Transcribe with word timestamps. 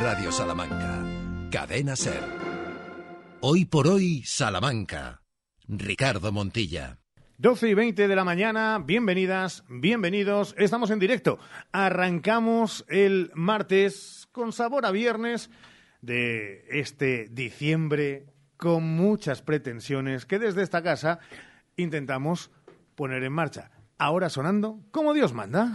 Radio 0.00 0.32
Salamanca. 0.32 1.04
Cadena 1.50 1.94
Ser. 1.94 2.20
Hoy 3.40 3.64
por 3.64 3.86
hoy, 3.86 4.22
Salamanca. 4.24 5.22
Ricardo 5.68 6.32
Montilla. 6.32 6.98
12 7.38 7.68
y 7.68 7.74
20 7.74 8.08
de 8.08 8.16
la 8.16 8.24
mañana, 8.24 8.82
bienvenidas, 8.84 9.64
bienvenidos, 9.68 10.54
estamos 10.58 10.90
en 10.90 10.98
directo. 10.98 11.38
Arrancamos 11.72 12.84
el 12.88 13.30
martes 13.34 14.28
con 14.32 14.52
sabor 14.52 14.84
a 14.84 14.90
viernes 14.90 15.50
de 16.00 16.64
este 16.70 17.28
diciembre 17.30 18.26
con 18.56 18.84
muchas 18.84 19.42
pretensiones 19.42 20.26
que 20.26 20.38
desde 20.38 20.62
esta 20.62 20.82
casa 20.82 21.20
intentamos 21.76 22.50
poner 22.94 23.22
en 23.22 23.32
marcha. 23.32 23.70
Ahora 23.98 24.28
sonando 24.28 24.80
como 24.90 25.12
Dios 25.12 25.32
manda. 25.32 25.72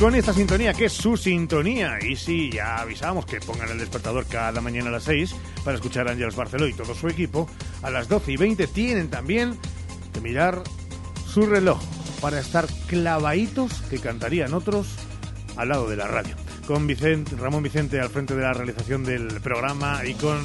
Con 0.00 0.14
esta 0.14 0.32
sintonía, 0.32 0.72
que 0.72 0.86
es 0.86 0.94
su 0.94 1.14
sintonía. 1.18 1.98
Y 2.00 2.16
sí, 2.16 2.50
ya 2.50 2.78
avisamos 2.78 3.26
que 3.26 3.38
pongan 3.38 3.68
el 3.68 3.78
despertador 3.78 4.24
cada 4.24 4.62
mañana 4.62 4.88
a 4.88 4.92
las 4.92 5.02
6 5.02 5.36
para 5.62 5.76
escuchar 5.76 6.08
a 6.08 6.12
Ángeles 6.12 6.34
Barceló 6.34 6.66
y 6.66 6.72
todo 6.72 6.94
su 6.94 7.06
equipo. 7.06 7.46
A 7.82 7.90
las 7.90 8.08
12 8.08 8.32
y 8.32 8.36
20 8.38 8.66
tienen 8.68 9.10
también 9.10 9.58
que 10.14 10.22
mirar 10.22 10.62
su 11.26 11.42
reloj 11.42 11.78
para 12.22 12.40
estar 12.40 12.66
clavaditos 12.86 13.82
que 13.90 13.98
cantarían 13.98 14.54
otros 14.54 14.88
al 15.58 15.68
lado 15.68 15.86
de 15.86 15.96
la 15.96 16.06
radio. 16.06 16.34
Con 16.66 16.86
Vicente, 16.86 17.36
Ramón 17.36 17.62
Vicente 17.62 18.00
al 18.00 18.08
frente 18.08 18.34
de 18.34 18.40
la 18.40 18.54
realización 18.54 19.04
del 19.04 19.28
programa 19.42 20.00
y 20.06 20.14
con 20.14 20.40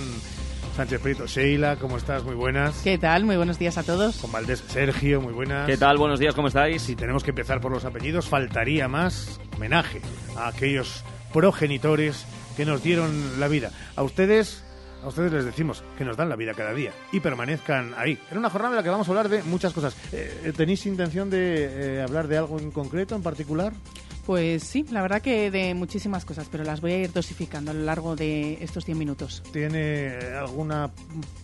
Sánchez 0.75 0.99
Prieto. 0.99 1.25
Sheila, 1.25 1.77
¿cómo 1.77 1.95
estás? 1.95 2.25
Muy 2.25 2.35
buenas. 2.35 2.81
¿Qué 2.83 2.97
tal? 2.97 3.23
Muy 3.23 3.37
buenos 3.37 3.57
días 3.57 3.77
a 3.77 3.83
todos. 3.83 4.17
Con 4.17 4.33
Valdés 4.33 4.61
Sergio, 4.67 5.21
muy 5.21 5.31
buenas. 5.31 5.67
¿Qué 5.67 5.77
tal? 5.77 5.97
Buenos 5.97 6.19
días, 6.19 6.35
¿cómo 6.35 6.49
estáis? 6.49 6.81
Si 6.81 6.97
tenemos 6.97 7.23
que 7.23 7.29
empezar 7.29 7.61
por 7.61 7.71
los 7.71 7.85
apellidos, 7.85 8.27
faltaría 8.27 8.89
más 8.89 9.39
homenaje 9.55 10.01
a 10.35 10.49
aquellos 10.49 11.05
progenitores 11.31 12.25
que 12.57 12.65
nos 12.65 12.83
dieron 12.83 13.39
la 13.39 13.47
vida. 13.47 13.71
A 13.95 14.03
ustedes, 14.03 14.65
a 15.01 15.07
ustedes 15.07 15.31
les 15.31 15.45
decimos 15.45 15.81
que 15.97 16.03
nos 16.03 16.17
dan 16.17 16.27
la 16.27 16.35
vida 16.35 16.53
cada 16.53 16.73
día 16.73 16.91
y 17.13 17.21
permanezcan 17.21 17.93
ahí. 17.95 18.19
En 18.29 18.37
una 18.37 18.49
jornada 18.49 18.73
en 18.73 18.77
la 18.77 18.83
que 18.83 18.89
vamos 18.89 19.07
a 19.07 19.11
hablar 19.11 19.29
de 19.29 19.43
muchas 19.43 19.71
cosas. 19.71 19.95
Eh, 20.11 20.51
¿Tenéis 20.57 20.85
intención 20.87 21.29
de 21.29 21.99
eh, 21.99 22.01
hablar 22.01 22.27
de 22.27 22.37
algo 22.37 22.59
en 22.59 22.71
concreto, 22.71 23.15
en 23.15 23.23
particular? 23.23 23.71
Pues 24.25 24.63
sí, 24.63 24.83
la 24.89 25.03
verdad 25.03 25.21
que 25.21 25.51
de 25.51 25.75
muchísimas 25.75 26.25
cosas, 26.25 26.47
pero 26.51 26.63
las 26.63 26.81
voy 26.81 26.93
a 26.93 26.97
ir 27.03 27.13
dosificando 27.13 27.69
a 27.69 27.73
lo 27.75 27.83
largo 27.83 28.15
de 28.15 28.57
estos 28.59 28.83
10 28.85 28.97
minutos. 28.97 29.43
¿Tiene 29.53 30.17
alguna 30.35 30.89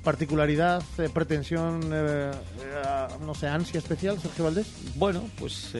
particularidad, 0.04 0.82
eh, 0.98 1.08
pretensión, 1.14 1.82
eh, 1.94 2.32
eh, 2.32 3.08
no 3.24 3.36
sé, 3.36 3.48
ansia 3.48 3.78
especial, 3.78 4.20
Sergio 4.20 4.46
Valdés? 4.46 4.68
Bueno, 4.96 5.24
pues 5.38 5.76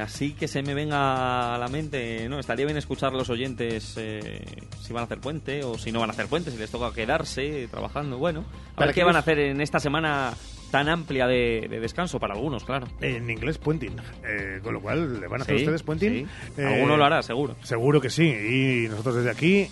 así 0.00 0.32
que 0.32 0.48
se 0.48 0.62
me 0.62 0.72
venga 0.72 1.54
a 1.54 1.58
la 1.58 1.68
mente, 1.68 2.26
¿no? 2.28 2.38
Estaría 2.38 2.64
bien 2.64 2.78
escuchar 2.78 3.12
a 3.12 3.16
los 3.16 3.28
oyentes 3.28 3.94
si 3.94 4.92
van 4.94 5.02
a 5.02 5.04
hacer 5.04 5.20
puente 5.20 5.62
o 5.62 5.76
si 5.76 5.92
no 5.92 6.00
van 6.00 6.08
a 6.08 6.14
hacer 6.14 6.26
puente, 6.26 6.50
si 6.50 6.56
les 6.56 6.70
toca 6.70 6.90
quedarse 6.94 7.68
trabajando. 7.70 8.16
Bueno, 8.16 8.46
a 8.76 8.86
ver 8.86 8.94
qué 8.94 9.04
van 9.04 9.16
a 9.16 9.18
hacer 9.18 9.38
en 9.40 9.60
esta 9.60 9.78
semana 9.78 10.32
tan 10.70 10.88
amplia 10.88 11.26
de, 11.26 11.68
descanso 11.80 12.18
para 12.18 12.34
algunos, 12.34 12.64
claro. 12.64 12.86
En 13.00 13.30
inglés, 13.30 13.58
puenting. 13.58 13.96
Eh, 14.24 14.60
con 14.62 14.74
lo 14.74 14.80
cual, 14.80 15.20
¿le 15.20 15.26
van 15.26 15.40
a 15.40 15.44
hacer 15.44 15.56
ustedes 15.56 15.82
puenting? 15.82 16.28
Sí. 16.54 16.62
Alguno 16.62 16.96
lo 16.96 17.04
hará, 17.04 17.22
seguro. 17.22 17.56
Seguro 17.62 18.00
que 18.00 18.10
sí. 18.10 18.26
Y 18.26 18.88
nosotros 18.88 19.16
desde 19.16 19.30
aquí 19.30 19.68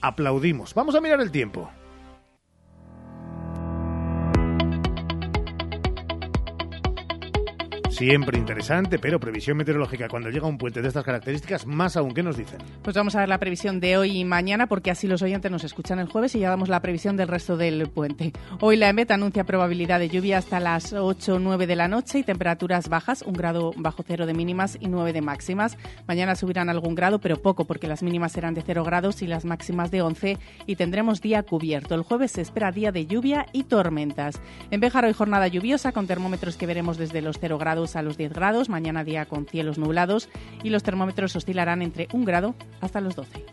aplaudimos. 0.00 0.74
Vamos 0.74 0.94
a 0.94 1.00
mirar 1.00 1.20
el 1.20 1.30
tiempo. 1.30 1.70
Siempre 7.98 8.38
interesante, 8.38 9.00
pero 9.00 9.18
previsión 9.18 9.56
meteorológica 9.56 10.06
cuando 10.06 10.30
llega 10.30 10.46
un 10.46 10.56
puente 10.56 10.80
de 10.80 10.86
estas 10.86 11.02
características, 11.02 11.66
más 11.66 11.96
aún, 11.96 12.14
¿qué 12.14 12.22
nos 12.22 12.36
dicen? 12.36 12.58
Pues 12.80 12.94
vamos 12.94 13.16
a 13.16 13.18
ver 13.18 13.28
la 13.28 13.38
previsión 13.38 13.80
de 13.80 13.96
hoy 13.96 14.18
y 14.20 14.24
mañana, 14.24 14.68
porque 14.68 14.92
así 14.92 15.08
los 15.08 15.20
oyentes 15.20 15.50
nos 15.50 15.64
escuchan 15.64 15.98
el 15.98 16.06
jueves 16.06 16.32
y 16.36 16.38
ya 16.38 16.48
damos 16.48 16.68
la 16.68 16.80
previsión 16.80 17.16
del 17.16 17.26
resto 17.26 17.56
del 17.56 17.88
puente. 17.88 18.32
Hoy 18.60 18.76
la 18.76 18.88
EMET 18.88 19.10
anuncia 19.10 19.42
probabilidad 19.42 19.98
de 19.98 20.10
lluvia 20.10 20.38
hasta 20.38 20.60
las 20.60 20.92
8 20.92 21.34
o 21.34 21.38
9 21.40 21.66
de 21.66 21.74
la 21.74 21.88
noche 21.88 22.20
y 22.20 22.22
temperaturas 22.22 22.88
bajas, 22.88 23.22
un 23.22 23.32
grado 23.32 23.72
bajo 23.76 24.04
cero 24.06 24.26
de 24.26 24.34
mínimas 24.34 24.78
y 24.78 24.86
9 24.86 25.12
de 25.12 25.20
máximas. 25.20 25.76
Mañana 26.06 26.36
subirán 26.36 26.68
algún 26.68 26.94
grado, 26.94 27.18
pero 27.18 27.42
poco, 27.42 27.64
porque 27.64 27.88
las 27.88 28.04
mínimas 28.04 28.30
serán 28.30 28.54
de 28.54 28.62
0 28.62 28.84
grados 28.84 29.22
y 29.22 29.26
las 29.26 29.44
máximas 29.44 29.90
de 29.90 30.02
11 30.02 30.38
y 30.66 30.76
tendremos 30.76 31.20
día 31.20 31.42
cubierto. 31.42 31.96
El 31.96 32.02
jueves 32.02 32.30
se 32.30 32.42
espera 32.42 32.70
día 32.70 32.92
de 32.92 33.06
lluvia 33.06 33.46
y 33.52 33.64
tormentas. 33.64 34.40
En 34.70 34.78
Béjar 34.78 35.04
hoy 35.04 35.14
jornada 35.14 35.48
lluviosa 35.48 35.90
con 35.90 36.06
termómetros 36.06 36.56
que 36.56 36.66
veremos 36.66 36.96
desde 36.96 37.22
los 37.22 37.38
0 37.40 37.58
grados 37.58 37.87
a 37.96 38.02
los 38.02 38.16
10 38.16 38.32
grados, 38.32 38.68
mañana 38.68 39.04
día 39.04 39.26
con 39.26 39.46
cielos 39.46 39.78
nublados 39.78 40.28
y 40.62 40.70
los 40.70 40.82
termómetros 40.82 41.34
oscilarán 41.36 41.82
entre 41.82 42.08
1 42.12 42.24
grado 42.24 42.54
hasta 42.80 43.00
los 43.00 43.16
12. 43.16 43.44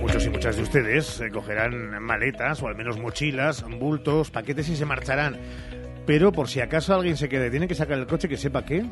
Muchos 0.00 0.26
y 0.26 0.30
muchas 0.30 0.56
de 0.56 0.62
ustedes 0.62 1.20
eh, 1.20 1.30
cogerán 1.30 2.02
maletas 2.02 2.62
o 2.62 2.68
al 2.68 2.76
menos 2.76 2.98
mochilas, 2.98 3.64
bultos, 3.78 4.30
paquetes 4.30 4.68
y 4.68 4.76
se 4.76 4.86
marcharán. 4.86 5.38
Pero 6.06 6.32
por 6.32 6.48
si 6.48 6.60
acaso 6.60 6.94
alguien 6.94 7.18
se 7.18 7.28
quede, 7.28 7.50
tiene 7.50 7.68
que 7.68 7.74
sacar 7.74 7.98
el 7.98 8.06
coche 8.06 8.30
que 8.30 8.38
sepa 8.38 8.64
qué 8.64 8.82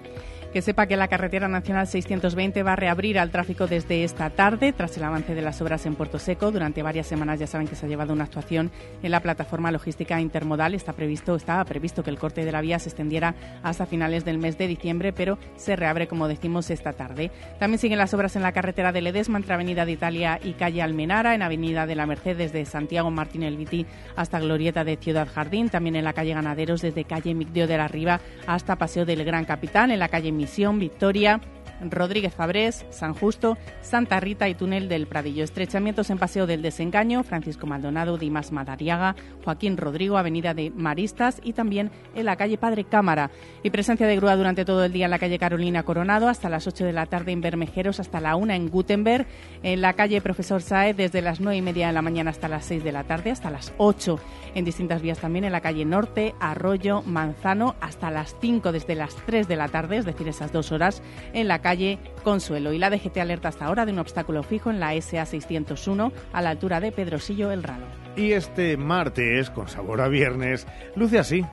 que 0.57 0.63
sepa 0.63 0.87
que 0.87 0.97
la 0.97 1.09
carretera 1.09 1.49
nacional 1.49 1.87
620 1.87 2.63
va 2.63 2.73
a 2.73 2.77
reabrir 2.77 3.19
al 3.19 3.31
tráfico 3.31 3.67
desde 3.67 4.05
esta 4.05 4.31
tarde 4.31 4.73
tras 4.73 4.97
el 4.97 5.05
avance 5.05 5.35
de 5.35 5.43
las 5.43 5.61
obras 5.61 5.85
en 5.85 5.97
Puerto 5.97 6.19
Seco. 6.19 6.51
Durante 6.51 6.83
varias 6.83 7.07
semanas 7.07 7.39
ya 7.39 7.47
saben 7.47 7.69
que 7.69 7.75
se 7.75 7.85
ha 7.85 7.89
llevado 7.91 8.15
una 8.15 8.25
actuación 8.25 8.71
en 9.03 9.11
la 9.11 9.21
plataforma 9.21 9.71
logística 9.71 10.19
intermodal. 10.19 10.73
Está 10.73 10.95
previsto, 10.95 11.37
estaba 11.37 11.63
previsto 11.67 12.03
que 12.03 12.09
el 12.09 12.19
corte 12.19 12.43
de 12.43 12.53
la 12.53 12.63
vía 12.63 12.79
se 12.79 12.89
extendiera 12.89 13.35
hasta 13.63 13.85
finales 13.85 14.25
del 14.25 14.39
mes 14.39 14.57
de 14.57 14.67
diciembre, 14.67 15.13
pero 15.13 15.39
se 15.57 15.77
reabre, 15.77 16.09
como 16.09 16.27
decimos, 16.27 16.71
esta 16.71 16.95
tarde. 16.95 17.31
También 17.59 17.79
siguen 17.79 17.99
las 17.99 18.15
obras 18.15 18.35
en 18.35 18.43
la 18.43 18.53
carretera 18.53 18.93
de 18.93 19.03
Ledesma 19.03 19.37
entre 19.37 19.53
Avenida 19.53 19.85
de 19.85 19.93
Italia 19.93 20.41
y 20.43 20.55
calle 20.55 20.81
Almenara, 20.81 21.35
en 21.35 21.43
Avenida 21.43 21.85
de 21.85 21.97
la 21.97 22.07
Merced 22.07 22.35
desde 22.35 22.65
Santiago 22.65 23.11
Martín 23.11 23.43
El 23.43 23.59
Viti 23.59 23.85
hasta 24.17 24.41
Glorieta 24.41 24.85
de 24.85 24.97
Ciudad 24.97 25.29
Jardín, 25.29 25.69
también 25.69 25.97
en 25.97 26.05
la 26.05 26.15
calle 26.15 26.33
Ganaderos 26.33 26.81
desde 26.81 27.05
calle 27.05 27.35
Migdio 27.35 27.67
de 27.67 27.77
la 27.77 27.89
Riva 27.89 28.23
hasta 28.47 28.77
Paseo 28.77 29.05
del 29.05 29.23
Gran 29.23 29.45
Capitán, 29.45 29.91
en 29.91 29.99
la 29.99 30.09
calle 30.09 30.33
Victoria, 30.79 31.41
Rodríguez 31.81 32.35
Fabrés, 32.35 32.87
San 32.91 33.15
Justo, 33.15 33.57
Santa 33.81 34.21
Rita 34.21 34.49
y 34.49 34.55
Túnel 34.55 34.89
del 34.89 35.07
Pradillo. 35.07 35.45
Estrechamientos 35.45 36.11
en 36.11 36.19
Paseo 36.19 36.47
del 36.47 36.63
Desengaño, 36.63 37.23
Francisco 37.23 37.67
Maldonado, 37.67 38.19
Dimas 38.19 38.53
Madariaga, 38.53 39.17
Joaquín 39.45 39.77
Rodrigo, 39.77 40.17
Avenida 40.17 40.55
de 40.55 40.71
Maristas 40.71 41.41
y 41.43 41.53
también 41.53 41.91
en 42.15 42.25
la 42.25 42.37
calle 42.37 42.59
Padre 42.59 42.85
Cámara. 42.85 43.31
Y 43.63 43.71
presencia 43.71 44.07
de 44.07 44.17
grúa 44.17 44.37
durante 44.37 44.65
todo 44.65 44.85
el 44.85 44.93
día 44.93 45.07
en 45.07 45.11
la 45.11 45.19
calle 45.19 45.39
Carolina 45.39 45.83
Coronado, 45.83 46.29
hasta 46.29 46.49
las 46.49 46.67
8 46.67 46.85
de 46.85 46.93
la 46.93 47.07
tarde 47.07 47.33
en 47.33 47.41
Bermejeros, 47.41 48.01
hasta 48.01 48.21
la 48.21 48.37
1 48.37 48.53
en 48.53 48.69
Gutenberg, 48.69 49.27
en 49.63 49.81
la 49.81 49.93
calle 49.95 50.21
Profesor 50.21 50.63
Saez 50.63 50.97
desde 50.97 51.23
las 51.23 51.41
9 51.41 51.57
y 51.57 51.63
media 51.63 51.89
de 51.89 51.93
la 51.93 52.03
mañana 52.03 52.31
hasta 52.31 52.49
las 52.49 52.65
6 52.65 52.85
de 52.85 52.93
la 52.93 53.05
tarde, 53.05 53.31
hasta 53.31 53.51
las 53.51 53.73
8 53.79 54.19
en 54.55 54.65
distintas 54.65 55.03
vías 55.03 55.19
también 55.19 55.45
en 55.45 55.53
la 55.53 55.61
calle 55.61 55.85
Norte, 55.85 56.35
Arroyo, 56.41 57.03
Manzano, 57.03 57.77
hasta 57.81 58.11
las 58.11 58.35
5 58.41 58.73
desde 58.73 58.95
las 58.95 59.15
3 59.27 59.49
de 59.49 59.57
la 59.57 59.69
tarde, 59.69 59.99
es 59.99 60.07
decir, 60.07 60.27
esas 60.29 60.51
dos 60.51 60.73
horas, 60.73 61.03
en 61.35 61.47
la 61.47 61.61
calle 61.67 61.99
Consuelo. 62.23 62.73
Y 62.73 62.79
la 62.79 62.91
DGT 62.91 63.19
alerta 63.19 63.49
hasta 63.49 63.65
ahora 63.65 63.85
de 63.87 63.93
un 63.93 63.99
obstáculo 63.99 64.45
fijo 64.45 64.71
en 64.71 64.79
la 64.79 64.93
SA 65.03 65.27
601 65.27 66.13
a 66.33 66.41
la 66.41 66.51
altura 66.51 66.79
de 66.79 66.93
Pedrosillo 66.93 67.51
El 67.51 67.65
Ralo. 67.65 67.87
Y 68.15 68.33
este 68.33 68.77
martes, 68.77 69.51
con 69.51 69.67
sabor 69.67 70.01
a 70.01 70.07
viernes, 70.07 70.65
luce 70.95 71.19
así. 71.19 71.45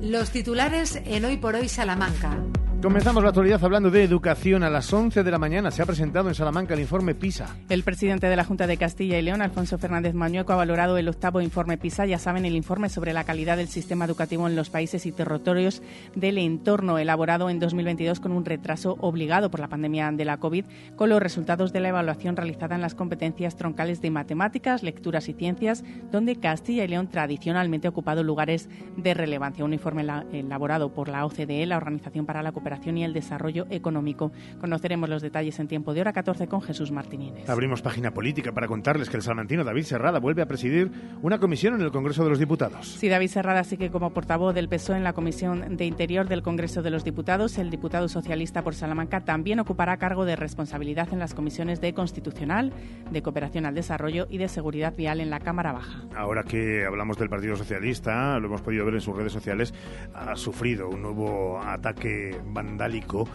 Los 0.00 0.30
titulares 0.30 1.00
en 1.04 1.24
Hoy 1.24 1.36
por 1.36 1.54
Hoy 1.54 1.68
Salamanca. 1.68 2.36
Comenzamos 2.82 3.22
la 3.22 3.28
actualidad 3.28 3.62
hablando 3.62 3.90
de 3.90 4.02
educación. 4.02 4.62
A 4.62 4.70
las 4.70 4.90
11 4.90 5.22
de 5.22 5.30
la 5.30 5.38
mañana 5.38 5.70
se 5.70 5.82
ha 5.82 5.86
presentado 5.86 6.30
en 6.30 6.34
Salamanca 6.34 6.72
el 6.72 6.80
informe 6.80 7.14
PISA. 7.14 7.54
El 7.68 7.82
presidente 7.82 8.26
de 8.26 8.36
la 8.36 8.44
Junta 8.44 8.66
de 8.66 8.78
Castilla 8.78 9.18
y 9.18 9.22
León, 9.22 9.42
Alfonso 9.42 9.76
Fernández 9.76 10.14
Mañueco, 10.14 10.54
ha 10.54 10.56
valorado 10.56 10.96
el 10.96 11.06
octavo 11.06 11.42
informe 11.42 11.76
PISA. 11.76 12.06
Ya 12.06 12.18
saben, 12.18 12.46
el 12.46 12.56
informe 12.56 12.88
sobre 12.88 13.12
la 13.12 13.24
calidad 13.24 13.58
del 13.58 13.68
sistema 13.68 14.06
educativo 14.06 14.48
en 14.48 14.56
los 14.56 14.70
países 14.70 15.04
y 15.04 15.12
territorios 15.12 15.82
del 16.14 16.38
entorno, 16.38 16.96
elaborado 16.96 17.50
en 17.50 17.58
2022 17.58 18.18
con 18.18 18.32
un 18.32 18.46
retraso 18.46 18.96
obligado 19.00 19.50
por 19.50 19.60
la 19.60 19.68
pandemia 19.68 20.10
de 20.10 20.24
la 20.24 20.38
COVID, 20.38 20.64
con 20.96 21.10
los 21.10 21.20
resultados 21.20 21.74
de 21.74 21.80
la 21.80 21.90
evaluación 21.90 22.34
realizada 22.34 22.76
en 22.76 22.80
las 22.80 22.94
competencias 22.94 23.56
troncales 23.56 24.00
de 24.00 24.10
matemáticas, 24.10 24.82
lecturas 24.82 25.28
y 25.28 25.34
ciencias, 25.34 25.84
donde 26.10 26.36
Castilla 26.36 26.84
y 26.84 26.88
León 26.88 27.08
tradicionalmente 27.08 27.88
ha 27.88 27.90
ocupado 27.90 28.22
lugares 28.22 28.70
de 28.96 29.12
relevancia. 29.12 29.66
Un 29.66 29.74
informe 29.74 30.06
elaborado 30.32 30.94
por 30.94 31.10
la 31.10 31.26
OCDE, 31.26 31.66
la 31.66 31.76
Organización 31.76 32.24
para 32.24 32.42
la 32.42 32.52
Cooperación 32.52 32.69
cooperación 32.70 32.98
y 32.98 33.04
el 33.04 33.12
desarrollo 33.12 33.66
económico. 33.70 34.30
Conoceremos 34.60 35.08
los 35.08 35.22
detalles 35.22 35.58
en 35.58 35.66
tiempo 35.66 35.92
de 35.92 36.02
hora 36.02 36.12
14 36.12 36.46
con 36.46 36.62
Jesús 36.62 36.92
Martínez. 36.92 37.48
Abrimos 37.48 37.82
página 37.82 38.12
política 38.12 38.52
para 38.52 38.68
contarles 38.68 39.10
que 39.10 39.16
el 39.16 39.22
salmantino 39.22 39.64
David 39.64 39.82
Serrada 39.82 40.20
vuelve 40.20 40.42
a 40.42 40.46
presidir 40.46 40.90
una 41.20 41.38
comisión 41.38 41.74
en 41.74 41.80
el 41.80 41.90
Congreso 41.90 42.22
de 42.22 42.30
los 42.30 42.38
Diputados. 42.38 42.86
Sí, 42.86 43.08
David 43.08 43.28
Serrada 43.28 43.64
sigue 43.64 43.90
como 43.90 44.10
portavoz 44.10 44.54
del 44.54 44.68
PSOE 44.68 44.98
en 44.98 45.04
la 45.04 45.14
Comisión 45.14 45.76
de 45.76 45.84
Interior 45.84 46.28
del 46.28 46.42
Congreso 46.42 46.82
de 46.82 46.90
los 46.90 47.02
Diputados. 47.02 47.58
El 47.58 47.70
diputado 47.70 48.08
socialista 48.08 48.62
por 48.62 48.76
Salamanca 48.76 49.20
también 49.20 49.58
ocupará 49.58 49.96
cargo 49.96 50.24
de 50.24 50.36
responsabilidad 50.36 51.08
en 51.12 51.18
las 51.18 51.34
comisiones 51.34 51.80
de 51.80 51.92
Constitucional, 51.92 52.72
de 53.10 53.22
Cooperación 53.22 53.66
al 53.66 53.74
Desarrollo 53.74 54.28
y 54.30 54.38
de 54.38 54.46
Seguridad 54.46 54.94
Vial 54.96 55.20
en 55.20 55.30
la 55.30 55.40
Cámara 55.40 55.72
Baja. 55.72 56.04
Ahora 56.14 56.44
que 56.44 56.84
hablamos 56.86 57.18
del 57.18 57.28
Partido 57.28 57.56
Socialista, 57.56 58.38
lo 58.38 58.46
hemos 58.46 58.62
podido 58.62 58.84
ver 58.84 58.94
en 58.94 59.00
sus 59.00 59.16
redes 59.16 59.32
sociales, 59.32 59.74
ha 60.14 60.36
sufrido 60.36 60.88
un 60.88 61.02
nuevo 61.02 61.58
ataque 61.58 62.38
vandálico. 62.62 63.28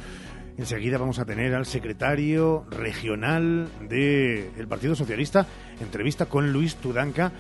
Enseguida 0.58 0.98
vamos 0.98 1.20
a 1.20 1.26
tener 1.26 1.54
al 1.54 1.66
secretario 1.66 2.66
regional 2.70 3.68
del 3.82 4.68
Partido 4.68 4.96
Socialista, 4.96 5.46
entrevista 5.82 6.28
con 6.28 6.54
Luis 6.54 6.76
Tudanca. 6.76 7.32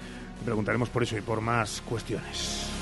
Preguntaremos 0.44 0.90
por 0.90 1.04
eso 1.04 1.18
y 1.18 1.22
por 1.22 1.42
más 1.42 1.82
cuestiones. 1.82 2.75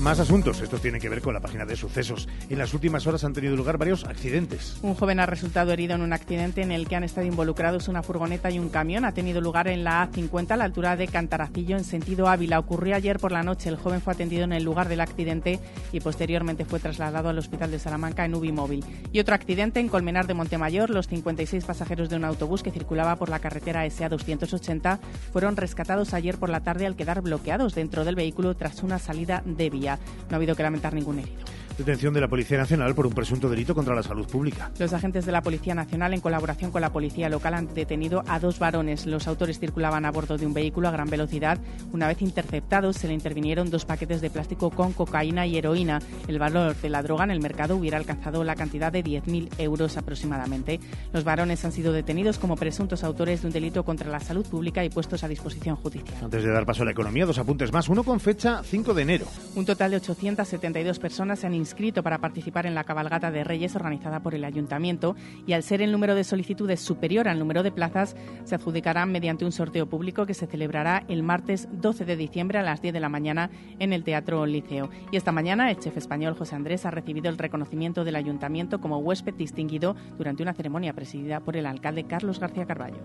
Más 0.00 0.20
asuntos. 0.20 0.60
Estos 0.60 0.80
tienen 0.80 1.00
que 1.00 1.08
ver 1.08 1.20
con 1.20 1.34
la 1.34 1.40
página 1.40 1.66
de 1.66 1.74
sucesos. 1.74 2.28
En 2.48 2.58
las 2.58 2.72
últimas 2.72 3.04
horas 3.08 3.24
han 3.24 3.32
tenido 3.32 3.56
lugar 3.56 3.78
varios 3.78 4.04
accidentes. 4.04 4.78
Un 4.80 4.94
joven 4.94 5.18
ha 5.18 5.26
resultado 5.26 5.72
herido 5.72 5.96
en 5.96 6.02
un 6.02 6.12
accidente 6.12 6.62
en 6.62 6.70
el 6.70 6.86
que 6.86 6.94
han 6.94 7.02
estado 7.02 7.26
involucrados 7.26 7.88
una 7.88 8.04
furgoneta 8.04 8.48
y 8.48 8.60
un 8.60 8.68
camión. 8.68 9.04
Ha 9.04 9.12
tenido 9.12 9.40
lugar 9.40 9.66
en 9.66 9.82
la 9.82 10.08
A50 10.08 10.52
a 10.52 10.56
la 10.56 10.64
altura 10.64 10.94
de 10.94 11.08
Cantaracillo 11.08 11.76
en 11.76 11.82
sentido 11.82 12.28
Ávila. 12.28 12.60
Ocurrió 12.60 12.94
ayer 12.94 13.18
por 13.18 13.32
la 13.32 13.42
noche. 13.42 13.70
El 13.70 13.76
joven 13.76 14.00
fue 14.00 14.12
atendido 14.12 14.44
en 14.44 14.52
el 14.52 14.62
lugar 14.62 14.88
del 14.88 15.00
accidente 15.00 15.58
y 15.90 15.98
posteriormente 15.98 16.64
fue 16.64 16.78
trasladado 16.78 17.28
al 17.28 17.38
hospital 17.38 17.72
de 17.72 17.80
Salamanca 17.80 18.24
en 18.24 18.36
UBI 18.36 18.52
móvil. 18.52 18.84
Y 19.10 19.18
otro 19.18 19.34
accidente 19.34 19.80
en 19.80 19.88
Colmenar 19.88 20.28
de 20.28 20.34
Montemayor. 20.34 20.90
Los 20.90 21.08
56 21.08 21.64
pasajeros 21.64 22.08
de 22.08 22.14
un 22.14 22.24
autobús 22.24 22.62
que 22.62 22.70
circulaba 22.70 23.16
por 23.16 23.30
la 23.30 23.40
carretera 23.40 23.88
SA 23.90 24.10
280 24.10 25.00
fueron 25.32 25.56
rescatados 25.56 26.14
ayer 26.14 26.38
por 26.38 26.50
la 26.50 26.60
tarde 26.60 26.86
al 26.86 26.94
quedar 26.94 27.20
bloqueados 27.20 27.74
dentro 27.74 28.04
del 28.04 28.14
vehículo 28.14 28.54
tras 28.54 28.84
una 28.84 29.00
salida 29.00 29.42
de 29.44 29.70
vía. 29.70 29.87
No 29.96 30.34
ha 30.34 30.36
habido 30.36 30.54
que 30.54 30.62
lamentar 30.62 30.94
ningún 30.94 31.20
herido. 31.20 31.38
Detención 31.78 32.12
de 32.12 32.20
la 32.20 32.26
Policía 32.26 32.58
Nacional 32.58 32.92
por 32.92 33.06
un 33.06 33.12
presunto 33.12 33.48
delito 33.48 33.72
contra 33.72 33.94
la 33.94 34.02
salud 34.02 34.26
pública. 34.26 34.72
Los 34.80 34.92
agentes 34.92 35.24
de 35.24 35.30
la 35.30 35.42
Policía 35.42 35.76
Nacional, 35.76 36.12
en 36.12 36.20
colaboración 36.20 36.72
con 36.72 36.80
la 36.80 36.90
Policía 36.90 37.28
Local, 37.28 37.54
han 37.54 37.72
detenido 37.72 38.24
a 38.26 38.40
dos 38.40 38.58
varones. 38.58 39.06
Los 39.06 39.28
autores 39.28 39.60
circulaban 39.60 40.04
a 40.04 40.10
bordo 40.10 40.36
de 40.36 40.44
un 40.44 40.52
vehículo 40.52 40.88
a 40.88 40.90
gran 40.90 41.08
velocidad. 41.08 41.56
Una 41.92 42.08
vez 42.08 42.20
interceptados, 42.20 42.96
se 42.96 43.06
le 43.06 43.14
intervinieron 43.14 43.70
dos 43.70 43.84
paquetes 43.84 44.20
de 44.20 44.28
plástico 44.28 44.70
con 44.70 44.92
cocaína 44.92 45.46
y 45.46 45.56
heroína. 45.56 46.00
El 46.26 46.40
valor 46.40 46.74
de 46.74 46.88
la 46.88 47.00
droga 47.00 47.22
en 47.22 47.30
el 47.30 47.40
mercado 47.40 47.76
hubiera 47.76 47.96
alcanzado 47.96 48.42
la 48.42 48.56
cantidad 48.56 48.90
de 48.90 49.04
10.000 49.04 49.48
euros 49.58 49.96
aproximadamente. 49.96 50.80
Los 51.12 51.22
varones 51.22 51.64
han 51.64 51.70
sido 51.70 51.92
detenidos 51.92 52.40
como 52.40 52.56
presuntos 52.56 53.04
autores 53.04 53.42
de 53.42 53.46
un 53.46 53.52
delito 53.52 53.84
contra 53.84 54.10
la 54.10 54.18
salud 54.18 54.44
pública 54.44 54.84
y 54.84 54.90
puestos 54.90 55.22
a 55.22 55.28
disposición 55.28 55.76
judicial. 55.76 56.24
Antes 56.24 56.42
de 56.42 56.50
dar 56.50 56.66
paso 56.66 56.82
a 56.82 56.86
la 56.86 56.90
economía, 56.90 57.24
dos 57.24 57.38
apuntes 57.38 57.72
más. 57.72 57.88
Uno 57.88 58.02
con 58.02 58.18
fecha 58.18 58.64
5 58.64 58.94
de 58.94 59.02
enero. 59.02 59.26
Un 59.54 59.64
total 59.64 59.92
de 59.92 59.98
872 59.98 60.98
personas 60.98 61.38
se 61.38 61.46
han 61.46 61.54
inscrito 61.54 61.67
para 62.02 62.18
participar 62.18 62.66
en 62.66 62.74
la 62.74 62.84
cabalgata 62.84 63.30
de 63.30 63.44
Reyes 63.44 63.76
organizada 63.76 64.20
por 64.20 64.34
el 64.34 64.44
Ayuntamiento 64.44 65.16
y 65.46 65.52
al 65.52 65.62
ser 65.62 65.82
el 65.82 65.92
número 65.92 66.14
de 66.14 66.24
solicitudes 66.24 66.80
superior 66.80 67.28
al 67.28 67.38
número 67.38 67.62
de 67.62 67.70
plazas, 67.70 68.16
se 68.44 68.54
adjudicarán 68.54 69.12
mediante 69.12 69.44
un 69.44 69.52
sorteo 69.52 69.86
público 69.86 70.26
que 70.26 70.34
se 70.34 70.46
celebrará 70.46 71.04
el 71.08 71.22
martes 71.22 71.68
12 71.72 72.04
de 72.04 72.16
diciembre 72.16 72.58
a 72.58 72.62
las 72.62 72.80
10 72.80 72.94
de 72.94 73.00
la 73.00 73.08
mañana 73.08 73.50
en 73.78 73.92
el 73.92 74.02
Teatro 74.02 74.46
Liceo. 74.46 74.88
Y 75.12 75.16
esta 75.16 75.32
mañana 75.32 75.70
el 75.70 75.78
chef 75.78 75.96
español 75.96 76.34
José 76.34 76.56
Andrés 76.56 76.86
ha 76.86 76.90
recibido 76.90 77.28
el 77.28 77.38
reconocimiento 77.38 78.04
del 78.04 78.16
Ayuntamiento 78.16 78.80
como 78.80 78.98
huésped 78.98 79.34
distinguido 79.34 79.94
durante 80.16 80.42
una 80.42 80.54
ceremonia 80.54 80.94
presidida 80.94 81.40
por 81.40 81.56
el 81.56 81.66
alcalde 81.66 82.04
Carlos 82.04 82.40
García 82.40 82.66
Carballo. 82.66 83.02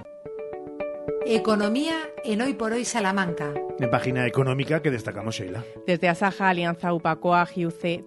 Economía 1.25 1.95
en 2.25 2.41
Hoy 2.41 2.53
por 2.53 2.73
Hoy 2.73 2.83
Salamanca. 2.83 3.53
En 3.79 3.89
página 3.89 4.27
económica 4.27 4.81
que 4.81 4.91
destacamos, 4.91 5.35
Sheila. 5.35 5.63
Desde 5.87 6.07
Asaja, 6.07 6.49
Alianza 6.49 6.93
Upacoa, 6.93 7.45
GUC, 7.45 8.03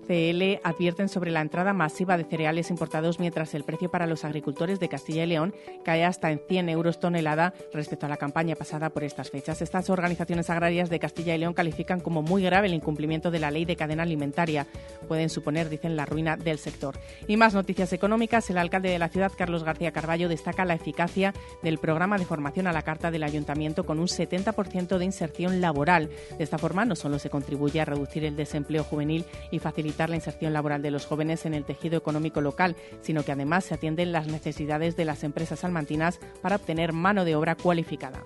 advierten 0.62 1.08
sobre 1.08 1.30
la 1.30 1.40
entrada 1.40 1.72
masiva 1.72 2.16
de 2.16 2.24
cereales 2.24 2.70
importados 2.70 3.18
mientras 3.18 3.52
el 3.54 3.64
precio 3.64 3.90
para 3.90 4.06
los 4.06 4.24
agricultores 4.24 4.80
de 4.80 4.88
Castilla 4.88 5.24
y 5.24 5.26
León 5.26 5.54
cae 5.84 6.04
hasta 6.04 6.30
en 6.30 6.40
100 6.46 6.68
euros 6.68 7.00
tonelada 7.00 7.52
respecto 7.72 8.06
a 8.06 8.08
la 8.08 8.16
campaña 8.16 8.54
pasada 8.54 8.90
por 8.90 9.02
estas 9.02 9.30
fechas. 9.30 9.60
Estas 9.60 9.90
organizaciones 9.90 10.50
agrarias 10.50 10.88
de 10.88 11.00
Castilla 11.00 11.34
y 11.34 11.38
León 11.38 11.54
califican 11.54 12.00
como 12.00 12.22
muy 12.22 12.42
grave 12.42 12.68
el 12.68 12.74
incumplimiento 12.74 13.30
de 13.30 13.40
la 13.40 13.50
ley 13.50 13.64
de 13.64 13.76
cadena 13.76 14.04
alimentaria. 14.04 14.66
Pueden 15.08 15.30
suponer, 15.30 15.68
dicen, 15.68 15.96
la 15.96 16.06
ruina 16.06 16.36
del 16.36 16.58
sector. 16.58 16.98
Y 17.26 17.36
más 17.36 17.54
noticias 17.54 17.92
económicas. 17.92 18.48
El 18.50 18.58
alcalde 18.58 18.90
de 18.90 18.98
la 18.98 19.08
ciudad, 19.08 19.32
Carlos 19.36 19.64
García 19.64 19.92
Carballo, 19.92 20.28
destaca 20.28 20.64
la 20.64 20.74
eficacia 20.74 21.34
del 21.62 21.78
programa 21.78 22.18
de 22.18 22.24
formación 22.24 22.66
a 22.66 22.72
la 22.72 22.82
carta 22.82 23.05
del 23.10 23.22
ayuntamiento 23.22 23.84
con 23.84 23.98
un 23.98 24.06
70% 24.06 24.98
de 24.98 25.04
inserción 25.04 25.60
laboral. 25.60 26.10
De 26.38 26.44
esta 26.44 26.58
forma, 26.58 26.84
no 26.84 26.96
solo 26.96 27.18
se 27.18 27.30
contribuye 27.30 27.80
a 27.80 27.84
reducir 27.84 28.24
el 28.24 28.36
desempleo 28.36 28.84
juvenil 28.84 29.24
y 29.50 29.58
facilitar 29.58 30.10
la 30.10 30.16
inserción 30.16 30.52
laboral 30.52 30.82
de 30.82 30.90
los 30.90 31.06
jóvenes 31.06 31.46
en 31.46 31.54
el 31.54 31.64
tejido 31.64 31.96
económico 31.96 32.40
local, 32.40 32.76
sino 33.02 33.24
que 33.24 33.32
además 33.32 33.64
se 33.64 33.74
atienden 33.74 34.12
las 34.12 34.26
necesidades 34.26 34.96
de 34.96 35.04
las 35.04 35.24
empresas 35.24 35.60
salmantinas 35.60 36.18
para 36.42 36.56
obtener 36.56 36.92
mano 36.92 37.24
de 37.24 37.36
obra 37.36 37.54
cualificada. 37.54 38.22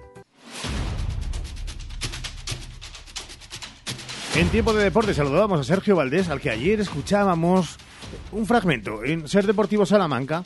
En 4.37 4.49
tiempo 4.49 4.73
de 4.73 4.85
deporte 4.85 5.13
saludábamos 5.13 5.61
a 5.61 5.65
Sergio 5.65 5.97
Valdés, 5.97 6.29
al 6.29 6.41
que 6.41 6.51
ayer 6.51 6.81
escuchábamos 6.81 7.79
un 8.33 8.47
fragmento 8.47 9.05
en 9.05 9.29
Ser 9.29 9.47
Deportivo 9.47 9.85
Salamanca. 9.85 10.45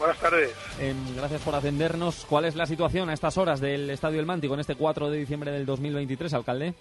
Buenas 0.00 0.18
tardes. 0.18 0.50
Eh, 0.80 0.94
gracias 1.14 1.42
por 1.42 1.54
atendernos. 1.54 2.24
¿Cuál 2.28 2.46
es 2.46 2.56
la 2.56 2.64
situación 2.66 3.10
a 3.10 3.12
estas 3.12 3.36
horas 3.38 3.60
del 3.60 3.88
Estadio 3.90 4.18
El 4.18 4.26
Mántico 4.26 4.54
en 4.54 4.60
este 4.60 4.74
4 4.74 5.10
de 5.10 5.18
diciembre 5.18 5.52
del 5.52 5.66
2023, 5.66 6.32
alcalde? 6.34 6.74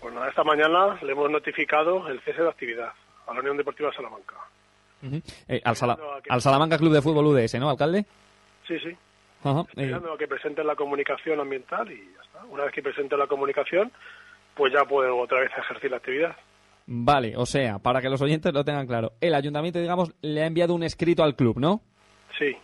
Pues 0.00 0.12
nada, 0.12 0.28
esta 0.28 0.42
mañana 0.44 0.98
le 1.02 1.12
hemos 1.12 1.30
notificado 1.30 2.08
el 2.08 2.20
cese 2.20 2.42
de 2.42 2.48
actividad 2.48 2.92
a 3.26 3.32
la 3.34 3.40
Unión 3.40 3.56
Deportiva 3.56 3.92
Salamanca. 3.94 4.34
Eh, 5.48 5.60
al, 5.64 5.76
Sala- 5.76 5.96
al 6.28 6.42
Salamanca 6.42 6.76
Club 6.78 6.92
de 6.92 7.00
Fútbol 7.02 7.26
UDS, 7.26 7.54
¿no, 7.60 7.70
alcalde? 7.70 8.04
Sí, 8.66 8.76
sí. 8.80 8.88
Eh, 8.88 9.64
Esperando 9.76 10.12
a 10.12 10.18
que 10.18 10.26
presenten 10.26 10.66
la 10.66 10.74
comunicación 10.74 11.38
ambiental 11.38 11.90
y 11.92 11.96
ya 12.16 12.22
está. 12.22 12.44
Una 12.46 12.64
vez 12.64 12.72
que 12.74 12.82
presenten 12.82 13.20
la 13.20 13.28
comunicación, 13.28 13.92
pues 14.56 14.72
ya 14.72 14.84
pueden 14.84 15.12
otra 15.12 15.40
vez 15.40 15.50
ejercer 15.56 15.92
la 15.92 15.98
actividad. 15.98 16.36
vale, 16.86 17.36
o 17.36 17.46
sea, 17.46 17.78
para 17.78 18.00
que 18.00 18.08
los 18.08 18.20
oyentes 18.20 18.52
lo 18.52 18.64
tengan 18.64 18.88
claro, 18.88 19.12
el 19.20 19.34
ayuntamiento, 19.36 19.78
digamos, 19.78 20.12
le 20.22 20.42
ha 20.42 20.46
enviado 20.46 20.74
un 20.74 20.82
escrito 20.82 21.22
al 21.22 21.36
club, 21.36 21.58
¿no? 21.60 21.82
Sí, 22.38 22.56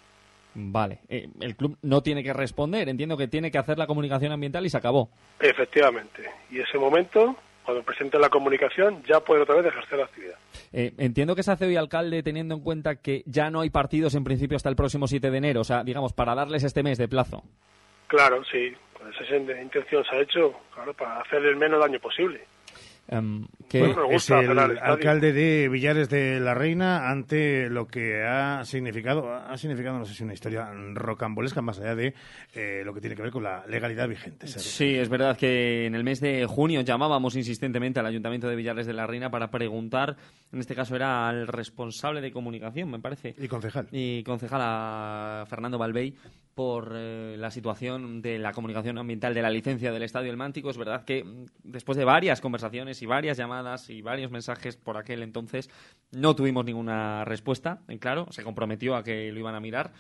Vale, 0.55 1.01
eh, 1.09 1.29
el 1.41 1.57
club 1.57 1.77
no 1.83 2.03
tiene 2.03 2.23
que 2.23 2.33
responder, 2.33 2.89
entiendo 2.89 3.17
que 3.17 3.27
tiene 3.27 3.51
que 3.51 3.59
hacer 3.59 3.77
la 3.77 3.87
comunicación 3.87 4.33
ambiental 4.33 4.65
y 4.65 4.71
se 4.71 4.77
acabó. 4.77 5.11
efectivamente. 5.41 6.31
Y 6.51 6.61
ese 6.61 6.79
momento, 6.79 7.37
cuando 7.65 7.83
presenten 7.83 8.21
la 8.21 8.29
comunicación, 8.29 9.03
ya 9.03 9.19
pueden 9.21 9.43
otra 9.43 9.57
vez 9.57 9.67
ejercer 9.67 9.99
la 9.99 10.05
actividad. 10.05 10.39
Eh, 10.73 10.93
entiendo 10.99 11.35
que 11.35 11.43
se 11.43 11.51
hace 11.51 11.67
hoy, 11.67 11.77
alcalde, 11.77 12.23
teniendo 12.23 12.55
en 12.55 12.61
cuenta 12.61 12.97
que 12.97 13.25
ya 13.27 13.51
no 13.51 13.61
hay 13.61 13.71
partidos 13.71 14.15
en 14.15 14.23
principio 14.23 14.57
hasta 14.57 14.69
el 14.69 14.77
próximo 14.77 15.09
7 15.09 15.29
de 15.31 15.39
enero, 15.39 15.63
o 15.63 15.65
sea, 15.65 15.83
digamos, 15.83 16.13
para 16.13 16.37
darles 16.37 16.63
este 16.63 16.85
mes 16.85 16.99
de 16.99 17.09
plazo. 17.09 17.43
Claro, 18.07 18.45
sí. 18.45 18.73
Pues 18.97 19.13
esa 19.21 19.37
intención 19.37 20.05
se 20.05 20.17
ha 20.17 20.21
hecho, 20.21 20.55
claro, 20.73 20.95
para 20.95 21.21
hacer 21.21 21.45
el 21.45 21.57
menos 21.57 21.81
daño 21.81 21.99
posible. 21.99 22.47
Em, 23.07 23.47
que 23.69 23.81
Bueno, 23.81 24.11
Es 24.11 24.31
el 24.31 24.59
alcalde 24.59 25.33
de 25.33 25.69
Villares 25.69 26.09
de 26.09 26.41
la 26.41 26.55
Reina 26.55 27.11
ante 27.11 27.69
lo 27.69 27.87
que 27.87 28.23
ha 28.25 28.65
significado, 28.65 29.31
ha 29.31 29.57
significado, 29.59 29.99
no 29.99 30.07
sé 30.07 30.15
si 30.15 30.25
una 30.25 30.33
historia 30.33 30.71
rocambolesca, 30.95 31.61
más 31.61 31.79
allá 31.79 31.95
de 31.95 32.15
eh, 32.55 32.83
lo 32.85 32.95
que 32.95 33.01
tiene 33.01 33.15
que 33.15 33.23
ver 33.23 33.31
con 33.31 33.43
la 33.43 33.67
legalidad 33.67 34.09
vigente. 34.09 34.47
Sergio. 34.47 34.71
Sí, 34.71 34.95
es 34.95 35.09
verdad 35.11 35.37
que 35.37 35.87
en 35.87 35.95
el 35.95 36.03
mes 36.03 36.21
de 36.21 36.47
junio 36.47 36.81
llamábamos 36.81 37.37
insistentemente 37.37 38.01
al 38.01 38.07
Ayuntamiento 38.07 38.49
de 38.49 38.57
Villares 38.57 38.87
de 38.87 38.95
la 38.95 39.07
Reina 39.07 39.31
para 39.31 39.51
preguntar, 39.51 40.17
en 40.53 40.61
este 40.61 40.75
caso 40.75 40.97
era 40.97 41.29
al 41.29 41.47
responsable 41.47 42.23
de 42.23 42.33
comunicación, 42.33 42.91
me 42.91 43.01
parece, 43.01 43.35
Y 43.39 43.49
concejal. 43.49 43.87
y 43.93 44.23
concejal 44.23 44.61
a 44.63 45.45
Fernando 45.47 45.77
Balbey 45.77 46.15
por 46.55 46.93
eh, 46.95 47.37
la 47.37 47.51
situación 47.51 48.23
de 48.23 48.39
la 48.39 48.53
comunicación 48.53 48.97
ambiental 48.97 49.35
de 49.35 49.43
la 49.43 49.51
licencia 49.51 49.91
del 49.91 50.05
Estadio 50.05 50.31
El 50.31 50.37
Mántico. 50.37 50.71
Es 50.71 50.79
verdad 50.79 51.05
que 51.05 51.25
mm, 51.25 51.47
después 51.65 51.99
de 51.99 52.05
varias 52.05 52.41
conversaciones 52.41 52.94
y 53.03 53.07
varias 53.07 53.37
llamadas 53.37 53.91
y 53.91 54.03
varios 54.03 54.31
mensajes 54.31 54.77
por 54.77 54.97
aquel 54.97 55.23
entonces 55.23 55.71
no 56.13 56.35
tuvimos 56.37 56.65
ninguna 56.65 57.25
respuesta, 57.25 57.81
en 57.89 57.99
claro, 57.99 58.27
se 58.31 58.43
comprometió 58.43 58.97
a 58.97 59.05
que 59.05 59.33
lo 59.33 59.39
iban 59.39 59.55
a 59.55 59.61
mirar. 59.61 59.93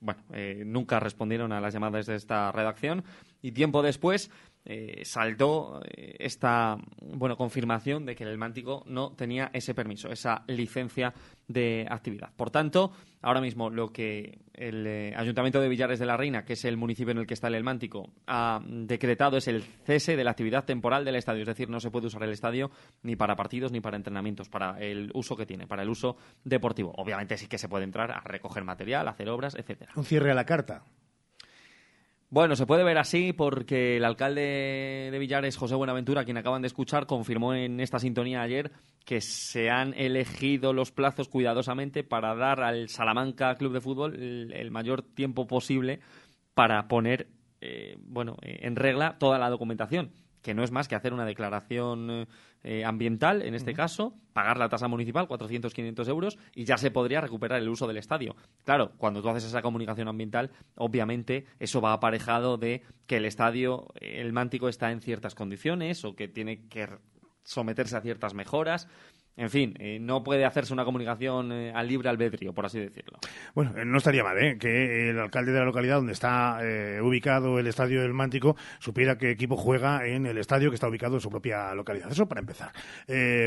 Bueno, 0.00 0.22
eh, 0.32 0.64
nunca 0.66 1.00
respondieron 1.00 1.52
a 1.52 1.60
las 1.60 1.72
llamadas 1.72 2.06
de 2.06 2.16
esta 2.16 2.52
redacción 2.52 3.04
y 3.40 3.52
tiempo 3.52 3.82
después 3.82 4.30
eh, 4.66 5.02
saltó 5.04 5.82
eh, 5.84 6.16
esta 6.18 6.78
bueno 7.00 7.36
confirmación 7.36 8.06
de 8.06 8.14
que 8.14 8.24
el 8.24 8.38
Mántico 8.38 8.82
no 8.86 9.12
tenía 9.12 9.50
ese 9.52 9.74
permiso, 9.74 10.08
esa 10.10 10.42
licencia 10.46 11.12
de 11.46 11.86
actividad. 11.90 12.30
Por 12.34 12.50
tanto, 12.50 12.92
ahora 13.20 13.42
mismo 13.42 13.68
lo 13.68 13.92
que 13.92 14.38
el 14.54 14.86
eh, 14.86 15.14
Ayuntamiento 15.16 15.60
de 15.60 15.68
Villares 15.68 15.98
de 15.98 16.06
la 16.06 16.16
Reina, 16.16 16.44
que 16.44 16.54
es 16.54 16.64
el 16.64 16.78
municipio 16.78 17.12
en 17.12 17.18
el 17.18 17.26
que 17.26 17.34
está 17.34 17.48
el 17.48 17.62
Mántico, 17.62 18.10
ha 18.26 18.62
decretado 18.64 19.36
es 19.36 19.48
el 19.48 19.62
cese 19.62 20.16
de 20.16 20.24
la 20.24 20.30
actividad 20.30 20.64
temporal 20.64 21.04
del 21.04 21.16
estadio, 21.16 21.42
es 21.42 21.48
decir, 21.48 21.68
no 21.68 21.80
se 21.80 21.90
puede 21.90 22.06
usar 22.06 22.22
el 22.22 22.30
estadio 22.30 22.70
ni 23.02 23.16
para 23.16 23.36
partidos 23.36 23.70
ni 23.70 23.80
para 23.80 23.98
entrenamientos, 23.98 24.48
para 24.48 24.80
el 24.80 25.10
uso 25.12 25.36
que 25.36 25.44
tiene, 25.44 25.66
para 25.66 25.82
el 25.82 25.90
uso 25.90 26.16
deportivo. 26.42 26.92
Obviamente 26.96 27.36
sí 27.36 27.48
que 27.48 27.58
se 27.58 27.68
puede 27.68 27.84
entrar 27.84 28.10
a 28.12 28.20
recoger 28.20 28.64
material, 28.64 29.08
hacer 29.08 29.28
obras, 29.28 29.54
etcétera. 29.54 29.92
Un 29.96 30.04
cierre 30.04 30.30
a 30.30 30.34
la 30.34 30.46
carta. 30.46 30.84
Bueno, 32.34 32.56
se 32.56 32.66
puede 32.66 32.82
ver 32.82 32.98
así 32.98 33.32
porque 33.32 33.96
el 33.96 34.04
alcalde 34.04 35.08
de 35.12 35.18
Villares, 35.20 35.56
José 35.56 35.76
Buenaventura, 35.76 36.24
quien 36.24 36.36
acaban 36.36 36.62
de 36.62 36.66
escuchar, 36.66 37.06
confirmó 37.06 37.54
en 37.54 37.78
esta 37.78 38.00
sintonía 38.00 38.42
ayer 38.42 38.72
que 39.04 39.20
se 39.20 39.70
han 39.70 39.94
elegido 39.94 40.72
los 40.72 40.90
plazos 40.90 41.28
cuidadosamente 41.28 42.02
para 42.02 42.34
dar 42.34 42.60
al 42.60 42.88
Salamanca 42.88 43.54
Club 43.54 43.72
de 43.72 43.80
Fútbol 43.80 44.16
el, 44.52 44.70
mayor 44.72 45.02
tiempo 45.02 45.46
posible 45.46 46.00
para 46.54 46.88
poner 46.88 47.28
eh, 47.60 47.98
bueno, 48.00 48.36
en 48.42 48.74
regla 48.74 49.16
toda 49.20 49.38
la 49.38 49.48
documentación 49.48 50.10
que 50.44 50.54
no 50.54 50.62
es 50.62 50.70
más 50.70 50.88
que 50.88 50.94
hacer 50.94 51.14
una 51.14 51.24
declaración 51.24 52.28
eh, 52.62 52.84
ambiental, 52.84 53.40
en 53.40 53.54
este 53.54 53.72
caso, 53.72 54.14
pagar 54.34 54.58
la 54.58 54.68
tasa 54.68 54.88
municipal, 54.88 55.26
400-500 55.26 56.06
euros, 56.08 56.38
y 56.54 56.64
ya 56.64 56.76
se 56.76 56.90
podría 56.90 57.22
recuperar 57.22 57.62
el 57.62 57.68
uso 57.70 57.86
del 57.88 57.96
estadio. 57.96 58.36
Claro, 58.62 58.92
cuando 58.98 59.22
tú 59.22 59.30
haces 59.30 59.44
esa 59.44 59.62
comunicación 59.62 60.06
ambiental, 60.06 60.50
obviamente 60.76 61.46
eso 61.58 61.80
va 61.80 61.94
aparejado 61.94 62.58
de 62.58 62.82
que 63.06 63.16
el 63.16 63.24
estadio, 63.24 63.88
el 63.94 64.34
mántico 64.34 64.68
está 64.68 64.92
en 64.92 65.00
ciertas 65.00 65.34
condiciones 65.34 66.04
o 66.04 66.14
que 66.14 66.28
tiene 66.28 66.68
que 66.68 66.90
someterse 67.42 67.96
a 67.96 68.02
ciertas 68.02 68.34
mejoras. 68.34 68.86
En 69.36 69.50
fin, 69.50 69.74
eh, 69.80 69.98
no 70.00 70.22
puede 70.22 70.44
hacerse 70.44 70.72
una 70.72 70.84
comunicación 70.84 71.50
eh, 71.50 71.72
al 71.74 71.88
libre 71.88 72.08
albedrío, 72.08 72.52
por 72.52 72.66
así 72.66 72.78
decirlo. 72.78 73.18
Bueno, 73.52 73.72
eh, 73.76 73.84
no 73.84 73.98
estaría 73.98 74.22
mal 74.22 74.38
¿eh? 74.38 74.58
que 74.58 75.10
el 75.10 75.18
alcalde 75.18 75.50
de 75.50 75.58
la 75.58 75.64
localidad 75.64 75.96
donde 75.96 76.12
está 76.12 76.60
ubicado 77.02 77.58
el 77.58 77.66
estadio 77.66 78.02
del 78.02 78.12
Mántico 78.12 78.56
supiera 78.78 79.18
qué 79.18 79.30
equipo 79.30 79.56
juega 79.56 80.06
en 80.06 80.26
el 80.26 80.38
estadio 80.38 80.70
que 80.70 80.74
está 80.74 80.88
ubicado 80.88 81.16
en 81.16 81.20
su 81.20 81.30
propia 81.30 81.74
localidad. 81.74 82.10
Eso 82.10 82.26
para 82.26 82.40
empezar. 82.40 82.72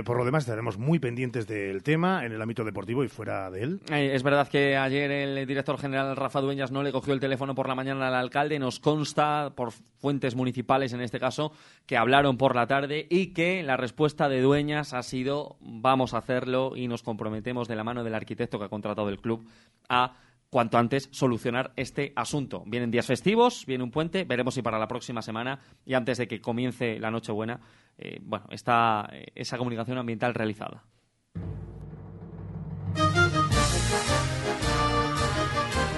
por 0.03 0.17
lo 0.17 0.25
demás, 0.25 0.43
estaremos 0.43 0.77
muy 0.77 0.99
pendientes 0.99 1.47
del 1.47 1.83
tema 1.83 2.25
en 2.25 2.33
el 2.33 2.41
ámbito 2.41 2.63
deportivo 2.63 3.03
y 3.03 3.07
fuera 3.07 3.49
de 3.49 3.63
él. 3.63 3.79
es 3.89 4.23
verdad 4.23 4.47
que 4.49 4.75
ayer 4.75 5.09
el 5.11 5.47
director 5.47 5.77
general 5.79 6.15
Rafa 6.15 6.41
Dueñas 6.41 6.71
no 6.71 6.83
le 6.83 6.91
cogió 6.91 7.13
el 7.13 7.19
teléfono 7.19 7.55
por 7.55 7.67
la 7.67 7.75
mañana 7.75 8.07
al 8.07 8.15
alcalde. 8.15 8.59
Nos 8.59 8.79
consta, 8.79 9.53
por 9.55 9.71
fuentes 9.71 10.35
municipales 10.35 10.93
en 10.93 11.01
este 11.01 11.19
caso, 11.19 11.51
que 11.85 11.97
hablaron 11.97 12.37
por 12.37 12.55
la 12.55 12.67
tarde 12.67 13.07
y 13.09 13.27
que 13.27 13.63
la 13.63 13.77
respuesta 13.77 14.29
de 14.29 14.41
Dueñas 14.41 14.93
ha 14.93 15.03
sido 15.03 15.57
vamos 15.81 16.13
a 16.13 16.19
hacerlo 16.19 16.75
y 16.75 16.87
nos 16.87 17.03
comprometemos 17.03 17.67
de 17.67 17.75
la 17.75 17.83
mano 17.83 18.03
del 18.03 18.15
arquitecto 18.15 18.59
que 18.59 18.65
ha 18.65 18.69
contratado 18.69 19.09
el 19.09 19.19
club 19.19 19.47
a 19.89 20.15
cuanto 20.49 20.77
antes 20.77 21.09
solucionar 21.11 21.73
este 21.75 22.13
asunto. 22.15 22.63
Vienen 22.65 22.91
días 22.91 23.05
festivos, 23.05 23.65
viene 23.65 23.83
un 23.83 23.91
puente, 23.91 24.23
veremos 24.23 24.53
si 24.53 24.61
para 24.61 24.79
la 24.79 24.87
próxima 24.87 25.21
semana 25.21 25.59
y 25.85 25.93
antes 25.93 26.17
de 26.17 26.27
que 26.27 26.41
comience 26.41 26.99
la 26.99 27.11
Nochebuena, 27.11 27.59
eh, 27.97 28.19
bueno, 28.21 28.45
está 28.51 29.09
eh, 29.11 29.25
esa 29.35 29.57
comunicación 29.57 29.97
ambiental 29.97 30.33
realizada. 30.33 30.83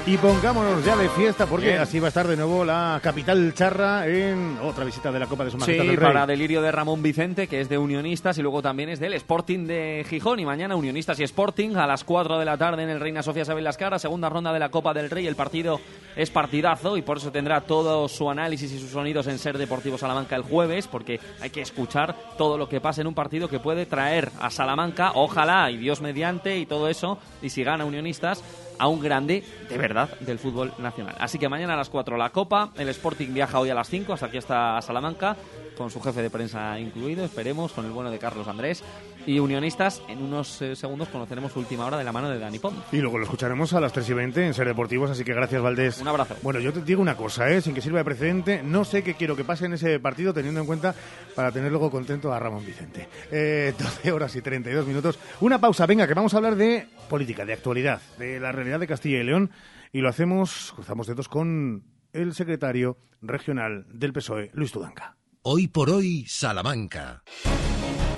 Y 0.09 0.17
pongámonos 0.17 0.83
ya 0.83 0.95
de 0.97 1.07
fiesta 1.09 1.45
porque 1.45 1.77
así 1.77 1.99
va 1.99 2.07
a 2.07 2.07
estar 2.07 2.27
de 2.27 2.35
nuevo 2.35 2.65
la 2.65 2.99
capital 3.03 3.53
charra 3.53 4.07
en 4.07 4.57
otra 4.63 4.83
visita 4.83 5.11
de 5.11 5.19
la 5.19 5.27
Copa 5.27 5.45
de 5.45 5.51
Su 5.51 5.59
sí, 5.59 5.73
del 5.73 5.95
Rey. 5.95 5.97
para 5.97 6.25
delirio 6.25 6.63
de 6.63 6.71
Ramón 6.71 7.03
Vicente, 7.03 7.45
que 7.45 7.61
es 7.61 7.69
de 7.69 7.77
Unionistas 7.77 8.35
y 8.39 8.41
luego 8.41 8.63
también 8.63 8.89
es 8.89 8.99
del 8.99 9.13
Sporting 9.13 9.67
de 9.67 10.03
Gijón. 10.09 10.39
Y 10.39 10.47
mañana 10.47 10.75
Unionistas 10.75 11.19
y 11.19 11.23
Sporting 11.25 11.75
a 11.75 11.85
las 11.85 12.03
4 12.03 12.39
de 12.39 12.45
la 12.45 12.57
tarde 12.57 12.81
en 12.81 12.89
el 12.89 12.99
Reina 12.99 13.21
Sofía 13.21 13.45
Sabel 13.45 13.63
Las 13.63 13.77
Caras, 13.77 14.01
segunda 14.01 14.29
ronda 14.29 14.51
de 14.51 14.57
la 14.57 14.69
Copa 14.69 14.95
del 14.95 15.11
Rey. 15.11 15.27
El 15.27 15.35
partido 15.35 15.79
es 16.15 16.31
partidazo 16.31 16.97
y 16.97 17.03
por 17.03 17.17
eso 17.17 17.31
tendrá 17.31 17.61
todo 17.61 18.07
su 18.07 18.31
análisis 18.31 18.71
y 18.71 18.79
sus 18.79 18.89
sonidos 18.89 19.27
en 19.27 19.37
Ser 19.37 19.59
Deportivo 19.59 19.99
Salamanca 19.99 20.35
el 20.35 20.41
jueves, 20.41 20.87
porque 20.87 21.19
hay 21.39 21.51
que 21.51 21.61
escuchar 21.61 22.15
todo 22.35 22.57
lo 22.57 22.67
que 22.67 22.81
pasa 22.81 23.01
en 23.01 23.07
un 23.07 23.13
partido 23.13 23.47
que 23.47 23.59
puede 23.59 23.85
traer 23.85 24.31
a 24.39 24.49
Salamanca, 24.49 25.11
ojalá 25.13 25.69
y 25.69 25.77
Dios 25.77 26.01
mediante 26.01 26.57
y 26.57 26.65
todo 26.65 26.89
eso, 26.89 27.19
y 27.43 27.51
si 27.51 27.63
gana 27.63 27.85
Unionistas 27.85 28.43
a 28.79 28.87
un 28.87 28.99
grande 28.99 29.43
de 29.69 29.77
verdad 29.77 30.09
del 30.21 30.39
fútbol 30.39 30.73
nacional. 30.79 31.15
Así 31.19 31.37
que 31.37 31.47
mañana 31.47 31.75
a 31.75 31.77
las 31.77 31.89
4 31.89 32.17
la 32.17 32.31
Copa, 32.31 32.71
el 32.77 32.89
Sporting 32.89 33.33
viaja 33.33 33.59
hoy 33.59 33.69
a 33.69 33.75
las 33.75 33.89
5 33.89 34.13
hasta 34.13 34.25
aquí 34.25 34.37
hasta 34.37 34.81
Salamanca, 34.81 35.37
con 35.77 35.91
su 35.91 36.01
jefe 36.01 36.21
de 36.21 36.29
prensa 36.29 36.79
incluido, 36.79 37.23
esperemos, 37.23 37.71
con 37.73 37.85
el 37.85 37.91
bueno 37.91 38.09
de 38.09 38.17
Carlos 38.17 38.47
Andrés. 38.47 38.83
Y 39.25 39.39
Unionistas, 39.39 40.01
en 40.07 40.23
unos 40.23 40.61
eh, 40.61 40.75
segundos 40.75 41.09
conoceremos 41.09 41.51
su 41.51 41.59
última 41.59 41.85
hora 41.85 41.97
de 41.97 42.03
la 42.03 42.11
mano 42.11 42.29
de 42.29 42.39
Dani 42.39 42.59
Pond. 42.59 42.77
Y 42.91 42.97
luego 42.97 43.17
lo 43.17 43.25
escucharemos 43.25 43.73
a 43.73 43.79
las 43.79 43.93
3 43.93 44.09
y 44.09 44.13
20 44.13 44.47
en 44.47 44.53
Ser 44.53 44.67
Deportivos, 44.67 45.11
así 45.11 45.23
que 45.23 45.33
gracias 45.33 45.61
Valdés. 45.61 45.99
Un 45.99 46.07
abrazo. 46.07 46.35
Bueno, 46.41 46.59
yo 46.59 46.73
te 46.73 46.81
digo 46.81 47.01
una 47.01 47.15
cosa, 47.15 47.49
¿eh? 47.49 47.61
sin 47.61 47.73
que 47.73 47.81
sirva 47.81 47.99
de 47.99 48.05
precedente, 48.05 48.63
no 48.63 48.85
sé 48.85 49.03
qué 49.03 49.13
quiero 49.13 49.35
que 49.35 49.43
pase 49.43 49.65
en 49.65 49.73
ese 49.73 49.99
partido, 49.99 50.33
teniendo 50.33 50.61
en 50.61 50.65
cuenta 50.65 50.95
para 51.35 51.51
tener 51.51 51.71
luego 51.71 51.91
contento 51.91 52.33
a 52.33 52.39
Ramón 52.39 52.65
Vicente. 52.65 53.07
Eh, 53.31 53.73
12 53.77 54.11
horas 54.11 54.35
y 54.35 54.41
32 54.41 54.85
minutos. 54.87 55.19
Una 55.41 55.59
pausa, 55.59 55.85
venga, 55.85 56.07
que 56.07 56.13
vamos 56.13 56.33
a 56.33 56.37
hablar 56.37 56.55
de 56.55 56.87
política, 57.09 57.45
de 57.45 57.53
actualidad, 57.53 58.01
de 58.17 58.39
la 58.39 58.51
realidad 58.51 58.79
de 58.79 58.87
Castilla 58.87 59.19
y 59.19 59.23
León, 59.23 59.51
y 59.91 60.01
lo 60.01 60.09
hacemos, 60.09 60.71
cruzamos 60.75 61.07
dedos 61.07 61.27
con 61.27 61.83
el 62.13 62.33
secretario 62.33 62.97
regional 63.21 63.85
del 63.91 64.13
PSOE, 64.13 64.51
Luis 64.53 64.71
Tudanca. 64.71 65.17
Hoy 65.41 65.67
por 65.67 65.89
hoy, 65.89 66.25
Salamanca. 66.27 67.23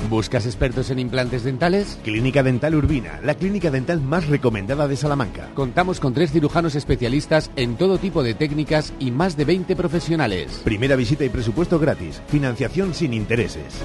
¿Buscas 0.10 0.46
expertos 0.46 0.90
en 0.90 1.00
implantes 1.00 1.44
dentales? 1.44 1.98
Clínica 2.04 2.44
Dental 2.44 2.76
Urbina, 2.76 3.20
la 3.24 3.36
clínica 3.36 3.72
dental 3.72 4.02
más 4.02 4.28
recomendada 4.28 4.88
de 4.88 4.98
Salamanca. 4.98 5.50
Contamos 5.54 6.00
con 6.00 6.14
tres 6.14 6.32
cirujanos 6.32 6.76
especialistas 6.76 7.52
en 7.56 7.78
todo 7.78 7.98
tipo 7.98 8.24
de 8.24 8.34
técnicas 8.34 8.94
y 9.00 9.12
más 9.12 9.38
de 9.38 9.46
20 9.46 9.76
profesionales. 9.76 10.62
Primera 10.64 10.96
visita 10.96 11.24
y 11.24 11.30
presupuesto 11.30 11.80
gratis. 11.80 12.22
Financiación 12.28 12.94
sin 12.94 13.14
intereses. 13.14 13.82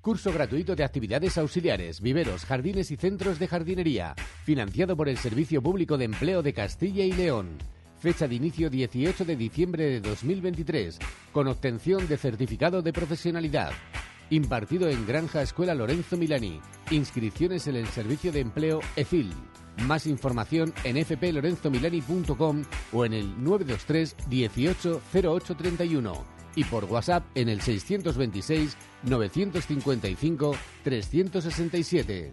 Curso 0.00 0.32
gratuito 0.32 0.74
de 0.74 0.82
actividades 0.82 1.36
auxiliares, 1.36 2.00
viveros, 2.00 2.46
jardines 2.46 2.90
y 2.90 2.96
centros 2.96 3.38
de 3.38 3.48
jardinería. 3.48 4.14
Financiado 4.44 4.96
por 4.96 5.10
el 5.10 5.18
Servicio 5.18 5.60
Público 5.60 5.98
de 5.98 6.06
Empleo 6.06 6.42
de 6.42 6.54
Castilla 6.54 7.04
y 7.04 7.12
León. 7.12 7.58
Fecha 8.00 8.26
de 8.26 8.34
inicio 8.34 8.70
18 8.70 9.26
de 9.26 9.36
diciembre 9.36 9.84
de 9.84 10.00
2023, 10.00 10.98
con 11.32 11.48
obtención 11.48 12.08
de 12.08 12.16
certificado 12.16 12.80
de 12.80 12.94
profesionalidad. 12.94 13.72
Impartido 14.30 14.88
en 14.88 15.06
Granja 15.06 15.42
Escuela 15.42 15.74
Lorenzo 15.74 16.16
Milani. 16.16 16.60
Inscripciones 16.90 17.66
en 17.66 17.76
el 17.76 17.86
Servicio 17.88 18.32
de 18.32 18.40
Empleo 18.40 18.80
EFIL. 18.96 19.30
Más 19.86 20.06
información 20.06 20.72
en 20.84 21.04
fplorenzomilani.com 21.04 22.64
o 22.94 23.04
en 23.04 23.12
el 23.12 23.44
923 23.44 24.16
18 24.30 25.02
0831 25.12 26.40
y 26.56 26.64
por 26.64 26.86
WhatsApp 26.86 27.24
en 27.34 27.50
el 27.50 27.60
626 27.60 28.78
955 29.02 30.56
367. 30.84 32.32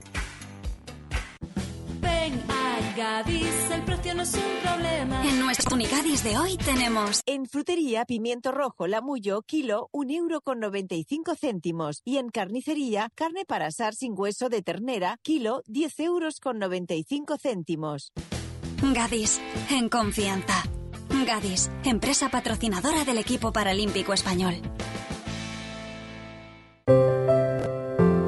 Gadis, 2.97 3.69
el 3.71 3.83
precio 3.83 4.15
no 4.15 4.23
es 4.23 4.33
un 4.33 4.41
problema. 4.63 5.23
En 5.23 5.39
nuestro 5.39 5.75
Unigadis 5.75 6.23
de 6.23 6.35
hoy 6.39 6.57
tenemos... 6.57 7.21
En 7.27 7.45
frutería, 7.45 8.05
pimiento 8.05 8.51
rojo, 8.51 8.87
lamullo, 8.87 9.43
kilo, 9.43 9.87
un 9.91 10.09
euro 10.09 10.41
con 10.41 10.59
95 10.59 11.35
céntimos. 11.35 12.01
Y 12.03 12.17
en 12.17 12.29
carnicería, 12.29 13.11
carne 13.13 13.45
para 13.45 13.67
asar 13.67 13.93
sin 13.93 14.13
hueso 14.17 14.49
de 14.49 14.63
ternera, 14.63 15.19
kilo, 15.21 15.61
10 15.67 15.99
euros 15.99 16.39
con 16.39 16.57
95 16.57 17.37
céntimos. 17.37 18.11
Gadis, 18.81 19.39
en 19.69 19.89
confianza. 19.89 20.63
Gadis, 21.27 21.69
empresa 21.85 22.29
patrocinadora 22.29 23.05
del 23.05 23.19
equipo 23.19 23.53
paralímpico 23.53 24.13
español. 24.13 24.55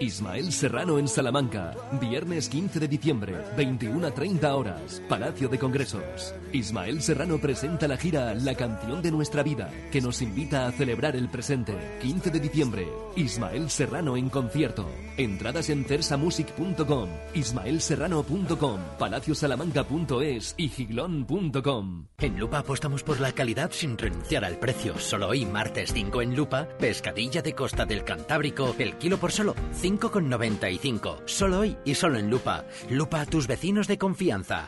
Ismael 0.00 0.52
Serrano 0.52 0.98
en 0.98 1.08
Salamanca. 1.08 1.74
Viernes 2.00 2.48
15 2.48 2.80
de 2.80 2.88
diciembre, 2.88 3.34
21 3.56 4.06
a 4.06 4.10
30 4.10 4.56
horas. 4.56 5.02
Palacio 5.08 5.48
de 5.48 5.58
Congresos. 5.58 6.34
Ismael 6.52 7.00
Serrano 7.02 7.38
presenta 7.38 7.86
la 7.86 7.96
gira 7.96 8.34
La 8.34 8.54
canción 8.54 9.02
de 9.02 9.10
nuestra 9.10 9.42
vida, 9.42 9.70
que 9.92 10.00
nos 10.00 10.22
invita 10.22 10.66
a 10.66 10.72
celebrar 10.72 11.16
el 11.16 11.28
presente. 11.28 11.98
15 12.02 12.30
de 12.30 12.40
diciembre, 12.40 12.88
Ismael 13.16 13.70
Serrano 13.70 14.16
en 14.16 14.28
concierto. 14.30 14.88
Entradas 15.16 15.70
en 15.70 15.84
cersamusic.com, 15.84 17.08
ismaelserrano.com, 17.34 18.80
palaciosalamanca.es 18.98 20.54
y 20.56 20.68
giglón.com. 20.68 22.06
En 22.18 22.38
Lupa 22.38 22.58
apostamos 22.58 23.02
por 23.02 23.20
la 23.20 23.32
calidad 23.32 23.70
sin 23.72 23.96
renunciar 23.96 24.44
al 24.44 24.58
precio. 24.58 24.98
Solo 24.98 25.28
hoy, 25.28 25.44
martes 25.46 25.92
5 25.92 26.22
en 26.22 26.36
Lupa, 26.36 26.68
pescadilla 26.78 27.42
de 27.42 27.54
costa 27.54 27.84
del 27.84 28.04
Cantábrico, 28.04 28.74
el 28.78 28.96
kilo 28.96 29.18
por 29.18 29.30
solo 29.30 29.54
5,95. 29.84 31.24
Solo 31.26 31.58
hoy 31.58 31.76
y 31.84 31.94
solo 31.94 32.18
en 32.18 32.30
Lupa. 32.30 32.64
Lupa 32.88 33.20
a 33.20 33.26
tus 33.26 33.46
vecinos 33.46 33.86
de 33.86 33.98
confianza. 33.98 34.66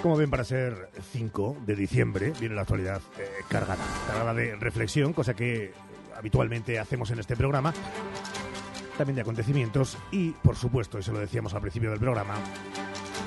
Como 0.00 0.16
ven, 0.16 0.30
para 0.30 0.44
ser 0.44 0.90
5 1.10 1.56
de 1.66 1.74
diciembre 1.74 2.32
viene 2.38 2.54
la 2.54 2.60
actualidad 2.60 3.02
eh, 3.18 3.28
cargada, 3.48 3.84
cargada 4.06 4.32
de 4.32 4.54
reflexión, 4.54 5.12
cosa 5.12 5.34
que 5.34 5.72
habitualmente 6.16 6.78
hacemos 6.78 7.10
en 7.10 7.18
este 7.18 7.34
programa, 7.34 7.74
también 8.96 9.16
de 9.16 9.22
acontecimientos 9.22 9.98
y, 10.12 10.30
por 10.30 10.54
supuesto, 10.54 11.00
y 11.00 11.02
se 11.02 11.10
lo 11.10 11.18
decíamos 11.18 11.52
al 11.54 11.62
principio 11.62 11.90
del 11.90 11.98
programa, 11.98 12.36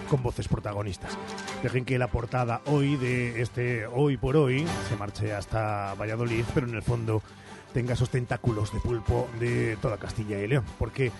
con 0.10 0.24
voces 0.24 0.48
protagonistas. 0.48 1.18
Dejen 1.64 1.86
que 1.86 1.98
la 1.98 2.08
portada 2.08 2.62
hoy 2.66 2.98
de 2.98 3.42
este 3.42 3.86
Hoy 3.88 4.18
por 4.18 4.36
Hoy 4.36 4.66
se 4.90 4.96
marche 4.98 5.34
hasta 5.34 5.94
Valladolid, 5.94 6.44
pero 6.54 6.68
en 6.68 6.76
el 6.76 6.82
fondo 6.82 7.22
tenga 7.74 7.94
esos 7.94 8.10
tentáculos 8.10 8.74
de 8.74 8.80
pulpo 8.80 9.30
de 9.40 9.78
toda 9.82 9.98
Castilla 9.98 10.40
y 10.40 10.48
León, 10.48 10.66
porque 10.78 11.12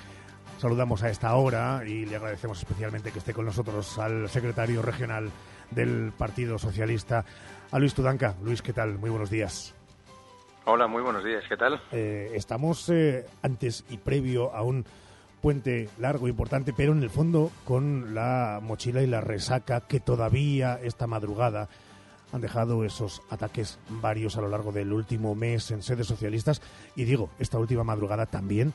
saludamos 0.58 1.04
a 1.04 1.10
esta 1.10 1.34
hora 1.36 1.84
y 1.86 2.06
le 2.06 2.16
agradecemos 2.16 2.60
especialmente 2.60 3.12
que 3.12 3.20
esté 3.20 3.34
con 3.34 3.46
nosotros 3.46 3.98
al 4.00 4.28
secretario 4.30 4.82
regional 4.82 5.32
del 5.72 6.12
Partido 6.18 6.58
Socialista, 6.58 7.24
a 7.72 7.80
Luis 7.80 7.94
Tudanca. 7.94 8.36
Luis, 8.44 8.62
¿qué 8.62 8.74
tal? 8.74 8.98
Muy 8.98 9.10
buenos 9.10 9.30
días. 9.30 9.76
Hola, 10.66 10.88
muy 10.88 11.02
buenos 11.02 11.24
días, 11.24 11.44
¿qué 11.48 11.58
tal? 11.58 11.82
Eh, 11.92 12.32
estamos 12.36 12.90
eh, 12.90 13.26
antes 13.42 13.86
y 13.90 13.98
previo 13.98 14.54
a 14.54 14.62
un 14.62 14.86
puente 15.42 15.90
largo, 15.98 16.28
importante, 16.28 16.74
pero 16.76 16.92
en 16.92 17.04
el 17.04 17.10
fondo 17.10 17.52
con 17.66 18.14
la 18.14 18.60
mochila 18.62 19.02
y 19.02 19.08
la 19.08 19.22
resaca 19.22 19.82
que 19.82 20.00
todavía 20.00 20.80
esta 20.82 21.08
madrugada 21.08 21.70
han 22.32 22.42
dejado 22.42 22.84
esos 22.84 23.22
ataques 23.30 23.80
varios 23.90 24.38
a 24.38 24.42
lo 24.42 24.50
largo 24.50 24.72
del 24.72 24.94
último 24.94 25.34
mes 25.36 25.72
en 25.72 25.82
sedes 25.82 26.08
socialistas 26.08 26.62
y 26.96 27.06
digo, 27.06 27.32
esta 27.40 27.58
última 27.58 27.84
madrugada 27.84 28.26
también 28.26 28.74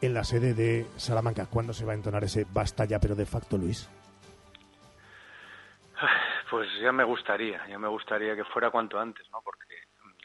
en 0.00 0.14
la 0.14 0.24
sede 0.24 0.54
de 0.54 0.86
Salamanca. 0.96 1.46
¿Cuándo 1.46 1.72
se 1.72 1.84
va 1.84 1.92
a 1.92 1.96
entonar 1.96 2.24
ese 2.24 2.46
basta 2.52 2.84
ya, 2.84 2.98
pero 2.98 3.14
de 3.14 3.26
facto, 3.26 3.56
Luis? 3.56 3.88
Pues 6.50 6.68
ya 6.80 6.92
me 6.92 7.04
gustaría, 7.04 7.66
ya 7.68 7.78
me 7.78 7.88
gustaría 7.88 8.36
que 8.36 8.44
fuera 8.44 8.70
cuanto 8.70 8.98
antes, 8.98 9.26
¿no? 9.32 9.40
Porque 9.42 9.63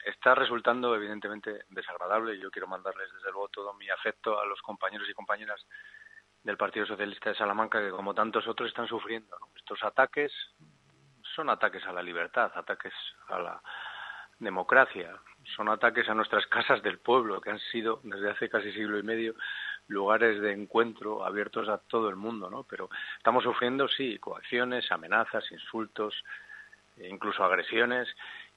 está 0.09 0.35
resultando 0.35 0.95
evidentemente 0.95 1.65
desagradable 1.69 2.35
y 2.35 2.41
yo 2.41 2.51
quiero 2.51 2.67
mandarles 2.67 3.11
desde 3.13 3.31
luego 3.31 3.49
todo 3.49 3.73
mi 3.73 3.89
afecto 3.89 4.39
a 4.39 4.45
los 4.45 4.61
compañeros 4.61 5.07
y 5.09 5.13
compañeras 5.13 5.65
del 6.43 6.57
Partido 6.57 6.85
Socialista 6.85 7.29
de 7.29 7.35
Salamanca 7.35 7.79
que 7.79 7.91
como 7.91 8.13
tantos 8.13 8.47
otros 8.47 8.69
están 8.69 8.87
sufriendo. 8.87 9.37
¿no? 9.39 9.49
Estos 9.55 9.83
ataques 9.83 10.31
son 11.35 11.49
ataques 11.49 11.85
a 11.85 11.93
la 11.93 12.01
libertad, 12.01 12.51
ataques 12.55 12.93
a 13.27 13.39
la 13.39 13.61
democracia, 14.39 15.17
son 15.55 15.69
ataques 15.69 16.07
a 16.09 16.13
nuestras 16.13 16.47
casas 16.47 16.81
del 16.81 16.99
pueblo 16.99 17.41
que 17.41 17.51
han 17.51 17.59
sido 17.59 17.99
desde 18.03 18.31
hace 18.31 18.49
casi 18.49 18.71
siglo 18.71 18.97
y 18.97 19.03
medio 19.03 19.35
lugares 19.87 20.39
de 20.39 20.53
encuentro 20.53 21.25
abiertos 21.25 21.67
a 21.67 21.79
todo 21.79 22.09
el 22.09 22.15
mundo, 22.15 22.49
¿no? 22.49 22.63
Pero 22.63 22.89
estamos 23.17 23.43
sufriendo 23.43 23.87
sí 23.87 24.17
coacciones, 24.19 24.91
amenazas, 24.91 25.51
insultos, 25.51 26.23
e 26.97 27.07
incluso 27.07 27.43
agresiones 27.43 28.07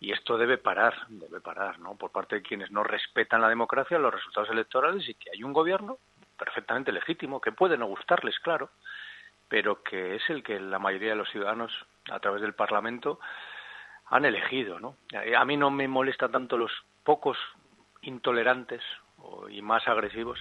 y 0.02 0.10
esto 0.10 0.36
debe 0.36 0.58
parar, 0.58 1.06
debe 1.08 1.40
parar, 1.40 1.78
¿no? 1.78 1.94
Por 1.94 2.10
parte 2.10 2.34
de 2.34 2.42
quienes 2.42 2.72
no 2.72 2.82
respetan 2.82 3.40
la 3.40 3.48
democracia, 3.48 4.00
los 4.00 4.12
resultados 4.12 4.50
electorales 4.50 5.08
y 5.08 5.14
que 5.14 5.30
hay 5.30 5.44
un 5.44 5.52
gobierno 5.52 5.98
perfectamente 6.36 6.90
legítimo 6.90 7.40
que 7.40 7.52
puede 7.52 7.78
no 7.78 7.86
gustarles, 7.86 8.36
claro, 8.40 8.70
pero 9.48 9.84
que 9.84 10.16
es 10.16 10.28
el 10.28 10.42
que 10.42 10.58
la 10.58 10.80
mayoría 10.80 11.10
de 11.10 11.16
los 11.16 11.30
ciudadanos 11.30 11.72
a 12.10 12.18
través 12.18 12.42
del 12.42 12.52
Parlamento 12.52 13.20
han 14.06 14.24
elegido, 14.24 14.80
¿no? 14.80 14.96
A 15.38 15.44
mí 15.44 15.56
no 15.56 15.70
me 15.70 15.86
molesta 15.86 16.28
tanto 16.28 16.58
los 16.58 16.72
pocos 17.04 17.38
intolerantes 18.00 18.82
y 19.50 19.62
más 19.62 19.86
agresivos, 19.86 20.40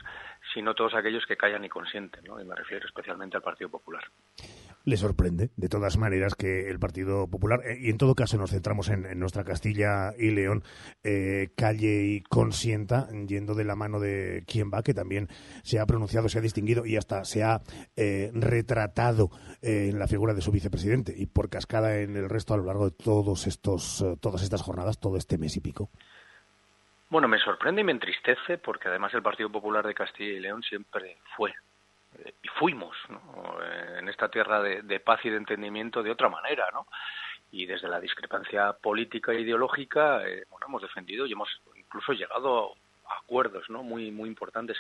sino 0.56 0.74
todos 0.74 0.96
aquellos 0.96 1.28
que 1.28 1.38
callan 1.38 1.64
y 1.64 1.70
consienten, 1.70 2.24
¿no? 2.24 2.42
Y 2.42 2.46
me 2.46 2.56
refiero 2.56 2.88
especialmente 2.88 3.38
al 3.38 3.44
Partido 3.44 3.70
Popular 3.70 4.04
le 4.84 4.98
sorprende, 4.98 5.50
de 5.56 5.70
todas 5.70 5.98
maneras, 5.98 6.36
que 6.36 6.70
el 6.70 6.80
Partido 6.80 7.28
Popular, 7.30 7.62
eh, 7.66 7.78
y 7.82 7.90
en 7.90 7.98
todo 7.98 8.16
caso 8.16 8.38
nos 8.38 8.52
centramos 8.52 8.90
en, 8.90 9.20
nuestra 9.20 9.44
Castilla 9.44 10.14
y 10.18 10.32
León, 10.32 10.64
eh, 11.04 11.50
calle 11.56 12.04
y 12.06 12.22
consienta, 12.22 13.08
yendo 13.28 13.54
de 13.54 13.64
la 13.64 13.76
mano 13.76 14.00
de 14.00 14.44
quien 14.48 14.72
va, 14.72 14.84
que 14.84 14.94
también 14.94 15.28
se 15.64 15.80
ha 15.80 15.86
pronunciado, 15.86 16.30
se 16.30 16.40
ha 16.40 16.42
distinguido 16.42 16.86
y 16.86 16.98
hasta 16.98 17.24
se 17.26 17.44
ha 17.44 17.62
eh, 17.96 18.32
retratado 18.34 19.30
en 19.62 20.00
la 20.00 20.08
figura 20.08 20.34
de 20.34 20.42
su 20.42 20.52
vicepresidente 20.52 21.14
y 21.16 21.28
por 21.28 21.50
cascada 21.50 22.00
en 22.00 22.16
el 22.16 22.30
resto 22.30 22.54
a 22.54 22.58
lo 22.58 22.64
largo 22.64 22.90
de 22.90 22.96
todos 22.96 23.48
estos, 23.48 24.04
todas 24.20 24.42
estas 24.42 24.62
jornadas, 24.62 25.00
todo 25.00 25.18
este 25.18 25.38
mes 25.38 25.56
y 25.58 25.62
pico. 25.62 25.90
Bueno, 27.10 27.28
me 27.28 27.40
sorprende 27.40 27.82
y 27.82 27.84
me 27.84 27.92
entristece 27.92 28.58
porque 28.58 28.88
además 28.88 29.14
el 29.14 29.22
Partido 29.22 29.52
Popular 29.52 29.86
de 29.86 29.94
Castilla 29.94 30.32
y 30.32 30.40
León 30.40 30.64
siempre 30.64 31.18
fue 31.36 31.54
y 32.42 32.48
fuimos 32.60 32.96
en 33.98 34.08
esta 34.10 34.30
tierra 34.30 34.62
de, 34.62 35.00
paz 35.00 35.20
y 35.24 35.30
de 35.30 35.38
entendimiento 35.38 36.04
de 36.04 36.12
otra 36.12 36.30
manera, 36.30 36.70
¿no? 36.74 36.88
Y 37.52 37.66
desde 37.66 37.90
la 37.90 38.00
discrepancia 38.00 38.74
política 38.74 39.34
e 39.34 39.42
ideológica, 39.42 40.26
eh, 40.26 40.46
bueno, 40.50 40.68
hemos 40.68 40.82
defendido 40.82 41.26
y 41.26 41.34
hemos 41.34 41.50
incluso 41.76 42.14
llegado 42.14 42.74
a 43.06 43.18
acuerdos, 43.18 43.70
¿no? 43.70 43.84
Muy 43.84 44.10
muy 44.12 44.30
importantes. 44.30 44.78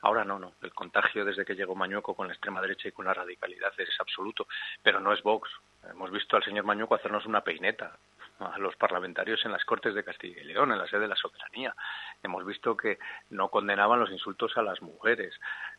Ahora 0.00 0.24
no, 0.24 0.38
no. 0.38 0.54
El 0.62 0.72
contagio 0.72 1.24
desde 1.24 1.44
que 1.44 1.54
llegó 1.54 1.74
Mañueco 1.74 2.14
con 2.14 2.28
la 2.28 2.32
extrema 2.32 2.62
derecha 2.62 2.88
y 2.88 2.92
con 2.92 3.04
la 3.04 3.14
radicalidad 3.14 3.72
es 3.78 4.00
absoluto, 4.00 4.46
pero 4.82 5.00
no 5.00 5.12
es 5.12 5.22
Vox. 5.22 5.50
Hemos 5.90 6.10
visto 6.10 6.36
al 6.36 6.44
señor 6.44 6.64
Mañueco 6.64 6.94
hacernos 6.94 7.26
una 7.26 7.42
peineta 7.42 7.98
a 8.38 8.58
los 8.58 8.74
parlamentarios 8.76 9.44
en 9.44 9.52
las 9.52 9.64
Cortes 9.64 9.94
de 9.94 10.04
Castilla 10.04 10.40
y 10.40 10.44
León, 10.44 10.72
en 10.72 10.78
la 10.78 10.86
sede 10.86 11.02
de 11.02 11.08
la 11.08 11.16
soberanía. 11.16 11.74
Hemos 12.22 12.44
visto 12.44 12.76
que 12.76 12.98
no 13.30 13.48
condenaban 13.48 14.00
los 14.00 14.10
insultos 14.10 14.56
a 14.56 14.62
las 14.62 14.82
mujeres, 14.82 15.34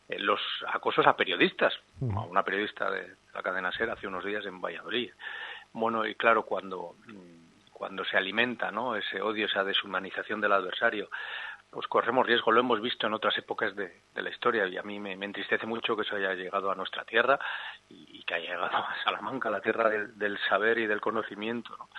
los 0.09 0.39
acosos 0.67 1.07
a 1.07 1.15
periodistas, 1.15 1.73
a 2.01 2.21
una 2.21 2.43
periodista 2.43 2.89
de 2.91 3.15
la 3.33 3.41
cadena 3.41 3.71
SER 3.71 3.89
hace 3.89 4.07
unos 4.07 4.23
días 4.23 4.45
en 4.45 4.61
Valladolid. 4.61 5.11
Bueno, 5.73 6.05
y 6.05 6.15
claro, 6.15 6.43
cuando, 6.43 6.95
mm, 7.07 7.71
cuando 7.71 8.05
se 8.05 8.17
alimenta 8.17 8.71
¿no? 8.71 8.95
ese 8.95 9.21
odio, 9.21 9.47
esa 9.47 9.63
deshumanización 9.63 10.41
del 10.41 10.53
adversario, 10.53 11.09
pues 11.71 11.87
corremos 11.87 12.25
riesgo, 12.25 12.51
lo 12.51 12.61
hemos 12.61 12.81
visto 12.81 13.07
en 13.07 13.13
otras 13.13 13.37
épocas 13.37 13.75
de, 13.75 14.01
la 14.13 14.29
historia 14.29 14.65
y 14.67 14.77
a 14.77 14.83
mí 14.83 14.99
me, 14.99 15.13
entristece 15.13 15.65
mucho 15.65 15.95
que 15.95 16.03
eso 16.03 16.15
haya 16.15 16.33
llegado 16.33 16.71
a 16.71 16.75
nuestra 16.75 17.03
tierra 17.03 17.37
y, 17.89 18.23
que 18.23 18.35
haya 18.35 18.51
llegado 18.51 18.77
a 18.77 18.95
Salamanca, 19.03 19.49
la 19.49 19.59
tierra 19.59 19.89
del, 19.89 20.17
del 20.17 20.37
saber 20.47 20.77
y 20.77 20.87
del 20.87 21.01
conocimiento. 21.01 21.75
¿no? 21.77 21.89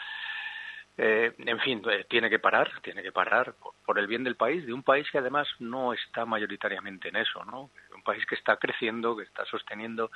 Eh, 0.98 1.34
en 1.38 1.58
fin, 1.60 1.82
eh, 1.90 2.06
tiene 2.08 2.30
que 2.30 2.38
parar, 2.38 2.70
tiene 2.82 3.02
que 3.02 3.12
parar 3.12 3.54
por, 3.84 3.98
el 3.98 4.06
bien 4.06 4.24
del 4.24 4.36
país, 4.36 4.64
de 4.64 4.72
un 4.72 4.82
país 4.82 5.06
que 5.10 5.18
además 5.18 5.46
no 5.58 5.92
está 5.92 6.24
mayoritariamente 6.24 7.08
en 7.08 7.16
eso, 7.16 7.44
¿no? 7.44 7.70
País 8.06 8.24
que 8.24 8.36
está 8.36 8.56
creciendo, 8.56 9.16
que 9.16 9.24
está 9.24 9.44
sosteniendo 9.44 10.10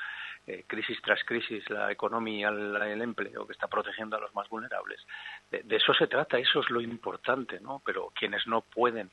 eh, 0.46 0.64
crisis 0.66 0.98
tras 1.02 1.22
crisis 1.24 1.68
la 1.68 1.92
economía, 1.92 2.48
el, 2.48 3.02
empleo, 3.02 3.46
que 3.46 3.52
está 3.52 3.66
protegiendo 3.66 4.16
a 4.16 4.20
los 4.20 4.34
más 4.34 4.48
vulnerables. 4.48 5.04
De, 5.50 5.62
de, 5.64 5.76
eso 5.76 5.92
se 5.92 6.06
trata, 6.06 6.38
eso 6.38 6.60
es 6.60 6.70
lo 6.70 6.80
importante, 6.80 7.60
¿no? 7.60 7.82
Pero 7.84 8.12
quienes 8.14 8.46
no 8.46 8.62
pueden 8.62 9.10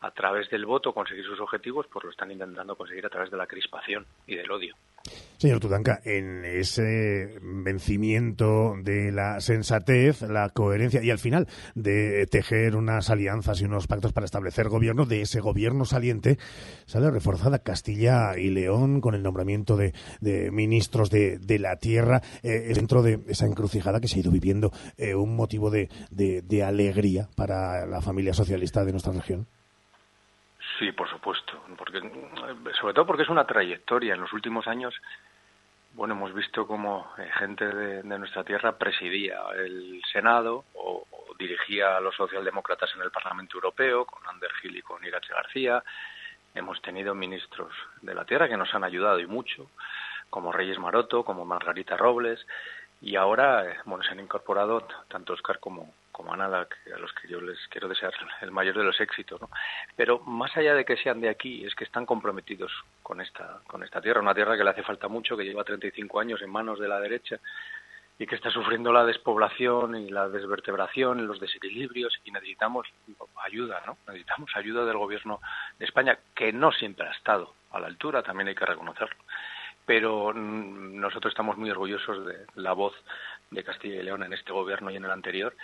a 0.00 0.10
través 0.12 0.48
del 0.50 0.64
voto 0.66 0.92
conseguir 0.92 1.24
sus 1.24 1.40
objetivos, 1.40 1.86
pues 1.92 2.04
lo 2.04 2.10
están 2.10 2.30
intentando 2.30 2.76
conseguir 2.76 3.06
a 3.06 3.10
través 3.10 3.30
de 3.30 3.36
la 3.36 3.46
crispación 3.46 4.06
y 4.26 4.36
del 4.36 4.50
odio. 4.50 4.74
Señor 5.38 5.60
Tudanca, 5.60 6.00
en 6.04 6.44
ese 6.44 7.38
vencimiento 7.40 8.74
de 8.82 9.12
la 9.12 9.40
sensatez, 9.40 10.22
la 10.22 10.48
coherencia 10.50 11.02
y 11.02 11.10
al 11.10 11.18
final 11.18 11.46
de 11.74 12.26
tejer 12.26 12.74
unas 12.74 13.08
alianzas 13.08 13.60
y 13.60 13.64
unos 13.64 13.86
pactos 13.86 14.12
para 14.12 14.24
establecer 14.24 14.68
gobierno, 14.68 15.06
de 15.06 15.22
ese 15.22 15.40
gobierno 15.40 15.84
saliente, 15.84 16.38
sale 16.86 17.10
reforzada 17.10 17.60
Castilla 17.60 18.36
y 18.36 18.50
León 18.50 19.00
con 19.00 19.14
el 19.14 19.22
nombramiento 19.22 19.76
de, 19.76 19.92
ministros 20.50 21.10
de, 21.10 21.58
la 21.58 21.76
tierra 21.76 22.20
eh, 22.42 22.72
dentro 22.74 23.02
de 23.02 23.20
esa 23.28 23.46
encrucijada 23.46 24.00
que 24.00 24.08
se 24.08 24.16
ha 24.16 24.20
ido 24.20 24.30
viviendo, 24.30 24.72
eh, 24.96 25.14
un 25.14 25.36
motivo 25.36 25.70
de 25.70 26.62
alegría 26.64 27.28
para 27.36 27.86
la 27.86 28.00
familia 28.00 28.34
socialista 28.34 28.84
de 28.84 28.92
nuestra 28.92 29.12
región. 29.12 29.46
Sí, 30.78 30.92
por 30.92 31.08
supuesto, 31.08 31.60
porque 31.76 32.00
sobre 32.80 32.94
todo 32.94 33.06
porque 33.06 33.22
es 33.22 33.28
una 33.28 33.46
trayectoria 33.46 34.14
en 34.14 34.20
los 34.20 34.32
últimos 34.32 34.66
años 34.68 34.94
bueno, 35.98 36.14
hemos 36.14 36.32
visto 36.32 36.64
cómo 36.64 37.10
eh, 37.18 37.28
gente 37.38 37.66
de, 37.66 38.02
nuestra 38.04 38.44
tierra 38.44 38.78
presidía 38.78 39.40
el 39.56 40.00
Senado 40.12 40.64
o, 40.74 41.04
dirigía 41.38 41.96
a 41.96 42.00
los 42.00 42.16
socialdemócratas 42.16 42.90
en 42.96 43.02
el 43.02 43.10
Parlamento 43.10 43.56
Europeo, 43.56 44.04
con 44.04 44.26
Ander 44.28 44.52
Gil 44.60 44.76
y 44.76 44.82
con 44.82 45.04
Irache 45.04 45.32
García. 45.32 45.82
Hemos 46.54 46.82
tenido 46.82 47.14
ministros 47.14 47.72
de 48.02 48.14
la 48.14 48.24
tierra 48.24 48.48
que 48.48 48.56
nos 48.56 48.74
han 48.74 48.82
ayudado 48.82 49.20
y 49.20 49.26
mucho, 49.26 49.70
como 50.30 50.52
Reyes 50.52 50.78
Maroto, 50.78 51.24
como 51.24 51.44
Margarita 51.44 51.96
Robles, 51.96 52.44
y 53.00 53.14
ahora, 53.14 53.68
eh, 53.68 53.76
bueno, 53.84 54.02
se 54.04 54.10
han 54.10 54.20
incorporado 54.20 54.86
tanto 55.08 55.32
Oscar 55.32 55.60
como, 55.60 55.94
como 56.18 56.34
Ana, 56.34 56.46
a 56.46 56.98
los 56.98 57.12
que 57.12 57.28
yo 57.28 57.40
les 57.40 57.56
quiero 57.68 57.88
desear 57.88 58.12
el 58.42 58.50
mayor 58.50 58.76
de 58.76 58.82
los 58.82 59.00
éxitos, 59.00 59.40
¿no? 59.40 59.48
Pero 59.94 60.18
más 60.18 60.54
allá 60.56 60.74
de 60.74 60.84
que 60.84 60.96
sean 60.96 61.20
de 61.20 61.28
aquí, 61.28 61.64
es 61.64 61.76
que 61.76 61.84
están 61.84 62.04
comprometidos 62.04 62.72
con 63.04 63.20
esta, 63.20 63.60
con 63.68 63.84
esta 63.84 64.00
tierra, 64.00 64.20
una 64.20 64.34
tierra 64.34 64.56
que 64.56 64.64
le 64.64 64.70
hace 64.70 64.82
falta 64.82 65.06
mucho, 65.06 65.36
que 65.36 65.44
lleva 65.44 65.62
35 65.62 66.18
años 66.18 66.42
en 66.42 66.50
manos 66.50 66.80
de 66.80 66.88
la 66.88 66.98
derecha 66.98 67.38
y 68.18 68.26
que 68.26 68.34
está 68.34 68.50
sufriendo 68.50 68.92
la 68.92 69.04
despoblación 69.04 69.94
y 69.94 70.10
la 70.10 70.28
desvertebración, 70.28 71.24
los 71.24 71.38
desequilibrios 71.38 72.12
y 72.24 72.32
necesitamos 72.32 72.88
ayuda, 73.44 73.80
¿no? 73.86 73.96
Necesitamos 74.08 74.50
ayuda 74.56 74.84
del 74.84 74.96
gobierno 74.96 75.40
de 75.78 75.84
España, 75.84 76.18
que 76.34 76.52
no 76.52 76.72
siempre 76.72 77.06
ha 77.06 77.12
estado 77.12 77.54
a 77.70 77.78
la 77.78 77.86
altura, 77.86 78.24
también 78.24 78.48
hay 78.48 78.56
que 78.56 78.66
reconocerlo. 78.66 79.22
Pero 79.86 80.32
mm, 80.34 80.98
nosotros 80.98 81.30
estamos 81.30 81.56
muy 81.56 81.70
orgullosos 81.70 82.26
de 82.26 82.38
la 82.56 82.72
voz 82.72 82.92
de 83.52 83.62
Castilla 83.62 84.00
y 84.00 84.02
León 84.02 84.24
en 84.24 84.32
este 84.32 84.52
gobierno 84.52 84.90
y 84.90 84.96
en 84.96 85.04
el 85.04 85.12
anterior 85.12 85.54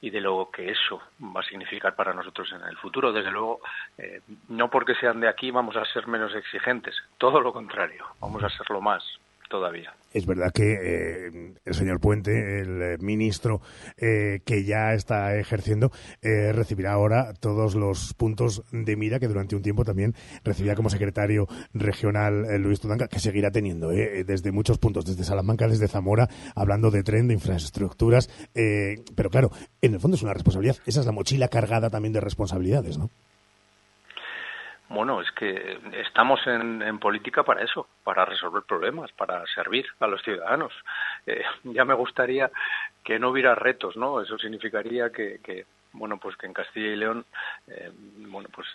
y 0.00 0.10
de 0.10 0.20
lo 0.20 0.50
que 0.52 0.70
eso 0.70 1.00
va 1.20 1.40
a 1.40 1.44
significar 1.44 1.94
para 1.94 2.12
nosotros 2.12 2.52
en 2.52 2.62
el 2.68 2.76
futuro. 2.76 3.12
Desde 3.12 3.30
luego, 3.30 3.60
eh, 3.98 4.20
no 4.48 4.70
porque 4.70 4.94
sean 4.94 5.20
de 5.20 5.28
aquí 5.28 5.50
vamos 5.50 5.76
a 5.76 5.84
ser 5.86 6.06
menos 6.06 6.34
exigentes, 6.34 6.94
todo 7.18 7.40
lo 7.40 7.52
contrario, 7.52 8.04
vamos 8.20 8.42
a 8.44 8.48
serlo 8.50 8.80
más 8.80 9.02
todavía. 9.54 9.94
Es 10.12 10.26
verdad 10.26 10.50
que 10.52 10.72
eh, 10.82 11.54
el 11.64 11.74
señor 11.74 12.00
Puente, 12.00 12.60
el 12.60 12.82
eh, 12.82 12.96
ministro 12.98 13.60
que 13.96 14.64
ya 14.64 14.94
está 14.94 15.36
ejerciendo, 15.38 15.92
recibirá 16.20 16.92
ahora 16.92 17.32
todos 17.34 17.74
los 17.74 18.14
puntos 18.14 18.64
de 18.72 18.96
mira 18.96 19.20
que 19.20 19.28
durante 19.28 19.54
un 19.54 19.62
tiempo 19.62 19.84
también 19.84 20.14
recibía 20.42 20.74
como 20.74 20.90
secretario 20.90 21.46
regional 21.72 22.60
Luis 22.60 22.80
Tudanca, 22.80 23.06
que 23.06 23.20
seguirá 23.20 23.50
teniendo 23.50 23.88
desde 23.90 24.50
muchos 24.52 24.78
puntos, 24.78 25.04
desde 25.04 25.24
Salamanca, 25.24 25.68
desde 25.68 25.88
Zamora, 25.88 26.28
hablando 26.54 26.90
de 26.90 27.02
tren, 27.02 27.28
de 27.28 27.34
infraestructuras. 27.34 28.28
pero 29.14 29.30
claro, 29.30 29.50
en 29.80 29.94
el 29.94 30.00
fondo 30.00 30.16
es 30.16 30.22
una 30.22 30.34
responsabilidad. 30.34 30.76
Esa 30.84 31.00
es 31.00 31.06
la 31.06 31.12
mochila 31.12 31.48
cargada 31.48 31.90
también 31.90 32.12
de 32.12 32.20
responsabilidades, 32.20 32.98
¿no? 32.98 33.10
Bueno, 34.94 35.20
es 35.20 35.30
que 35.32 35.80
estamos 35.92 36.40
en, 36.46 37.00
política 37.00 37.42
para 37.42 37.62
eso, 37.62 37.88
para 38.04 38.24
resolver 38.24 38.62
problemas, 38.62 39.10
para 39.12 39.44
servir 39.48 39.84
a 39.98 40.06
los 40.06 40.22
ciudadanos. 40.22 40.72
Eh, 41.26 41.42
ya 41.64 41.84
me 41.84 41.94
gustaría 41.94 42.48
que 43.02 43.18
no 43.18 43.30
hubiera 43.30 43.56
retos, 43.56 43.96
¿no? 43.96 44.20
Eso 44.20 44.38
significaría 44.38 45.10
que, 45.10 45.66
bueno, 45.94 46.18
pues 46.18 46.36
que 46.36 46.46
en 46.46 46.52
Castilla 46.52 46.86
y 46.86 46.96
León, 46.96 47.26
eh, 47.66 47.90
bueno, 48.28 48.48
pues 48.54 48.68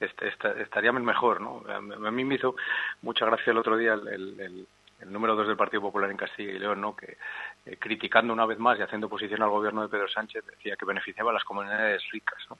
estaríamos 0.58 1.02
mejor, 1.02 1.42
¿no? 1.42 1.64
A 1.68 2.10
mí 2.10 2.24
me 2.24 2.36
hizo 2.36 2.56
mucha 3.02 3.26
gracia 3.26 3.50
el 3.50 3.58
otro 3.58 3.76
día 3.76 3.92
el, 3.92 4.66
número 5.04 5.36
dos 5.36 5.48
del 5.48 5.56
Partido 5.56 5.82
Popular 5.82 6.10
en 6.10 6.16
Castilla 6.16 6.52
y 6.52 6.58
León, 6.58 6.80
¿no? 6.80 6.96
Que 6.96 7.18
eh, 7.66 7.76
criticando 7.78 8.32
una 8.32 8.46
vez 8.46 8.58
más 8.58 8.78
y 8.78 8.82
haciendo 8.82 9.08
oposición 9.08 9.42
al 9.42 9.50
gobierno 9.50 9.82
de 9.82 9.88
Pedro 9.88 10.08
Sánchez 10.08 10.46
decía 10.46 10.76
que 10.76 10.86
beneficiaba 10.86 11.30
a 11.30 11.34
las 11.34 11.44
comunidades 11.44 12.02
ricas, 12.10 12.38
¿no? 12.48 12.56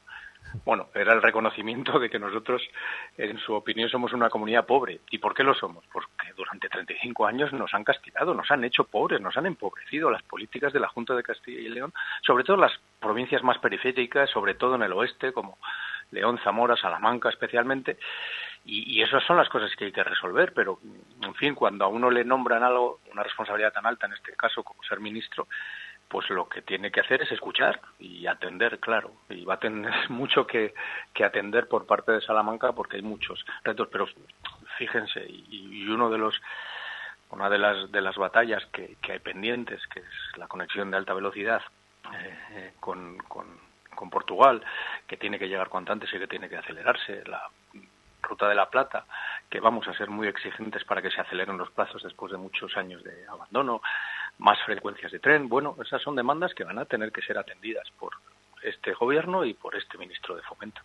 Bueno, 0.65 0.89
era 0.95 1.13
el 1.13 1.23
reconocimiento 1.23 1.99
de 1.99 2.11
que 2.11 2.19
nosotros, 2.19 2.63
en 3.17 3.39
su 3.39 3.55
opinión, 3.55 3.89
somos 3.89 4.13
una 4.13 4.29
comunidad 4.29 4.67
pobre. 4.67 5.01
¿Y 5.11 5.19
por 5.19 5.35
qué 5.35 5.45
lo 5.45 5.55
somos? 5.55 5.85
Porque 5.93 6.33
durante 6.37 6.69
35 6.69 7.27
años 7.27 7.53
nos 7.53 7.73
han 7.75 7.85
castigado, 7.85 8.35
nos 8.35 8.51
han 8.51 8.65
hecho 8.65 8.85
pobres, 8.85 9.21
nos 9.21 9.37
han 9.37 9.47
empobrecido 9.47 10.11
las 10.11 10.23
políticas 10.23 10.73
de 10.73 10.81
la 10.81 10.89
Junta 10.89 11.15
de 11.15 11.23
Castilla 11.23 11.61
y 11.61 11.69
León, 11.69 11.93
sobre 12.23 12.45
todo 12.45 12.57
las 12.57 12.73
provincias 13.01 13.43
más 13.43 13.59
periféricas, 13.59 14.31
sobre 14.31 14.55
todo 14.55 14.75
en 14.75 14.83
el 14.83 14.93
oeste, 14.93 15.33
como 15.33 15.59
León, 16.11 16.39
Zamora, 16.43 16.77
Salamanca 16.77 17.29
especialmente. 17.29 17.99
Y, 18.65 18.99
y, 18.99 19.03
esas 19.03 19.25
son 19.25 19.39
las 19.39 19.49
cosas 19.49 19.75
que 19.75 19.87
hay 19.87 19.93
que 19.93 20.05
resolver, 20.05 20.53
pero, 20.53 20.81
en 21.23 21.35
fin, 21.35 21.55
cuando 21.55 21.87
a 21.87 21.89
uno 21.89 22.11
le 22.11 22.25
nombran 22.25 22.63
algo, 22.63 23.01
una 23.11 23.23
responsabilidad 23.23 23.73
tan 23.73 23.87
alta, 23.87 24.07
en 24.07 24.13
este 24.13 24.33
caso, 24.37 24.63
como 24.63 24.83
ser 24.83 25.01
ministro, 25.01 25.47
pues 26.11 26.29
lo 26.29 26.49
que 26.49 26.61
tiene 26.63 26.91
que 26.91 27.01
hacer 27.01 27.23
es 27.23 27.31
escuchar 27.31 27.81
y 28.01 28.27
atender, 28.27 28.81
claro. 28.81 29.13
Y 29.29 29.45
va 29.45 29.55
a 29.55 29.61
tener 29.61 29.93
mucho 30.11 30.45
que, 30.45 30.75
atender 31.25 31.69
por 31.69 31.87
parte 31.87 32.11
de 32.11 32.21
Salamanca 32.21 32.73
porque 32.73 32.97
hay 32.97 33.03
muchos 33.03 33.47
retos. 33.63 33.89
Pero 33.93 34.07
fíjense, 34.77 35.25
y, 35.25 35.87
uno 35.89 36.11
de 36.11 36.19
los 36.19 36.35
una 37.31 37.49
de 37.49 37.59
las 37.59 37.93
de 37.93 38.01
las 38.01 38.17
batallas 38.17 38.67
que, 38.73 38.97
hay 39.09 39.21
pendientes, 39.21 39.87
que 39.87 40.01
es 40.01 40.37
la 40.37 40.49
conexión 40.49 40.91
de 40.91 40.97
alta 40.97 41.15
velocidad 41.15 41.63
eh, 42.13 42.39
eh, 42.51 42.73
con, 42.81 43.17
con, 43.19 43.47
con 43.95 44.11
Portugal, 44.11 44.65
que 45.07 45.17
tiene 45.17 45.39
que 45.39 45.49
llegar 45.49 45.69
cuanto 45.69 45.93
antes 45.93 46.13
y 46.13 46.19
que 46.19 46.27
tiene 46.27 46.49
que 46.49 46.57
acelerarse, 46.57 47.23
la 47.27 47.49
Ruta 48.21 48.49
de 48.49 48.57
la 48.57 48.69
Plata, 48.69 49.07
que 49.49 49.61
vamos 49.61 49.87
a 49.87 49.95
ser 49.95 50.11
muy 50.11 50.27
exigentes 50.27 50.85
para 50.85 51.03
que 51.03 51.11
se 51.11 51.21
aceleren 51.21 51.57
los 51.57 51.71
plazos 51.71 52.03
después 52.03 52.33
de 52.33 52.39
muchos 52.39 52.77
años 52.77 53.03
de 53.05 53.27
abandono, 53.29 53.81
más 54.41 54.59
frecuencias 54.65 55.13
de 55.13 55.21
tren. 55.21 55.49
Bueno, 55.49 55.77
esas 55.85 56.03
son 56.03 56.17
demandas 56.17 56.55
que 56.55 56.65
van 56.65 56.79
a 56.79 56.87
tener 56.87 57.13
que 57.13 57.23
ser 57.23 57.39
atendidas 57.39 57.89
por 57.99 58.13
este 58.63 58.93
gobierno 58.95 59.45
y 59.45 59.55
por 59.55 59.77
este 59.77 59.99
ministro 59.99 60.37
de 60.37 60.43
Fomento. 60.43 60.81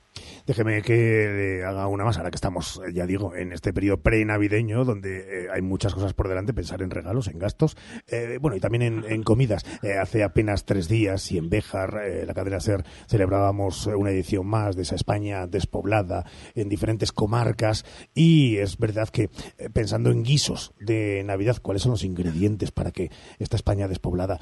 Déjeme 0.46 0.82
que 0.82 0.94
le 0.94 1.66
haga 1.66 1.88
una 1.88 2.04
más, 2.04 2.18
ahora 2.18 2.30
que 2.30 2.36
estamos, 2.36 2.80
eh, 2.86 2.94
ya 2.94 3.06
digo, 3.06 3.36
en 3.36 3.52
este 3.52 3.74
periodo 3.74 3.98
pre-navideño, 3.98 4.86
donde 4.86 5.46
eh, 5.46 5.48
hay 5.52 5.62
muchas 5.62 5.94
cosas 5.94 6.14
por 6.14 6.28
delante, 6.28 6.54
pensar 6.54 6.82
en 6.82 6.92
regalos, 6.92 7.28
en 7.28 7.40
gastos, 7.40 7.76
eh, 8.08 8.38
bueno, 8.40 8.56
y 8.56 8.60
también 8.60 9.04
en, 9.08 9.24
comidas. 9.24 9.66
hace 10.00 10.24
apenas 10.24 10.66
tres 10.66 10.88
días, 10.88 11.32
y 11.32 11.40
en 11.40 11.50
Béjar, 11.50 12.00
la 12.26 12.34
cadena 12.34 12.60
SER, 12.60 12.84
celebrábamos 13.08 13.88
una 13.88 14.12
edición 14.12 14.46
más 14.46 14.76
de 14.76 14.84
esa 14.84 14.96
España 14.96 15.48
despoblada 15.48 16.26
en 16.54 16.70
diferentes 16.70 17.12
comarcas, 17.12 17.86
y 18.14 18.58
es 18.58 18.78
verdad 18.78 19.10
que 19.10 19.30
pensando 19.74 20.12
en 20.12 20.24
guisos 20.24 20.74
de 20.80 21.24
Navidad, 21.26 21.58
¿cuáles 21.62 21.82
son 21.82 21.92
los 21.92 22.04
ingredientes 22.04 22.72
para 22.72 22.92
que 22.92 23.10
esta 23.40 23.56
España 23.56 23.88
despoblada 23.88 24.40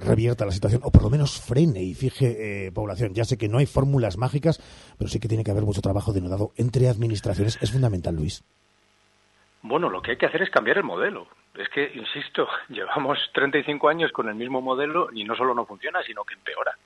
revierta 0.00 0.44
la 0.44 0.52
situación, 0.52 0.80
o 0.82 0.90
por 0.90 1.02
lo 1.02 1.10
menos 1.10 1.40
frene 1.40 1.82
y 1.82 1.94
fije 1.94 2.65
población? 2.72 3.14
Ya 3.14 3.24
sé 3.24 3.38
que 3.38 3.48
no 3.48 3.58
hay 3.58 3.66
fórmulas 3.66 4.16
mágicas, 4.16 4.60
pero 4.98 5.08
sí 5.08 5.20
que 5.20 5.28
tiene 5.28 5.44
que 5.44 5.50
haber 5.50 5.64
mucho 5.64 5.82
trabajo 5.82 6.12
denodado 6.12 6.52
entre 6.56 6.88
administraciones. 6.88 7.58
Es 7.60 7.72
fundamental, 7.72 8.14
Luis. 8.14 8.44
Bueno, 9.68 9.90
lo 9.90 10.00
que 10.00 10.12
hay 10.12 10.16
que 10.16 10.26
hacer 10.26 10.42
es 10.42 10.50
cambiar 10.50 10.78
el 10.78 10.84
modelo. 10.84 11.26
Es 11.56 11.68
que, 11.70 11.90
insisto, 11.94 12.48
llevamos 12.68 13.18
35 13.32 13.88
años 13.88 14.12
con 14.12 14.28
el 14.28 14.36
mismo 14.36 14.60
modelo 14.60 15.08
y 15.12 15.24
no 15.24 15.34
solo 15.34 15.54
no 15.54 15.66
funciona, 15.66 16.02
sino 16.02 16.24
que 16.24 16.34
empeora. 16.34 16.76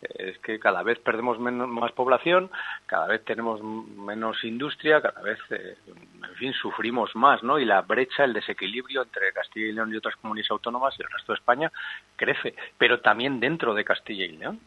Es 0.00 0.38
que 0.38 0.58
cada 0.58 0.82
vez 0.82 0.98
perdemos 1.00 1.38
menos, 1.38 1.68
más 1.68 1.92
población, 1.92 2.50
cada 2.86 3.06
vez 3.06 3.22
tenemos 3.26 3.62
menos 3.62 4.42
industria, 4.44 5.02
cada 5.02 5.20
vez, 5.20 5.38
eh, 5.50 5.76
en 5.86 6.34
fin, 6.36 6.54
sufrimos 6.54 7.14
más, 7.14 7.42
¿no? 7.42 7.58
Y 7.58 7.66
la 7.66 7.82
brecha, 7.82 8.24
el 8.24 8.32
desequilibrio 8.32 9.02
entre 9.02 9.30
Castilla 9.34 9.66
y 9.66 9.72
León 9.72 9.92
y 9.92 9.98
otras 9.98 10.16
comunidades 10.16 10.52
autónomas 10.52 10.94
y 10.98 11.02
el 11.02 11.10
resto 11.10 11.32
de 11.32 11.38
España 11.38 11.70
crece, 12.16 12.54
pero 12.78 13.00
también 13.00 13.40
dentro 13.40 13.74
de 13.74 13.84
Castilla 13.84 14.24
y 14.24 14.38
León 14.38 14.60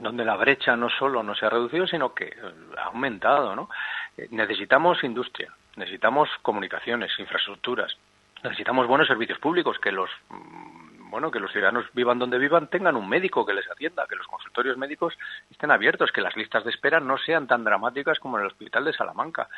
donde 0.00 0.24
la 0.24 0.36
brecha 0.36 0.76
no 0.76 0.88
solo 0.90 1.22
no 1.22 1.34
se 1.34 1.46
ha 1.46 1.50
reducido, 1.50 1.86
sino 1.86 2.14
que 2.14 2.34
ha 2.76 2.84
aumentado, 2.84 3.54
¿no? 3.54 3.68
Eh, 4.16 4.28
necesitamos 4.30 5.02
industria, 5.04 5.52
necesitamos 5.76 6.28
comunicaciones, 6.42 7.12
infraestructuras, 7.18 7.96
necesitamos 8.42 8.86
buenos 8.86 9.08
servicios 9.08 9.38
públicos, 9.38 9.78
que 9.78 9.92
los 9.92 10.10
mm, 10.30 11.10
bueno, 11.14 11.30
que 11.30 11.38
los 11.38 11.52
ciudadanos 11.52 11.86
vivan 11.92 12.18
donde 12.18 12.38
vivan, 12.38 12.66
tengan 12.66 12.96
un 12.96 13.08
médico 13.08 13.46
que 13.46 13.54
les 13.54 13.70
atienda, 13.70 14.04
que 14.08 14.16
los 14.16 14.26
consultorios 14.26 14.76
médicos 14.76 15.16
estén 15.48 15.70
abiertos, 15.70 16.10
que 16.10 16.20
las 16.20 16.34
listas 16.34 16.64
de 16.64 16.70
espera 16.70 16.98
no 16.98 17.18
sean 17.18 17.46
tan 17.46 17.62
dramáticas 17.62 18.18
como 18.18 18.36
en 18.36 18.42
el 18.42 18.48
hospital 18.48 18.84
de 18.84 18.92
Salamanca 18.94 19.48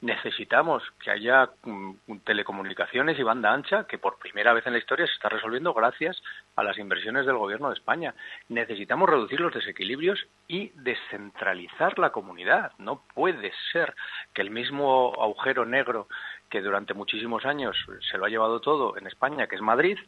necesitamos 0.00 0.82
que 1.02 1.10
haya 1.10 1.50
mm, 1.62 2.18
telecomunicaciones 2.24 3.18
y 3.18 3.22
banda 3.22 3.52
ancha, 3.52 3.86
que 3.86 3.98
por 3.98 4.18
primera 4.18 4.52
vez 4.52 4.66
en 4.66 4.74
la 4.74 4.78
historia 4.78 5.06
se 5.06 5.12
está 5.12 5.28
resolviendo 5.28 5.72
gracias 5.72 6.22
a 6.56 6.62
las 6.62 6.78
inversiones 6.78 7.26
del 7.26 7.36
Gobierno 7.36 7.68
de 7.68 7.74
España. 7.74 8.14
Necesitamos 8.48 9.08
reducir 9.08 9.40
los 9.40 9.54
desequilibrios 9.54 10.26
y 10.46 10.70
descentralizar 10.74 11.98
la 11.98 12.10
comunidad. 12.10 12.72
No 12.78 13.02
puede 13.14 13.52
ser 13.72 13.94
que 14.34 14.42
el 14.42 14.50
mismo 14.50 15.14
agujero 15.20 15.64
negro 15.64 16.08
que 16.50 16.60
durante 16.60 16.94
muchísimos 16.94 17.44
años 17.46 17.76
se 18.10 18.18
lo 18.18 18.26
ha 18.26 18.28
llevado 18.28 18.60
todo 18.60 18.96
en 18.96 19.06
España, 19.06 19.46
que 19.46 19.56
es 19.56 19.62
Madrid, 19.62 19.98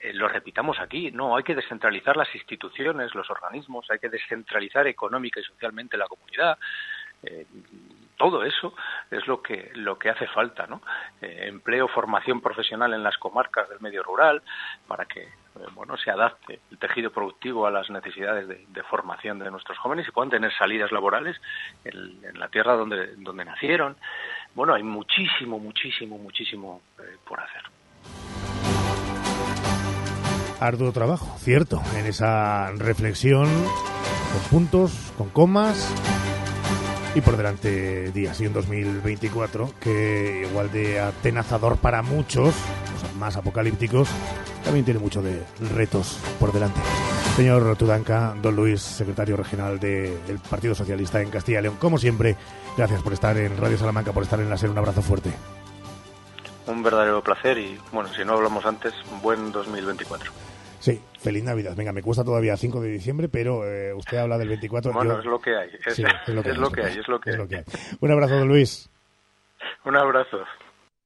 eh, 0.00 0.12
lo 0.14 0.28
repitamos 0.28 0.80
aquí. 0.80 1.12
No, 1.12 1.36
hay 1.36 1.44
que 1.44 1.54
descentralizar 1.54 2.16
las 2.16 2.34
instituciones, 2.34 3.14
los 3.14 3.30
organismos, 3.30 3.88
hay 3.90 3.98
que 3.98 4.08
descentralizar 4.08 4.86
económica 4.86 5.40
y 5.40 5.44
socialmente 5.44 5.96
la 5.96 6.08
comunidad. 6.08 6.58
Eh, 7.22 7.46
todo 8.22 8.44
eso 8.44 8.72
es 9.10 9.26
lo 9.26 9.42
que 9.42 9.72
lo 9.74 9.98
que 9.98 10.08
hace 10.08 10.28
falta 10.28 10.64
no 10.68 10.80
eh, 11.20 11.48
empleo 11.48 11.88
formación 11.88 12.40
profesional 12.40 12.94
en 12.94 13.02
las 13.02 13.16
comarcas 13.18 13.68
del 13.68 13.80
medio 13.80 14.04
rural 14.04 14.42
para 14.86 15.06
que 15.06 15.22
eh, 15.22 15.28
bueno 15.74 15.96
se 15.96 16.12
adapte 16.12 16.60
el 16.70 16.78
tejido 16.78 17.10
productivo 17.10 17.66
a 17.66 17.72
las 17.72 17.90
necesidades 17.90 18.46
de, 18.46 18.82
formación 18.84 19.40
de 19.40 19.50
nuestros 19.50 19.76
jóvenes 19.78 20.06
y 20.06 20.12
puedan 20.12 20.30
tener 20.30 20.52
salidas 20.56 20.92
laborales 20.92 21.36
en, 21.84 22.38
la 22.38 22.48
tierra 22.48 22.74
donde 22.74 23.16
donde 23.16 23.44
nacieron. 23.44 23.96
Bueno 24.54 24.74
hay 24.74 24.84
muchísimo 24.84 25.58
muchísimo 25.58 26.16
muchísimo 26.16 26.80
por 27.26 27.40
hacer. 27.40 27.62
Arduo 30.60 30.92
trabajo, 30.92 31.26
cierto, 31.38 31.82
en 31.96 32.06
esa 32.06 32.70
reflexión 32.78 33.48
con 34.32 34.42
puntos, 34.50 35.12
con 35.18 35.28
comas 35.30 36.21
y 37.14 37.20
por 37.20 37.36
delante 37.36 38.10
días 38.12 38.40
y 38.40 38.46
un 38.46 38.54
2024 38.54 39.74
que 39.80 40.46
igual 40.48 40.72
de 40.72 41.00
atenazador 41.00 41.76
para 41.76 42.02
muchos, 42.02 42.54
los 43.02 43.14
más 43.16 43.36
apocalípticos, 43.36 44.08
también 44.64 44.84
tiene 44.84 45.00
mucho 45.00 45.20
de 45.22 45.42
retos 45.74 46.18
por 46.40 46.52
delante. 46.52 46.80
Señor 47.36 47.76
Tudanca, 47.76 48.34
don 48.40 48.56
Luis, 48.56 48.80
secretario 48.80 49.36
regional 49.36 49.78
del 49.78 50.38
Partido 50.48 50.74
Socialista 50.74 51.20
en 51.20 51.30
Castilla 51.30 51.60
y 51.60 51.62
León, 51.62 51.76
como 51.78 51.98
siempre, 51.98 52.36
gracias 52.76 53.02
por 53.02 53.12
estar 53.12 53.36
en 53.36 53.56
Radio 53.56 53.78
Salamanca, 53.78 54.12
por 54.12 54.22
estar 54.22 54.40
en 54.40 54.48
la 54.48 54.56
SER, 54.56 54.70
un 54.70 54.78
abrazo 54.78 55.02
fuerte. 55.02 55.32
Un 56.66 56.82
verdadero 56.82 57.22
placer 57.22 57.58
y, 57.58 57.78
bueno, 57.90 58.08
si 58.14 58.24
no 58.24 58.34
hablamos 58.34 58.64
antes, 58.64 58.94
buen 59.22 59.50
2024. 59.50 60.41
Sí, 60.82 61.00
feliz 61.16 61.44
Navidad. 61.44 61.76
Venga, 61.76 61.92
me 61.92 62.02
cuesta 62.02 62.24
todavía 62.24 62.56
5 62.56 62.80
de 62.80 62.88
diciembre, 62.88 63.28
pero 63.28 63.64
eh, 63.64 63.94
usted 63.94 64.18
habla 64.18 64.36
del 64.36 64.48
24. 64.48 64.92
Bueno, 64.92 65.16
es 65.16 65.24
lo 65.24 65.38
que 65.38 65.56
hay. 65.56 65.68
Es, 65.68 65.96
lo 66.26 66.42
que, 66.42 66.48
hay, 66.50 66.98
es 66.98 67.06
lo 67.06 67.18
que 67.46 67.56
hay. 67.56 67.64
Un 68.00 68.10
abrazo, 68.10 68.34
don 68.34 68.48
Luis. 68.48 68.90
Un 69.84 69.96
abrazo. 69.96 70.38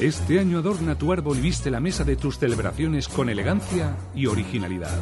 Este 0.00 0.38
año 0.38 0.58
adorna 0.58 0.98
tu 0.98 1.10
árbol 1.10 1.38
y 1.38 1.40
viste 1.40 1.70
la 1.70 1.80
mesa 1.80 2.04
de 2.04 2.16
tus 2.16 2.38
celebraciones 2.38 3.08
con 3.08 3.30
elegancia 3.30 3.96
y 4.14 4.26
originalidad. 4.26 4.98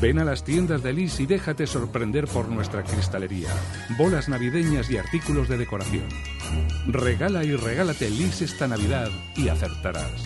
Ven 0.00 0.18
a 0.18 0.24
las 0.24 0.42
tiendas 0.42 0.82
de 0.82 0.92
Lis 0.92 1.20
y 1.20 1.26
déjate 1.26 1.64
sorprender 1.68 2.26
por 2.26 2.48
nuestra 2.48 2.82
cristalería, 2.82 3.50
bolas 3.96 4.28
navideñas 4.28 4.90
y 4.90 4.96
artículos 4.96 5.48
de 5.48 5.58
decoración. 5.58 6.08
Regala 6.88 7.44
y 7.44 7.54
regálate 7.54 8.10
Lis 8.10 8.42
esta 8.42 8.66
Navidad 8.66 9.10
y 9.36 9.46
acertarás. 9.46 10.24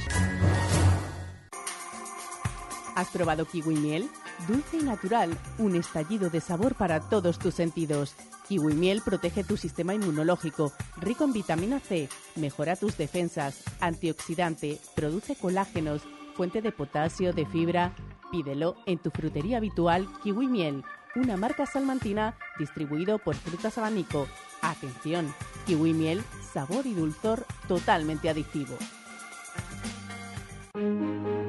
¿Has 2.94 3.08
probado 3.08 3.44
kiwi 3.44 3.74
miel? 3.76 4.08
Dulce 4.48 4.78
y 4.78 4.82
natural, 4.82 5.36
un 5.58 5.76
estallido 5.76 6.30
de 6.30 6.40
sabor 6.40 6.74
para 6.74 7.00
todos 7.00 7.38
tus 7.38 7.54
sentidos. 7.54 8.14
Kiwi 8.48 8.74
miel 8.74 9.02
protege 9.02 9.42
tu 9.42 9.56
sistema 9.56 9.92
inmunológico, 9.94 10.72
rico 10.98 11.24
en 11.24 11.32
vitamina 11.32 11.80
C, 11.80 12.08
mejora 12.36 12.76
tus 12.76 12.96
defensas, 12.96 13.64
antioxidante, 13.80 14.78
produce 14.94 15.34
colágenos, 15.34 16.02
fuente 16.36 16.62
de 16.62 16.70
potasio, 16.70 17.32
de 17.32 17.44
fibra. 17.46 17.92
Pídelo 18.30 18.76
en 18.86 18.98
tu 18.98 19.10
frutería 19.10 19.56
habitual 19.56 20.06
Kiwi 20.22 20.46
Miel, 20.46 20.84
una 21.16 21.36
marca 21.36 21.66
salmantina 21.66 22.36
distribuido 22.58 23.18
por 23.18 23.34
Frutas 23.34 23.78
Abanico. 23.78 24.28
Atención, 24.62 25.32
Kiwi 25.66 25.92
Miel, 25.92 26.22
sabor 26.52 26.86
y 26.86 26.94
dulzor 26.94 27.46
totalmente 27.66 28.28
adictivo. 28.28 28.76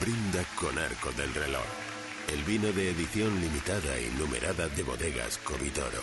brinda 0.00 0.44
con 0.58 0.78
Arco 0.78 1.12
del 1.12 1.32
Reloj, 1.34 1.64
el 2.32 2.42
vino 2.44 2.72
de 2.72 2.90
edición 2.90 3.40
limitada 3.40 4.00
y 4.00 4.10
numerada 4.18 4.68
de 4.68 4.82
bodegas 4.82 5.38
Covitoro. 5.38 6.02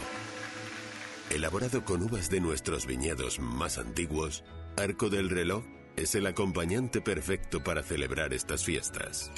Elaborado 1.30 1.84
con 1.84 2.04
uvas 2.04 2.30
de 2.30 2.42
nuestros 2.42 2.86
viñedos 2.86 3.40
más 3.40 3.78
antiguos, 3.78 4.44
Arco 4.78 5.10
del 5.10 5.30
Reloj 5.30 5.64
es 5.96 6.16
el 6.16 6.28
acompañante 6.28 7.02
perfecto 7.02 7.64
para 7.64 7.84
celebrar 7.84 8.34
estas 8.34 8.64
fiestas. 8.64 9.32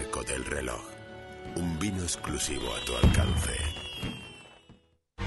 Arco 0.00 0.22
del 0.24 0.44
Reloj, 0.44 0.84
un 1.56 1.78
vino 1.78 2.02
exclusivo 2.02 2.74
a 2.74 2.84
tu 2.84 2.96
alcance. 2.96 3.85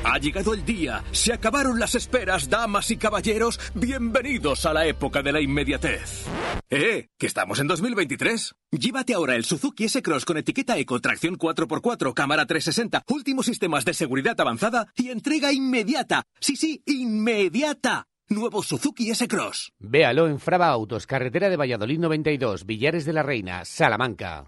Ha 0.03 0.17
llegado 0.17 0.53
el 0.53 0.63
día, 0.63 1.03
se 1.11 1.33
acabaron 1.33 1.77
las 1.77 1.93
esperas, 1.93 2.49
damas 2.49 2.89
y 2.89 2.95
caballeros, 2.95 3.59
bienvenidos 3.73 4.65
a 4.65 4.73
la 4.73 4.85
época 4.85 5.21
de 5.21 5.33
la 5.33 5.41
inmediatez. 5.41 6.25
¡Eh! 6.69 7.07
¿Que 7.17 7.27
estamos 7.27 7.59
en 7.59 7.67
2023? 7.67 8.55
Llévate 8.71 9.13
ahora 9.13 9.35
el 9.35 9.43
Suzuki 9.43 9.85
S-Cross 9.85 10.23
con 10.23 10.37
etiqueta 10.37 10.77
Eco, 10.77 11.01
tracción 11.01 11.37
4x4, 11.37 12.13
cámara 12.13 12.45
360, 12.45 13.03
últimos 13.09 13.45
sistemas 13.45 13.83
de 13.83 13.93
seguridad 13.93 14.39
avanzada 14.39 14.87
y 14.95 15.09
entrega 15.09 15.51
inmediata. 15.51 16.23
Sí, 16.39 16.55
sí, 16.55 16.81
inmediata. 16.85 18.07
Nuevo 18.29 18.63
Suzuki 18.63 19.09
S-Cross. 19.09 19.73
Véalo 19.79 20.27
en 20.27 20.39
Fraba 20.39 20.67
Autos, 20.67 21.07
carretera 21.07 21.49
de 21.49 21.57
Valladolid 21.57 21.99
92, 21.99 22.65
Villares 22.65 23.03
de 23.03 23.13
la 23.13 23.23
Reina, 23.23 23.65
Salamanca. 23.65 24.45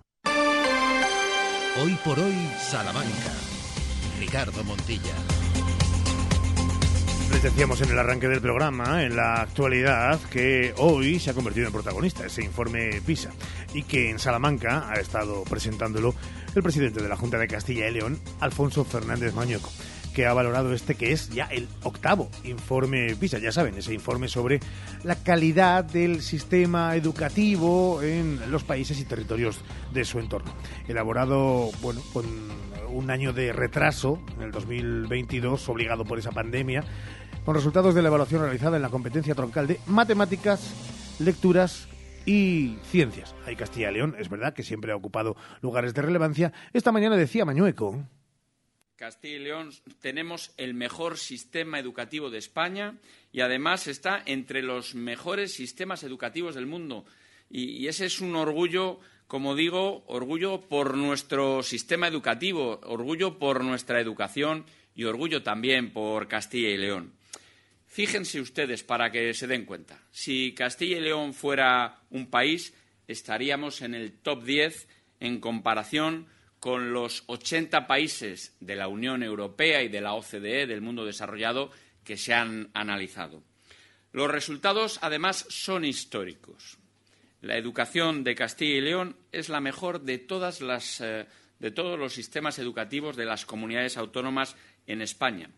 Hoy 1.83 1.97
por 2.05 2.19
hoy, 2.19 2.35
Salamanca. 2.59 3.33
Ricardo 4.19 4.63
Montilla. 4.63 5.40
Decíamos 7.43 7.81
en 7.81 7.89
el 7.89 7.97
arranque 7.97 8.27
del 8.27 8.39
programa, 8.39 9.03
en 9.03 9.15
la 9.15 9.41
actualidad, 9.41 10.19
que 10.29 10.75
hoy 10.77 11.19
se 11.19 11.31
ha 11.31 11.33
convertido 11.33 11.65
en 11.65 11.73
protagonista 11.73 12.23
ese 12.23 12.43
informe 12.43 13.01
PISA 13.03 13.31
y 13.73 13.81
que 13.81 14.11
en 14.11 14.19
Salamanca 14.19 14.87
ha 14.87 14.99
estado 14.99 15.43
presentándolo 15.45 16.13
el 16.53 16.61
presidente 16.61 17.01
de 17.01 17.09
la 17.09 17.17
Junta 17.17 17.39
de 17.39 17.47
Castilla 17.47 17.87
y 17.87 17.93
León, 17.93 18.19
Alfonso 18.41 18.85
Fernández 18.85 19.33
Mañoco 19.33 19.71
que 20.13 20.25
ha 20.25 20.33
valorado 20.33 20.73
este 20.73 20.95
que 20.95 21.13
es 21.13 21.29
ya 21.29 21.45
el 21.45 21.67
octavo 21.83 22.29
informe 22.43 23.15
PISA, 23.15 23.39
ya 23.39 23.51
saben, 23.51 23.77
ese 23.77 23.93
informe 23.93 24.27
sobre 24.27 24.59
la 25.03 25.15
calidad 25.15 25.85
del 25.85 26.21
sistema 26.21 26.95
educativo 26.95 28.01
en 28.03 28.51
los 28.51 28.63
países 28.63 28.99
y 28.99 29.05
territorios 29.05 29.61
de 29.93 30.03
su 30.03 30.19
entorno. 30.19 30.53
Elaborado, 30.87 31.71
bueno, 31.81 32.01
con 32.11 32.25
un 32.89 33.09
año 33.09 33.31
de 33.31 33.53
retraso 33.53 34.19
en 34.35 34.43
el 34.43 34.51
2022, 34.51 35.69
obligado 35.69 36.03
por 36.03 36.19
esa 36.19 36.31
pandemia, 36.31 36.83
con 37.45 37.55
resultados 37.55 37.95
de 37.95 38.01
la 38.01 38.09
evaluación 38.09 38.41
realizada 38.41 38.75
en 38.75 38.83
la 38.83 38.89
competencia 38.89 39.35
troncal 39.35 39.67
de 39.67 39.79
matemáticas, 39.87 40.73
lecturas 41.19 41.87
y 42.25 42.77
ciencias. 42.83 43.33
Hay 43.45 43.55
Castilla 43.55 43.89
y 43.89 43.95
León, 43.95 44.15
es 44.19 44.29
verdad 44.29 44.53
que 44.53 44.63
siempre 44.63 44.91
ha 44.91 44.95
ocupado 44.95 45.35
lugares 45.61 45.93
de 45.93 46.01
relevancia. 46.01 46.53
Esta 46.73 46.91
mañana 46.91 47.17
decía 47.17 47.45
Mañueco. 47.45 48.05
Castilla 48.95 49.37
y 49.37 49.39
León 49.39 49.71
tenemos 49.99 50.53
el 50.57 50.75
mejor 50.75 51.17
sistema 51.17 51.79
educativo 51.79 52.29
de 52.29 52.37
España 52.37 52.99
y 53.31 53.41
además 53.41 53.87
está 53.87 54.21
entre 54.25 54.61
los 54.61 54.93
mejores 54.93 55.53
sistemas 55.53 56.03
educativos 56.03 56.53
del 56.53 56.67
mundo. 56.67 57.05
Y 57.49 57.87
ese 57.87 58.05
es 58.05 58.21
un 58.21 58.35
orgullo, 58.35 58.99
como 59.27 59.55
digo, 59.55 60.03
orgullo 60.05 60.61
por 60.61 60.95
nuestro 60.95 61.63
sistema 61.63 62.07
educativo, 62.07 62.79
orgullo 62.83 63.39
por 63.39 63.63
nuestra 63.63 63.99
educación 63.99 64.65
y 64.95 65.05
orgullo 65.05 65.41
también 65.41 65.91
por 65.91 66.27
Castilla 66.27 66.69
y 66.69 66.77
León. 66.77 67.13
Fíjense 67.91 68.39
ustedes 68.39 68.83
para 68.83 69.11
que 69.11 69.33
se 69.33 69.47
den 69.47 69.65
cuenta. 69.65 69.99
Si 70.11 70.53
Castilla 70.53 70.95
y 70.95 71.01
León 71.01 71.33
fuera 71.33 71.99
un 72.09 72.27
país, 72.27 72.73
estaríamos 73.05 73.81
en 73.81 73.95
el 73.95 74.13
top 74.13 74.45
10 74.45 74.87
en 75.19 75.41
comparación 75.41 76.27
con 76.61 76.93
los 76.93 77.25
80 77.25 77.87
países 77.87 78.55
de 78.61 78.77
la 78.77 78.87
Unión 78.87 79.23
Europea 79.23 79.83
y 79.83 79.89
de 79.89 79.99
la 79.99 80.13
OCDE, 80.13 80.67
del 80.67 80.79
mundo 80.79 81.03
desarrollado, 81.03 81.69
que 82.05 82.15
se 82.15 82.33
han 82.33 82.69
analizado. 82.73 83.43
Los 84.13 84.31
resultados, 84.31 84.97
además, 85.01 85.45
son 85.49 85.83
históricos. 85.83 86.77
La 87.41 87.57
educación 87.57 88.23
de 88.23 88.35
Castilla 88.35 88.77
y 88.77 88.81
León 88.81 89.17
es 89.33 89.49
la 89.49 89.59
mejor 89.59 90.03
de, 90.03 90.17
todas 90.17 90.61
las, 90.61 91.01
eh, 91.01 91.25
de 91.59 91.71
todos 91.71 91.99
los 91.99 92.13
sistemas 92.13 92.57
educativos 92.57 93.17
de 93.17 93.25
las 93.25 93.45
comunidades 93.45 93.97
autónomas 93.97 94.55
en 94.87 95.01
España 95.01 95.49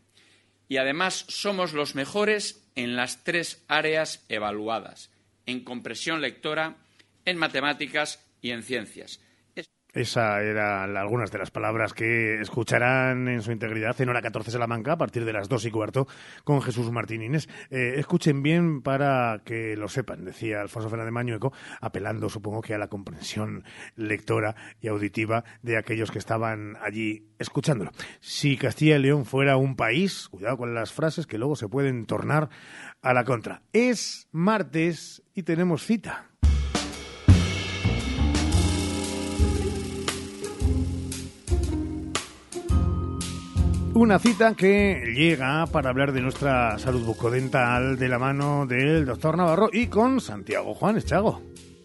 y 0.68 0.78
además 0.78 1.26
somos 1.28 1.74
los 1.74 1.96
mejores 1.96 2.64
en 2.76 2.96
las 2.96 3.24
tres 3.24 3.64
áreas 3.68 4.24
evaluadas, 4.30 5.10
en 5.46 5.64
compresión 5.64 6.22
lectora, 6.22 6.78
en 7.26 7.38
matemáticas 7.38 8.24
y 8.42 8.52
en 8.52 8.64
ciencias. 8.64 9.20
Esa 9.94 10.42
eran 10.42 10.98
algunas 10.98 11.32
de 11.32 11.38
las 11.38 11.52
palabras 11.52 11.94
que 11.94 12.42
escucharán 12.42 13.28
en 13.28 13.44
su 13.44 13.52
integridad 13.52 14.00
en 14.02 14.10
hora 14.10 14.24
14 14.24 14.50
Salamanca 14.50 14.94
a 14.94 14.98
partir 14.98 15.24
de 15.24 15.34
las 15.34 15.48
2 15.50 15.66
y 15.66 15.72
cuarto 15.72 16.08
con 16.44 16.64
Jesús 16.64 16.92
Martín 16.92 17.22
Inés. 17.22 17.48
Eh, 17.70 17.94
escuchen 17.98 18.42
bien 18.42 18.82
para 18.82 19.44
que 19.46 19.76
lo 19.78 19.88
sepan, 19.88 20.26
decía 20.26 20.62
Alfonso 20.62 20.90
Fernández 20.90 21.14
Mañueco, 21.14 21.54
apelando 21.80 22.28
supongo 22.30 22.62
que 22.62 22.74
a 22.74 22.80
la 22.80 22.88
comprensión 22.88 23.64
lectora 23.96 24.56
y 24.82 24.88
auditiva 24.88 25.44
de 25.62 25.78
aquellos 25.78 26.10
que 26.10 26.18
estaban 26.18 26.76
allí 26.82 27.28
escuchándolo. 27.38 27.92
Si 28.20 28.58
Castilla 28.58 28.96
y 28.96 29.00
León 29.04 29.26
fuera 29.26 29.58
un 29.58 29.76
país, 29.76 30.28
cuidado 30.30 30.58
con 30.58 30.74
las 30.74 30.92
frases 30.92 31.28
que 31.28 31.38
luego 31.38 31.56
se 31.56 31.70
pueden 31.70 32.08
tornar 32.08 32.50
a 33.04 33.14
la 33.14 33.26
contra. 33.26 33.62
Es 33.74 34.28
martes 34.32 35.22
y 35.36 35.44
tenemos 35.44 35.86
cita. 35.86 36.33
Una 43.96 44.18
cita 44.18 44.56
que 44.56 45.14
llega 45.16 45.68
para 45.68 45.92
hablar 45.92 46.14
de 46.14 46.22
nuestra 46.22 46.80
salud 46.80 47.06
bucodental 47.06 47.96
de 47.96 48.10
la 48.10 48.18
mano 48.18 48.66
del 48.66 49.06
doctor 49.06 49.38
Navarro 49.38 49.70
y 49.72 49.86
con 49.86 50.20
Santiago 50.20 50.74
Juan 50.74 51.00
Chago. 51.00 51.44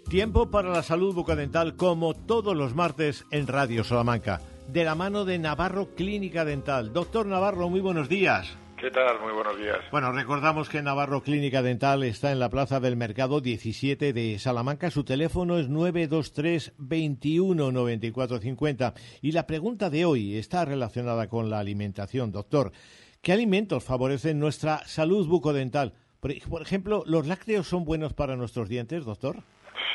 Tiempo 0.08 0.50
para 0.50 0.70
la 0.70 0.82
salud 0.82 1.14
bucodental 1.14 1.76
como 1.76 2.14
todos 2.14 2.56
los 2.56 2.74
martes 2.74 3.26
en 3.30 3.46
Radio 3.46 3.84
Salamanca, 3.84 4.40
de 4.68 4.84
la 4.84 4.94
mano 4.94 5.26
de 5.26 5.38
Navarro 5.38 5.94
Clínica 5.94 6.46
Dental. 6.46 6.94
Doctor 6.94 7.26
Navarro, 7.26 7.68
muy 7.68 7.80
buenos 7.80 8.08
días. 8.08 8.56
¿Qué 8.80 8.92
tal? 8.92 9.18
Muy 9.20 9.32
buenos 9.32 9.58
días. 9.58 9.78
Bueno, 9.90 10.12
recordamos 10.12 10.68
que 10.68 10.82
Navarro 10.82 11.20
Clínica 11.20 11.62
Dental 11.62 12.04
está 12.04 12.30
en 12.30 12.38
la 12.38 12.48
Plaza 12.48 12.78
del 12.78 12.96
Mercado 12.96 13.40
17 13.40 14.12
de 14.12 14.38
Salamanca. 14.38 14.92
Su 14.92 15.04
teléfono 15.04 15.58
es 15.58 15.68
923 15.68 16.74
21 16.78 17.72
94 17.72 18.38
50. 18.38 18.94
Y 19.20 19.32
la 19.32 19.48
pregunta 19.48 19.90
de 19.90 20.04
hoy 20.04 20.36
está 20.36 20.64
relacionada 20.64 21.28
con 21.28 21.50
la 21.50 21.58
alimentación. 21.58 22.30
Doctor, 22.30 22.70
¿qué 23.20 23.32
alimentos 23.32 23.84
favorecen 23.84 24.38
nuestra 24.38 24.78
salud 24.86 25.26
bucodental? 25.26 25.94
Por 26.20 26.62
ejemplo, 26.62 27.02
¿los 27.04 27.26
lácteos 27.26 27.66
son 27.66 27.84
buenos 27.84 28.14
para 28.14 28.36
nuestros 28.36 28.68
dientes, 28.68 29.04
doctor? 29.04 29.38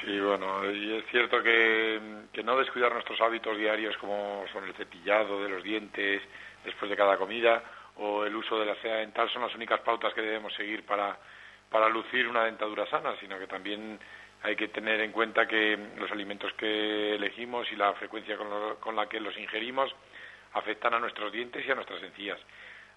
Sí, 0.04 0.19
bueno, 0.19 0.69
y 0.69 0.98
es 0.98 1.06
cierto 1.10 1.41
que, 1.41 2.02
que 2.34 2.43
no 2.43 2.58
descuidar 2.58 2.91
nuestros 2.91 3.22
hábitos 3.22 3.58
diarios 3.58 3.96
como 4.02 4.43
son 4.52 4.65
el 4.65 4.74
cepillado 4.74 5.41
de 5.41 5.50
los 5.50 5.63
dientes 5.63 6.22
después 6.65 6.91
de 6.91 6.98
cada 6.98 7.17
comida 7.17 7.63
o 7.97 8.25
el 8.25 8.36
uso 8.36 8.60
de 8.60 8.65
la 8.65 8.75
seda 8.75 8.97
dental 8.97 9.29
son 9.29 9.43
las 9.43 9.56
únicas 9.56 9.79
pautas 9.82 10.13
que 10.13 10.21
debemos 10.21 10.53
seguir 10.53 10.86
para, 10.86 11.17
para 11.69 11.89
lucir 11.89 12.27
una 12.27 12.45
dentadura 12.45 12.86
sana, 12.88 13.15
sino 13.19 13.38
que 13.38 13.47
también 13.47 13.99
hay 14.43 14.56
que 14.56 14.67
tener 14.67 14.99
en 14.99 15.12
cuenta 15.12 15.47
que 15.47 15.77
los 15.97 16.12
alimentos 16.12 16.51
que 16.53 17.15
elegimos 17.15 17.71
y 17.71 17.75
la 17.75 17.93
frecuencia 17.93 18.38
con, 18.38 18.95
la 18.95 19.08
que 19.08 19.19
los 19.19 19.38
ingerimos 19.38 19.93
afectan 20.53 20.93
a 20.93 20.99
nuestros 20.99 21.32
dientes 21.32 21.65
y 21.65 21.71
a 21.71 21.75
nuestras 21.75 22.03
encías, 22.03 22.39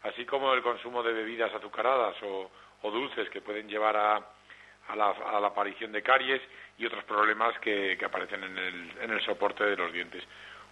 así 0.02 0.24
como 0.26 0.52
el 0.52 0.62
consumo 0.62 1.02
de 1.02 1.12
bebidas 1.12 1.54
azucaradas 1.54 2.16
o, 2.22 2.50
dulces 2.82 3.28
que 3.30 3.40
pueden 3.40 3.68
llevar 3.68 3.96
a, 3.96 4.14
a, 4.16 4.94
la, 4.94 5.11
a, 5.11 5.40
la, 5.40 5.48
aparición 5.48 5.90
de 5.90 6.04
caries 6.04 6.40
y 6.78 6.87
otros 6.87 7.02
problemas 7.02 7.59
que, 7.59 7.96
que 7.98 8.04
aparecen 8.04 8.44
en 8.44 8.56
el, 8.56 8.92
en 9.00 9.11
el 9.11 9.20
soporte 9.22 9.64
de 9.64 9.76
los 9.76 9.92
dientes. 9.92 10.22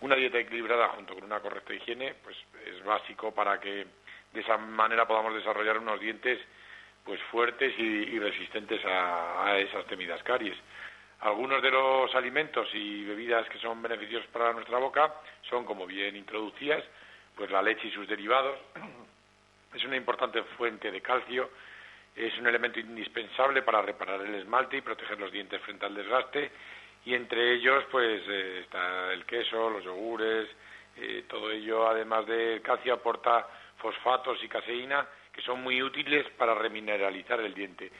Una 0.00 0.14
dieta 0.14 0.38
equilibrada 0.38 0.90
junto 0.90 1.14
con 1.14 1.24
una 1.24 1.40
correcta 1.40 1.74
higiene 1.74 2.14
pues 2.22 2.37
es 2.66 2.84
básico 2.84 3.34
para 3.34 3.58
que 3.58 3.84
de 4.34 4.40
esa 4.40 4.58
manera 4.58 5.06
podamos 5.06 5.32
desarrollar 5.32 5.78
unos 5.78 6.00
dientes 6.00 6.40
pues 7.04 7.20
fuertes 7.30 7.72
y, 7.78 8.18
resistentes 8.18 8.80
a, 8.84 9.56
esas 9.58 9.86
temidas 9.86 10.22
caries. 10.22 10.56
Algunos 11.20 11.62
de 11.62 11.70
los 11.70 12.14
alimentos 12.14 12.68
y 12.74 13.04
bebidas 13.04 13.48
que 13.48 13.58
son 13.58 13.80
beneficiosos 13.80 14.26
para 14.28 14.52
nuestra 14.52 14.78
boca 14.78 15.14
son, 15.48 15.64
como 15.64 15.86
bien 15.86 16.16
introducías, 16.16 16.82
pues 17.36 17.50
la 17.50 17.62
leche 17.62 17.88
y 17.88 17.92
sus 17.92 18.08
derivados. 18.08 18.58
Es 19.74 19.84
una 19.84 19.96
importante 19.96 20.42
fuente 20.56 20.90
de 20.90 21.00
calcio, 21.00 21.50
es 22.14 22.36
un 22.38 22.46
elemento 22.46 22.78
indispensable 22.78 23.62
para 23.62 23.82
reparar 23.82 24.20
el 24.20 24.34
esmalte 24.36 24.76
y 24.76 24.80
proteger 24.80 25.18
los 25.18 25.32
dientes 25.32 25.60
frente 25.62 25.84
al 25.84 25.94
desgaste. 25.94 26.50
Y 27.04 27.14
entre 27.14 27.54
ellos, 27.54 27.84
pues 27.90 28.22
eh, 28.28 28.60
está 28.62 29.12
el 29.12 29.26
queso, 29.26 29.68
los 29.68 29.84
yogures, 29.84 30.48
eh, 30.96 31.24
todo 31.28 31.50
ello, 31.50 31.88
además 31.88 32.24
del 32.26 32.62
calcio, 32.62 32.94
aporta 32.94 33.46
fosfatos 33.78 34.42
y 34.42 34.48
caseína 34.48 35.06
que 35.32 35.42
son 35.42 35.62
muy 35.62 35.82
útiles 35.82 36.26
para 36.37 36.54
remineralizar 36.54 37.40
el 37.40 37.54
diente. 37.54 37.90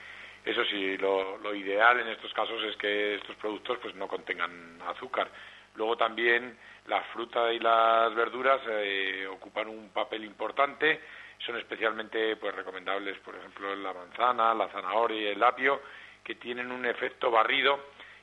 Eso 0.45 0.63
sí, 0.65 0.97
lo, 0.97 1.53
ideal 1.55 1.99
en 1.99 2.07
estos 2.07 2.31
casos 2.33 2.63
es 2.63 2.77
que 2.77 3.15
estos 3.15 3.35
productos 3.37 3.79
pues 3.81 3.95
no 3.95 4.07
contengan 4.07 4.79
azúcar. 4.87 5.29
Luego 5.75 5.97
también 5.97 6.57
la 6.87 7.01
fruta 7.05 7.51
y 7.51 7.59
las 7.59 8.13
verduras 8.13 8.61
eh, 8.69 9.27
ocupan 9.27 9.67
un 9.67 9.89
papel 9.89 10.23
importante, 10.23 11.01
son 11.39 11.57
especialmente 11.57 12.35
pues 12.37 12.55
recomendables, 12.55 13.17
por 13.19 13.35
ejemplo, 13.35 13.75
la 13.75 13.91
manzana, 13.91 14.53
la 14.53 14.69
zanahoria 14.69 15.21
y 15.21 15.33
el 15.33 15.43
apio, 15.43 15.81
que 16.23 16.35
tienen 16.35 16.71
un 16.71 16.85
efecto 16.85 17.29
barrido 17.31 17.79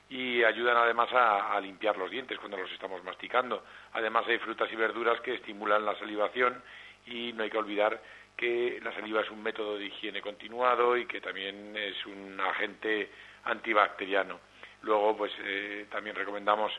y 0.08 0.44
ayudan 0.44 0.76
además 0.76 1.08
a, 1.12 1.58
limpiar 1.60 1.96
los 1.96 2.10
dientes 2.10 2.38
cuando 2.38 2.58
los 2.58 2.70
estamos 2.70 3.02
masticando. 3.02 3.64
Además 3.94 4.24
hay 4.28 4.38
frutas 4.38 4.70
y 4.70 4.76
verduras 4.76 5.20
que 5.22 5.34
estimulan 5.34 5.84
la 5.84 5.98
salivación 5.98 6.62
y 7.06 7.32
no 7.32 7.42
hay 7.42 7.50
que 7.50 7.58
olvidar 7.58 8.00
que 8.36 8.80
la 8.82 8.92
saliva 8.92 9.20
es 9.20 9.30
un 9.30 9.42
método 9.42 9.78
de 9.78 9.86
higiene 9.86 10.20
continuado 10.20 10.96
y 10.96 11.06
que 11.06 11.20
también 11.20 11.76
es 11.76 12.04
un 12.06 12.40
agente 12.40 13.10
antibacteriano. 13.44 14.40
Luego, 14.82 15.16
pues 15.16 15.32
eh, 15.44 15.86
también 15.90 16.16
recomendamos 16.16 16.72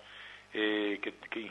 eh, 0.53 0.99
que, 1.01 1.13
que 1.29 1.49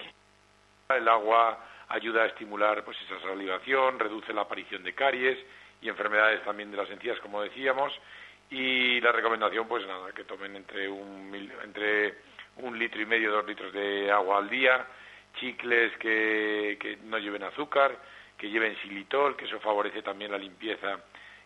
el 0.97 1.09
agua 1.09 1.59
ayuda 1.89 2.23
a 2.23 2.27
estimular 2.27 2.85
pues 2.85 2.97
esa 3.03 3.21
salivación, 3.21 3.99
reduce 3.99 4.33
la 4.33 4.43
aparición 4.43 4.83
de 4.83 4.95
caries 4.95 5.39
y 5.81 5.89
enfermedades 5.89 6.43
también 6.45 6.71
de 6.71 6.77
las 6.77 6.91
encías, 6.91 7.19
como 7.21 7.43
decíamos. 7.43 7.93
Y 8.51 9.01
la 9.01 9.13
recomendación, 9.13 9.67
pues 9.67 9.87
nada, 9.87 10.13
que 10.13 10.25
tomen 10.25 10.57
entre 10.57 10.89
un, 10.89 11.35
entre 11.65 12.15
un 12.57 12.79
litro 12.79 13.01
y 13.01 13.07
medio, 13.07 13.33
dos 13.33 13.47
litros 13.47 13.73
de 13.73 14.11
agua 14.11 14.39
al 14.39 14.51
día, 14.51 14.87
chicles 15.41 15.97
que, 15.99 16.77
que 16.79 16.99
no 17.05 17.19
lleven 17.19 17.43
azúcar, 17.43 17.97
que 18.43 18.51
lleven 18.51 18.75
xilitol, 18.83 19.37
que 19.37 19.45
eso 19.45 19.61
favorece 19.61 20.03
también 20.03 20.33
la 20.33 20.37
limpieza 20.37 20.99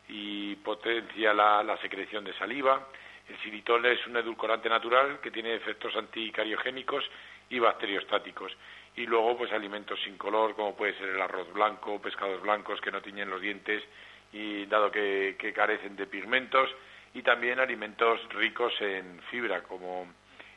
y 0.09 0.57
potencia 0.57 1.35
la, 1.35 1.77
secreción 1.83 2.25
de 2.25 2.33
saliva. 2.39 2.89
El 3.29 3.37
xilitol 3.41 3.85
es 3.85 4.07
un 4.07 4.17
edulcorante 4.17 4.71
natural 4.71 5.21
que 5.21 5.31
tiene 5.31 5.55
efectos 5.55 5.95
anticariogénicos 5.95 7.05
y 7.51 7.59
bacteriostáticos. 7.59 8.51
Y 8.97 9.05
luego, 9.05 9.37
pues 9.37 9.53
alimentos 9.53 10.01
sin 10.05 10.17
color, 10.17 10.57
como 10.57 10.75
puede 10.75 10.95
ser 10.95 11.11
el 11.11 11.21
arroz 11.21 11.53
blanco, 11.53 12.01
pescados 12.01 12.41
blancos 12.41 12.81
que 12.81 12.91
no 12.91 13.03
tiñen 13.03 13.29
los 13.29 13.43
dientes 13.43 13.85
y 14.33 14.65
dado 14.65 14.91
que, 14.91 15.37
carecen 15.55 15.97
de 15.97 16.07
pigmentos, 16.07 16.71
y 17.13 17.21
también 17.21 17.61
alimentos 17.61 18.27
ricos 18.31 18.73
en 18.81 19.21
fibra, 19.31 19.63
como 19.63 20.07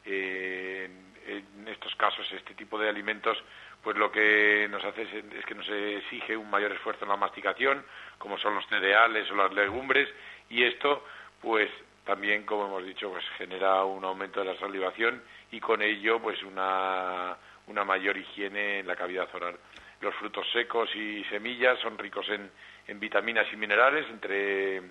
eh, 0.05 0.89
en 1.27 1.67
estos 1.67 1.93
casos 1.95 2.25
este 2.31 2.53
tipo 2.53 2.79
de 2.79 2.87
alimentos 2.87 3.37
pues 3.83 3.97
lo 3.97 4.11
que 4.11 4.67
nos 4.69 4.83
hace 4.83 5.03
es, 5.03 5.45
que 5.45 5.55
nos 5.55 5.67
exige 5.69 6.35
un 6.35 6.49
mayor 6.49 6.71
esfuerzo 6.71 7.05
en 7.05 7.09
la 7.09 7.17
masticación, 7.17 7.83
como 8.17 8.37
son 8.37 8.55
los 8.55 8.67
cereales 8.67 9.29
o 9.31 9.35
las 9.35 9.53
legumbres, 9.53 10.09
y 10.49 10.63
esto, 10.63 11.05
pues 11.41 11.69
también, 12.05 12.43
como 12.43 12.65
hemos 12.65 12.85
dicho, 12.85 13.09
pues 13.09 13.23
genera 13.37 13.83
un 13.83 14.03
aumento 14.03 14.39
de 14.39 14.53
la 14.53 14.59
salivación 14.59 15.21
y 15.51 15.59
con 15.59 15.81
ello, 15.81 16.19
pues 16.19 16.41
una, 16.43 17.37
una 17.67 17.85
mayor 17.85 18.17
higiene 18.17 18.79
en 18.79 18.87
la 18.87 18.95
cavidad 18.95 19.29
oral. 19.33 19.57
Los 20.01 20.15
frutos 20.15 20.49
secos 20.51 20.93
y 20.95 21.23
semillas 21.25 21.79
son 21.79 21.97
ricos 21.97 22.27
en, 22.29 22.49
en 22.87 22.99
vitaminas 22.99 23.45
y 23.53 23.57
minerales, 23.57 24.07
entre, 24.09 24.81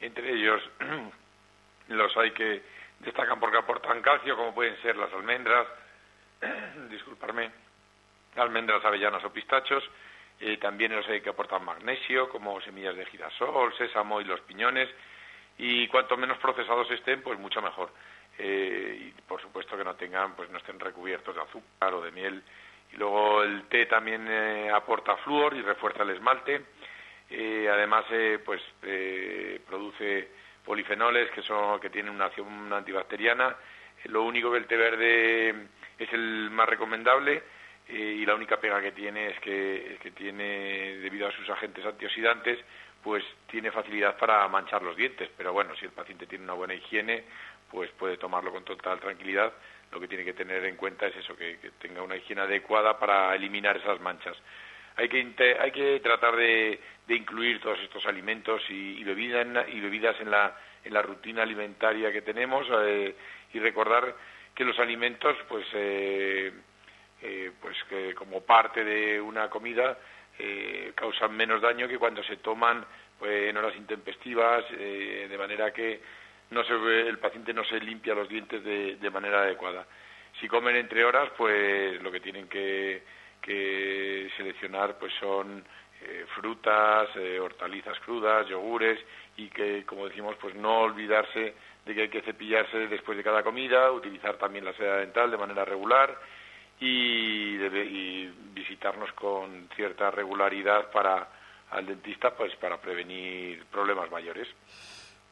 entre 0.00 0.32
ellos 0.32 0.62
los 1.88 2.16
hay 2.16 2.30
que 2.32 2.62
destacan 3.00 3.38
porque 3.38 3.58
aportan 3.58 4.00
calcio, 4.00 4.36
como 4.36 4.54
pueden 4.54 4.80
ser 4.82 4.96
las 4.96 5.12
almendras, 5.12 5.66
disculparme, 6.90 7.50
almendras, 8.36 8.84
avellanas 8.84 9.24
o 9.24 9.32
pistachos. 9.32 9.84
Eh, 10.40 10.56
también 10.56 10.94
los 10.94 11.06
hay 11.08 11.20
que 11.20 11.30
aportan 11.30 11.64
magnesio, 11.64 12.28
como 12.28 12.60
semillas 12.60 12.96
de 12.96 13.06
girasol, 13.06 13.72
sésamo 13.76 14.20
y 14.20 14.24
los 14.24 14.40
piñones. 14.40 14.88
Y 15.58 15.86
cuanto 15.88 16.16
menos 16.16 16.38
procesados 16.38 16.90
estén, 16.90 17.22
pues 17.22 17.38
mucho 17.38 17.62
mejor. 17.62 17.90
Eh, 18.38 18.98
y 19.00 19.22
por 19.22 19.40
supuesto 19.40 19.76
que 19.76 19.84
no 19.84 19.94
tengan, 19.94 20.34
pues 20.34 20.50
no 20.50 20.58
estén 20.58 20.80
recubiertos 20.80 21.34
de 21.34 21.42
azúcar 21.42 21.94
o 21.94 22.02
de 22.02 22.10
miel. 22.10 22.42
Y 22.92 22.96
luego 22.96 23.42
el 23.42 23.64
té 23.68 23.86
también 23.86 24.26
eh, 24.28 24.70
aporta 24.70 25.16
flúor 25.18 25.54
y 25.54 25.62
refuerza 25.62 26.02
el 26.02 26.10
esmalte. 26.10 26.64
además, 27.70 28.04
pues 28.44 28.60
produce 29.66 30.28
polifenoles 30.64 31.30
que 31.30 31.42
son 31.42 31.80
que 31.80 31.90
tienen 31.90 32.14
una 32.14 32.26
acción 32.26 32.72
antibacteriana. 32.72 33.56
lo 34.06 34.22
único 34.22 34.50
que 34.50 34.58
el 34.58 34.66
té 34.66 34.76
verde 34.76 35.50
es 35.98 36.12
el 36.12 36.50
más 36.50 36.68
recomendable 36.68 37.42
eh, 37.92 38.16
y 38.20 38.24
la 38.24 38.34
única 38.34 38.58
pega 38.58 38.80
que 38.80 38.92
tiene 38.92 39.28
es 39.28 39.40
que, 39.40 39.98
que 40.02 40.12
tiene, 40.12 40.96
debido 40.96 41.28
a 41.28 41.32
sus 41.32 41.48
agentes 41.50 41.84
antioxidantes, 41.84 42.58
pues 43.02 43.22
tiene 43.50 43.70
facilidad 43.70 44.16
para 44.16 44.48
manchar 44.48 44.82
los 44.82 44.96
dientes. 44.96 45.28
Pero 45.36 45.52
bueno, 45.52 45.76
si 45.76 45.84
el 45.84 45.90
paciente 45.90 46.26
tiene 46.26 46.44
una 46.44 46.54
buena 46.54 46.72
higiene, 46.72 47.24
pues 47.70 47.90
puede 47.92 48.16
tomarlo 48.16 48.50
con 48.50 48.64
total 48.64 48.98
tranquilidad. 48.98 49.52
lo 49.90 50.00
que 50.00 50.08
tiene 50.08 50.24
que 50.24 50.32
tener 50.32 50.64
en 50.64 50.76
cuenta 50.76 51.06
es 51.06 51.16
eso, 51.16 51.36
que, 51.36 51.58
tenga 51.78 52.02
una 52.02 52.16
higiene 52.16 52.40
adecuada 52.40 52.98
para 52.98 53.34
eliminar 53.34 53.76
esas 53.76 54.00
manchas. 54.00 54.38
Hay 54.96 55.08
que, 55.08 55.56
hay 55.60 55.70
que 55.70 56.00
tratar 56.00 56.34
de, 56.34 56.80
incluir 57.08 57.60
todos 57.60 57.78
estos 57.80 58.06
alimentos 58.06 58.62
y, 58.70 59.04
bebidas, 59.04 59.68
y 59.68 59.80
bebidas 59.80 60.18
en 60.20 60.30
la, 60.30 60.56
en 60.82 60.94
la 60.94 61.02
rutina 61.02 61.42
alimentaria 61.42 62.10
que 62.10 62.22
tenemos 62.22 62.66
eh, 62.84 63.14
y 63.52 63.58
recordar 63.58 64.14
que 64.54 64.64
los 64.64 64.78
alimentos, 64.78 65.36
pues, 65.46 65.66
eh, 65.74 66.52
eh, 67.22 67.52
pues 67.60 67.76
que 67.88 68.14
como 68.14 68.42
parte 68.42 68.84
de 68.84 69.20
una 69.20 69.48
comida, 69.48 69.98
causan 70.96 71.36
menos 71.36 71.62
daño 71.62 71.86
que 71.86 71.98
cuando 71.98 72.20
se 72.24 72.38
toman 72.38 72.84
pues, 73.16 73.48
en 73.48 73.56
horas 73.56 73.76
intempestivas, 73.76 74.64
de 74.72 75.36
manera 75.38 75.72
que 75.72 76.00
no 76.52 76.62
se, 76.64 76.74
el 77.08 77.18
paciente 77.18 77.52
no 77.52 77.64
se 77.64 77.80
limpia 77.80 78.14
los 78.14 78.28
dientes 78.28 78.62
de, 78.62 79.10
manera 79.10 79.42
adecuada. 79.42 79.86
Si 80.40 80.48
comen 80.48 80.76
entre 80.76 81.04
horas, 81.04 81.30
pues 81.36 82.00
lo 82.02 82.12
que 82.12 82.20
tienen 82.20 82.48
que, 82.48 83.02
seleccionar 84.36 84.98
pues 84.98 85.12
son 85.18 85.64
eh, 86.00 86.24
frutas, 86.34 87.08
eh, 87.16 87.40
hortalizas 87.40 87.98
crudas, 88.00 88.46
yogures 88.46 89.00
y 89.36 89.48
que, 89.48 89.84
como 89.84 90.08
decimos, 90.08 90.36
pues 90.40 90.54
no 90.54 90.80
olvidarse 90.80 91.54
de 91.84 91.94
que 91.94 92.02
hay 92.02 92.08
que 92.08 92.22
cepillarse 92.22 92.86
después 92.86 93.16
de 93.16 93.24
cada 93.24 93.42
comida, 93.42 93.90
utilizar 93.90 94.36
también 94.36 94.64
la 94.64 94.72
seda 94.74 94.98
dental 94.98 95.30
de 95.30 95.38
manera 95.38 95.64
regular 95.64 96.16
y, 96.82 97.56
y 97.56 98.34
visitarnos 98.54 99.12
con 99.12 99.68
cierta 99.76 100.10
regularidad 100.10 100.90
para 100.90 101.28
al 101.70 101.86
dentista 101.86 102.34
pues 102.36 102.54
para 102.56 102.80
prevenir 102.80 103.64
problemas 103.66 104.10
mayores. 104.10 104.46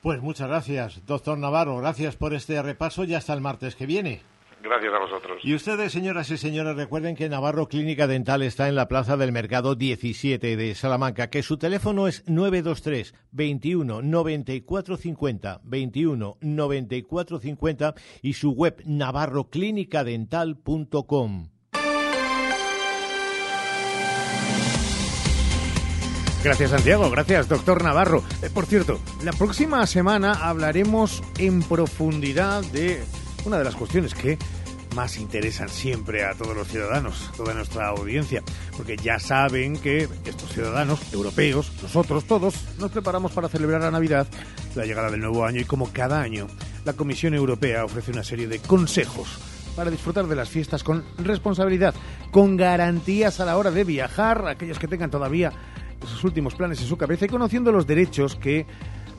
Pues 0.03 0.23
muchas 0.23 0.49
gracias, 0.49 1.05
doctor 1.05 1.37
Navarro. 1.37 1.77
Gracias 1.77 2.17
por 2.17 2.33
este 2.33 2.63
repaso 2.63 3.05
y 3.05 3.15
hasta 3.15 3.35
el 3.35 3.43
martes 3.43 3.77
que 3.77 3.85
viene. 3.85 4.23
Gracias 4.63 4.93
a 4.93 4.99
vosotros. 4.99 5.41
Y 5.43 5.55
ustedes, 5.55 5.93
señoras 5.93 6.31
y 6.31 6.37
señores, 6.37 6.77
recuerden 6.77 7.17
que 7.17 7.31
Navarro 7.31 7.67
Clínica 7.67 8.07
Dental 8.07 8.43
está 8.43 8.69
en 8.69 8.75
la 8.75 8.89
Plaza 8.89 9.17
del 9.17 9.33
Mercado 9.33 9.75
17 9.75 10.55
de 10.57 10.75
Salamanca, 10.75 11.31
que 11.31 11.43
su 11.43 11.57
teléfono 11.57 12.09
es 12.09 12.29
923 12.29 13.15
21 13.33 14.03
94 14.03 14.99
50 14.99 15.61
21 15.65 16.37
94 16.41 17.39
50 17.39 17.95
y 18.23 18.35
su 18.35 18.53
web 18.53 18.83
navarroclinicadental.com. 18.85 21.49
Gracias 26.43 26.71
Santiago, 26.71 27.11
gracias 27.11 27.51
doctor 27.51 27.85
Navarro. 27.85 28.25
Eh, 28.43 28.49
por 28.53 28.65
cierto, 28.65 28.99
la 29.23 29.33
próxima 29.33 29.87
semana 29.87 30.33
hablaremos 30.33 31.23
en 31.39 31.63
profundidad 31.63 32.63
de 32.73 33.05
una 33.45 33.59
de 33.59 33.65
las 33.65 33.75
cuestiones 33.75 34.15
que 34.15 34.39
más 34.95 35.19
interesan 35.19 35.69
siempre 35.69 36.25
a 36.25 36.35
todos 36.35 36.57
los 36.57 36.69
ciudadanos, 36.69 37.31
toda 37.37 37.55
nuestra 37.55 37.89
audiencia, 37.89 38.43
porque 38.77 38.97
ya 38.97 39.19
saben 39.19 39.77
que 39.77 40.09
estos 40.25 40.53
ciudadanos 40.53 41.13
europeos, 41.13 41.73
nosotros 41.83 42.25
todos, 42.25 42.55
nos 42.79 42.91
preparamos 42.91 43.33
para 43.33 43.49
celebrar 43.49 43.81
la 43.81 43.91
Navidad, 43.91 44.27
la 44.75 44.85
llegada 44.85 45.11
del 45.11 45.21
nuevo 45.21 45.45
año 45.45 45.61
y 45.61 45.65
como 45.65 45.93
cada 45.93 46.21
año, 46.21 46.49
la 46.85 46.95
Comisión 46.95 47.35
Europea 47.35 47.85
ofrece 47.85 48.11
una 48.11 48.25
serie 48.25 48.49
de 48.49 48.59
consejos 48.59 49.39
para 49.77 49.91
disfrutar 49.91 50.27
de 50.27 50.37
las 50.37 50.49
fiestas 50.49 50.83
con 50.83 51.05
responsabilidad, 51.19 51.95
con 52.31 52.57
garantías 52.57 53.39
a 53.41 53.45
la 53.45 53.57
hora 53.57 53.71
de 53.71 53.85
viajar, 53.85 54.47
aquellos 54.49 54.79
que 54.79 54.89
tengan 54.89 55.11
todavía 55.11 55.53
sus 56.07 56.25
últimos 56.25 56.55
planes 56.55 56.81
en 56.81 56.87
su 56.87 56.97
cabeza 56.97 57.27
y 57.27 57.29
conociendo 57.29 57.73
los 57.73 57.87
derechos 57.87 58.37
que 58.37 58.67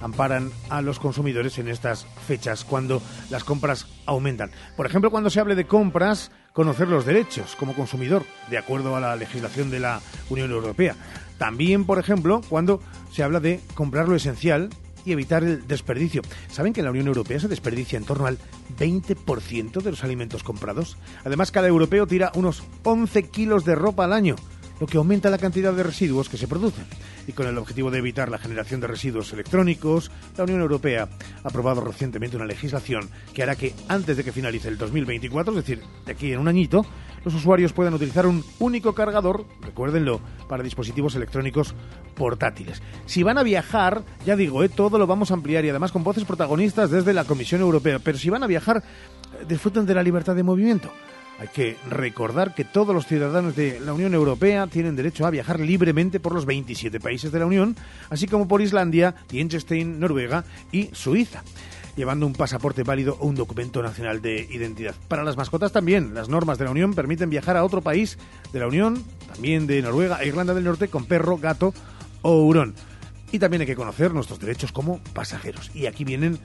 amparan 0.01 0.51
a 0.69 0.81
los 0.81 0.99
consumidores 0.99 1.57
en 1.57 1.67
estas 1.67 2.05
fechas 2.27 2.63
cuando 2.63 3.01
las 3.29 3.43
compras 3.43 3.87
aumentan. 4.05 4.51
Por 4.75 4.85
ejemplo, 4.85 5.11
cuando 5.11 5.29
se 5.29 5.39
hable 5.39 5.55
de 5.55 5.65
compras, 5.65 6.31
conocer 6.53 6.87
los 6.87 7.05
derechos 7.05 7.55
como 7.55 7.73
consumidor, 7.73 8.23
de 8.49 8.57
acuerdo 8.57 8.95
a 8.95 8.99
la 8.99 9.15
legislación 9.15 9.69
de 9.69 9.79
la 9.79 10.01
Unión 10.29 10.51
Europea. 10.51 10.95
También, 11.37 11.85
por 11.85 11.99
ejemplo, 11.99 12.41
cuando 12.49 12.81
se 13.11 13.23
habla 13.23 13.39
de 13.39 13.61
comprar 13.73 14.07
lo 14.07 14.15
esencial 14.15 14.69
y 15.05 15.11
evitar 15.11 15.43
el 15.43 15.67
desperdicio. 15.67 16.21
¿Saben 16.49 16.73
que 16.73 16.81
en 16.81 16.85
la 16.85 16.91
Unión 16.91 17.07
Europea 17.07 17.39
se 17.39 17.47
desperdicia 17.47 17.97
en 17.97 18.05
torno 18.05 18.27
al 18.27 18.37
20% 18.77 19.81
de 19.81 19.91
los 19.91 20.03
alimentos 20.03 20.43
comprados? 20.43 20.97
Además, 21.25 21.51
cada 21.51 21.67
europeo 21.67 22.05
tira 22.05 22.31
unos 22.35 22.63
11 22.83 23.23
kilos 23.29 23.65
de 23.65 23.75
ropa 23.75 24.05
al 24.05 24.13
año 24.13 24.35
lo 24.81 24.87
que 24.87 24.97
aumenta 24.97 25.29
la 25.29 25.37
cantidad 25.37 25.71
de 25.73 25.83
residuos 25.83 26.27
que 26.27 26.37
se 26.37 26.47
producen. 26.47 26.85
Y 27.27 27.33
con 27.33 27.45
el 27.45 27.55
objetivo 27.59 27.91
de 27.91 27.99
evitar 27.99 28.29
la 28.29 28.39
generación 28.39 28.81
de 28.81 28.87
residuos 28.87 29.31
electrónicos, 29.31 30.09
la 30.35 30.43
Unión 30.43 30.59
Europea 30.59 31.07
ha 31.43 31.47
aprobado 31.47 31.81
recientemente 31.81 32.35
una 32.35 32.47
legislación 32.47 33.07
que 33.31 33.43
hará 33.43 33.55
que 33.55 33.75
antes 33.87 34.17
de 34.17 34.23
que 34.23 34.31
finalice 34.31 34.69
el 34.69 34.79
2024, 34.79 35.53
es 35.53 35.57
decir, 35.63 35.83
de 36.03 36.11
aquí 36.11 36.33
en 36.33 36.39
un 36.39 36.47
añito, 36.47 36.83
los 37.23 37.35
usuarios 37.35 37.73
puedan 37.73 37.93
utilizar 37.93 38.25
un 38.25 38.43
único 38.57 38.95
cargador, 38.95 39.45
recuérdenlo, 39.61 40.19
para 40.49 40.63
dispositivos 40.63 41.13
electrónicos 41.13 41.75
portátiles. 42.15 42.81
Si 43.05 43.21
van 43.21 43.37
a 43.37 43.43
viajar, 43.43 44.01
ya 44.25 44.35
digo, 44.35 44.63
eh, 44.63 44.69
todo 44.69 44.97
lo 44.97 45.05
vamos 45.05 45.29
a 45.29 45.35
ampliar 45.35 45.63
y 45.63 45.69
además 45.69 45.91
con 45.91 46.03
voces 46.03 46.25
protagonistas 46.25 46.89
desde 46.89 47.13
la 47.13 47.25
Comisión 47.25 47.61
Europea, 47.61 47.99
pero 47.99 48.17
si 48.17 48.31
van 48.31 48.41
a 48.41 48.47
viajar, 48.47 48.77
eh, 48.77 49.45
disfruten 49.47 49.85
de 49.85 49.93
la 49.93 50.01
libertad 50.01 50.35
de 50.35 50.41
movimiento. 50.41 50.91
Hay 51.41 51.47
que 51.47 51.75
recordar 51.89 52.53
que 52.53 52.63
todos 52.63 52.93
los 52.93 53.07
ciudadanos 53.07 53.55
de 53.55 53.79
la 53.79 53.93
Unión 53.93 54.13
Europea 54.13 54.67
tienen 54.67 54.95
derecho 54.95 55.25
a 55.25 55.31
viajar 55.31 55.59
libremente 55.59 56.19
por 56.19 56.35
los 56.35 56.45
27 56.45 56.99
países 56.99 57.31
de 57.31 57.39
la 57.39 57.47
Unión, 57.47 57.75
así 58.11 58.27
como 58.27 58.47
por 58.47 58.61
Islandia, 58.61 59.15
Liechtenstein, 59.31 59.99
Noruega 59.99 60.43
y 60.71 60.91
Suiza 60.93 61.43
llevando 61.95 62.27
un 62.27 62.33
pasaporte 62.33 62.83
válido 62.83 63.17
o 63.19 63.25
un 63.25 63.33
documento 63.33 63.81
nacional 63.81 64.21
de 64.21 64.47
identidad. 64.51 64.93
Para 65.07 65.23
las 65.23 65.35
mascotas 65.35 65.71
también, 65.71 66.13
las 66.13 66.29
normas 66.29 66.59
de 66.59 66.65
la 66.65 66.71
Unión 66.71 66.93
permiten 66.93 67.31
viajar 67.31 67.57
a 67.57 67.63
otro 67.63 67.81
país 67.81 68.19
de 68.53 68.59
la 68.59 68.67
Unión, 68.67 69.03
también 69.33 69.65
de 69.65 69.81
Noruega 69.81 70.21
e 70.21 70.27
Irlanda 70.27 70.53
del 70.53 70.63
Norte, 70.63 70.89
con 70.89 71.05
perro, 71.05 71.39
gato 71.39 71.73
o 72.21 72.43
hurón. 72.43 72.75
Y 73.31 73.39
también 73.39 73.61
hay 73.61 73.67
que 73.67 73.75
conocer 73.75 74.13
nuestros 74.13 74.39
derechos 74.39 74.71
como 74.71 74.99
pasajeros. 75.13 75.71
Y 75.73 75.87
aquí 75.87 76.03
vienen 76.03 76.37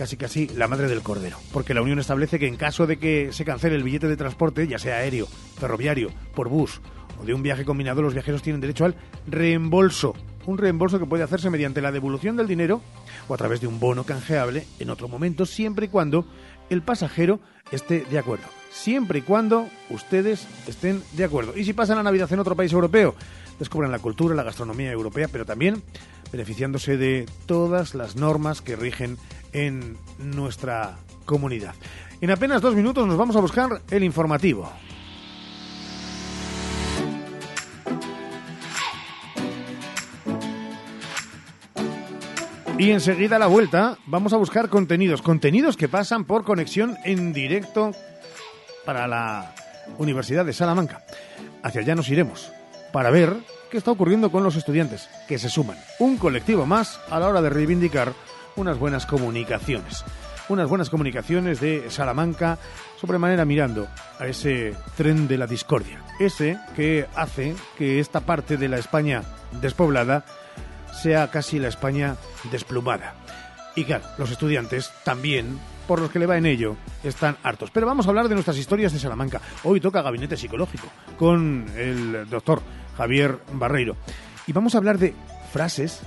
casi 0.00 0.16
casi 0.16 0.48
la 0.48 0.66
madre 0.66 0.88
del 0.88 1.02
cordero, 1.02 1.36
porque 1.52 1.74
la 1.74 1.82
Unión 1.82 1.98
establece 1.98 2.38
que 2.38 2.46
en 2.46 2.56
caso 2.56 2.86
de 2.86 2.98
que 2.98 3.34
se 3.34 3.44
cancele 3.44 3.76
el 3.76 3.82
billete 3.82 4.08
de 4.08 4.16
transporte, 4.16 4.66
ya 4.66 4.78
sea 4.78 4.96
aéreo, 4.96 5.26
ferroviario, 5.58 6.08
por 6.34 6.48
bus 6.48 6.80
o 7.20 7.26
de 7.26 7.34
un 7.34 7.42
viaje 7.42 7.66
combinado, 7.66 8.00
los 8.00 8.14
viajeros 8.14 8.40
tienen 8.40 8.62
derecho 8.62 8.86
al 8.86 8.94
reembolso. 9.26 10.14
Un 10.46 10.56
reembolso 10.56 10.98
que 10.98 11.04
puede 11.04 11.22
hacerse 11.22 11.50
mediante 11.50 11.82
la 11.82 11.92
devolución 11.92 12.34
del 12.34 12.46
dinero 12.46 12.80
o 13.28 13.34
a 13.34 13.36
través 13.36 13.60
de 13.60 13.66
un 13.66 13.78
bono 13.78 14.04
canjeable 14.04 14.64
en 14.78 14.88
otro 14.88 15.06
momento, 15.06 15.44
siempre 15.44 15.84
y 15.84 15.88
cuando 15.90 16.24
el 16.70 16.80
pasajero 16.80 17.38
esté 17.70 18.06
de 18.10 18.18
acuerdo. 18.18 18.46
Siempre 18.70 19.18
y 19.18 19.22
cuando 19.22 19.68
ustedes 19.90 20.48
estén 20.66 21.02
de 21.12 21.24
acuerdo. 21.24 21.54
Y 21.58 21.64
si 21.64 21.74
pasan 21.74 21.98
la 21.98 22.02
Navidad 22.02 22.32
en 22.32 22.38
otro 22.38 22.56
país 22.56 22.72
europeo, 22.72 23.14
descubran 23.58 23.92
la 23.92 23.98
cultura, 23.98 24.34
la 24.34 24.44
gastronomía 24.44 24.90
europea, 24.92 25.28
pero 25.30 25.44
también 25.44 25.82
beneficiándose 26.32 26.96
de 26.96 27.26
todas 27.44 27.94
las 27.94 28.16
normas 28.16 28.62
que 28.62 28.76
rigen 28.76 29.18
en 29.52 29.96
nuestra 30.18 30.98
comunidad. 31.24 31.74
En 32.20 32.30
apenas 32.30 32.60
dos 32.60 32.74
minutos 32.74 33.06
nos 33.06 33.16
vamos 33.16 33.36
a 33.36 33.40
buscar 33.40 33.82
el 33.90 34.04
informativo. 34.04 34.70
Y 42.80 42.92
enseguida 42.92 43.36
a 43.36 43.38
la 43.38 43.46
vuelta 43.46 43.98
vamos 44.06 44.32
a 44.32 44.38
buscar 44.38 44.70
contenidos, 44.70 45.20
contenidos 45.20 45.76
que 45.76 45.88
pasan 45.88 46.24
por 46.24 46.44
conexión 46.44 46.96
en 47.04 47.34
directo 47.34 47.92
para 48.86 49.06
la 49.06 49.54
Universidad 49.98 50.46
de 50.46 50.54
Salamanca. 50.54 51.04
Hacia 51.62 51.82
allá 51.82 51.94
nos 51.94 52.08
iremos 52.08 52.50
para 52.90 53.10
ver 53.10 53.36
qué 53.70 53.76
está 53.76 53.90
ocurriendo 53.90 54.32
con 54.32 54.42
los 54.42 54.56
estudiantes 54.56 55.10
que 55.28 55.38
se 55.38 55.50
suman. 55.50 55.76
Un 55.98 56.16
colectivo 56.16 56.64
más 56.64 56.98
a 57.10 57.20
la 57.20 57.28
hora 57.28 57.42
de 57.42 57.50
reivindicar 57.50 58.14
unas 58.56 58.78
buenas 58.78 59.06
comunicaciones. 59.06 60.04
Unas 60.48 60.68
buenas 60.68 60.90
comunicaciones 60.90 61.60
de 61.60 61.90
Salamanca, 61.90 62.58
sobremanera 63.00 63.44
mirando 63.44 63.88
a 64.18 64.26
ese 64.26 64.74
tren 64.96 65.28
de 65.28 65.38
la 65.38 65.46
discordia. 65.46 66.02
Ese 66.18 66.58
que 66.74 67.06
hace 67.14 67.54
que 67.78 68.00
esta 68.00 68.20
parte 68.20 68.56
de 68.56 68.68
la 68.68 68.78
España 68.78 69.22
despoblada 69.60 70.24
sea 70.92 71.30
casi 71.30 71.58
la 71.58 71.68
España 71.68 72.16
desplumada. 72.50 73.14
Y 73.76 73.84
claro, 73.84 74.04
los 74.18 74.30
estudiantes 74.30 74.90
también, 75.04 75.58
por 75.86 76.00
los 76.00 76.10
que 76.10 76.18
le 76.18 76.26
va 76.26 76.36
en 76.36 76.46
ello, 76.46 76.76
están 77.04 77.36
hartos. 77.44 77.70
Pero 77.70 77.86
vamos 77.86 78.06
a 78.06 78.08
hablar 78.08 78.28
de 78.28 78.34
nuestras 78.34 78.58
historias 78.58 78.92
de 78.92 78.98
Salamanca. 78.98 79.40
Hoy 79.62 79.80
toca 79.80 80.02
Gabinete 80.02 80.36
Psicológico 80.36 80.88
con 81.16 81.66
el 81.76 82.28
doctor 82.28 82.60
Javier 82.96 83.38
Barreiro. 83.52 83.96
Y 84.46 84.52
vamos 84.52 84.74
a 84.74 84.78
hablar 84.78 84.98
de 84.98 85.14
frases 85.52 86.02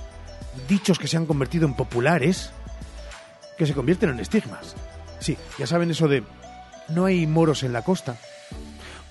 dichos 0.68 0.98
que 0.98 1.08
se 1.08 1.16
han 1.16 1.26
convertido 1.26 1.66
en 1.66 1.74
populares 1.74 2.52
que 3.58 3.66
se 3.66 3.74
convierten 3.74 4.10
en 4.10 4.20
estigmas. 4.20 4.74
Sí, 5.20 5.36
ya 5.58 5.66
saben 5.66 5.90
eso 5.90 6.08
de 6.08 6.22
no 6.88 7.06
hay 7.06 7.26
moros 7.26 7.62
en 7.62 7.72
la 7.72 7.82
costa. 7.82 8.16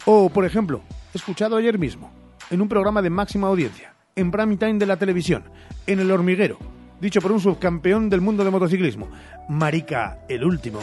O, 0.05 0.29
por 0.29 0.45
ejemplo, 0.45 0.81
escuchado 1.13 1.55
ayer 1.55 1.79
mismo, 1.79 2.11
en 2.49 2.61
un 2.61 2.69
programa 2.69 3.01
de 3.01 3.09
máxima 3.09 3.47
audiencia, 3.47 3.93
en 4.15 4.31
prime 4.31 4.57
time 4.57 4.79
de 4.79 4.85
la 4.85 4.97
televisión, 4.97 5.43
en 5.87 5.99
El 5.99 6.11
Hormiguero, 6.11 6.57
dicho 6.99 7.21
por 7.21 7.31
un 7.31 7.39
subcampeón 7.39 8.09
del 8.09 8.21
mundo 8.21 8.43
de 8.43 8.51
motociclismo, 8.51 9.09
Marica 9.47 10.19
el 10.27 10.43
último. 10.43 10.79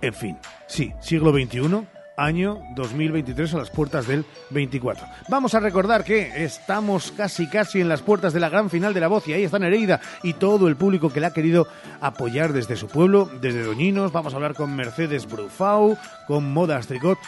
En 0.00 0.14
fin, 0.14 0.36
Sí, 0.66 0.92
siglo 1.00 1.32
XXI, 1.32 1.86
año 2.16 2.60
2023 2.74 3.54
a 3.54 3.58
las 3.58 3.70
puertas 3.70 4.06
del 4.06 4.24
24. 4.50 5.06
Vamos 5.28 5.54
a 5.54 5.60
recordar 5.60 6.04
que 6.04 6.44
estamos 6.44 7.12
casi 7.12 7.48
casi 7.48 7.80
en 7.80 7.88
las 7.88 8.02
puertas 8.02 8.32
de 8.32 8.40
la 8.40 8.48
gran 8.48 8.70
final 8.70 8.94
de 8.94 9.00
la 9.00 9.08
voz 9.08 9.28
y 9.28 9.32
ahí 9.32 9.44
está 9.44 9.58
Nereida 9.58 10.00
y 10.22 10.34
todo 10.34 10.68
el 10.68 10.76
público 10.76 11.10
que 11.10 11.20
la 11.20 11.28
ha 11.28 11.32
querido 11.32 11.66
apoyar 12.00 12.52
desde 12.52 12.76
su 12.76 12.88
pueblo, 12.88 13.30
desde 13.40 13.62
Doñinos. 13.62 14.12
Vamos 14.12 14.32
a 14.32 14.36
hablar 14.36 14.54
con 14.54 14.74
Mercedes 14.74 15.26
Brufau, 15.26 15.96
con 16.26 16.52
Modas 16.52 16.86
Tricot, 16.86 17.18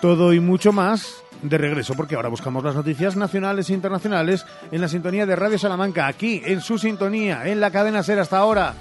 todo 0.00 0.32
y 0.32 0.40
mucho 0.40 0.72
más 0.72 1.24
de 1.42 1.58
regreso 1.58 1.94
porque 1.94 2.14
ahora 2.14 2.28
buscamos 2.28 2.64
las 2.64 2.74
noticias 2.74 3.16
nacionales 3.16 3.68
e 3.70 3.74
internacionales 3.74 4.46
en 4.70 4.80
la 4.80 4.88
sintonía 4.88 5.26
de 5.26 5.36
Radio 5.36 5.58
Salamanca, 5.58 6.06
aquí 6.06 6.42
en 6.44 6.60
su 6.60 6.78
sintonía, 6.78 7.48
en 7.48 7.60
la 7.60 7.70
cadena 7.70 8.02
Ser 8.02 8.18
hasta 8.18 8.38
ahora. 8.38 8.74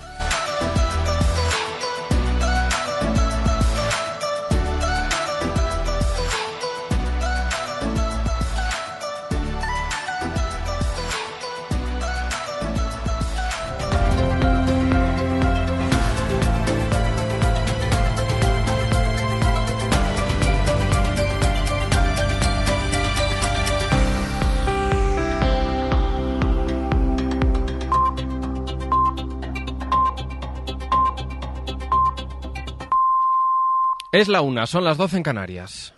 Es 34.13 34.27
la 34.27 34.41
una, 34.41 34.67
son 34.67 34.83
las 34.83 34.97
doce 34.97 35.17
en 35.17 35.23
Canarias. 35.23 35.91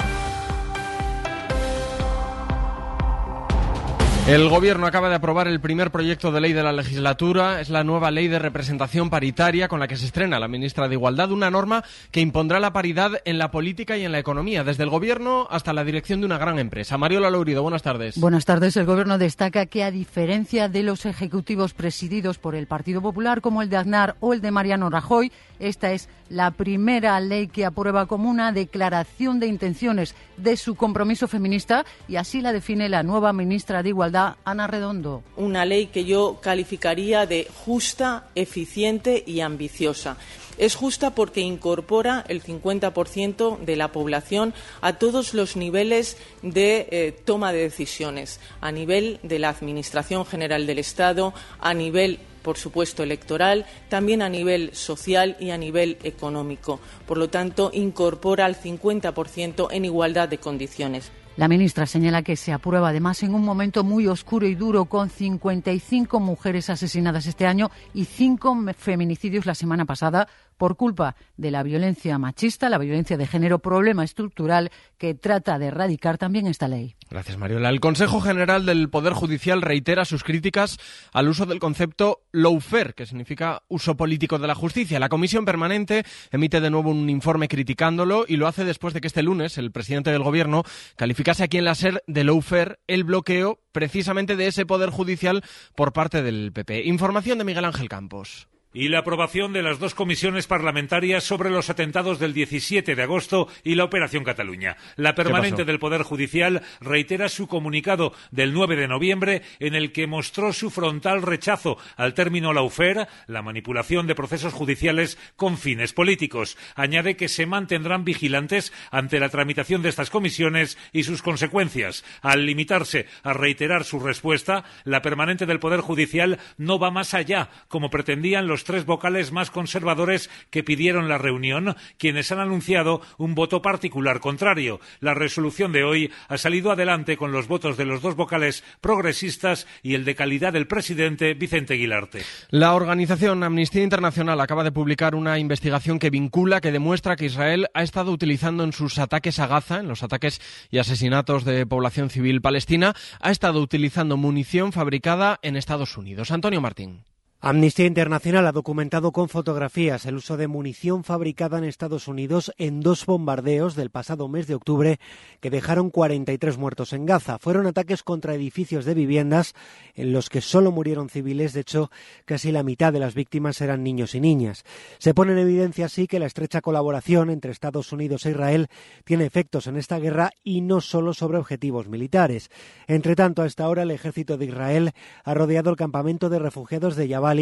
El 4.27 4.49
Gobierno 4.49 4.87
acaba 4.87 5.07
de 5.07 5.13
aprobar 5.13 5.47
el 5.47 5.59
primer 5.59 5.91
proyecto 5.91 6.31
de 6.31 6.41
ley 6.41 6.51
de 6.51 6.63
la 6.63 6.73
legislatura. 6.73 7.61
Es 7.61 7.69
la 7.69 7.83
nueva 7.83 8.09
ley 8.09 8.27
de 8.27 8.39
representación 8.39 9.11
paritaria 9.11 9.67
con 9.67 9.79
la 9.79 9.87
que 9.87 9.97
se 9.97 10.05
estrena 10.07 10.39
la 10.39 10.47
ministra 10.47 10.87
de 10.87 10.95
Igualdad, 10.95 11.31
una 11.31 11.51
norma 11.51 11.83
que 12.09 12.21
impondrá 12.21 12.59
la 12.59 12.73
paridad 12.73 13.21
en 13.25 13.37
la 13.37 13.51
política 13.51 13.97
y 13.97 14.03
en 14.03 14.11
la 14.11 14.17
economía, 14.17 14.63
desde 14.63 14.81
el 14.81 14.89
Gobierno 14.89 15.47
hasta 15.51 15.73
la 15.73 15.83
dirección 15.83 16.21
de 16.21 16.25
una 16.25 16.39
gran 16.39 16.57
empresa. 16.57 16.97
Mariola 16.97 17.29
Lourido, 17.29 17.61
buenas 17.61 17.83
tardes. 17.83 18.17
Buenas 18.17 18.45
tardes. 18.45 18.75
El 18.77 18.87
Gobierno 18.87 19.19
destaca 19.19 19.67
que, 19.67 19.83
a 19.83 19.91
diferencia 19.91 20.69
de 20.69 20.81
los 20.81 21.05
ejecutivos 21.05 21.75
presididos 21.75 22.39
por 22.39 22.55
el 22.55 22.65
Partido 22.65 23.03
Popular, 23.03 23.41
como 23.41 23.61
el 23.61 23.69
de 23.69 23.77
Aznar 23.77 24.15
o 24.21 24.33
el 24.33 24.41
de 24.41 24.49
Mariano 24.49 24.89
Rajoy, 24.89 25.31
esta 25.59 25.91
es 25.91 26.09
la 26.29 26.49
primera 26.49 27.19
ley 27.19 27.47
que 27.47 27.63
aprueba 27.63 28.07
como 28.07 28.29
una 28.29 28.51
declaración 28.51 29.39
de 29.39 29.45
intenciones 29.45 30.15
de 30.37 30.57
su 30.57 30.73
compromiso 30.73 31.27
feminista 31.27 31.85
y 32.07 32.15
así 32.15 32.41
la 32.41 32.51
define 32.51 32.89
la 32.89 33.03
nueva 33.03 33.31
ministra 33.31 33.83
de 33.83 33.89
Ana 34.15 34.67
Redondo. 34.67 35.23
Una 35.35 35.65
ley 35.65 35.87
que 35.87 36.05
yo 36.05 36.39
calificaría 36.41 37.25
de 37.25 37.47
justa, 37.65 38.27
eficiente 38.35 39.23
y 39.25 39.41
ambiciosa. 39.41 40.17
Es 40.57 40.75
justa 40.75 41.13
porque 41.13 41.41
incorpora 41.41 42.23
el 42.29 42.41
50% 42.41 43.59
de 43.59 43.75
la 43.75 43.91
población 43.91 44.53
a 44.79 44.93
todos 44.93 45.33
los 45.33 45.57
niveles 45.57 46.17
de 46.41 46.87
eh, 46.91 47.11
toma 47.25 47.51
de 47.51 47.63
decisiones, 47.63 48.39
a 48.61 48.71
nivel 48.71 49.19
de 49.21 49.39
la 49.39 49.49
Administración 49.49 50.25
General 50.25 50.65
del 50.65 50.79
Estado, 50.79 51.33
a 51.59 51.73
nivel 51.73 52.19
por 52.41 52.57
supuesto, 52.59 53.01
electoral, 53.01 53.65
también 53.89 54.21
a 54.21 54.29
nivel 54.29 54.75
social 54.75 55.35
y 55.39 55.49
a 55.49 55.57
nivel 55.57 55.97
económico. 56.03 56.79
Por 57.07 57.17
lo 57.17 57.27
tanto, 57.27 57.71
incorpora 57.73 58.45
al 58.45 58.55
50% 58.55 59.69
en 59.71 59.83
igualdad 59.83 60.29
de 60.29 60.37
condiciones. 60.37 61.11
La 61.37 61.49
ministra 61.49 61.85
señala 61.85 62.21
que 62.21 62.37
se 62.37 62.53
aprueba 62.53 62.89
además 62.89 63.21
en 63.21 63.35
un 63.35 63.43
momento 63.43 63.83
muy 63.83 64.07
oscuro 64.07 64.47
y 64.47 64.55
duro, 64.55 64.85
con 64.85 65.09
55 65.09 66.21
mujeres 66.21 66.69
asesinadas 66.69 67.25
este 67.25 67.45
año 67.45 67.71
y 67.93 68.05
cinco 68.05 68.55
feminicidios 68.77 69.45
la 69.45 69.53
semana 69.53 69.83
pasada, 69.83 70.29
por 70.57 70.77
culpa 70.77 71.15
de 71.37 71.51
la 71.51 71.63
violencia 71.63 72.17
machista, 72.17 72.69
la 72.69 72.77
violencia 72.77 73.17
de 73.17 73.27
género, 73.27 73.59
problema 73.59 74.03
estructural 74.03 74.71
que 74.97 75.13
trata 75.13 75.59
de 75.59 75.67
erradicar 75.67 76.17
también 76.17 76.47
esta 76.47 76.67
ley. 76.67 76.95
Gracias, 77.09 77.37
Mariola. 77.37 77.69
El 77.69 77.79
Consejo 77.79 78.21
General 78.21 78.65
del 78.65 78.89
Poder 78.89 79.13
Judicial 79.13 79.61
reitera 79.61 80.05
sus 80.05 80.23
críticas 80.23 80.77
al 81.13 81.27
uso 81.27 81.45
del 81.45 81.59
concepto 81.59 82.23
lawfare, 82.31 82.93
que 82.93 83.05
significa 83.05 83.63
uso 83.67 83.95
político 83.95 84.39
de 84.39 84.47
la 84.47 84.55
justicia. 84.55 84.99
La 84.99 85.09
Comisión 85.09 85.45
Permanente 85.45 86.03
emite 86.31 86.61
de 86.61 86.69
nuevo 86.69 86.89
un 86.89 87.09
informe 87.09 87.47
criticándolo 87.47 88.25
y 88.27 88.37
lo 88.37 88.47
hace 88.47 88.65
después 88.65 88.93
de 88.93 89.01
que 89.01 89.07
este 89.07 89.23
lunes 89.23 89.57
el 89.57 89.71
presidente 89.71 90.11
del 90.11 90.23
Gobierno 90.23 90.63
calificase 90.95 91.43
aquí 91.43 91.57
en 91.57 91.65
la 91.65 91.75
SER 91.75 92.03
de 92.07 92.23
lawfare 92.23 92.79
el 92.87 93.03
bloqueo 93.03 93.59
precisamente 93.71 94.35
de 94.35 94.47
ese 94.47 94.65
Poder 94.65 94.89
Judicial 94.89 95.43
por 95.75 95.93
parte 95.93 96.23
del 96.23 96.51
PP. 96.53 96.85
Información 96.85 97.37
de 97.37 97.43
Miguel 97.43 97.65
Ángel 97.65 97.89
Campos 97.89 98.47
y 98.75 98.89
la 98.89 98.99
aprobación 98.99 99.53
de 99.53 99.63
las 99.63 99.79
dos 99.79 99.95
comisiones 99.95 100.47
parlamentarias 100.47 101.23
sobre 101.23 101.49
los 101.49 101.69
atentados 101.69 102.19
del 102.19 102.33
17 102.33 102.93
de 102.93 103.01
agosto 103.01 103.47
y 103.63 103.75
la 103.75 103.85
Operación 103.85 104.25
Cataluña. 104.25 104.75
La 104.97 105.15
permanente 105.15 105.63
del 105.63 105.79
Poder 105.79 106.03
Judicial 106.03 106.61
reitera 106.81 107.29
su 107.29 107.47
comunicado 107.47 108.13
del 108.31 108.53
9 108.53 108.75
de 108.75 108.89
noviembre 108.89 109.41
en 109.59 109.75
el 109.75 109.93
que 109.93 110.07
mostró 110.07 110.51
su 110.51 110.69
frontal 110.69 111.21
rechazo 111.21 111.77
al 111.95 112.13
término 112.13 112.51
laufer, 112.51 113.07
la 113.27 113.41
manipulación 113.41 114.07
de 114.07 114.15
procesos 114.15 114.53
judiciales 114.53 115.17
con 115.37 115.57
fines 115.57 115.93
políticos. 115.93 116.57
Añade 116.75 117.15
que 117.15 117.29
se 117.29 117.45
mantendrán 117.45 118.03
vigilantes 118.03 118.73
ante 118.91 119.21
la 119.21 119.29
tramitación 119.29 119.83
de 119.83 119.89
estas 119.89 120.09
comisiones 120.09 120.77
y 120.91 121.03
sus 121.03 121.21
consecuencias. 121.21 122.03
Al 122.21 122.45
limitarse 122.45 123.07
a 123.23 123.31
reiterar 123.31 123.85
su 123.85 124.01
respuesta, 124.01 124.65
la 124.83 125.01
permanente 125.01 125.45
del 125.45 125.61
Poder 125.61 125.79
Judicial 125.79 126.39
no 126.57 126.77
va 126.77 126.91
más 126.91 127.13
allá, 127.13 127.49
como 127.69 127.89
pretendían 127.89 128.47
los 128.47 128.64
tres 128.65 128.85
vocales 128.85 129.31
más 129.31 129.49
conservadores 129.49 130.29
que 130.49 130.63
pidieron 130.63 131.07
la 131.07 131.17
reunión, 131.17 131.77
quienes 131.97 132.33
han 132.33 132.39
anunciado 132.39 133.01
un 133.17 133.35
voto 133.35 133.61
particular 133.61 134.19
contrario. 134.19 134.81
La 134.99 135.13
resolución 135.13 135.71
de 135.71 135.85
hoy 135.85 136.11
ha 136.27 136.37
salido 136.37 136.71
adelante 136.71 137.15
con 137.15 137.31
los 137.31 137.47
votos 137.47 137.77
de 137.77 137.85
los 137.85 138.01
dos 138.01 138.15
vocales 138.15 138.63
progresistas 138.81 139.67
y 139.81 139.95
el 139.95 140.03
de 140.03 140.15
calidad 140.15 140.51
del 140.51 140.67
presidente 140.67 141.33
Vicente 141.33 141.75
Aguilarte. 141.75 142.23
La 142.49 142.73
organización 142.73 143.43
Amnistía 143.43 143.83
Internacional 143.83 144.41
acaba 144.41 144.63
de 144.63 144.71
publicar 144.71 145.15
una 145.15 145.39
investigación 145.39 145.99
que 145.99 146.09
vincula, 146.09 146.59
que 146.59 146.71
demuestra 146.71 147.15
que 147.15 147.25
Israel 147.25 147.67
ha 147.73 147.83
estado 147.83 148.11
utilizando 148.11 148.63
en 148.63 148.73
sus 148.73 148.97
ataques 148.97 149.39
a 149.39 149.47
Gaza, 149.47 149.79
en 149.79 149.87
los 149.87 150.03
ataques 150.03 150.41
y 150.71 150.79
asesinatos 150.79 151.45
de 151.45 151.65
población 151.65 152.09
civil 152.09 152.41
palestina, 152.41 152.93
ha 153.21 153.31
estado 153.31 153.61
utilizando 153.61 154.17
munición 154.17 154.71
fabricada 154.71 155.39
en 155.41 155.55
Estados 155.55 155.97
Unidos. 155.97 156.31
Antonio 156.31 156.61
Martín. 156.61 157.03
Amnistía 157.47 157.85
Internacional 157.85 158.47
ha 158.47 158.51
documentado 158.51 159.11
con 159.11 159.29
fotografías 159.29 160.07
el 160.07 160.15
uso 160.15 160.35
de 160.35 160.47
munición 160.47 161.03
fabricada 161.03 161.59
en 161.59 161.63
Estados 161.63 162.07
Unidos 162.07 162.51
en 162.57 162.81
dos 162.81 163.05
bombardeos 163.05 163.75
del 163.75 163.91
pasado 163.91 164.27
mes 164.27 164.47
de 164.47 164.55
octubre 164.55 164.99
que 165.41 165.51
dejaron 165.51 165.91
43 165.91 166.57
muertos 166.57 166.91
en 166.91 167.05
Gaza. 167.05 167.37
Fueron 167.37 167.67
ataques 167.67 168.01
contra 168.01 168.33
edificios 168.33 168.83
de 168.83 168.95
viviendas 168.95 169.53
en 169.93 170.11
los 170.11 170.29
que 170.29 170.41
solo 170.41 170.71
murieron 170.71 171.07
civiles. 171.07 171.53
De 171.53 171.59
hecho, 171.59 171.91
casi 172.25 172.51
la 172.51 172.63
mitad 172.63 172.91
de 172.91 172.99
las 172.99 173.13
víctimas 173.13 173.61
eran 173.61 173.83
niños 173.83 174.15
y 174.15 174.21
niñas. 174.21 174.63
Se 174.97 175.13
pone 175.13 175.33
en 175.33 175.37
evidencia 175.37 175.85
así 175.85 176.07
que 176.07 176.17
la 176.17 176.25
estrecha 176.25 176.61
colaboración 176.61 177.29
entre 177.29 177.51
Estados 177.51 177.91
Unidos 177.91 178.25
e 178.25 178.31
Israel 178.31 178.69
tiene 179.03 179.27
efectos 179.27 179.67
en 179.67 179.77
esta 179.77 179.99
guerra 179.99 180.31
y 180.43 180.61
no 180.61 180.81
solo 180.81 181.13
sobre 181.13 181.37
objetivos 181.37 181.89
militares. 181.89 182.49
Entre 182.87 183.15
tanto, 183.15 183.43
a 183.43 183.45
esta 183.45 183.69
hora 183.69 183.83
el 183.83 183.91
ejército 183.91 184.35
de 184.35 184.45
Israel 184.45 184.93
ha 185.23 185.35
rodeado 185.35 185.69
el 185.69 185.75
campamento 185.75 186.29
de 186.29 186.39
refugiados 186.39 186.95
de 186.95 187.07
Yabal 187.07 187.34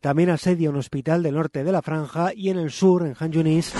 también 0.00 0.30
asedia 0.30 0.70
un 0.70 0.76
hospital 0.76 1.22
del 1.22 1.34
norte 1.34 1.64
de 1.64 1.72
la 1.72 1.82
franja 1.82 2.32
y 2.34 2.50
en 2.50 2.58
el 2.58 2.70
sur, 2.70 3.06
en 3.06 3.14
Han 3.18 3.32
Yunis, 3.32 3.72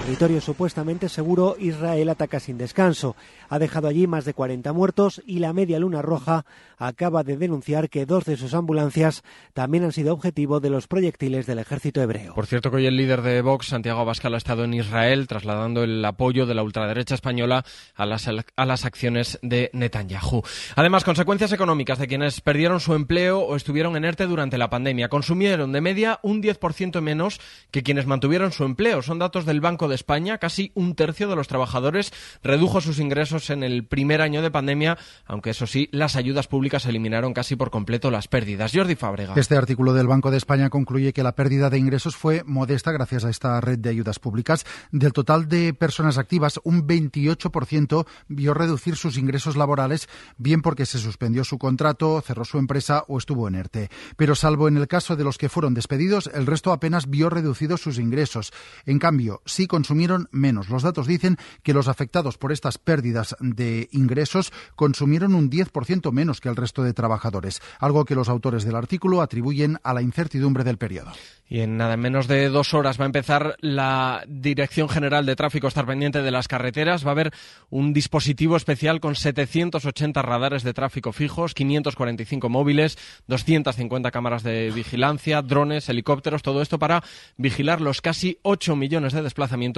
territorio 0.00 0.40
supuestamente 0.40 1.10
seguro, 1.10 1.56
Israel 1.58 2.08
ataca 2.08 2.40
sin 2.40 2.56
descanso. 2.56 3.16
Ha 3.50 3.58
dejado 3.58 3.86
allí 3.86 4.06
más 4.06 4.24
de 4.24 4.32
40 4.32 4.72
muertos 4.72 5.20
y 5.26 5.40
la 5.40 5.52
Media 5.52 5.78
Luna 5.78 6.00
Roja 6.00 6.46
acaba 6.78 7.22
de 7.22 7.36
denunciar 7.36 7.90
que 7.90 8.06
dos 8.06 8.24
de 8.24 8.38
sus 8.38 8.54
ambulancias 8.54 9.22
también 9.52 9.84
han 9.84 9.92
sido 9.92 10.14
objetivo 10.14 10.58
de 10.58 10.70
los 10.70 10.86
proyectiles 10.86 11.46
del 11.46 11.58
ejército 11.58 12.00
hebreo. 12.00 12.34
Por 12.34 12.46
cierto 12.46 12.70
que 12.70 12.78
hoy 12.78 12.86
el 12.86 12.96
líder 12.96 13.20
de 13.20 13.42
Vox, 13.42 13.66
Santiago 13.66 14.00
Abascal, 14.00 14.34
ha 14.34 14.38
estado 14.38 14.64
en 14.64 14.72
Israel 14.72 15.26
trasladando 15.26 15.84
el 15.84 16.02
apoyo 16.02 16.46
de 16.46 16.54
la 16.54 16.62
ultraderecha 16.62 17.14
española 17.14 17.64
a 17.94 18.06
las, 18.06 18.26
a 18.28 18.66
las 18.66 18.84
acciones 18.86 19.38
de 19.42 19.70
Netanyahu. 19.74 20.42
Además, 20.76 21.04
consecuencias 21.04 21.52
económicas 21.52 21.98
de 21.98 22.08
quienes 22.08 22.40
perdieron 22.40 22.80
su 22.80 22.94
empleo 22.94 23.40
o 23.40 23.54
estuvieron 23.54 23.96
en 23.96 24.06
ERTE 24.06 24.26
durante 24.26 24.56
la 24.56 24.70
pandemia. 24.70 25.08
Consumieron 25.08 25.72
de 25.72 25.82
media 25.82 26.20
un 26.22 26.42
10% 26.42 27.00
menos 27.02 27.38
que 27.70 27.82
quienes 27.82 28.06
mantuvieron 28.06 28.52
su 28.52 28.64
empleo. 28.64 29.02
Son 29.02 29.18
datos 29.18 29.44
del 29.44 29.60
Banco 29.60 29.88
de 29.88 29.99
España, 30.00 30.38
casi 30.38 30.72
un 30.74 30.94
tercio 30.94 31.28
de 31.28 31.36
los 31.36 31.46
trabajadores 31.46 32.12
redujo 32.42 32.80
sus 32.80 32.98
ingresos 32.98 33.50
en 33.50 33.62
el 33.62 33.84
primer 33.84 34.22
año 34.22 34.40
de 34.40 34.50
pandemia, 34.50 34.96
aunque 35.26 35.50
eso 35.50 35.66
sí, 35.66 35.88
las 35.92 36.16
ayudas 36.16 36.46
públicas 36.46 36.86
eliminaron 36.86 37.34
casi 37.34 37.54
por 37.54 37.70
completo 37.70 38.10
las 38.10 38.26
pérdidas. 38.26 38.72
Jordi 38.74 38.94
Fábrega. 38.94 39.34
Este 39.36 39.56
artículo 39.56 39.92
del 39.92 40.06
Banco 40.06 40.30
de 40.30 40.38
España 40.38 40.70
concluye 40.70 41.12
que 41.12 41.22
la 41.22 41.34
pérdida 41.34 41.68
de 41.68 41.78
ingresos 41.78 42.16
fue 42.16 42.42
modesta 42.46 42.92
gracias 42.92 43.24
a 43.24 43.30
esta 43.30 43.60
red 43.60 43.78
de 43.78 43.90
ayudas 43.90 44.18
públicas. 44.18 44.64
Del 44.90 45.12
total 45.12 45.48
de 45.48 45.74
personas 45.74 46.16
activas, 46.16 46.58
un 46.64 46.86
28% 46.86 48.06
vio 48.28 48.54
reducir 48.54 48.96
sus 48.96 49.18
ingresos 49.18 49.56
laborales, 49.56 50.08
bien 50.38 50.62
porque 50.62 50.86
se 50.86 50.98
suspendió 50.98 51.44
su 51.44 51.58
contrato, 51.58 52.22
cerró 52.22 52.46
su 52.46 52.58
empresa 52.58 53.04
o 53.06 53.18
estuvo 53.18 53.48
en 53.48 53.54
ERTE. 53.54 53.90
Pero 54.16 54.34
salvo 54.34 54.66
en 54.66 54.78
el 54.78 54.88
caso 54.88 55.14
de 55.14 55.24
los 55.24 55.36
que 55.36 55.50
fueron 55.50 55.74
despedidos, 55.74 56.30
el 56.32 56.46
resto 56.46 56.72
apenas 56.72 57.10
vio 57.10 57.28
reducidos 57.28 57.82
sus 57.82 57.98
ingresos. 57.98 58.52
En 58.86 58.98
cambio, 58.98 59.42
sí 59.44 59.66
consumieron 59.80 60.28
menos. 60.30 60.68
Los 60.68 60.82
datos 60.82 61.06
dicen 61.06 61.38
que 61.62 61.72
los 61.72 61.88
afectados 61.88 62.36
por 62.36 62.52
estas 62.52 62.76
pérdidas 62.76 63.34
de 63.40 63.88
ingresos 63.92 64.52
consumieron 64.76 65.34
un 65.34 65.50
10% 65.50 66.12
menos 66.12 66.42
que 66.42 66.50
el 66.50 66.56
resto 66.56 66.82
de 66.82 66.92
trabajadores, 66.92 67.62
algo 67.78 68.04
que 68.04 68.14
los 68.14 68.28
autores 68.28 68.64
del 68.64 68.76
artículo 68.76 69.22
atribuyen 69.22 69.78
a 69.82 69.94
la 69.94 70.02
incertidumbre 70.02 70.64
del 70.64 70.76
periodo. 70.76 71.12
Y 71.48 71.60
en 71.60 71.78
nada 71.78 71.96
menos 71.96 72.28
de 72.28 72.48
dos 72.48 72.74
horas 72.74 73.00
va 73.00 73.04
a 73.04 73.06
empezar 73.06 73.56
la 73.60 74.22
Dirección 74.28 74.88
General 74.88 75.26
de 75.26 75.34
Tráfico 75.34 75.66
estar 75.66 75.86
pendiente 75.86 76.22
de 76.22 76.30
las 76.30 76.46
carreteras. 76.46 77.04
Va 77.04 77.08
a 77.08 77.12
haber 77.12 77.32
un 77.70 77.92
dispositivo 77.92 78.56
especial 78.56 79.00
con 79.00 79.16
780 79.16 80.22
radares 80.22 80.62
de 80.62 80.74
tráfico 80.74 81.12
fijos, 81.12 81.54
545 81.54 82.48
móviles, 82.48 82.98
250 83.26 84.10
cámaras 84.12 84.44
de 84.44 84.70
vigilancia, 84.70 85.42
drones, 85.42 85.88
helicópteros, 85.88 86.42
todo 86.42 86.62
esto 86.62 86.78
para 86.78 87.02
vigilar 87.36 87.80
los 87.80 88.00
casi 88.00 88.38
8 88.42 88.76
millones 88.76 89.12
de 89.12 89.22
desplazamientos 89.22 89.69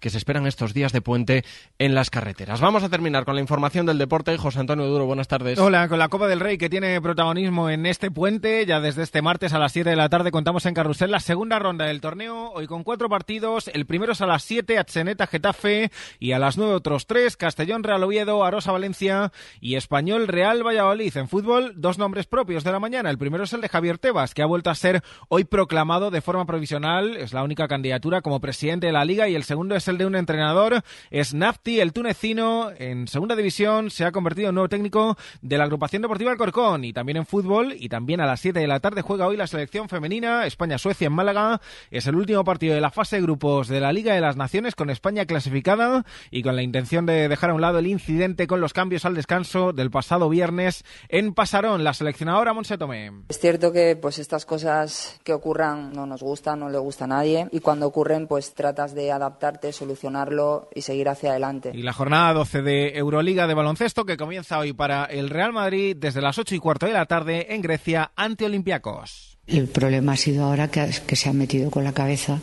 que 0.00 0.10
se 0.10 0.18
esperan 0.18 0.46
estos 0.46 0.74
días 0.74 0.92
de 0.92 1.00
puente 1.00 1.44
en 1.78 1.94
las 1.94 2.10
carreteras. 2.10 2.60
Vamos 2.60 2.82
a 2.82 2.88
terminar 2.88 3.24
con 3.24 3.34
la 3.34 3.40
información 3.40 3.86
del 3.86 3.98
deporte. 3.98 4.36
José 4.38 4.60
Antonio 4.60 4.86
Duro, 4.86 5.06
buenas 5.06 5.28
tardes. 5.28 5.58
Hola, 5.58 5.88
con 5.88 5.98
la 5.98 6.08
Copa 6.08 6.28
del 6.28 6.40
Rey 6.40 6.58
que 6.58 6.70
tiene 6.70 7.00
protagonismo 7.00 7.68
en 7.68 7.86
este 7.86 8.10
puente. 8.10 8.64
Ya 8.66 8.80
desde 8.80 9.02
este 9.02 9.22
martes 9.22 9.52
a 9.52 9.58
las 9.58 9.72
7 9.72 9.90
de 9.90 9.96
la 9.96 10.08
tarde 10.08 10.30
contamos 10.30 10.64
en 10.66 10.74
Carrusel 10.74 11.10
segunda 11.20 11.58
ronda 11.58 11.86
del 11.86 12.00
torneo, 12.00 12.52
hoy 12.52 12.66
con 12.66 12.84
cuatro 12.84 13.08
partidos. 13.08 13.68
El 13.68 13.86
primero 13.86 14.12
es 14.12 14.20
a 14.20 14.26
las 14.26 14.42
7, 14.44 14.78
Atseneta 14.78 15.26
Getafe, 15.26 15.90
y 16.18 16.32
a 16.32 16.38
las 16.38 16.56
9 16.56 16.74
otros 16.74 17.06
tres, 17.06 17.36
Castellón 17.36 17.82
Real 17.82 18.02
Oviedo, 18.02 18.44
Arosa 18.44 18.72
Valencia 18.72 19.32
y 19.60 19.74
Español 19.74 20.28
Real 20.28 20.66
Valladolid. 20.66 21.16
En 21.16 21.28
fútbol, 21.28 21.74
dos 21.76 21.98
nombres 21.98 22.26
propios 22.26 22.64
de 22.64 22.72
la 22.72 22.78
mañana. 22.78 23.10
El 23.10 23.18
primero 23.18 23.44
es 23.44 23.52
el 23.52 23.60
de 23.60 23.68
Javier 23.68 23.98
Tebas, 23.98 24.34
que 24.34 24.42
ha 24.42 24.46
vuelto 24.46 24.70
a 24.70 24.74
ser 24.74 25.02
hoy 25.28 25.44
proclamado 25.44 26.10
de 26.10 26.20
forma 26.20 26.46
provisional, 26.46 27.16
es 27.16 27.32
la 27.32 27.42
única 27.42 27.68
candidatura 27.68 28.20
como 28.22 28.40
presidente 28.40 28.86
de 28.86 28.92
la 28.92 29.04
liga, 29.04 29.28
y 29.28 29.34
segundo 29.44 29.76
es 29.76 29.88
el 29.88 29.98
de 29.98 30.06
un 30.06 30.16
entrenador, 30.16 30.82
es 31.10 31.34
Nafti, 31.34 31.80
el 31.80 31.92
tunecino, 31.92 32.70
en 32.76 33.08
segunda 33.08 33.36
división, 33.36 33.90
se 33.90 34.04
ha 34.04 34.12
convertido 34.12 34.48
en 34.48 34.54
nuevo 34.54 34.68
técnico 34.68 35.16
de 35.42 35.58
la 35.58 35.64
agrupación 35.64 36.02
deportiva 36.02 36.32
Alcorcón, 36.32 36.84
y 36.84 36.92
también 36.92 37.18
en 37.18 37.26
fútbol, 37.26 37.74
y 37.78 37.88
también 37.88 38.20
a 38.20 38.26
las 38.26 38.40
7 38.40 38.58
de 38.58 38.66
la 38.66 38.80
tarde 38.80 39.02
juega 39.02 39.26
hoy 39.26 39.36
la 39.36 39.46
selección 39.46 39.88
femenina, 39.88 40.46
España-Suecia 40.46 41.06
en 41.06 41.12
Málaga. 41.12 41.60
Es 41.90 42.06
el 42.06 42.16
último 42.16 42.44
partido 42.44 42.74
de 42.74 42.80
la 42.80 42.90
fase 42.90 43.16
de 43.16 43.22
grupos 43.22 43.68
de 43.68 43.80
la 43.80 43.92
Liga 43.92 44.14
de 44.14 44.20
las 44.20 44.36
Naciones 44.36 44.74
con 44.74 44.90
España 44.90 45.26
clasificada 45.26 46.04
y 46.30 46.42
con 46.42 46.56
la 46.56 46.62
intención 46.62 47.06
de 47.06 47.28
dejar 47.28 47.50
a 47.50 47.54
un 47.54 47.60
lado 47.60 47.78
el 47.78 47.86
incidente 47.86 48.46
con 48.46 48.60
los 48.60 48.72
cambios 48.72 49.04
al 49.04 49.14
descanso 49.14 49.72
del 49.72 49.90
pasado 49.90 50.28
viernes 50.28 50.84
en 51.08 51.34
Pasarón. 51.34 51.84
La 51.84 51.94
seleccionadora 51.94 52.52
Monse 52.52 52.78
Tomé. 52.78 53.12
Es 53.28 53.38
cierto 53.38 53.72
que 53.72 53.96
pues 53.96 54.18
estas 54.18 54.46
cosas 54.46 55.20
que 55.24 55.32
ocurran 55.32 55.92
no 55.92 56.06
nos 56.06 56.22
gustan, 56.22 56.60
no 56.60 56.68
le 56.68 56.78
gusta 56.78 57.04
a 57.04 57.08
nadie 57.08 57.48
y 57.50 57.60
cuando 57.60 57.86
ocurren 57.86 58.26
pues 58.26 58.54
tratas 58.54 58.94
de 58.94 59.12
adaptarte, 59.30 59.72
solucionarlo 59.72 60.68
y 60.74 60.82
seguir 60.82 61.08
hacia 61.08 61.30
adelante. 61.30 61.70
Y 61.74 61.82
la 61.82 61.92
jornada 61.92 62.32
12 62.34 62.62
de 62.62 62.98
Euroliga 62.98 63.46
de 63.46 63.54
baloncesto 63.54 64.04
que 64.04 64.16
comienza 64.16 64.58
hoy 64.58 64.72
para 64.72 65.04
el 65.04 65.30
Real 65.30 65.52
Madrid 65.52 65.96
desde 65.98 66.20
las 66.20 66.38
8 66.38 66.54
y 66.54 66.58
cuarto 66.58 66.86
de 66.86 66.92
la 66.92 67.06
tarde 67.06 67.54
en 67.54 67.62
Grecia 67.62 68.12
ante 68.16 68.44
Olympiacos. 68.44 69.38
El 69.46 69.66
problema 69.66 70.12
ha 70.12 70.16
sido 70.16 70.44
ahora 70.44 70.68
que, 70.70 71.16
se 71.16 71.28
ha 71.28 71.32
metido 71.32 71.70
con 71.70 71.82
la 71.82 71.92
cabeza 71.92 72.38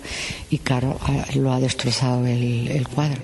y, 0.50 0.58
claro, 0.58 1.00
lo 1.36 1.54
ha 1.54 1.60
destrozado 1.60 2.26
el, 2.26 2.86
cuadro, 2.94 3.22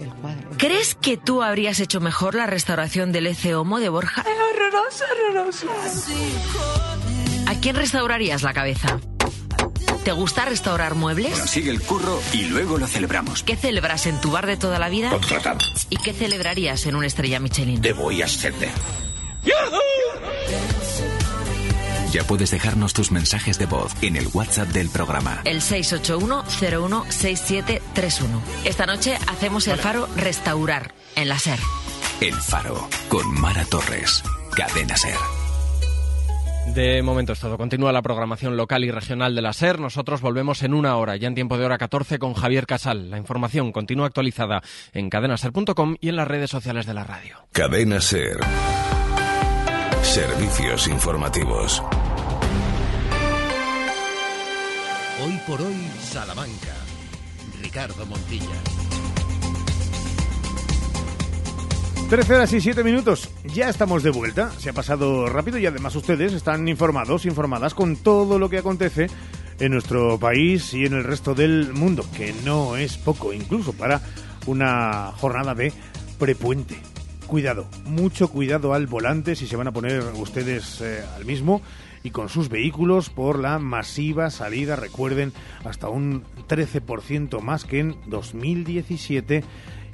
¿Crees 0.57 0.95
que 0.95 1.17
tú 1.17 1.41
habrías 1.41 1.81
hecho 1.81 1.99
mejor 1.99 2.35
la 2.35 2.45
restauración 2.45 3.11
del 3.11 3.27
Ece 3.27 3.55
Homo 3.55 3.79
de 3.79 3.89
Borja? 3.89 4.23
horroroso, 4.23 5.03
horroroso. 5.11 5.67
¿A 7.45 7.55
quién 7.55 7.75
restaurarías 7.75 8.41
la 8.43 8.53
cabeza? 8.53 8.99
¿Te 10.03 10.11
gusta 10.11 10.45
restaurar 10.45 10.95
muebles? 10.95 11.31
Bueno, 11.31 11.47
sigue 11.47 11.71
el 11.71 11.81
curro 11.81 12.19
y 12.33 12.43
luego 12.43 12.77
lo 12.77 12.87
celebramos. 12.87 13.43
¿Qué 13.43 13.55
celebras 13.55 14.05
en 14.05 14.19
tu 14.19 14.31
bar 14.31 14.45
de 14.47 14.57
toda 14.57 14.77
la 14.77 14.89
vida? 14.89 15.09
Contratado. 15.09 15.59
¿Y 15.89 15.95
qué 15.97 16.13
celebrarías 16.13 16.85
en 16.85 16.95
una 16.95 17.07
estrella 17.07 17.39
Michelin? 17.39 17.81
Te 17.81 17.93
voy 17.93 18.21
a 18.21 18.25
ascender. 18.25 18.69
Ya 22.11 22.23
puedes 22.27 22.51
dejarnos 22.51 22.93
tus 22.93 23.11
mensajes 23.11 23.57
de 23.57 23.65
voz 23.65 23.91
en 24.01 24.15
el 24.15 24.27
WhatsApp 24.33 24.67
del 24.67 24.89
programa. 24.89 25.41
El 25.45 25.61
681-016731. 25.61 28.27
Esta 28.65 28.85
noche 28.85 29.17
hacemos 29.27 29.67
el 29.67 29.79
faro 29.79 30.07
Restaurar 30.15 30.93
en 31.15 31.29
la 31.29 31.39
SER. 31.39 31.59
El 32.21 32.35
faro 32.35 32.87
con 33.09 33.33
Mara 33.33 33.65
Torres. 33.65 34.21
Cadena 34.55 34.95
SER. 34.95 35.17
De 36.67 37.03
momento 37.03 37.33
es 37.33 37.39
todo. 37.39 37.57
Continúa 37.57 37.91
la 37.91 38.01
programación 38.01 38.57
local 38.57 38.83
y 38.83 38.91
regional 38.91 39.35
de 39.35 39.41
la 39.41 39.53
SER. 39.53 39.79
Nosotros 39.79 40.21
volvemos 40.21 40.63
en 40.63 40.73
una 40.73 40.97
hora, 40.97 41.15
ya 41.17 41.27
en 41.27 41.35
tiempo 41.35 41.57
de 41.57 41.65
hora 41.65 41.77
14, 41.77 42.17
con 42.17 42.33
Javier 42.33 42.65
Casal. 42.65 43.11
La 43.11 43.17
información 43.17 43.71
continúa 43.71 44.07
actualizada 44.07 44.61
en 44.93 45.09
cadenaser.com 45.09 45.95
y 45.99 46.09
en 46.09 46.15
las 46.15 46.27
redes 46.27 46.49
sociales 46.49 46.85
de 46.85 46.93
la 46.93 47.03
radio. 47.03 47.37
Cadena 47.51 48.01
SER. 48.01 48.37
Servicios 50.01 50.87
informativos. 50.87 51.81
Hoy 55.23 55.39
por 55.47 55.61
hoy, 55.61 55.87
Salamanca. 56.01 56.75
Ricardo 57.61 58.05
Montilla. 58.05 58.92
13 62.13 62.35
horas 62.35 62.53
y 62.53 62.61
7 62.61 62.83
minutos. 62.83 63.27
Ya 63.43 63.69
estamos 63.69 64.03
de 64.03 64.11
vuelta. 64.11 64.51
Se 64.59 64.69
ha 64.69 64.73
pasado 64.73 65.25
rápido 65.25 65.57
y 65.57 65.65
además 65.65 65.95
ustedes 65.95 66.31
están 66.33 66.67
informados, 66.67 67.25
informadas 67.25 67.73
con 67.73 67.95
todo 67.95 68.37
lo 68.37 68.51
que 68.51 68.59
acontece 68.59 69.07
en 69.59 69.71
nuestro 69.71 70.19
país 70.19 70.75
y 70.75 70.85
en 70.85 70.93
el 70.93 71.05
resto 71.05 71.33
del 71.33 71.73
mundo, 71.73 72.05
que 72.15 72.31
no 72.45 72.77
es 72.77 72.99
poco, 72.99 73.33
incluso 73.33 73.73
para 73.73 73.99
una 74.45 75.11
jornada 75.17 75.55
de 75.55 75.73
prepuente 76.19 76.77
cuidado, 77.25 77.65
mucho 77.85 78.27
cuidado 78.27 78.75
al 78.75 78.85
volante 78.85 79.35
si 79.35 79.47
se 79.47 79.55
van 79.55 79.69
a 79.69 79.71
poner 79.71 80.03
ustedes 80.19 80.81
eh, 80.81 81.03
al 81.15 81.25
mismo 81.25 81.63
y 82.03 82.11
con 82.11 82.29
sus 82.29 82.47
vehículos 82.47 83.09
por 83.09 83.39
la 83.39 83.57
masiva 83.57 84.29
salida, 84.29 84.75
recuerden, 84.75 85.33
hasta 85.65 85.89
un 85.89 86.23
13% 86.47 87.39
más 87.41 87.65
que 87.65 87.79
en 87.79 87.95
2017 88.05 89.43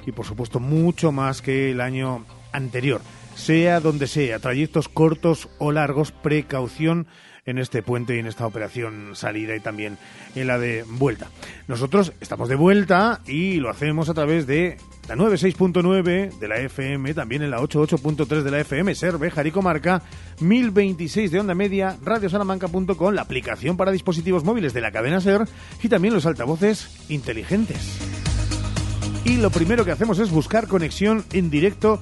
y 0.06 0.12
por 0.12 0.26
supuesto 0.26 0.60
mucho 0.60 1.12
más 1.12 1.42
que 1.42 1.70
el 1.70 1.80
año 1.80 2.24
anterior. 2.52 3.00
Sea 3.34 3.80
donde 3.80 4.06
sea, 4.06 4.38
trayectos 4.38 4.88
cortos 4.88 5.48
o 5.58 5.72
largos, 5.72 6.12
precaución 6.12 7.06
en 7.46 7.58
este 7.58 7.82
puente 7.82 8.16
y 8.16 8.18
en 8.18 8.26
esta 8.26 8.46
operación 8.46 9.10
salida 9.14 9.56
y 9.56 9.60
también 9.60 9.98
en 10.34 10.46
la 10.46 10.58
de 10.58 10.84
vuelta. 10.86 11.28
Nosotros 11.68 12.12
estamos 12.20 12.48
de 12.48 12.54
vuelta 12.54 13.20
y 13.26 13.56
lo 13.56 13.70
hacemos 13.70 14.08
a 14.08 14.14
través 14.14 14.46
de 14.46 14.76
la 15.08 15.16
96.9 15.16 16.38
de 16.38 16.48
la 16.48 16.58
FM, 16.58 17.14
también 17.14 17.42
en 17.42 17.50
la 17.50 17.58
88.3 17.58 18.42
de 18.42 18.50
la 18.50 18.60
FM, 18.60 18.94
Ser 18.94 19.18
Bejar 19.18 19.46
y 19.46 19.50
Comarca, 19.50 20.02
1026 20.40 21.30
de 21.30 21.40
onda 21.40 21.54
media, 21.54 21.96
radiosalamanca.com, 22.02 23.14
la 23.14 23.22
aplicación 23.22 23.76
para 23.76 23.90
dispositivos 23.90 24.44
móviles 24.44 24.72
de 24.72 24.80
la 24.80 24.92
cadena 24.92 25.20
Ser 25.20 25.42
y 25.82 25.88
también 25.88 26.14
los 26.14 26.26
altavoces 26.26 27.06
inteligentes. 27.08 28.29
Y 29.24 29.36
lo 29.36 29.50
primero 29.50 29.84
que 29.84 29.92
hacemos 29.92 30.18
es 30.18 30.30
buscar 30.30 30.66
conexión 30.66 31.24
en 31.32 31.50
directo 31.50 32.00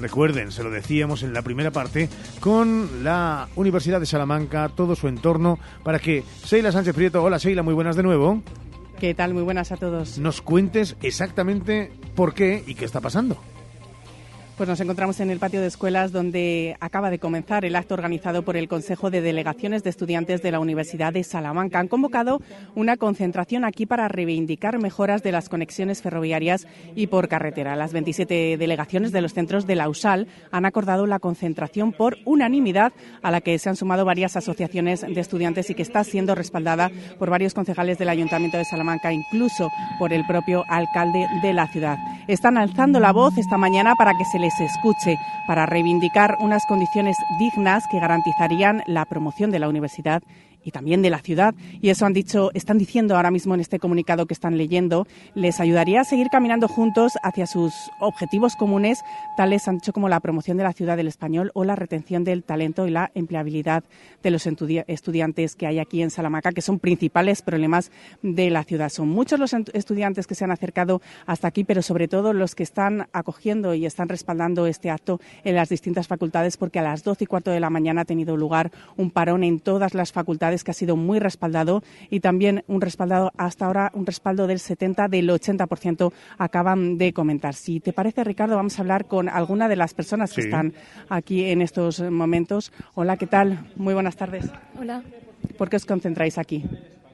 Recuerden, 0.00 0.50
se 0.50 0.62
lo 0.62 0.70
decíamos 0.70 1.22
en 1.22 1.34
la 1.34 1.42
primera 1.42 1.70
parte, 1.70 2.08
con 2.40 3.04
la 3.04 3.48
Universidad 3.56 4.00
de 4.00 4.06
Salamanca, 4.06 4.70
todo 4.74 4.96
su 4.96 5.08
entorno, 5.08 5.58
para 5.82 5.98
que 5.98 6.24
Sheila 6.44 6.72
Sánchez 6.72 6.94
Prieto, 6.94 7.22
hola 7.22 7.38
Sheila, 7.38 7.62
muy 7.62 7.74
buenas 7.74 7.96
de 7.96 8.02
nuevo. 8.02 8.42
¿Qué 8.98 9.14
tal? 9.14 9.34
Muy 9.34 9.42
buenas 9.42 9.72
a 9.72 9.76
todos. 9.76 10.18
Nos 10.18 10.40
cuentes 10.40 10.96
exactamente 11.02 11.92
por 12.14 12.34
qué 12.34 12.64
y 12.66 12.74
qué 12.74 12.84
está 12.84 13.00
pasando. 13.00 13.36
Pues 14.60 14.68
nos 14.68 14.80
encontramos 14.82 15.18
en 15.20 15.30
el 15.30 15.38
patio 15.38 15.62
de 15.62 15.68
escuelas 15.68 16.12
donde 16.12 16.76
acaba 16.80 17.08
de 17.08 17.18
comenzar 17.18 17.64
el 17.64 17.76
acto 17.76 17.94
organizado 17.94 18.42
por 18.42 18.58
el 18.58 18.68
Consejo 18.68 19.08
de 19.10 19.22
Delegaciones 19.22 19.82
de 19.82 19.88
Estudiantes 19.88 20.42
de 20.42 20.50
la 20.50 20.60
Universidad 20.60 21.14
de 21.14 21.24
Salamanca. 21.24 21.78
Han 21.78 21.88
convocado 21.88 22.42
una 22.74 22.98
concentración 22.98 23.64
aquí 23.64 23.86
para 23.86 24.06
reivindicar 24.08 24.78
mejoras 24.78 25.22
de 25.22 25.32
las 25.32 25.48
conexiones 25.48 26.02
ferroviarias 26.02 26.66
y 26.94 27.06
por 27.06 27.28
carretera. 27.28 27.74
Las 27.74 27.94
27 27.94 28.58
delegaciones 28.58 29.12
de 29.12 29.22
los 29.22 29.32
centros 29.32 29.66
de 29.66 29.76
la 29.76 29.88
USAL 29.88 30.28
han 30.50 30.66
acordado 30.66 31.06
la 31.06 31.20
concentración 31.20 31.92
por 31.92 32.18
unanimidad 32.26 32.92
a 33.22 33.30
la 33.30 33.40
que 33.40 33.58
se 33.58 33.70
han 33.70 33.76
sumado 33.76 34.04
varias 34.04 34.36
asociaciones 34.36 35.00
de 35.00 35.20
estudiantes 35.22 35.70
y 35.70 35.74
que 35.74 35.80
está 35.80 36.04
siendo 36.04 36.34
respaldada 36.34 36.90
por 37.18 37.30
varios 37.30 37.54
concejales 37.54 37.96
del 37.96 38.10
Ayuntamiento 38.10 38.58
de 38.58 38.66
Salamanca, 38.66 39.10
incluso 39.10 39.70
por 39.98 40.12
el 40.12 40.26
propio 40.26 40.64
alcalde 40.68 41.26
de 41.40 41.54
la 41.54 41.66
ciudad. 41.68 41.96
Están 42.28 42.58
alzando 42.58 43.00
la 43.00 43.12
voz 43.12 43.38
esta 43.38 43.56
mañana 43.56 43.94
para 43.94 44.12
que 44.18 44.26
se 44.26 44.38
les 44.38 44.49
se 44.50 44.64
escuche 44.64 45.18
para 45.46 45.66
reivindicar 45.66 46.36
unas 46.40 46.66
condiciones 46.66 47.16
dignas 47.38 47.86
que 47.86 48.00
garantizarían 48.00 48.82
la 48.86 49.04
promoción 49.04 49.50
de 49.50 49.58
la 49.58 49.68
universidad 49.68 50.22
y 50.64 50.70
también 50.70 51.02
de 51.02 51.10
la 51.10 51.18
ciudad. 51.18 51.54
Y 51.80 51.90
eso 51.90 52.06
han 52.06 52.12
dicho, 52.12 52.50
están 52.54 52.78
diciendo 52.78 53.16
ahora 53.16 53.30
mismo 53.30 53.54
en 53.54 53.60
este 53.60 53.78
comunicado 53.78 54.26
que 54.26 54.34
están 54.34 54.58
leyendo, 54.58 55.06
les 55.34 55.60
ayudaría 55.60 56.00
a 56.02 56.04
seguir 56.04 56.28
caminando 56.30 56.68
juntos 56.68 57.12
hacia 57.22 57.46
sus 57.46 57.72
objetivos 58.00 58.56
comunes, 58.56 59.00
tales 59.36 59.66
han 59.68 59.76
dicho 59.76 59.92
como 59.92 60.08
la 60.08 60.20
promoción 60.20 60.56
de 60.56 60.64
la 60.64 60.72
ciudad 60.72 60.96
del 60.96 61.08
español 61.08 61.50
o 61.54 61.64
la 61.64 61.76
retención 61.76 62.24
del 62.24 62.44
talento 62.44 62.86
y 62.86 62.90
la 62.90 63.10
empleabilidad 63.14 63.84
de 64.22 64.30
los 64.30 64.46
estudiantes 64.46 65.54
que 65.56 65.66
hay 65.66 65.78
aquí 65.78 66.02
en 66.02 66.10
Salamanca, 66.10 66.52
que 66.52 66.62
son 66.62 66.78
principales 66.78 67.42
problemas 67.42 67.90
de 68.22 68.50
la 68.50 68.64
ciudad. 68.64 68.90
Son 68.90 69.08
muchos 69.08 69.38
los 69.38 69.54
estudiantes 69.72 70.26
que 70.26 70.34
se 70.34 70.44
han 70.44 70.50
acercado 70.50 71.00
hasta 71.26 71.48
aquí, 71.48 71.64
pero 71.64 71.82
sobre 71.82 72.08
todo 72.08 72.32
los 72.32 72.54
que 72.54 72.62
están 72.62 73.08
acogiendo 73.12 73.74
y 73.74 73.86
están 73.86 74.08
respaldando 74.08 74.66
este 74.66 74.90
acto 74.90 75.20
en 75.44 75.54
las 75.54 75.68
distintas 75.68 76.08
facultades, 76.08 76.56
porque 76.56 76.78
a 76.78 76.82
las 76.82 77.04
doce 77.04 77.24
y 77.24 77.26
cuarto 77.26 77.50
de 77.50 77.60
la 77.60 77.70
mañana 77.70 78.02
ha 78.02 78.04
tenido 78.04 78.36
lugar 78.36 78.70
un 78.96 79.10
parón 79.10 79.44
en 79.44 79.60
todas 79.60 79.94
las 79.94 80.12
facultades 80.12 80.49
que 80.64 80.70
ha 80.70 80.74
sido 80.74 80.96
muy 80.96 81.18
respaldado 81.18 81.82
y 82.10 82.20
también 82.20 82.64
un 82.66 82.80
respaldado 82.80 83.32
hasta 83.36 83.66
ahora 83.66 83.90
un 83.94 84.06
respaldo 84.06 84.46
del 84.46 84.58
70 84.58 85.08
del 85.08 85.30
80% 85.30 86.12
acaban 86.38 86.98
de 86.98 87.12
comentar. 87.12 87.54
Si 87.54 87.80
te 87.80 87.92
parece 87.92 88.24
Ricardo, 88.24 88.56
vamos 88.56 88.78
a 88.78 88.82
hablar 88.82 89.06
con 89.06 89.28
alguna 89.28 89.68
de 89.68 89.76
las 89.76 89.94
personas 89.94 90.32
que 90.32 90.42
están 90.42 90.74
aquí 91.08 91.44
en 91.44 91.62
estos 91.62 92.00
momentos. 92.00 92.72
Hola, 92.94 93.16
¿qué 93.16 93.26
tal? 93.26 93.70
Muy 93.76 93.94
buenas 93.94 94.16
tardes. 94.16 94.50
Hola. 94.78 95.02
¿Por 95.56 95.70
qué 95.70 95.76
os 95.76 95.86
concentráis 95.86 96.36
aquí? 96.38 96.64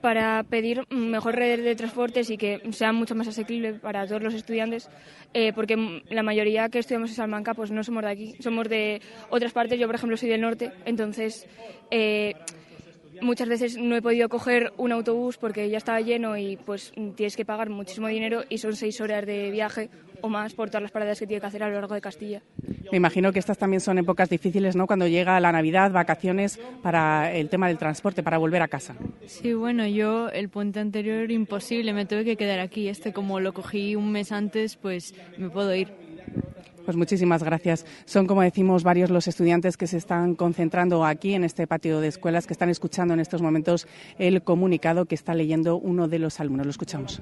para 0.06 0.44
pedir 0.44 0.84
mejor 0.90 1.34
red 1.34 1.64
de 1.64 1.74
transportes 1.74 2.30
y 2.30 2.36
que 2.36 2.60
sea 2.70 2.92
mucho 2.92 3.16
más 3.16 3.26
asequible 3.26 3.74
para 3.74 4.06
todos 4.06 4.22
los 4.22 4.34
estudiantes, 4.34 4.88
eh, 5.34 5.52
porque 5.52 6.02
la 6.10 6.22
mayoría 6.22 6.68
que 6.68 6.78
estudiamos 6.78 7.10
en 7.10 7.16
Salamanca 7.16 7.54
pues 7.54 7.72
no 7.72 7.82
somos 7.82 8.04
de 8.04 8.10
aquí, 8.10 8.34
somos 8.38 8.68
de 8.68 9.00
otras 9.30 9.52
partes. 9.52 9.80
Yo, 9.80 9.88
por 9.88 9.96
ejemplo, 9.96 10.16
soy 10.16 10.28
del 10.28 10.42
norte, 10.42 10.70
entonces 10.84 11.48
eh, 11.90 12.34
muchas 13.20 13.48
veces 13.48 13.76
no 13.76 13.96
he 13.96 14.02
podido 14.02 14.28
coger 14.28 14.72
un 14.76 14.92
autobús 14.92 15.36
porque 15.36 15.68
ya 15.68 15.78
estaba 15.78 16.00
lleno 16.00 16.36
y 16.36 16.56
pues 16.56 16.92
tienes 17.16 17.36
que 17.36 17.44
pagar 17.44 17.70
muchísimo 17.70 18.08
dinero 18.08 18.44
y 18.48 18.58
son 18.58 18.76
seis 18.76 19.00
horas 19.00 19.26
de 19.26 19.50
viaje 19.50 19.90
o 20.20 20.28
más 20.28 20.54
por 20.54 20.68
todas 20.70 20.82
las 20.82 20.92
paradas 20.92 21.18
que 21.18 21.26
tiene 21.26 21.40
que 21.40 21.46
hacer 21.46 21.62
a 21.62 21.68
lo 21.68 21.74
largo 21.74 21.94
de 21.94 22.00
Castilla. 22.00 22.42
Me 22.90 22.96
imagino 22.96 23.32
que 23.32 23.38
estas 23.38 23.58
también 23.58 23.80
son 23.80 23.98
épocas 23.98 24.28
difíciles, 24.28 24.76
¿no? 24.76 24.86
Cuando 24.86 25.06
llega 25.06 25.38
la 25.40 25.52
Navidad, 25.52 25.90
vacaciones 25.90 26.58
para 26.82 27.32
el 27.32 27.48
tema 27.48 27.68
del 27.68 27.78
transporte, 27.78 28.22
para 28.22 28.38
volver 28.38 28.62
a 28.62 28.68
casa. 28.68 28.94
Sí, 29.26 29.52
bueno, 29.54 29.86
yo 29.86 30.28
el 30.28 30.48
puente 30.48 30.80
anterior 30.80 31.30
imposible, 31.30 31.92
me 31.92 32.06
tuve 32.06 32.24
que 32.24 32.36
quedar 32.36 32.60
aquí. 32.60 32.88
Este 32.88 33.12
como 33.12 33.40
lo 33.40 33.52
cogí 33.52 33.96
un 33.96 34.12
mes 34.12 34.32
antes, 34.32 34.76
pues 34.76 35.14
me 35.38 35.50
puedo 35.50 35.74
ir. 35.74 35.88
Pues 36.86 36.96
muchísimas 36.96 37.42
gracias. 37.42 37.84
Son, 38.04 38.28
como 38.28 38.42
decimos, 38.42 38.84
varios 38.84 39.10
los 39.10 39.26
estudiantes 39.26 39.76
que 39.76 39.88
se 39.88 39.96
están 39.96 40.36
concentrando 40.36 41.04
aquí 41.04 41.34
en 41.34 41.42
este 41.42 41.66
patio 41.66 41.98
de 41.98 42.06
escuelas, 42.06 42.46
que 42.46 42.52
están 42.52 42.68
escuchando 42.68 43.12
en 43.12 43.18
estos 43.18 43.42
momentos 43.42 43.88
el 44.20 44.42
comunicado 44.42 45.04
que 45.06 45.16
está 45.16 45.34
leyendo 45.34 45.78
uno 45.78 46.06
de 46.06 46.20
los 46.20 46.38
alumnos. 46.38 46.64
Lo 46.64 46.70
escuchamos. 46.70 47.20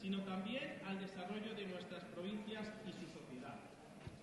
sino 0.00 0.18
también 0.22 0.62
al 0.88 0.98
desarrollo 0.98 1.54
de 1.54 1.66
nuestras 1.66 2.02
provincias 2.14 2.66
y 2.88 2.92
su 2.92 3.06
sociedad, 3.12 3.54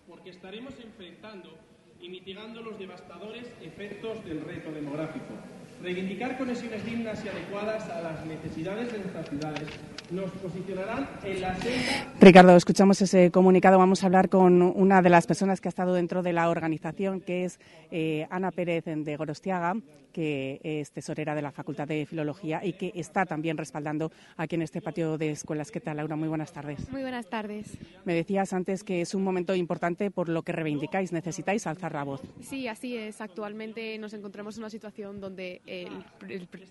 porque 0.07 0.31
estaremos 0.31 0.73
enfrentando 0.83 1.55
y 2.01 2.09
mitigando 2.09 2.63
los 2.63 2.79
devastadores 2.79 3.47
efectos 3.61 4.25
del 4.25 4.41
reto 4.41 4.71
demográfico. 4.71 5.35
Reivindicar 5.81 6.37
conexiones 6.37 6.83
dignas 6.85 7.23
y 7.23 7.29
adecuadas 7.29 7.89
a 7.89 8.01
las 8.01 8.25
necesidades 8.25 8.91
de 8.91 8.99
nuestras 8.99 9.29
ciudades 9.29 9.63
nos 10.11 10.29
posicionarán 10.31 11.07
en 11.23 11.41
la 11.41 11.55
senda. 11.55 12.13
Ricardo, 12.19 12.55
escuchamos 12.57 13.01
ese 13.01 13.31
comunicado. 13.31 13.77
Vamos 13.77 14.03
a 14.03 14.07
hablar 14.07 14.27
con 14.27 14.61
una 14.61 15.01
de 15.01 15.09
las 15.09 15.25
personas 15.25 15.61
que 15.61 15.67
ha 15.67 15.69
estado 15.69 15.93
dentro 15.93 16.21
de 16.21 16.33
la 16.33 16.49
organización, 16.49 17.21
que 17.21 17.45
es 17.45 17.59
eh, 17.91 18.27
Ana 18.29 18.51
Pérez 18.51 18.83
de 18.85 19.15
Gorostiaga, 19.15 19.75
que 20.19 20.59
es 20.65 20.91
tesorera 20.91 21.33
de 21.33 21.41
la 21.41 21.53
Facultad 21.53 21.87
de 21.87 22.05
Filología 22.05 22.59
y 22.61 22.73
que 22.73 22.91
está 22.93 23.25
también 23.25 23.55
respaldando 23.55 24.11
aquí 24.35 24.55
en 24.55 24.63
este 24.63 24.81
patio 24.81 25.17
de 25.17 25.31
escuelas. 25.31 25.71
¿Qué 25.71 25.79
tal, 25.79 25.95
Laura? 25.95 26.17
Muy 26.17 26.27
buenas 26.27 26.51
tardes. 26.51 26.89
Muy 26.89 27.03
buenas 27.03 27.29
tardes. 27.29 27.77
Me 28.03 28.13
decías 28.13 28.51
antes 28.51 28.83
que 28.83 28.99
es 28.99 29.15
un 29.15 29.23
momento 29.23 29.55
importante 29.55 30.11
por 30.11 30.27
lo 30.27 30.41
que 30.41 30.51
reivindicáis. 30.51 31.13
Necesitáis 31.13 31.65
alzar 31.67 31.93
la 31.93 32.03
voz. 32.03 32.21
Sí, 32.41 32.67
así 32.67 32.97
es. 32.97 33.21
Actualmente 33.21 33.97
nos 33.97 34.13
encontramos 34.13 34.57
en 34.57 34.63
una 34.63 34.69
situación 34.69 35.21
donde 35.21 35.61
el, 35.65 36.03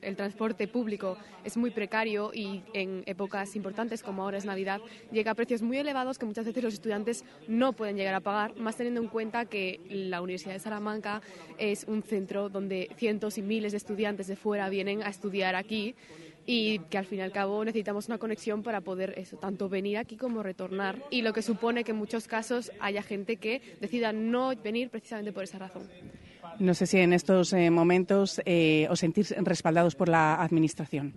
el 0.03 0.17
transporte 0.17 0.69
público 0.69 1.17
es 1.43 1.57
muy 1.57 1.71
precario 1.71 2.33
y 2.35 2.63
en 2.75 3.03
épocas 3.07 3.57
importantes 3.57 4.03
como 4.03 4.25
ahora 4.25 4.37
es 4.37 4.45
Navidad, 4.45 4.83
llega 5.11 5.31
a 5.31 5.35
precios 5.35 5.63
muy 5.63 5.79
elevados 5.79 6.19
que 6.19 6.27
muchas 6.27 6.45
veces 6.45 6.63
los 6.63 6.75
estudiantes 6.75 7.25
no 7.47 7.73
pueden 7.73 7.97
llegar 7.97 8.15
a 8.15 8.21
pagar, 8.21 8.57
más 8.57 8.77
teniendo 8.77 9.01
en 9.01 9.09
cuenta 9.09 9.47
que 9.47 9.81
la 9.89 10.21
Universidad 10.21 10.53
de 10.53 10.61
Salamanca 10.61 11.23
es 11.57 11.85
un 11.85 12.03
centro 12.03 12.51
donde 12.51 12.91
cientos 12.99 13.38
y 13.39 13.43
miles 13.43 13.73
de 13.73 13.79
estudiantes 13.79 14.27
de 14.27 14.37
fuera 14.37 14.69
vienen 14.69 15.03
a 15.03 15.09
estudiar 15.09 15.55
aquí 15.55 15.95
y 16.47 16.79
que 16.91 16.97
al 16.97 17.05
fin 17.05 17.19
y 17.19 17.23
al 17.23 17.31
cabo 17.31 17.63
necesitamos 17.63 18.09
una 18.09 18.17
conexión 18.17 18.63
para 18.63 18.81
poder 18.81 19.15
eso, 19.19 19.37
tanto 19.37 19.69
venir 19.69 19.99
aquí 19.99 20.17
como 20.17 20.43
retornar 20.43 20.99
y 21.11 21.21
lo 21.21 21.35
que 21.35 21.43
supone 21.43 21.85
que 21.85 21.91
en 21.91 21.99
muchos 21.99 22.27
casos 22.27 22.73
haya 22.81 23.03
gente 23.03 23.37
que 23.37 23.61
decida 23.81 24.13
no 24.13 24.57
venir 24.57 24.89
precisamente 24.89 25.33
por 25.33 25.45
esa 25.45 25.59
razón. 25.59 25.83
No 26.59 26.73
sé 26.73 26.87
si 26.87 26.99
en 26.99 27.13
estos 27.13 27.53
eh, 27.53 27.71
momentos 27.71 28.41
eh, 28.47 28.87
os 28.91 29.01
sentís 29.01 29.35
respaldados 29.37 29.95
por 29.95 30.09
la 30.09 30.37
Administración. 30.37 31.13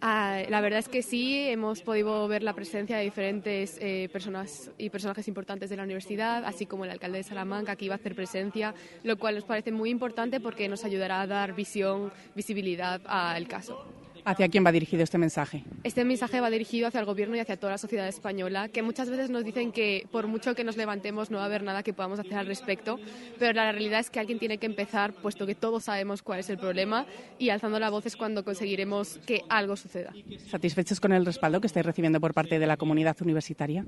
Ah, 0.00 0.42
la 0.48 0.60
verdad 0.60 0.78
es 0.78 0.88
que 0.88 1.02
sí, 1.02 1.48
hemos 1.48 1.82
podido 1.82 2.28
ver 2.28 2.44
la 2.44 2.52
presencia 2.52 2.96
de 2.96 3.02
diferentes 3.02 3.78
eh, 3.80 4.08
personas 4.12 4.70
y 4.78 4.90
personajes 4.90 5.26
importantes 5.26 5.70
de 5.70 5.76
la 5.76 5.82
universidad, 5.82 6.44
así 6.44 6.66
como 6.66 6.84
el 6.84 6.92
alcalde 6.92 7.18
de 7.18 7.24
Salamanca, 7.24 7.74
que 7.74 7.86
iba 7.86 7.94
a 7.94 7.98
hacer 7.98 8.14
presencia, 8.14 8.74
lo 9.02 9.18
cual 9.18 9.34
nos 9.34 9.44
parece 9.44 9.72
muy 9.72 9.90
importante 9.90 10.38
porque 10.38 10.68
nos 10.68 10.84
ayudará 10.84 11.20
a 11.22 11.26
dar 11.26 11.52
visión, 11.52 12.12
visibilidad 12.36 13.00
al 13.06 13.48
caso. 13.48 13.84
¿Hacia 14.24 14.48
quién 14.48 14.64
va 14.64 14.72
dirigido 14.72 15.02
este 15.02 15.18
mensaje? 15.18 15.64
Este 15.84 16.04
mensaje 16.04 16.40
va 16.40 16.50
dirigido 16.50 16.88
hacia 16.88 17.00
el 17.00 17.06
gobierno 17.06 17.36
y 17.36 17.40
hacia 17.40 17.56
toda 17.56 17.72
la 17.72 17.78
sociedad 17.78 18.06
española, 18.08 18.68
que 18.68 18.82
muchas 18.82 19.10
veces 19.10 19.30
nos 19.30 19.44
dicen 19.44 19.72
que 19.72 20.06
por 20.10 20.26
mucho 20.26 20.54
que 20.54 20.64
nos 20.64 20.76
levantemos 20.76 21.30
no 21.30 21.38
va 21.38 21.44
a 21.44 21.46
haber 21.46 21.62
nada 21.62 21.82
que 21.82 21.92
podamos 21.92 22.18
hacer 22.18 22.34
al 22.34 22.46
respecto, 22.46 22.98
pero 23.38 23.52
la 23.52 23.72
realidad 23.72 24.00
es 24.00 24.10
que 24.10 24.20
alguien 24.20 24.38
tiene 24.38 24.58
que 24.58 24.66
empezar, 24.66 25.12
puesto 25.12 25.46
que 25.46 25.54
todos 25.54 25.84
sabemos 25.84 26.22
cuál 26.22 26.40
es 26.40 26.50
el 26.50 26.58
problema, 26.58 27.06
y 27.38 27.50
alzando 27.50 27.78
la 27.78 27.90
voz 27.90 28.06
es 28.06 28.16
cuando 28.16 28.44
conseguiremos 28.44 29.18
que 29.26 29.42
algo 29.48 29.76
suceda. 29.76 30.12
¿Satisfechos 30.50 31.00
con 31.00 31.12
el 31.12 31.24
respaldo 31.24 31.60
que 31.60 31.66
estáis 31.66 31.86
recibiendo 31.86 32.20
por 32.20 32.34
parte 32.34 32.58
de 32.58 32.66
la 32.66 32.76
comunidad 32.76 33.16
universitaria? 33.22 33.84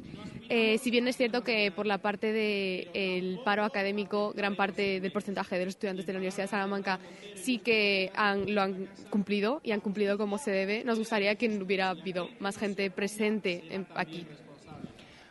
Eh, 0.49 0.79
si 0.79 0.91
bien 0.91 1.07
es 1.09 1.17
cierto 1.17 1.43
que 1.43 1.71
por 1.71 1.87
la 1.87 1.99
parte 1.99 2.33
del 2.33 3.41
paro 3.45 3.65
académico, 3.65 4.33
gran 4.35 4.57
parte 4.57 5.01
del 5.01 5.13
porcentaje 5.13 5.59
de 5.59 5.65
los 5.65 5.75
estudiantes 5.75 6.07
de 6.07 6.13
la 6.13 6.19
Universidad 6.19 6.45
de 6.45 6.51
Salamanca 6.51 6.99
sí 7.35 7.59
que 7.59 8.11
lo 8.49 8.63
han 8.63 8.89
cumplido 9.11 9.61
y 9.63 9.73
han 9.73 9.81
cumplido 9.81 10.19
como 10.21 10.37
se 10.37 10.51
debe, 10.51 10.85
nos 10.85 10.99
gustaría 10.99 11.35
que 11.35 11.49
hubiera 11.49 11.89
habido 11.89 12.29
más 12.41 12.59
gente 12.59 12.91
presente 12.91 13.65
aquí. 13.95 14.27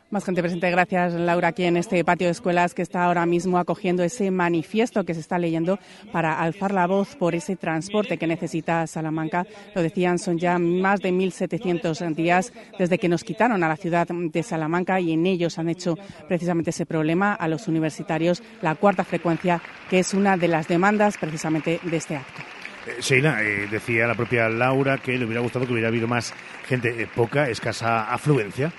Más 0.10 0.26
gente 0.26 0.42
presente, 0.42 0.72
gracias 0.72 1.14
Laura, 1.14 1.50
aquí 1.50 1.66
en 1.66 1.78
este 1.78 2.04
patio 2.04 2.26
de 2.26 2.32
escuelas 2.32 2.74
que 2.74 2.82
está 2.82 3.04
ahora 3.04 3.28
mismo 3.28 3.60
acogiendo 3.60 4.02
ese 4.02 4.32
manifiesto 4.32 5.04
que 5.04 5.14
se 5.14 5.20
está 5.20 5.38
leyendo 5.38 5.78
para 6.12 6.40
alzar 6.40 6.74
la 6.74 6.88
voz 6.88 7.16
por 7.16 7.36
ese 7.36 7.56
transporte 7.56 8.18
que 8.18 8.26
necesita 8.26 8.88
Salamanca. 8.88 9.46
Lo 9.76 9.84
decían, 9.84 10.18
son 10.18 10.40
ya 10.40 10.58
más 10.58 11.02
de 11.02 11.12
1.700 11.12 12.16
días 12.16 12.52
desde 12.80 12.98
que 12.98 13.08
nos 13.08 13.24
quitaron 13.24 13.64
a 13.64 13.68
la 13.68 13.78
ciudad 13.78 14.08
de 14.08 14.42
Salamanca 14.42 15.00
y 15.00 15.12
en 15.12 15.28
ellos 15.28 15.60
han 15.60 15.70
hecho 15.70 15.96
precisamente 16.28 16.72
ese 16.72 16.88
problema 16.88 17.36
a 17.36 17.48
los 17.48 17.68
universitarios, 17.68 18.42
la 18.64 18.74
cuarta 18.74 19.04
frecuencia, 19.04 19.62
que 19.92 20.00
es 20.00 20.16
una 20.16 20.36
de 20.36 20.48
las 20.48 20.68
demandas 20.68 21.18
precisamente 21.20 21.80
de 21.84 21.98
este 21.98 22.16
acto. 22.16 22.42
Eh, 22.88 22.98
Sheila, 23.02 23.44
eh, 23.44 23.68
decía 23.70 24.08
la 24.08 24.16
propia 24.16 24.50
Laura 24.50 24.98
que 24.98 25.18
le 25.18 25.26
hubiera 25.26 25.42
gustado 25.42 25.66
que 25.66 25.74
hubiera 25.74 25.90
habido 25.90 26.08
más 26.08 26.34
gente, 26.68 27.02
eh, 27.02 27.08
poca, 27.14 27.50
escasa 27.50 28.12
afluencia. 28.12 28.72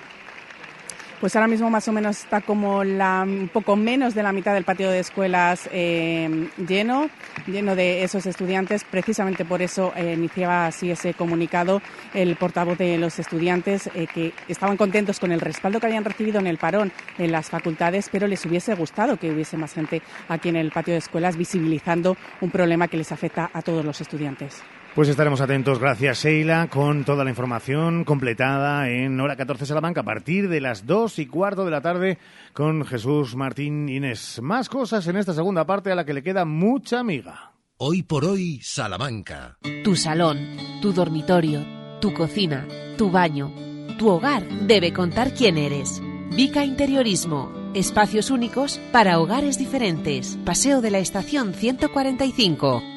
Pues 1.21 1.35
ahora 1.35 1.47
mismo 1.47 1.69
más 1.69 1.87
o 1.87 1.91
menos 1.91 2.17
está 2.17 2.41
como 2.41 2.83
la, 2.83 3.21
un 3.21 3.47
poco 3.47 3.75
menos 3.75 4.15
de 4.15 4.23
la 4.23 4.33
mitad 4.33 4.55
del 4.55 4.63
patio 4.63 4.89
de 4.89 4.97
escuelas 4.97 5.69
eh, 5.71 6.49
lleno, 6.67 7.11
lleno 7.45 7.75
de 7.75 8.03
esos 8.03 8.25
estudiantes. 8.25 8.83
Precisamente 8.83 9.45
por 9.45 9.61
eso 9.61 9.93
eh, 9.95 10.13
iniciaba 10.13 10.65
así 10.65 10.89
ese 10.89 11.13
comunicado 11.13 11.79
el 12.15 12.35
portavoz 12.37 12.79
de 12.79 12.97
los 12.97 13.19
estudiantes 13.19 13.87
eh, 13.93 14.07
que 14.11 14.33
estaban 14.47 14.77
contentos 14.77 15.19
con 15.19 15.31
el 15.31 15.41
respaldo 15.41 15.79
que 15.79 15.85
habían 15.85 16.05
recibido 16.05 16.39
en 16.39 16.47
el 16.47 16.57
parón 16.57 16.91
en 17.19 17.31
las 17.31 17.51
facultades, 17.51 18.09
pero 18.11 18.25
les 18.25 18.43
hubiese 18.47 18.73
gustado 18.73 19.17
que 19.17 19.29
hubiese 19.29 19.57
más 19.57 19.73
gente 19.73 20.01
aquí 20.27 20.49
en 20.49 20.55
el 20.55 20.71
patio 20.71 20.95
de 20.95 21.01
escuelas 21.01 21.37
visibilizando 21.37 22.17
un 22.41 22.49
problema 22.49 22.87
que 22.87 22.97
les 22.97 23.11
afecta 23.11 23.51
a 23.53 23.61
todos 23.61 23.85
los 23.85 24.01
estudiantes. 24.01 24.63
Pues 24.93 25.07
estaremos 25.07 25.39
atentos, 25.39 25.79
gracias 25.79 26.21
Sheila, 26.21 26.67
con 26.67 27.05
toda 27.05 27.23
la 27.23 27.29
información 27.29 28.03
completada 28.03 28.89
en 28.89 29.17
Hora 29.21 29.37
14 29.37 29.65
Salamanca 29.65 30.01
a 30.01 30.03
partir 30.03 30.49
de 30.49 30.59
las 30.59 30.85
2 30.85 31.19
y 31.19 31.27
cuarto 31.27 31.63
de 31.63 31.71
la 31.71 31.79
tarde 31.79 32.17
con 32.51 32.83
Jesús 32.85 33.37
Martín 33.37 33.87
Inés. 33.87 34.41
Más 34.41 34.67
cosas 34.67 35.07
en 35.07 35.15
esta 35.15 35.33
segunda 35.33 35.65
parte 35.65 35.93
a 35.93 35.95
la 35.95 36.03
que 36.03 36.13
le 36.13 36.23
queda 36.23 36.43
mucha 36.43 36.99
amiga. 36.99 37.53
Hoy 37.77 38.03
por 38.03 38.25
hoy, 38.25 38.59
Salamanca. 38.61 39.57
Tu 39.85 39.95
salón, 39.95 40.57
tu 40.81 40.91
dormitorio, 40.91 41.65
tu 42.01 42.13
cocina, 42.13 42.67
tu 42.97 43.09
baño, 43.09 43.49
tu 43.97 44.09
hogar 44.09 44.45
debe 44.67 44.91
contar 44.91 45.33
quién 45.33 45.57
eres. 45.57 46.01
Vica 46.35 46.65
Interiorismo. 46.65 47.49
Espacios 47.73 48.29
únicos 48.29 48.81
para 48.91 49.19
hogares 49.21 49.57
diferentes. 49.57 50.37
Paseo 50.43 50.81
de 50.81 50.91
la 50.91 50.99
Estación 50.99 51.53
145. 51.53 52.90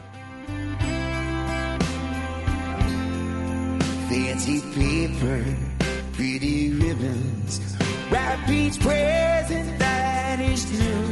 Fancy 4.11 4.59
paper, 4.75 5.41
pretty 6.11 6.69
ribbons, 6.71 7.61
wrap 8.11 8.49
each 8.49 8.77
present 8.81 9.79
that 9.79 10.37
is 10.41 10.69
new. 10.69 11.03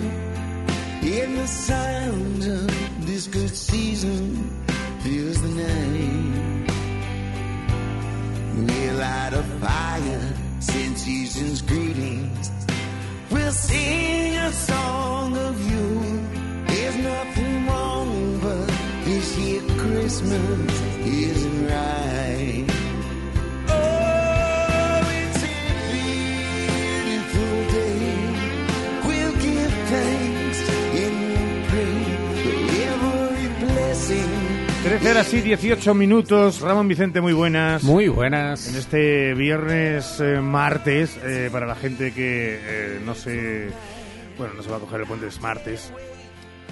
In 1.01 1.35
the 1.35 1.47
sound 1.47 2.43
of 2.43 3.07
this 3.07 3.27
good 3.27 3.55
season 3.55 4.53
fills 4.99 5.41
the 5.41 5.47
night. 5.47 6.71
We'll 8.55 8.95
light 8.95 9.33
a 9.33 9.43
fire, 9.63 10.33
send 10.59 10.97
season's 10.97 11.61
greetings. 11.61 12.51
We'll 13.31 13.53
sing 13.53 14.35
a 14.35 14.51
song 14.51 15.37
of 15.37 15.55
you. 15.71 15.87
There's 16.67 16.97
nothing 16.97 17.65
wrong, 17.65 18.39
but 18.41 18.67
this 19.05 19.37
year 19.37 19.61
Christmas 19.77 20.81
isn't 21.05 21.67
right. 21.69 22.78
13 34.89 35.11
horas 35.11 35.33
y 35.35 35.41
18 35.41 35.93
minutos. 35.93 36.61
Ramón 36.61 36.87
Vicente, 36.87 37.21
muy 37.21 37.33
buenas. 37.33 37.83
Muy 37.83 38.07
buenas. 38.07 38.67
En 38.67 38.75
este 38.75 39.35
viernes, 39.35 40.19
eh, 40.19 40.41
martes, 40.41 41.15
eh, 41.23 41.49
para 41.51 41.67
la 41.67 41.75
gente 41.75 42.11
que 42.11 42.57
eh, 42.59 42.99
no 43.05 43.13
se... 43.13 43.69
Bueno, 44.35 44.55
no 44.55 44.63
se 44.63 44.71
va 44.71 44.77
a 44.77 44.79
coger 44.79 45.01
el 45.01 45.05
puente 45.05 45.27
es 45.27 45.39
martes. 45.41 45.93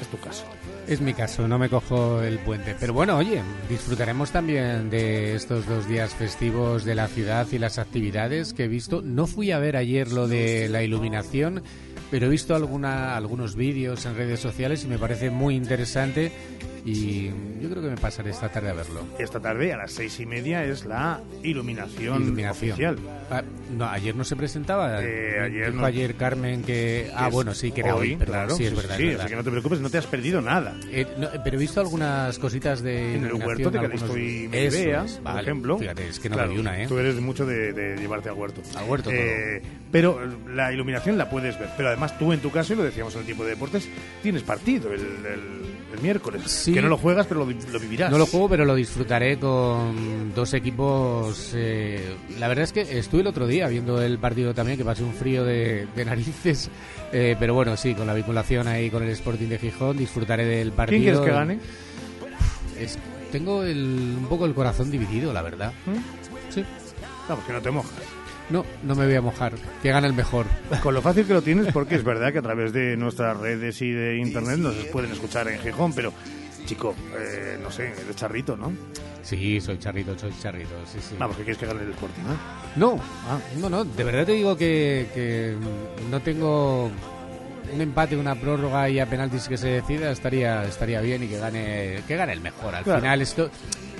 Es 0.02 0.08
tu 0.08 0.18
caso. 0.18 0.46
Es 0.88 1.00
mi 1.00 1.14
caso, 1.14 1.48
no 1.48 1.60
me 1.60 1.70
cojo 1.70 2.24
el 2.24 2.40
puente. 2.40 2.76
Pero 2.80 2.92
bueno, 2.92 3.18
oye, 3.18 3.44
disfrutaremos 3.70 4.32
también 4.32 4.90
de 4.90 5.36
estos 5.36 5.68
dos 5.68 5.88
días 5.88 6.16
festivos 6.16 6.86
de 6.86 6.96
la 6.96 7.08
ciudad 7.10 7.46
y 7.52 7.60
las 7.60 7.78
actividades 7.78 8.52
que 8.56 8.64
he 8.64 8.68
visto. 8.68 9.04
No 9.04 9.28
fui 9.28 9.52
a 9.52 9.60
ver 9.60 9.78
ayer 9.78 10.12
lo 10.12 10.28
de 10.28 10.70
la 10.70 10.82
iluminación, 10.82 11.62
pero 12.10 12.26
he 12.26 12.30
visto 12.30 12.56
alguna, 12.56 13.16
algunos 13.16 13.56
vídeos 13.56 14.08
en 14.08 14.16
redes 14.16 14.40
sociales 14.40 14.84
y 14.86 14.88
me 14.88 14.98
parece 14.98 15.30
muy 15.30 15.56
interesante 15.56 16.32
y 16.92 17.26
yo 17.62 17.70
creo 17.70 17.82
que 17.82 17.90
me 17.90 17.98
pasaré 17.98 18.30
esta 18.32 18.50
tarde 18.50 18.70
a 18.70 18.74
verlo. 18.74 19.02
Esta 19.20 19.40
tarde 19.40 19.74
a 19.74 19.78
las 19.78 19.92
seis 19.92 20.20
y 20.20 20.26
media 20.26 20.64
es 20.64 20.86
la 20.86 21.22
iluminación, 21.44 22.24
Iluminación. 22.24 22.72
oficial. 22.72 22.98
Ah, 23.30 23.44
no, 23.76 23.86
ayer 23.90 24.16
no 24.16 24.24
se 24.24 24.36
presentaba. 24.36 25.04
Eh, 25.04 25.40
ayer 25.42 25.74
no. 25.74 25.86
ayer 25.86 26.16
Carmen 26.16 26.64
que. 26.64 27.12
Ah, 27.14 27.28
Es 27.28 27.34
bueno, 27.34 27.54
sí, 27.54 27.72
que 27.72 27.82
era 27.82 27.96
hoy, 27.96 28.16
perdón, 28.16 28.34
claro. 28.34 28.56
sí, 28.56 28.66
es 28.66 28.76
verdad. 28.76 28.96
Sí, 28.98 29.04
es 29.04 29.08
o 29.08 29.12
verdad. 29.12 29.22
sea 29.24 29.30
que 29.30 29.36
no 29.36 29.44
te 29.44 29.50
preocupes, 29.52 29.80
no 29.82 29.90
te 29.90 29.98
has 29.98 30.08
perdido 30.08 30.42
nada. 30.42 30.78
Eh, 30.92 31.06
no, 31.18 31.28
pero 31.44 31.58
he 31.58 31.60
visto 31.60 31.82
algunas 31.82 32.40
cositas 32.40 32.82
de. 32.82 33.16
En 33.16 33.26
el 33.26 33.34
huerto 33.34 33.70
de 33.70 33.80
algunos- 33.80 34.18
y 34.18 34.46
Eso 34.46 34.78
Medea, 34.78 35.04
es, 35.04 35.14
por 35.16 35.24
vale. 35.24 35.42
ejemplo. 35.42 35.78
Fíjate, 35.78 36.08
es 36.08 36.20
que 36.20 36.30
no 36.30 36.36
Claro, 36.36 36.50
doy 36.52 36.60
una, 36.60 36.82
¿eh? 36.82 36.88
Tú 36.88 36.98
eres 37.00 37.16
mucho 37.20 37.46
de, 37.46 37.74
de 37.74 37.98
llevarte 37.98 38.30
al 38.30 38.36
huerto. 38.36 38.62
Al 38.78 38.90
huerto. 38.90 39.10
Eh, 39.12 39.62
pero 39.92 40.20
la 40.54 40.72
iluminación 40.72 41.18
la 41.18 41.30
puedes 41.30 41.60
ver. 41.60 41.70
Pero 41.76 41.90
además 41.90 42.18
tú 42.18 42.32
en 42.32 42.40
tu 42.40 42.50
caso, 42.52 42.74
y 42.74 42.76
lo 42.78 42.84
decíamos 42.84 43.14
en 43.16 43.20
el 43.22 43.26
tiempo 43.26 43.44
de 43.44 43.50
deportes, 43.52 43.90
tienes 44.24 44.44
partido 44.44 44.94
el, 44.94 45.02
el- 45.02 45.77
el 45.94 46.02
miércoles. 46.02 46.44
Sí. 46.52 46.74
Que 46.74 46.82
no 46.82 46.90
lo 46.90 46.98
juegas, 46.98 47.28
pero 47.28 47.46
lo, 47.46 47.52
lo 47.72 47.80
vivirás. 47.80 48.12
No 48.12 48.18
lo 48.18 48.26
juego, 48.26 48.50
pero 48.50 48.66
lo 48.66 48.76
disfrutaré 48.76 49.38
con 49.40 50.34
dos 50.36 50.54
equipos. 50.54 51.52
eh, 51.56 52.16
la 52.40 52.48
verdad 52.48 52.64
es 52.66 52.74
que 52.74 53.00
estuve 53.00 53.22
el 53.22 53.28
otro 53.28 53.48
día 53.48 53.68
viendo 53.68 54.02
el 54.02 54.18
partido 54.20 54.54
también, 54.54 54.78
que 54.78 54.86
pasé 54.86 55.04
un 55.04 55.14
frío 55.14 55.44
de, 55.46 55.88
de 55.96 56.06
narices. 56.06 56.70
eh, 57.14 57.36
pero 57.40 57.54
bueno, 57.54 57.76
sí, 57.78 57.94
con 57.96 58.06
la 58.08 58.14
vinculación 58.14 58.68
ahí 58.68 58.90
con 58.90 59.04
el 59.04 59.10
Sporting 59.10 59.48
de 59.48 59.58
Gijón, 59.60 59.98
disfrutaré 59.98 60.46
del 60.46 60.72
partido. 60.72 61.00
¿Quién 61.00 61.04
quieres 61.04 61.20
que 61.22 61.32
gane? 61.32 61.60
Es- 62.80 62.98
tengo 63.32 63.64
el- 63.64 64.16
un 64.20 64.26
poco 64.30 64.46
el 64.46 64.54
corazón 64.54 64.90
dividido, 64.92 65.34
la 65.34 65.42
verdad. 65.42 65.74
Sí. 66.50 66.64
Vamos, 67.28 67.44
que 67.46 67.54
no 67.54 67.62
te 67.62 67.72
mojas. 67.72 67.92
No, 68.50 68.66
no 68.84 68.96
me 68.96 69.06
voy 69.06 69.16
a 69.16 69.22
mojar. 69.22 69.54
Que 69.82 69.90
gane 69.90 70.08
el 70.08 70.14
mejor. 70.14 70.46
Con 70.82 70.94
lo 70.94 71.02
fácil 71.02 71.26
que 71.26 71.34
lo 71.34 71.42
tienes, 71.42 71.72
porque 71.74 71.96
es 71.96 72.04
verdad 72.04 72.32
que 72.32 72.40
a 72.40 72.42
través 72.42 72.72
de 72.74 72.96
nuestras 72.96 73.38
redes 73.38 73.82
y 73.82 73.92
de 73.92 74.18
internet 74.18 74.58
nos 74.58 74.76
pueden 74.86 75.12
escuchar 75.12 75.48
en 75.50 75.60
Gijón, 75.60 75.94
pero, 75.94 76.14
chico, 76.66 76.96
eh, 77.18 77.60
no 77.62 77.70
sé, 77.72 77.88
eres 77.88 78.16
charrito, 78.16 78.56
¿no? 78.56 78.72
Sí, 79.22 79.60
soy 79.60 79.78
charrito, 79.78 80.18
soy 80.18 80.32
charrito. 80.42 80.76
Sí, 80.86 81.00
sí. 81.02 81.16
Vamos, 81.20 81.36
que 81.36 81.44
quieres 81.44 81.58
que 81.58 81.66
gane 81.66 81.82
el 81.84 81.90
Sporting, 81.92 82.22
¿no? 82.78 82.96
No, 82.96 83.02
no, 83.60 83.70
no, 83.70 83.84
de 83.84 84.04
verdad 84.04 84.26
te 84.26 84.32
digo 84.32 84.56
que, 84.56 85.08
que 85.14 85.56
no 86.10 86.22
tengo 86.22 86.90
un 87.74 87.82
empate, 87.82 88.16
una 88.16 88.36
prórroga 88.36 88.90
y 88.90 89.00
a 89.00 89.06
penaltis 89.06 89.48
que 89.48 89.58
se 89.58 89.68
decida, 89.68 90.12
estaría 90.12 90.64
estaría 90.64 91.02
bien 91.02 91.24
y 91.24 91.28
que 91.28 91.38
gane 91.40 92.00
que 92.08 92.16
gane 92.16 92.34
el 92.34 92.42
mejor. 92.42 92.76
Al 92.76 92.84
Claro. 92.84 93.00
final 93.02 93.22
esto 93.22 93.50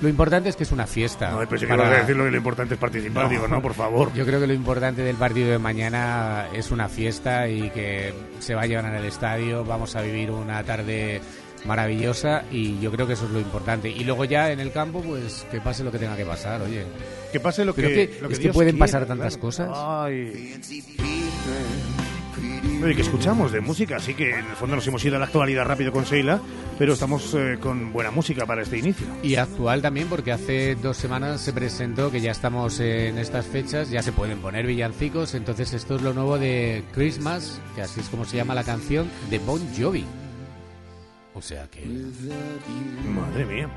lo 0.00 0.08
importante 0.08 0.48
es 0.48 0.56
que 0.56 0.62
es 0.64 0.72
una 0.72 0.86
fiesta. 0.86 1.30
No, 1.30 1.38
pero 1.48 1.58
si 1.58 1.66
Para- 1.66 1.88
decir 2.00 2.16
lo 2.16 2.24
que 2.24 2.30
lo 2.30 2.36
importante 2.36 2.74
es 2.74 2.80
participar, 2.80 3.24
No. 3.24 3.30
digo, 3.30 3.48
no, 3.48 3.60
por 3.60 3.74
favor. 3.74 4.12
Yo 4.14 4.24
creo 4.24 4.38
que 4.40 4.46
lo 4.46 4.54
importante 4.54 5.02
del 5.02 5.16
partido 5.16 5.50
de 5.50 5.58
mañana 5.58 6.46
es 6.52 6.70
una 6.70 6.88
fiesta 6.88 7.48
y 7.48 7.70
que 7.70 8.12
se 8.38 8.54
va 8.54 8.62
a 8.62 8.66
llevar 8.66 8.84
en 8.86 8.94
el 8.94 9.04
estadio, 9.04 9.64
vamos 9.64 9.96
a 9.96 10.00
vivir 10.02 10.30
una 10.30 10.62
tarde 10.64 11.20
maravillosa 11.64 12.44
y 12.52 12.78
yo 12.78 12.92
creo 12.92 13.06
que 13.08 13.14
eso 13.14 13.24
es 13.24 13.32
lo 13.32 13.40
importante. 13.40 13.88
Y 13.90 14.04
luego 14.04 14.24
ya 14.24 14.52
en 14.52 14.60
el 14.60 14.70
campo, 14.70 15.02
pues 15.02 15.44
que 15.50 15.60
pase 15.60 15.82
lo 15.82 15.90
que 15.90 15.98
tenga 15.98 16.16
que 16.16 16.24
pasar, 16.24 16.62
oye. 16.62 16.84
Que 17.32 17.40
pase 17.40 17.64
lo 17.64 17.74
que, 17.74 17.82
que- 17.82 18.18
lo 18.22 18.28
que 18.28 18.34
es 18.34 18.38
que 18.38 18.44
Dios 18.44 18.54
pueden 18.54 18.72
quiera, 18.76 18.86
pasar 18.86 19.06
tantas 19.06 19.34
claro. 19.36 19.40
cosas. 19.40 19.68
Ay. 19.74 20.54
Oye, 22.82 22.94
que 22.94 23.02
escuchamos 23.02 23.52
de 23.52 23.60
música, 23.60 23.96
así 23.96 24.14
que 24.14 24.30
en 24.30 24.46
el 24.46 24.56
fondo 24.56 24.76
nos 24.76 24.86
hemos 24.86 25.04
ido 25.04 25.16
a 25.16 25.18
la 25.18 25.26
actualidad 25.26 25.64
rápido 25.64 25.92
con 25.92 26.04
Sheila, 26.04 26.40
pero 26.78 26.92
estamos 26.92 27.34
eh, 27.34 27.58
con 27.60 27.92
buena 27.92 28.10
música 28.10 28.46
para 28.46 28.62
este 28.62 28.78
inicio. 28.78 29.06
Y 29.22 29.36
actual 29.36 29.82
también 29.82 30.08
porque 30.08 30.32
hace 30.32 30.74
dos 30.76 30.96
semanas 30.96 31.40
se 31.40 31.52
presentó 31.52 32.10
que 32.10 32.20
ya 32.20 32.30
estamos 32.30 32.78
en 32.80 33.18
estas 33.18 33.46
fechas, 33.46 33.90
ya 33.90 34.02
se 34.02 34.12
pueden 34.12 34.38
poner 34.38 34.66
villancicos, 34.66 35.34
entonces 35.34 35.72
esto 35.72 35.96
es 35.96 36.02
lo 36.02 36.14
nuevo 36.14 36.38
de 36.38 36.84
Christmas, 36.92 37.60
que 37.74 37.82
así 37.82 38.00
es 38.00 38.08
como 38.08 38.24
se 38.24 38.36
llama 38.36 38.54
la 38.54 38.64
canción 38.64 39.10
de 39.30 39.38
Bon 39.40 39.60
Jovi. 39.76 40.04
O 41.34 41.42
sea 41.42 41.68
que... 41.68 41.84
Madre 43.06 43.44
mía. 43.46 43.70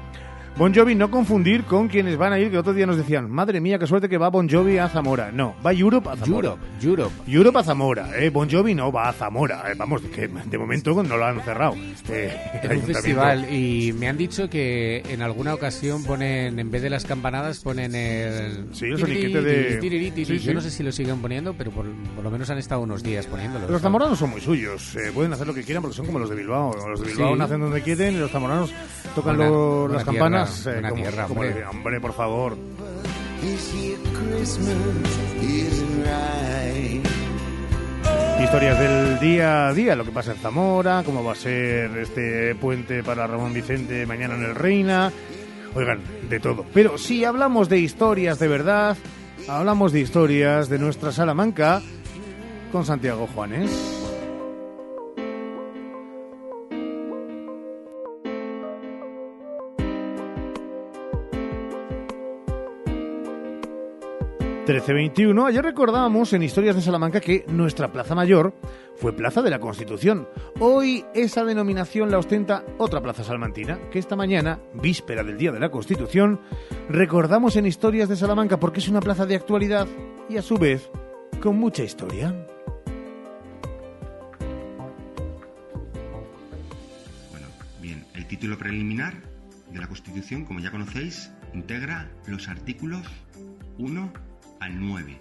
Bon 0.58 0.72
Jovi 0.76 0.94
no 0.94 1.10
confundir 1.10 1.64
con 1.64 1.88
quienes 1.88 2.18
van 2.18 2.34
a 2.34 2.40
ir, 2.40 2.52
que 2.52 2.58
otro 2.58 2.74
día 2.74 2.86
nos 2.86 2.98
decían, 2.98 3.32
madre 3.32 3.60
mía, 3.62 3.80
qué 3.80 3.88
suerte 3.88 4.08
que 4.10 4.18
va 4.18 4.30
Bon 4.30 4.48
Jovi 4.48 4.78
a 4.78 4.90
Zamora. 4.90 5.32
No, 5.32 5.56
va 5.66 5.74
Europe 5.74 6.10
a 6.10 6.16
Zamora. 6.18 6.50
Europe, 6.50 6.62
Europe. 6.84 7.12
Europe 7.28 7.58
a 7.60 7.64
Zamora, 7.64 8.10
eh. 8.20 8.30
Bon 8.30 8.48
Jovi 8.50 8.76
no 8.76 8.92
va 8.92 9.10
a 9.10 9.14
Zamora. 9.14 9.64
eh, 9.72 9.76
Vamos, 9.78 10.02
que 10.02 10.28
de 10.28 10.58
momento 10.60 11.02
no 11.02 11.18
lo 11.18 11.26
han 11.26 11.40
cerrado. 11.42 11.74
Eh, 12.10 12.38
Es 12.64 12.70
un 12.78 12.82
festival 12.84 13.52
y 13.52 13.92
me 13.98 14.08
han 14.10 14.18
dicho 14.18 14.50
que 14.50 15.02
en 15.10 15.22
alguna 15.24 15.54
ocasión 15.56 16.04
ponen, 16.04 16.60
en 16.60 16.70
vez 16.70 16.82
de 16.84 16.90
las 16.92 17.06
campanadas, 17.06 17.60
ponen 17.62 17.96
el... 17.96 18.68
Sí, 18.74 18.86
el 18.86 19.00
soniquete 19.00 19.42
de-. 19.42 19.82
Sí, 20.16 20.26
sí. 20.26 20.40
Yo 20.40 20.54
no 20.54 20.62
sé 20.62 20.70
si 20.70 20.84
lo 20.84 20.92
siguen 20.92 21.22
poniendo, 21.22 21.54
pero 21.54 21.72
por, 21.72 21.86
por 22.14 22.24
lo 22.24 22.30
menos 22.30 22.50
han 22.52 22.58
estado 22.60 22.82
unos 22.82 23.02
días 23.02 23.26
poniéndolo. 23.26 23.68
Los 23.68 23.82
zamoranos 23.82 24.20
son 24.20 24.30
muy 24.30 24.42
suyos, 24.42 24.96
eh, 24.98 25.12
pueden 25.14 25.32
hacer 25.34 25.48
lo 25.48 25.54
que 25.56 25.64
quieran 25.64 25.82
porque 25.82 25.96
son 25.96 26.06
como 26.06 26.20
los 26.20 26.30
de 26.30 26.36
Bilbao. 26.36 26.76
Los 26.90 27.00
de 27.02 27.08
Bilbao 27.08 27.34
Sí. 27.34 27.40
nacen 27.40 27.62
donde 27.62 27.82
quieren 27.82 28.16
y 28.16 28.18
los 28.20 28.30
zamoranos 28.30 28.72
tocan 29.16 29.38
Buena- 29.38 29.50
lo- 29.50 29.80
buena 29.82 29.96
las 29.96 30.04
campanas 30.04 30.41
eh, 30.66 30.72
buena 30.74 30.90
como, 30.90 31.02
tierra, 31.02 31.28
como 31.28 31.42
hombre. 31.70 32.00
por 32.00 32.14
favor. 32.14 32.58
Historias 38.44 38.80
del 38.80 39.20
día 39.20 39.68
a 39.68 39.74
día, 39.74 39.96
lo 39.96 40.04
que 40.04 40.12
pasa 40.12 40.32
en 40.32 40.38
Zamora, 40.38 41.04
cómo 41.06 41.24
va 41.24 41.34
a 41.34 41.36
ser 41.36 41.96
este 41.98 42.56
puente 42.56 43.04
para 43.04 43.28
Ramón 43.28 43.54
Vicente 43.54 44.06
mañana 44.06 44.36
en 44.36 44.44
el 44.44 44.56
Reina. 44.56 45.12
Oigan, 45.76 46.02
de 46.30 46.40
todo. 46.40 46.66
Pero 46.74 46.98
si 46.98 47.24
hablamos 47.24 47.70
de 47.70 47.80
historias 47.80 48.40
de 48.40 48.48
verdad, 48.48 48.98
hablamos 49.48 49.92
de 49.92 50.02
historias 50.02 50.70
de 50.70 50.80
nuestra 50.80 51.12
Salamanca 51.12 51.82
con 52.72 52.86
Santiago 52.86 53.28
Juanes. 53.34 54.01
...1321... 64.66 65.48
Ayer 65.48 65.64
recordábamos 65.64 66.34
en 66.34 66.44
Historias 66.44 66.76
de 66.76 66.82
Salamanca 66.82 67.20
que 67.20 67.46
nuestra 67.48 67.92
Plaza 67.92 68.16
Mayor 68.16 68.54
fue 68.96 69.16
Plaza 69.16 69.42
de 69.42 69.50
la 69.50 69.60
Constitución. 69.60 70.28
Hoy 70.60 71.04
esa 71.16 71.44
denominación 71.44 72.12
la 72.12 72.20
ostenta 72.20 72.64
otra 72.78 73.02
plaza 73.02 73.24
salmantina, 73.24 73.80
que 73.90 73.98
esta 73.98 74.16
mañana, 74.16 74.60
víspera 74.76 75.24
del 75.24 75.40
Día 75.40 75.52
de 75.52 75.60
la 75.60 75.72
Constitución, 75.72 76.40
recordamos 76.88 77.56
en 77.56 77.66
Historias 77.66 78.10
de 78.10 78.16
Salamanca 78.16 78.60
porque 78.60 78.80
es 78.80 78.88
una 78.88 79.00
plaza 79.00 79.26
de 79.26 79.36
actualidad 79.36 79.88
y 80.30 80.38
a 80.38 80.44
su 80.44 80.58
vez 80.58 80.90
con 81.42 81.58
mucha 81.58 81.84
historia. 81.84 82.48
Bien, 87.82 88.06
el 88.14 88.28
título 88.28 88.58
preliminar 88.60 89.16
de 89.72 89.80
la 89.80 89.88
Constitución, 89.88 90.46
como 90.46 90.60
ya 90.60 90.70
conocéis, 90.70 91.32
integra 91.54 92.12
los 92.28 92.48
artículos 92.48 93.08
1 93.80 94.31
al 94.62 94.80
9. 94.80 95.20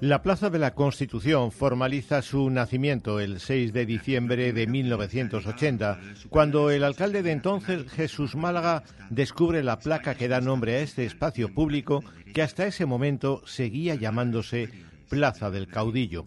La 0.00 0.22
Plaza 0.22 0.50
de 0.50 0.58
la 0.58 0.74
Constitución 0.74 1.50
formaliza 1.50 2.20
su 2.20 2.50
nacimiento 2.50 3.20
el 3.20 3.40
6 3.40 3.72
de 3.72 3.86
diciembre 3.86 4.52
de 4.52 4.66
1980, 4.66 5.98
cuando 6.28 6.70
el 6.70 6.84
alcalde 6.84 7.22
de 7.22 7.32
entonces, 7.32 7.90
Jesús 7.90 8.36
Málaga, 8.36 8.82
descubre 9.08 9.62
la 9.62 9.78
placa 9.78 10.14
que 10.14 10.28
da 10.28 10.42
nombre 10.42 10.76
a 10.76 10.80
este 10.80 11.06
espacio 11.06 11.54
público 11.54 12.04
que 12.34 12.42
hasta 12.42 12.66
ese 12.66 12.84
momento 12.84 13.42
seguía 13.46 13.94
llamándose 13.94 14.68
Plaza 15.08 15.50
del 15.50 15.68
Caudillo. 15.68 16.26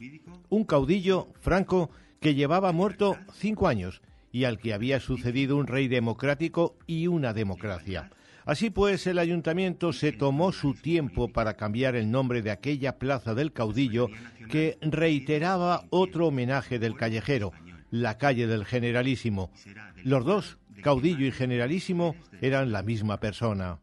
Un 0.49 0.63
caudillo, 0.63 1.27
Franco, 1.39 1.91
que 2.19 2.33
llevaba 2.33 2.71
muerto 2.71 3.15
cinco 3.33 3.67
años 3.67 4.01
y 4.31 4.45
al 4.45 4.57
que 4.57 4.73
había 4.73 4.99
sucedido 4.99 5.55
un 5.55 5.67
rey 5.67 5.87
democrático 5.87 6.75
y 6.87 7.07
una 7.07 7.33
democracia. 7.33 8.09
Así 8.47 8.69
pues, 8.69 9.05
el 9.07 9.19
ayuntamiento 9.19 9.91
se 9.91 10.13
tomó 10.13 10.53
su 10.53 10.73
tiempo 10.73 11.27
para 11.27 11.55
cambiar 11.55 11.97
el 11.97 12.09
nombre 12.09 12.41
de 12.41 12.49
aquella 12.49 12.97
plaza 12.97 13.35
del 13.35 13.51
caudillo 13.51 14.07
que 14.49 14.77
reiteraba 14.79 15.83
otro 15.89 16.27
homenaje 16.27 16.79
del 16.79 16.95
callejero, 16.95 17.51
la 17.91 18.17
calle 18.17 18.47
del 18.47 18.63
generalísimo. 18.65 19.51
Los 19.97 20.23
dos, 20.23 20.57
caudillo 20.81 21.25
y 21.25 21.33
generalísimo, 21.33 22.15
eran 22.39 22.71
la 22.71 22.83
misma 22.83 23.19
persona. 23.19 23.79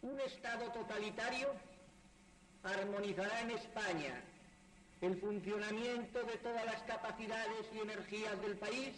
Un 0.00 0.20
Estado 0.20 0.70
totalitario 0.70 1.48
armonizará 2.62 3.40
en 3.40 3.50
España 3.50 4.14
el 5.00 5.16
funcionamiento 5.16 6.22
de 6.22 6.36
todas 6.36 6.64
las 6.66 6.82
capacidades 6.82 7.66
y 7.74 7.80
energías 7.80 8.40
del 8.42 8.56
país 8.58 8.92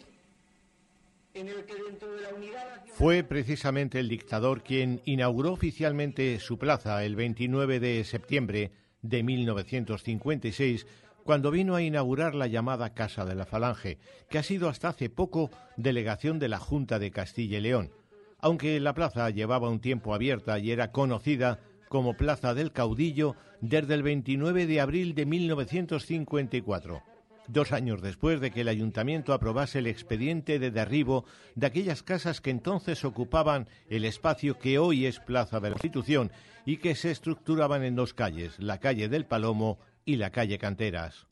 Fue 2.93 3.23
precisamente 3.23 3.99
el 3.99 4.09
dictador 4.09 4.63
quien 4.63 5.01
inauguró 5.05 5.53
oficialmente 5.53 6.39
su 6.39 6.57
plaza 6.57 7.03
el 7.05 7.15
29 7.15 7.79
de 7.79 8.03
septiembre 8.03 8.71
de 9.01 9.23
1956, 9.23 10.85
cuando 11.23 11.51
vino 11.51 11.75
a 11.75 11.81
inaugurar 11.81 12.35
la 12.35 12.47
llamada 12.47 12.93
Casa 12.93 13.25
de 13.25 13.35
la 13.35 13.45
Falange, 13.45 13.99
que 14.29 14.37
ha 14.37 14.43
sido 14.43 14.67
hasta 14.67 14.89
hace 14.89 15.09
poco 15.09 15.51
delegación 15.77 16.39
de 16.39 16.49
la 16.49 16.59
Junta 16.59 16.99
de 16.99 17.11
Castilla 17.11 17.59
y 17.59 17.61
León, 17.61 17.91
aunque 18.39 18.79
la 18.79 18.93
plaza 18.93 19.29
llevaba 19.29 19.69
un 19.69 19.79
tiempo 19.79 20.13
abierta 20.13 20.59
y 20.59 20.71
era 20.71 20.91
conocida 20.91 21.59
como 21.87 22.17
Plaza 22.17 22.53
del 22.53 22.71
Caudillo 22.71 23.35
desde 23.61 23.93
el 23.93 24.03
29 24.03 24.67
de 24.67 24.81
abril 24.81 25.15
de 25.15 25.25
1954 25.25 27.03
dos 27.49 27.71
años 27.71 28.01
después 28.01 28.39
de 28.39 28.51
que 28.51 28.61
el 28.61 28.67
ayuntamiento 28.67 29.33
aprobase 29.33 29.79
el 29.79 29.87
expediente 29.87 30.59
de 30.59 30.71
derribo 30.71 31.25
de 31.55 31.67
aquellas 31.67 32.03
casas 32.03 32.41
que 32.41 32.51
entonces 32.51 33.03
ocupaban 33.03 33.67
el 33.89 34.05
espacio 34.05 34.57
que 34.57 34.79
hoy 34.79 35.05
es 35.05 35.19
Plaza 35.19 35.59
de 35.59 35.69
la 35.69 35.75
Constitución 35.75 36.31
y 36.65 36.77
que 36.77 36.95
se 36.95 37.11
estructuraban 37.11 37.83
en 37.83 37.95
dos 37.95 38.13
calles, 38.13 38.53
la 38.59 38.79
calle 38.79 39.09
del 39.09 39.25
Palomo 39.25 39.79
y 40.05 40.17
la 40.17 40.31
calle 40.31 40.57
Canteras. 40.57 41.27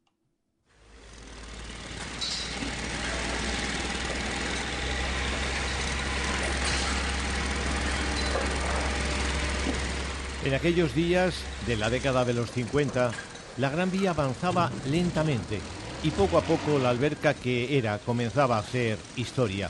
En 10.44 10.54
aquellos 10.54 10.96
días 10.96 11.44
de 11.68 11.76
la 11.76 11.90
década 11.90 12.24
de 12.24 12.34
los 12.34 12.52
50, 12.52 13.12
la 13.58 13.70
Gran 13.70 13.92
Vía 13.92 14.12
avanzaba 14.12 14.72
lentamente 14.90 15.60
y 16.04 16.12
poco 16.12 16.38
a 16.38 16.42
poco 16.42 16.80
la 16.80 16.90
alberca 16.90 17.34
que 17.34 17.78
era 17.78 17.98
comenzaba 18.00 18.58
a 18.58 18.64
ser 18.64 18.98
historia, 19.16 19.70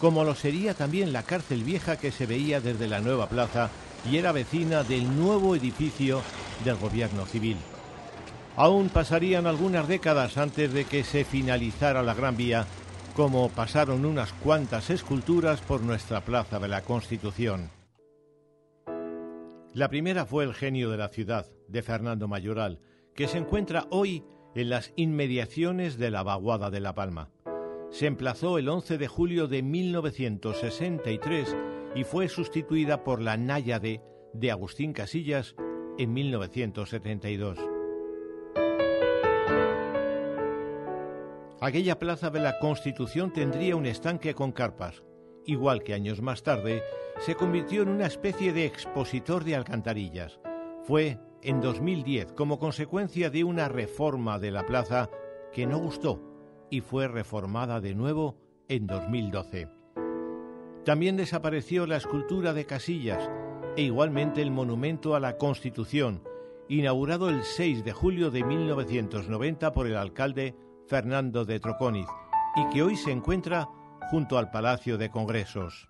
como 0.00 0.24
lo 0.24 0.34
sería 0.34 0.74
también 0.74 1.12
la 1.12 1.22
cárcel 1.22 1.64
vieja 1.64 1.96
que 1.96 2.12
se 2.12 2.26
veía 2.26 2.60
desde 2.60 2.88
la 2.88 3.00
nueva 3.00 3.28
plaza 3.28 3.70
y 4.10 4.16
era 4.16 4.32
vecina 4.32 4.82
del 4.82 5.16
nuevo 5.16 5.56
edificio 5.56 6.22
del 6.64 6.76
gobierno 6.76 7.26
civil. 7.26 7.56
Aún 8.56 8.88
pasarían 8.88 9.46
algunas 9.46 9.86
décadas 9.86 10.38
antes 10.38 10.72
de 10.72 10.84
que 10.84 11.04
se 11.04 11.24
finalizara 11.24 12.02
la 12.02 12.14
Gran 12.14 12.36
Vía, 12.36 12.66
como 13.14 13.48
pasaron 13.50 14.04
unas 14.06 14.32
cuantas 14.32 14.88
esculturas 14.90 15.60
por 15.60 15.82
nuestra 15.82 16.22
Plaza 16.22 16.58
de 16.58 16.68
la 16.68 16.82
Constitución. 16.82 17.70
La 19.74 19.88
primera 19.88 20.24
fue 20.24 20.44
El 20.44 20.54
genio 20.54 20.90
de 20.90 20.96
la 20.96 21.08
ciudad, 21.08 21.46
de 21.68 21.82
Fernando 21.82 22.28
Mayoral, 22.28 22.80
que 23.14 23.28
se 23.28 23.36
encuentra 23.36 23.86
hoy 23.90 24.24
en 24.56 24.70
las 24.70 24.92
inmediaciones 24.96 25.98
de 25.98 26.10
la 26.10 26.22
vaguada 26.22 26.70
de 26.70 26.80
La 26.80 26.94
Palma. 26.94 27.28
Se 27.90 28.06
emplazó 28.06 28.58
el 28.58 28.68
11 28.68 28.96
de 28.98 29.06
julio 29.06 29.48
de 29.48 29.62
1963 29.62 31.56
y 31.94 32.04
fue 32.04 32.28
sustituida 32.28 33.04
por 33.04 33.20
la 33.20 33.36
Náyade 33.36 34.02
de 34.32 34.50
Agustín 34.50 34.94
Casillas 34.94 35.54
en 35.98 36.12
1972. 36.14 37.58
Aquella 41.60 41.98
plaza 41.98 42.30
de 42.30 42.40
la 42.40 42.58
Constitución 42.58 43.32
tendría 43.32 43.76
un 43.76 43.86
estanque 43.86 44.34
con 44.34 44.52
carpas. 44.52 45.02
Igual 45.44 45.82
que 45.82 45.94
años 45.94 46.22
más 46.22 46.42
tarde, 46.42 46.82
se 47.18 47.34
convirtió 47.34 47.82
en 47.82 47.88
una 47.88 48.06
especie 48.06 48.52
de 48.52 48.64
expositor 48.66 49.44
de 49.44 49.54
alcantarillas. 49.54 50.40
Fue 50.84 51.18
en 51.46 51.60
2010 51.60 52.32
como 52.32 52.58
consecuencia 52.58 53.30
de 53.30 53.44
una 53.44 53.68
reforma 53.68 54.40
de 54.40 54.50
la 54.50 54.66
plaza 54.66 55.08
que 55.52 55.64
no 55.64 55.78
gustó 55.78 56.20
y 56.70 56.80
fue 56.80 57.06
reformada 57.06 57.80
de 57.80 57.94
nuevo 57.94 58.36
en 58.68 58.88
2012. 58.88 59.68
También 60.84 61.16
desapareció 61.16 61.86
la 61.86 61.98
escultura 61.98 62.52
de 62.52 62.66
Casillas 62.66 63.30
e 63.76 63.82
igualmente 63.82 64.42
el 64.42 64.50
monumento 64.50 65.14
a 65.14 65.20
la 65.20 65.36
Constitución, 65.36 66.24
inaugurado 66.68 67.28
el 67.28 67.44
6 67.44 67.84
de 67.84 67.92
julio 67.92 68.32
de 68.32 68.42
1990 68.42 69.72
por 69.72 69.86
el 69.86 69.96
alcalde 69.96 70.56
Fernando 70.88 71.44
de 71.44 71.60
Trocóniz 71.60 72.08
y 72.56 72.68
que 72.74 72.82
hoy 72.82 72.96
se 72.96 73.12
encuentra 73.12 73.68
junto 74.10 74.36
al 74.36 74.50
Palacio 74.50 74.98
de 74.98 75.10
Congresos. 75.10 75.88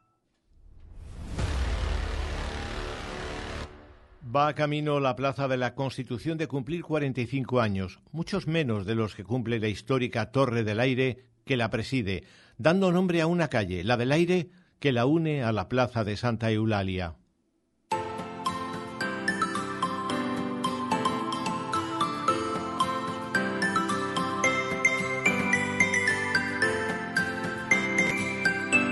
Va 4.29 4.49
a 4.49 4.55
camino 4.55 4.99
la 4.99 5.15
Plaza 5.15 5.47
de 5.47 5.57
la 5.57 5.77
Constitución 5.77 6.37
de 6.37 6.49
cumplir 6.49 6.83
45 6.83 7.61
años, 7.61 8.01
muchos 8.11 8.49
menos 8.49 8.85
de 8.85 8.97
los 8.97 9.15
que 9.15 9.23
cumple 9.23 9.61
la 9.61 9.69
histórica 9.69 10.33
Torre 10.33 10.65
del 10.65 10.81
Aire 10.81 11.29
que 11.45 11.57
la 11.57 11.71
preside, 11.71 12.25
dando 12.59 12.91
nombre 12.91 13.21
a 13.21 13.29
una 13.29 13.47
calle, 13.47 13.85
la 13.85 13.97
del 13.97 14.11
Aire, 14.11 14.51
que 14.81 14.91
la 14.91 15.07
une 15.07 15.45
a 15.45 15.53
la 15.53 15.69
Plaza 15.69 16.03
de 16.03 16.17
Santa 16.17 16.51
Eulalia. 16.51 17.15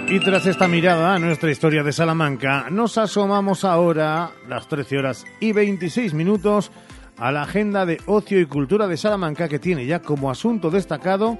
Y 0.09 0.21
tras 0.21 0.47
esta 0.47 0.69
mirada 0.69 1.15
a 1.15 1.19
nuestra 1.19 1.51
historia 1.51 1.83
de 1.83 1.93
Salamanca, 1.93 2.69
nos 2.71 2.99
asomamos 2.99 3.65
ahora, 3.65 4.31
las 4.49 4.69
13 4.69 4.99
horas 4.99 5.25
y 5.41 5.53
26 5.53 6.13
minutos, 6.13 6.71
a 7.17 7.33
la 7.33 7.43
agenda 7.43 7.87
de 7.87 7.99
ocio 8.07 8.39
y 8.39 8.47
cultura 8.47 8.87
de 8.87 8.99
Salamanca 8.99 9.49
que 9.49 9.59
tiene 9.59 9.87
ya 9.87 10.01
como 10.01 10.31
asunto 10.31 10.71
destacado 10.71 11.39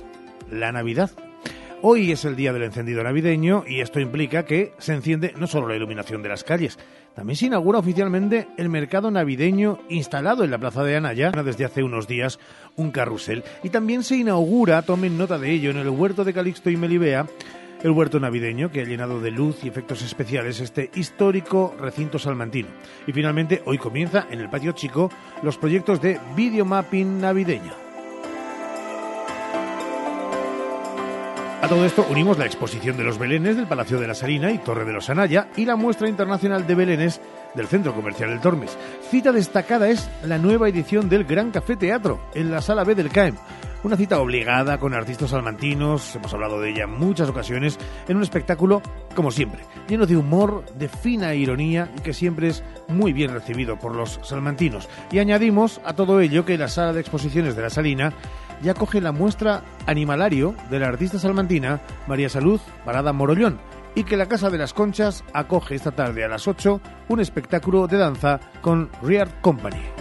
la 0.51 0.73
Navidad. 0.73 1.11
Hoy 1.83 2.11
es 2.11 2.25
el 2.25 2.37
día 2.37 2.55
del 2.55 2.63
encendido 2.63 3.03
navideño 3.03 3.65
y 3.67 3.81
esto 3.81 4.01
implica 4.01 4.47
que 4.47 4.73
se 4.79 4.95
enciende 4.95 5.35
no 5.37 5.47
solo 5.47 5.69
la 5.69 5.77
iluminación 5.77 6.23
de 6.23 6.31
las 6.31 6.43
calles, 6.43 6.79
también 7.15 7.37
se 7.37 7.47
inaugura 7.47 7.79
oficialmente 7.79 8.49
el 8.57 8.71
mercado 8.71 9.11
navideño 9.11 9.79
instalado 9.91 10.43
en 10.43 10.51
la 10.51 10.59
Plaza 10.59 10.83
de 10.83 10.97
Anaya 10.97 11.31
desde 11.31 11.67
hace 11.67 11.83
unos 11.83 12.09
días 12.09 12.41
un 12.77 12.91
carrusel 12.91 13.45
y 13.63 13.69
también 13.69 14.03
se 14.03 14.17
inaugura, 14.17 14.83
tomen 14.83 15.19
nota 15.19 15.39
de 15.39 15.51
ello, 15.53 15.71
en 15.71 15.77
el 15.77 15.91
huerto 15.91 16.25
de 16.25 16.33
Calixto 16.33 16.71
y 16.71 16.79
Melibea 16.79 17.27
el 17.85 17.91
huerto 17.91 18.19
navideño 18.19 18.73
que 18.73 18.81
ha 18.81 18.85
llenado 18.85 19.21
de 19.21 19.31
luz 19.31 19.63
y 19.63 19.69
efectos 19.69 20.03
especiales 20.03 20.59
este 20.59 20.91
histórico 20.95 21.77
recinto 21.79 22.19
salmantino. 22.19 22.69
Y 23.07 23.13
finalmente 23.13 23.63
hoy 23.67 23.77
comienza 23.77 24.27
en 24.31 24.41
el 24.41 24.49
patio 24.49 24.73
chico 24.73 25.11
los 25.43 25.59
proyectos 25.59 26.01
de 26.01 26.19
videomapping 26.35 27.21
navideño. 27.21 27.73
A 31.61 31.69
todo 31.69 31.85
esto 31.85 32.07
unimos 32.11 32.39
la 32.39 32.47
exposición 32.47 32.97
de 32.97 33.05
los 33.05 33.19
belenes 33.19 33.57
del 33.57 33.67
Palacio 33.67 34.01
de 34.01 34.07
la 34.07 34.15
Salina 34.15 34.51
y 34.51 34.59
Torre 34.59 34.85
de 34.85 34.93
los 34.93 35.09
Anaya 35.11 35.49
y 35.57 35.67
la 35.67 35.77
muestra 35.77 36.09
internacional 36.09 36.67
de 36.67 36.75
belenes 36.75 37.21
del 37.55 37.67
Centro 37.67 37.95
Comercial 37.95 38.31
del 38.31 38.41
Tormes. 38.41 38.77
Cita 39.11 39.31
destacada 39.31 39.89
es 39.89 40.11
la 40.25 40.39
nueva 40.39 40.69
edición 40.69 41.09
del 41.11 41.25
Gran 41.25 41.51
Café 41.51 41.77
Teatro 41.77 42.21
en 42.35 42.51
la 42.51 42.63
Sala 42.63 42.85
B 42.85 42.95
del 42.95 43.11
CAEM. 43.11 43.37
Una 43.85 43.99
cita 43.99 44.19
obligada 44.19 44.79
con 44.79 44.95
artistas 44.95 45.29
salmantinos, 45.29 46.17
hemos 46.17 46.33
hablado 46.33 46.59
de 46.59 46.71
ella 46.71 46.85
en 46.85 46.99
muchas 46.99 47.29
ocasiones, 47.29 47.79
en 48.09 48.17
un 48.17 48.23
espectáculo, 48.23 48.81
como 49.15 49.31
siempre, 49.31 49.61
lleno 49.87 50.07
de 50.07 50.17
humor, 50.17 50.65
de 50.75 50.89
fina 50.89 51.35
ironía 51.35 51.93
y 51.95 52.01
que 52.01 52.15
siempre 52.15 52.49
es 52.49 52.65
muy 52.89 53.13
bien 53.13 53.35
recibido 53.35 53.79
por 53.79 53.95
los 53.95 54.19
salmantinos. 54.23 54.89
Y 55.13 55.19
añadimos 55.19 55.83
a 55.85 55.93
todo 55.93 56.23
ello 56.23 56.47
que 56.47 56.57
la 56.57 56.69
sala 56.69 56.95
de 56.95 57.01
exposiciones 57.01 57.57
de 57.57 57.63
la 57.63 57.69
Salina 57.69 58.15
ya 58.63 58.73
coge 58.73 59.03
la 59.03 59.13
muestra 59.13 59.63
Animalario 59.85 60.55
de 60.71 60.79
la 60.79 60.89
artista 60.89 61.19
salmantina 61.19 61.83
María 62.07 62.31
Salud 62.31 62.63
Parada 62.87 63.13
Morollón 63.13 63.61
y 63.95 64.05
que 64.05 64.17
la 64.17 64.29
Casa 64.29 64.49
de 64.49 64.57
las 64.57 64.73
Conchas 64.73 65.25
acoge 65.35 65.75
esta 65.75 65.91
tarde 65.91 66.25
a 66.25 66.29
las 66.29 66.49
8 66.49 66.81
un 67.11 67.21
espectáculo 67.21 67.87
de 67.87 67.99
danza 67.99 68.41
con 68.63 68.89
Riard 69.03 69.43
Company. 69.43 69.94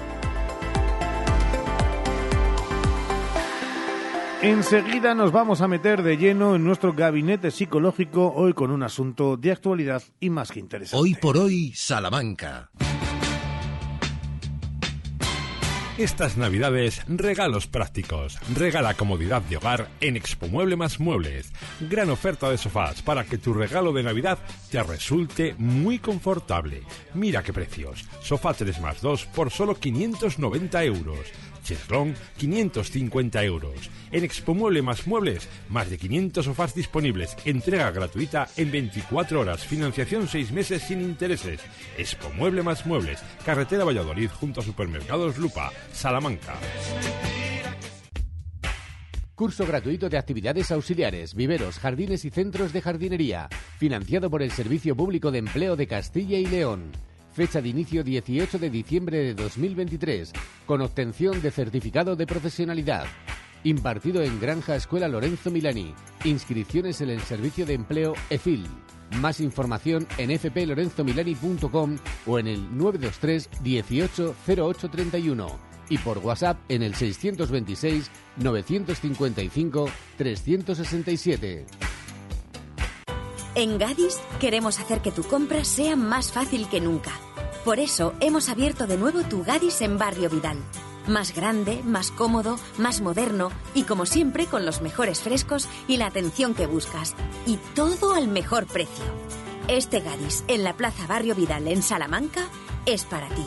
Enseguida 4.43 5.15
nos 5.15 5.31
vamos 5.31 5.61
a 5.61 5.69
meter 5.69 6.03
de 6.03 6.17
lleno 6.17 6.53
en 6.53 6.65
nuestro 6.65 6.91
gabinete 6.91 7.49
psicológico 7.49 8.33
hoy 8.35 8.51
con 8.51 8.71
un 8.71 8.83
asunto 8.83 9.37
de 9.37 9.53
actualidad 9.53 10.03
y 10.19 10.29
más 10.29 10.51
que 10.51 10.59
interesante. 10.59 11.01
Hoy 11.01 11.15
por 11.15 11.37
hoy, 11.37 11.71
Salamanca. 11.73 12.69
Estas 15.97 16.35
navidades, 16.35 17.03
regalos 17.07 17.67
prácticos. 17.67 18.37
Regala 18.53 18.95
comodidad 18.95 19.43
de 19.43 19.55
hogar 19.55 19.87
en 20.01 20.17
Expo 20.17 20.49
Mueble 20.49 20.75
más 20.75 20.99
Muebles. 20.99 21.53
Gran 21.79 22.09
oferta 22.09 22.49
de 22.49 22.57
sofás 22.57 23.01
para 23.01 23.23
que 23.23 23.37
tu 23.37 23.53
regalo 23.53 23.93
de 23.93 24.03
Navidad 24.03 24.39
te 24.69 24.83
resulte 24.83 25.55
muy 25.57 25.99
confortable. 25.99 26.81
Mira 27.13 27.43
qué 27.43 27.53
precios. 27.53 28.03
Sofá 28.21 28.53
3 28.53 28.81
más 28.81 29.01
2 29.01 29.25
por 29.27 29.51
solo 29.51 29.75
590 29.75 30.83
euros. 30.83 31.31
Cheslong 31.63 32.13
550 32.37 33.43
euros. 33.43 33.89
En 34.11 34.23
Expo 34.23 34.53
Mueble 34.53 34.81
más 34.81 35.07
Muebles, 35.07 35.47
más 35.69 35.89
de 35.89 35.97
500 35.97 36.45
sofás 36.45 36.75
disponibles. 36.75 37.35
Entrega 37.45 37.89
gratuita 37.91 38.47
en 38.57 38.71
24 38.71 39.39
horas. 39.39 39.65
Financiación 39.65 40.27
6 40.27 40.51
meses 40.51 40.83
sin 40.83 41.01
intereses. 41.01 41.61
Expo 41.97 42.29
Mueble 42.31 42.63
más 42.63 42.85
Muebles. 42.85 43.19
Carretera 43.45 43.85
Valladolid 43.85 44.29
junto 44.29 44.61
a 44.61 44.63
Supermercados 44.63 45.37
Lupa. 45.37 45.71
Salamanca. 45.91 46.53
Curso 49.35 49.65
gratuito 49.65 50.09
de 50.09 50.17
actividades 50.17 50.71
auxiliares, 50.71 51.33
viveros, 51.33 51.79
jardines 51.79 52.23
y 52.23 52.29
centros 52.29 52.71
de 52.71 52.81
jardinería. 52.81 53.49
Financiado 53.79 54.29
por 54.29 54.43
el 54.43 54.51
Servicio 54.51 54.95
Público 54.95 55.31
de 55.31 55.39
Empleo 55.39 55.75
de 55.75 55.87
Castilla 55.87 56.37
y 56.37 56.45
León. 56.45 56.91
Fecha 57.33 57.61
de 57.61 57.69
inicio 57.69 58.03
18 58.03 58.59
de 58.59 58.69
diciembre 58.69 59.17
de 59.17 59.33
2023. 59.33 60.31
Con 60.67 60.81
obtención 60.81 61.41
de 61.41 61.49
certificado 61.49 62.15
de 62.15 62.27
profesionalidad. 62.27 63.05
Impartido 63.63 64.21
en 64.21 64.39
Granja 64.39 64.75
Escuela 64.75 65.07
Lorenzo 65.07 65.49
Milani. 65.49 65.95
Inscripciones 66.25 67.01
en 67.01 67.09
el 67.09 67.21
Servicio 67.21 67.65
de 67.65 67.73
Empleo 67.73 68.13
EFIL. 68.29 68.67
Más 69.19 69.39
información 69.39 70.07
en 70.19 70.37
fplorenzomilani.com 70.37 71.97
o 72.27 72.37
en 72.37 72.47
el 72.47 72.77
923 72.77 73.49
18 73.63 74.35
0831 74.47 75.47
y 75.89 75.97
por 75.97 76.19
WhatsApp 76.19 76.57
en 76.69 76.83
el 76.83 76.93
626 76.93 78.11
955 78.37 79.89
367. 80.17 81.92
En 83.55 83.77
Gadis 83.77 84.19
queremos 84.39 84.79
hacer 84.79 85.01
que 85.01 85.11
tu 85.11 85.23
compra 85.23 85.63
sea 85.63 85.95
más 85.95 86.31
fácil 86.31 86.67
que 86.67 86.81
nunca. 86.81 87.11
Por 87.63 87.79
eso 87.79 88.13
hemos 88.19 88.49
abierto 88.49 88.87
de 88.87 88.97
nuevo 88.97 89.21
tu 89.21 89.43
Gadis 89.43 89.81
en 89.81 89.99
Barrio 89.99 90.29
Vidal. 90.29 90.57
Más 91.05 91.35
grande, 91.35 91.81
más 91.83 92.09
cómodo, 92.09 92.57
más 92.77 93.01
moderno 93.01 93.51
y 93.75 93.83
como 93.83 94.07
siempre 94.07 94.47
con 94.47 94.65
los 94.65 94.81
mejores 94.81 95.19
frescos 95.19 95.67
y 95.87 95.97
la 95.97 96.07
atención 96.07 96.55
que 96.55 96.65
buscas. 96.65 97.13
Y 97.45 97.57
todo 97.75 98.13
al 98.15 98.27
mejor 98.27 98.65
precio. 98.65 99.05
Este 99.67 99.99
Gadis 99.99 100.43
en 100.47 100.63
la 100.63 100.73
Plaza 100.73 101.05
Barrio 101.05 101.35
Vidal 101.35 101.67
en 101.67 101.83
Salamanca 101.83 102.47
es 102.87 103.05
para 103.05 103.29
ti. 103.29 103.45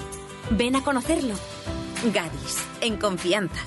Ven 0.50 0.76
a 0.76 0.84
conocerlo. 0.84 1.34
Gadis, 2.14 2.58
en 2.80 2.96
confianza. 2.96 3.60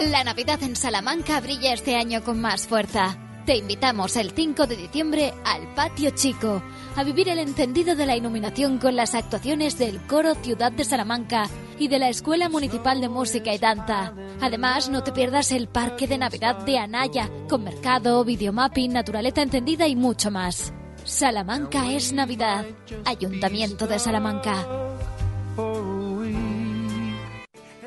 La 0.00 0.24
Navidad 0.24 0.60
en 0.64 0.74
Salamanca 0.74 1.40
brilla 1.40 1.72
este 1.72 1.94
año 1.94 2.24
con 2.24 2.40
más 2.40 2.66
fuerza. 2.66 3.21
Te 3.46 3.56
invitamos 3.56 4.16
el 4.16 4.30
5 4.30 4.68
de 4.68 4.76
diciembre 4.76 5.34
al 5.44 5.74
Patio 5.74 6.10
Chico 6.10 6.62
a 6.94 7.02
vivir 7.02 7.28
el 7.28 7.40
encendido 7.40 7.96
de 7.96 8.06
la 8.06 8.16
iluminación 8.16 8.78
con 8.78 8.94
las 8.94 9.16
actuaciones 9.16 9.78
del 9.78 10.00
Coro 10.06 10.36
Ciudad 10.36 10.70
de 10.70 10.84
Salamanca 10.84 11.48
y 11.76 11.88
de 11.88 11.98
la 11.98 12.08
Escuela 12.08 12.48
Municipal 12.48 13.00
de 13.00 13.08
Música 13.08 13.52
y 13.52 13.58
Danza. 13.58 14.12
Además, 14.40 14.88
no 14.90 15.02
te 15.02 15.10
pierdas 15.10 15.50
el 15.50 15.66
Parque 15.66 16.06
de 16.06 16.18
Navidad 16.18 16.58
de 16.64 16.78
Anaya, 16.78 17.28
con 17.48 17.64
mercado, 17.64 18.24
videomapping, 18.24 18.92
naturaleza 18.92 19.42
encendida 19.42 19.88
y 19.88 19.96
mucho 19.96 20.30
más. 20.30 20.72
Salamanca 21.04 21.90
es 21.90 22.12
Navidad. 22.12 22.64
Ayuntamiento 23.04 23.88
de 23.88 23.98
Salamanca. 23.98 24.91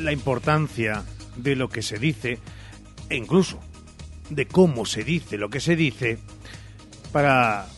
la 0.00 0.12
importancia 0.12 1.04
de 1.36 1.54
lo 1.54 1.68
que 1.68 1.82
se 1.82 2.00
dice 2.00 2.40
e 3.08 3.16
incluso 3.16 3.60
de 4.28 4.46
cómo 4.46 4.84
se 4.84 5.04
dice 5.04 5.38
lo 5.38 5.50
que 5.50 5.60
se 5.60 5.76
dice 5.76 6.18
para 7.12 7.68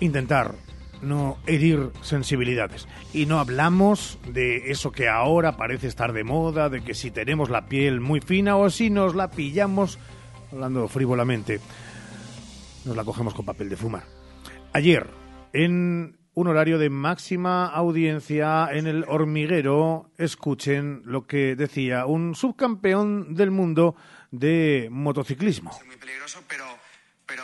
intentar 0.00 0.56
no 1.00 1.38
herir 1.46 1.90
sensibilidades. 2.02 2.88
Y 3.12 3.26
no 3.26 3.38
hablamos 3.38 4.18
de 4.26 4.72
eso 4.72 4.90
que 4.90 5.08
ahora 5.08 5.56
parece 5.56 5.86
estar 5.86 6.12
de 6.12 6.24
moda, 6.24 6.68
de 6.68 6.82
que 6.82 6.94
si 6.94 7.12
tenemos 7.12 7.50
la 7.50 7.66
piel 7.66 8.00
muy 8.00 8.20
fina 8.20 8.56
o 8.56 8.68
si 8.68 8.90
nos 8.90 9.14
la 9.14 9.30
pillamos, 9.30 10.00
hablando 10.50 10.88
frívolamente, 10.88 11.60
nos 12.84 12.96
la 12.96 13.04
cogemos 13.04 13.32
con 13.32 13.46
papel 13.46 13.68
de 13.68 13.76
fumar. 13.76 14.02
Ayer, 14.72 15.06
en 15.52 16.15
un 16.36 16.48
horario 16.48 16.76
de 16.76 16.90
máxima 16.90 17.64
audiencia 17.64 18.68
en 18.70 18.86
el 18.86 19.06
hormiguero. 19.08 20.10
Escuchen 20.18 21.00
lo 21.06 21.26
que 21.26 21.56
decía 21.56 22.04
un 22.04 22.34
subcampeón 22.34 23.34
del 23.34 23.50
mundo 23.50 23.96
de 24.30 24.88
motociclismo. 24.90 25.70
Es 25.80 25.86
muy 25.86 25.96
peligroso, 25.96 26.42
pero, 26.46 26.66
pero, 27.24 27.42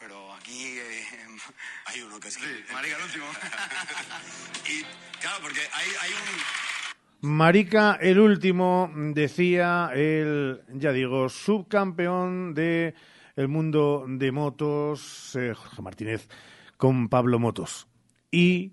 pero 0.00 0.34
aquí 0.34 0.64
eh, 0.64 1.04
hay 1.86 2.00
uno 2.00 2.18
que 2.18 2.26
es 2.26 2.38
marica 2.72 2.96
el 2.96 3.04
último. 3.04 3.26
y 4.68 5.20
claro, 5.20 5.36
porque 5.40 5.60
hay, 5.72 5.88
hay 6.00 6.10
un... 6.10 7.30
Marica, 7.30 7.98
el 8.00 8.18
último, 8.18 8.90
decía 9.14 9.90
el, 9.94 10.62
ya 10.70 10.90
digo, 10.90 11.28
subcampeón 11.28 12.52
de 12.52 12.94
el 13.36 13.46
mundo 13.46 14.06
de 14.08 14.32
motos, 14.32 15.36
eh, 15.36 15.54
Jorge 15.54 15.82
Martínez, 15.82 16.28
con 16.76 17.08
Pablo 17.08 17.38
Motos 17.38 17.86
y 18.32 18.72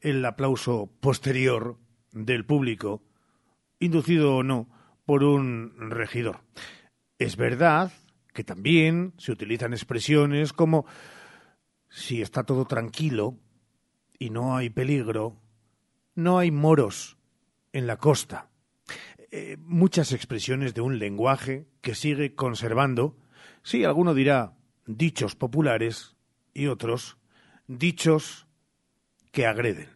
el 0.00 0.22
aplauso 0.26 0.90
posterior 1.00 1.78
del 2.12 2.44
público, 2.44 3.02
inducido 3.78 4.36
o 4.36 4.42
no 4.42 4.68
por 5.06 5.24
un 5.24 5.90
regidor. 5.90 6.40
Es 7.18 7.36
verdad 7.36 7.92
que 8.34 8.44
también 8.44 9.14
se 9.16 9.32
utilizan 9.32 9.72
expresiones 9.72 10.52
como 10.52 10.86
si 11.88 12.20
está 12.20 12.44
todo 12.44 12.66
tranquilo 12.66 13.38
y 14.18 14.30
no 14.30 14.56
hay 14.56 14.70
peligro, 14.70 15.40
no 16.14 16.38
hay 16.38 16.50
moros 16.50 17.16
en 17.72 17.86
la 17.86 17.96
costa. 17.96 18.50
Eh, 19.30 19.56
muchas 19.60 20.12
expresiones 20.12 20.74
de 20.74 20.80
un 20.80 20.98
lenguaje 20.98 21.68
que 21.80 21.94
sigue 21.94 22.34
conservando, 22.34 23.16
sí, 23.62 23.84
alguno 23.84 24.14
dirá 24.14 24.56
dichos 24.86 25.36
populares 25.36 26.16
y 26.52 26.66
otros 26.66 27.18
dichos 27.68 28.48
que 29.30 29.46
agreden. 29.46 29.88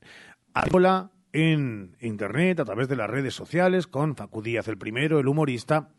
Habla 0.53 1.11
en 1.33 1.97
Internet, 2.01 2.61
a 2.61 2.65
través 2.65 2.89
de 2.89 2.97
las 2.97 3.11
redes 3.11 3.35
sociales, 3.35 3.87
con 3.87 4.15
Facu 4.15 4.41
Díaz 4.43 4.69
el 4.69 4.79
primero, 4.79 5.19
el 5.19 5.27
humorista, 5.27 5.91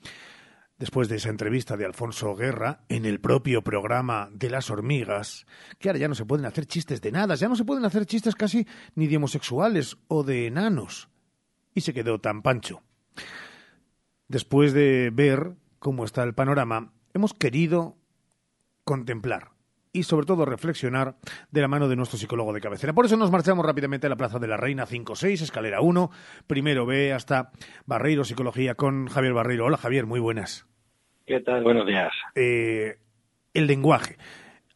después 0.77 1.09
de 1.09 1.17
esa 1.17 1.29
entrevista 1.29 1.75
de 1.75 1.85
Alfonso 1.85 2.35
Guerra 2.35 2.85
en 2.89 3.05
el 3.05 3.19
propio 3.19 3.61
programa 3.61 4.29
de 4.31 4.49
las 4.49 4.69
hormigas, 4.69 5.45
que 5.79 5.89
ahora 5.89 5.99
ya 5.99 6.07
no 6.07 6.15
se 6.15 6.25
pueden 6.25 6.45
hacer 6.45 6.65
chistes 6.65 7.01
de 7.01 7.11
nada, 7.11 7.35
ya 7.35 7.49
no 7.49 7.55
se 7.55 7.65
pueden 7.65 7.85
hacer 7.85 8.05
chistes 8.05 8.35
casi 8.35 8.65
ni 8.95 9.07
de 9.07 9.17
homosexuales 9.17 9.97
o 10.07 10.23
de 10.23 10.47
enanos. 10.47 11.09
Y 11.73 11.81
se 11.81 11.93
quedó 11.93 12.19
tan 12.19 12.41
pancho. 12.41 12.81
Después 14.29 14.73
de 14.73 15.11
ver 15.13 15.55
cómo 15.79 16.05
está 16.05 16.23
el 16.23 16.33
panorama, 16.33 16.93
hemos 17.13 17.33
querido 17.33 17.97
contemplar 18.85 19.54
y 19.95 20.03
sobre 20.03 20.25
todo 20.25 20.45
reflexionar 20.45 21.15
de 21.51 21.61
la 21.61 21.67
mano 21.67 21.87
de 21.87 21.95
nuestro 21.95 22.19
psicólogo 22.19 22.51
de 22.51 22.59
cabecera. 22.59 22.93
Por 22.93 23.05
eso 23.05 23.15
nos 23.15 23.31
marchamos 23.31 23.65
rápidamente 23.65 24.07
a 24.07 24.09
la 24.09 24.17
Plaza 24.17 24.39
de 24.39 24.47
la 24.47 24.57
Reina 24.57 24.85
5-6, 24.85 25.41
escalera 25.41 25.79
1, 25.79 26.11
primero 26.47 26.85
B 26.85 27.13
hasta 27.13 27.51
Barreiro 27.85 28.25
Psicología 28.25 28.75
con 28.75 29.07
Javier 29.07 29.33
Barreiro. 29.33 29.65
Hola 29.65 29.77
Javier, 29.77 30.05
muy 30.05 30.19
buenas. 30.19 30.67
¿Qué 31.25 31.39
tal? 31.39 31.63
Buenos 31.63 31.87
días. 31.87 32.11
Eh, 32.35 32.97
el 33.53 33.67
lenguaje. 33.67 34.17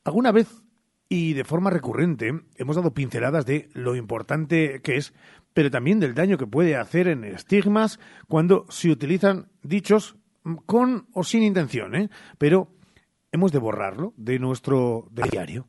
¿Alguna 0.06 0.32
vez 0.32 0.64
y 1.10 1.34
de 1.34 1.44
forma 1.44 1.70
recurrente 1.70 2.32
hemos 2.56 2.76
dado 2.76 2.94
pinceladas 2.94 3.46
de 3.46 3.68
lo 3.74 3.96
importante 3.96 4.82
que 4.82 4.96
es, 4.96 5.14
pero 5.54 5.70
también 5.70 6.00
del 6.00 6.14
daño 6.14 6.38
que 6.38 6.48
puede 6.48 6.78
hacer 6.78 7.10
en 7.10 7.26
estigmas 7.26 8.00
cuando 8.28 8.66
se 8.70 8.90
utilizan 8.90 9.50
dichos 9.64 10.16
con 10.66 11.08
o 11.14 11.24
sin 11.24 11.44
intención, 11.44 11.96
¿eh? 11.96 12.10
pero 12.38 12.70
hemos 13.32 13.52
de 13.52 13.60
borrarlo 13.60 14.14
de 14.18 14.40
nuestro 14.40 15.08
diario. 15.12 15.68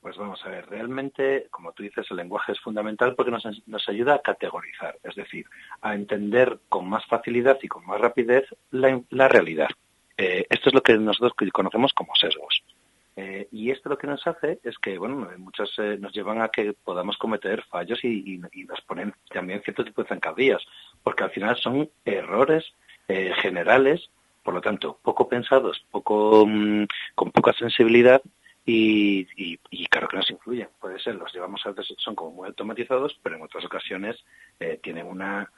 Pues 0.00 0.16
vamos 0.16 0.40
a 0.44 0.50
ver, 0.50 0.66
realmente, 0.68 1.48
como 1.50 1.72
tú 1.72 1.82
dices, 1.82 2.06
el 2.10 2.18
lenguaje 2.18 2.52
es 2.52 2.60
fundamental 2.60 3.14
porque 3.16 3.32
nos, 3.32 3.44
nos 3.66 3.88
ayuda 3.88 4.14
a 4.14 4.22
categorizar, 4.22 4.96
es 5.02 5.16
decir, 5.16 5.46
a 5.80 5.94
entender 5.94 6.60
con 6.68 6.88
más 6.88 7.04
facilidad 7.06 7.58
y 7.60 7.68
con 7.68 7.84
más 7.84 8.00
rapidez 8.00 8.44
la, 8.70 9.00
la 9.10 9.26
realidad. 9.26 9.68
Eh, 10.16 10.46
esto 10.48 10.68
es 10.68 10.74
lo 10.74 10.82
que 10.82 10.96
nosotros 10.96 11.32
conocemos 11.52 11.92
como 11.92 12.14
sesgos. 12.14 12.62
Eh, 13.18 13.48
y 13.50 13.70
esto 13.70 13.88
lo 13.88 13.96
que 13.96 14.06
nos 14.06 14.26
hace 14.26 14.60
es 14.62 14.76
que, 14.76 14.98
bueno, 14.98 15.26
muchos 15.38 15.72
eh, 15.78 15.96
nos 15.98 16.12
llevan 16.12 16.42
a 16.42 16.50
que 16.50 16.74
podamos 16.74 17.16
cometer 17.16 17.62
fallos 17.64 18.04
y, 18.04 18.38
nos 18.38 18.80
ponen 18.82 19.14
también 19.32 19.62
cierto 19.62 19.84
tipo 19.84 20.02
de 20.02 20.08
zancadillas, 20.08 20.62
porque 21.02 21.24
al 21.24 21.30
final 21.30 21.56
son 21.56 21.88
errores 22.04 22.74
eh, 23.08 23.32
generales, 23.40 24.10
por 24.46 24.54
lo 24.54 24.62
tanto, 24.62 24.98
poco 25.02 25.28
pensados, 25.28 25.84
poco 25.90 26.46
mm, 26.46 26.84
con 27.14 27.32
poca 27.32 27.52
sensibilidad 27.52 28.22
y, 28.64 29.26
claro 29.88 30.08
que 30.08 30.16
nos 30.16 30.30
influyen. 30.30 30.68
Puede 30.80 30.98
ser, 31.00 31.16
los 31.16 31.32
llevamos 31.34 31.66
a 31.66 31.74
son 31.98 32.14
como 32.14 32.30
muy 32.30 32.46
automatizados, 32.48 33.18
pero 33.22 33.36
en 33.36 33.42
otras 33.42 33.64
ocasiones 33.64 34.16
tienen 34.82 35.06
una 35.06 35.50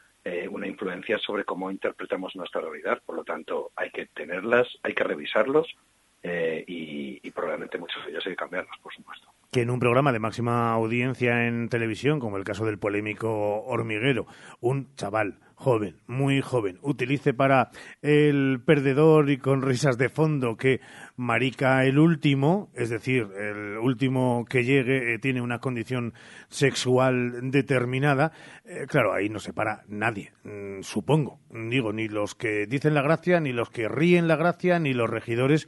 una 0.51 0.67
influencia 0.67 1.17
sobre 1.17 1.45
cómo 1.45 1.71
interpretamos 1.71 2.37
nuestra 2.37 2.61
realidad. 2.61 3.01
Por 3.07 3.17
lo 3.17 3.25
tanto, 3.25 3.71
hay 3.77 3.91
que 3.91 4.07
tenerlas, 4.07 4.69
hay 4.83 4.93
que 4.93 5.05
revisarlos, 5.05 5.75
eh, 6.23 6.65
y, 6.67 7.31
probablemente 7.31 7.79
muchos 7.79 8.05
de 8.05 8.11
ellos 8.11 8.27
hay 8.27 8.33
que 8.33 8.37
cambiarlos, 8.37 8.77
por 8.83 8.93
supuesto. 8.93 9.29
Que 9.51 9.63
en 9.63 9.71
un 9.71 9.81
programa 9.81 10.13
de 10.13 10.19
máxima 10.19 10.73
audiencia 10.73 11.47
en 11.47 11.69
televisión, 11.69 12.21
como 12.21 12.37
el 12.37 12.45
caso 12.45 12.67
del 12.67 12.79
polémico 12.79 13.63
hormiguero, 13.65 14.27
un 14.61 14.95
chaval 14.95 15.39
joven, 15.59 15.97
muy 16.07 16.41
joven, 16.41 16.79
utilice 16.83 17.35
para 17.35 17.71
el 18.01 18.61
perdedor 18.65 19.29
y 19.29 19.39
con 19.39 19.63
risas 19.63 19.99
de 19.99 20.09
fondo 20.09 20.57
que 20.57 20.81
marica 21.17 21.85
el 21.85 21.99
último, 21.99 22.71
es 22.75 22.91
decir, 22.91 23.27
el 23.37 23.77
último 23.79 24.45
que 24.49 24.63
llegue 24.63 25.15
eh, 25.15 25.19
tiene 25.19 25.41
una 25.41 25.59
condición 25.59 26.15
sexual 26.49 27.51
determinada, 27.51 28.31
eh, 28.65 28.87
claro, 28.87 29.13
ahí 29.13 29.29
no 29.29 29.41
se 29.41 29.53
para 29.53 29.83
nadie, 29.89 30.33
mm, 30.45 30.83
supongo. 30.83 31.41
Digo, 31.51 31.93
ni 31.93 32.07
los 32.07 32.37
que 32.37 32.67
dicen 32.67 32.95
la 32.95 33.03
gracia, 33.03 33.41
ni 33.41 33.53
los 33.53 33.69
que 33.69 33.89
ríen 33.89 34.29
la 34.29 34.37
gracia, 34.37 34.79
ni 34.79 34.95
los 34.95 35.11
regidores 35.11 35.67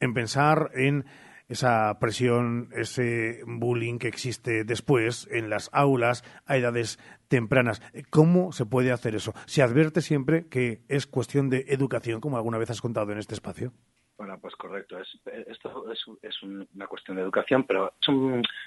en 0.00 0.14
pensar 0.14 0.70
en 0.74 1.04
esa 1.48 1.98
presión, 1.98 2.68
ese 2.72 3.40
bullying 3.46 3.98
que 3.98 4.08
existe 4.08 4.64
después 4.64 5.28
en 5.30 5.50
las 5.50 5.70
aulas 5.72 6.24
a 6.46 6.56
edades 6.56 6.98
tempranas. 7.28 7.80
¿Cómo 8.10 8.52
se 8.52 8.66
puede 8.66 8.92
hacer 8.92 9.14
eso? 9.14 9.34
Se 9.46 9.62
advierte 9.62 10.02
siempre 10.02 10.46
que 10.46 10.82
es 10.88 11.06
cuestión 11.06 11.48
de 11.48 11.64
educación, 11.68 12.20
como 12.20 12.36
alguna 12.36 12.58
vez 12.58 12.70
has 12.70 12.80
contado 12.80 13.12
en 13.12 13.18
este 13.18 13.34
espacio. 13.34 13.72
Bueno, 14.18 14.36
pues 14.40 14.56
correcto. 14.56 14.98
Es, 14.98 15.16
esto 15.46 15.92
es, 15.92 16.42
una 16.42 16.88
cuestión 16.88 17.16
de 17.16 17.22
educación, 17.22 17.62
pero 17.62 17.94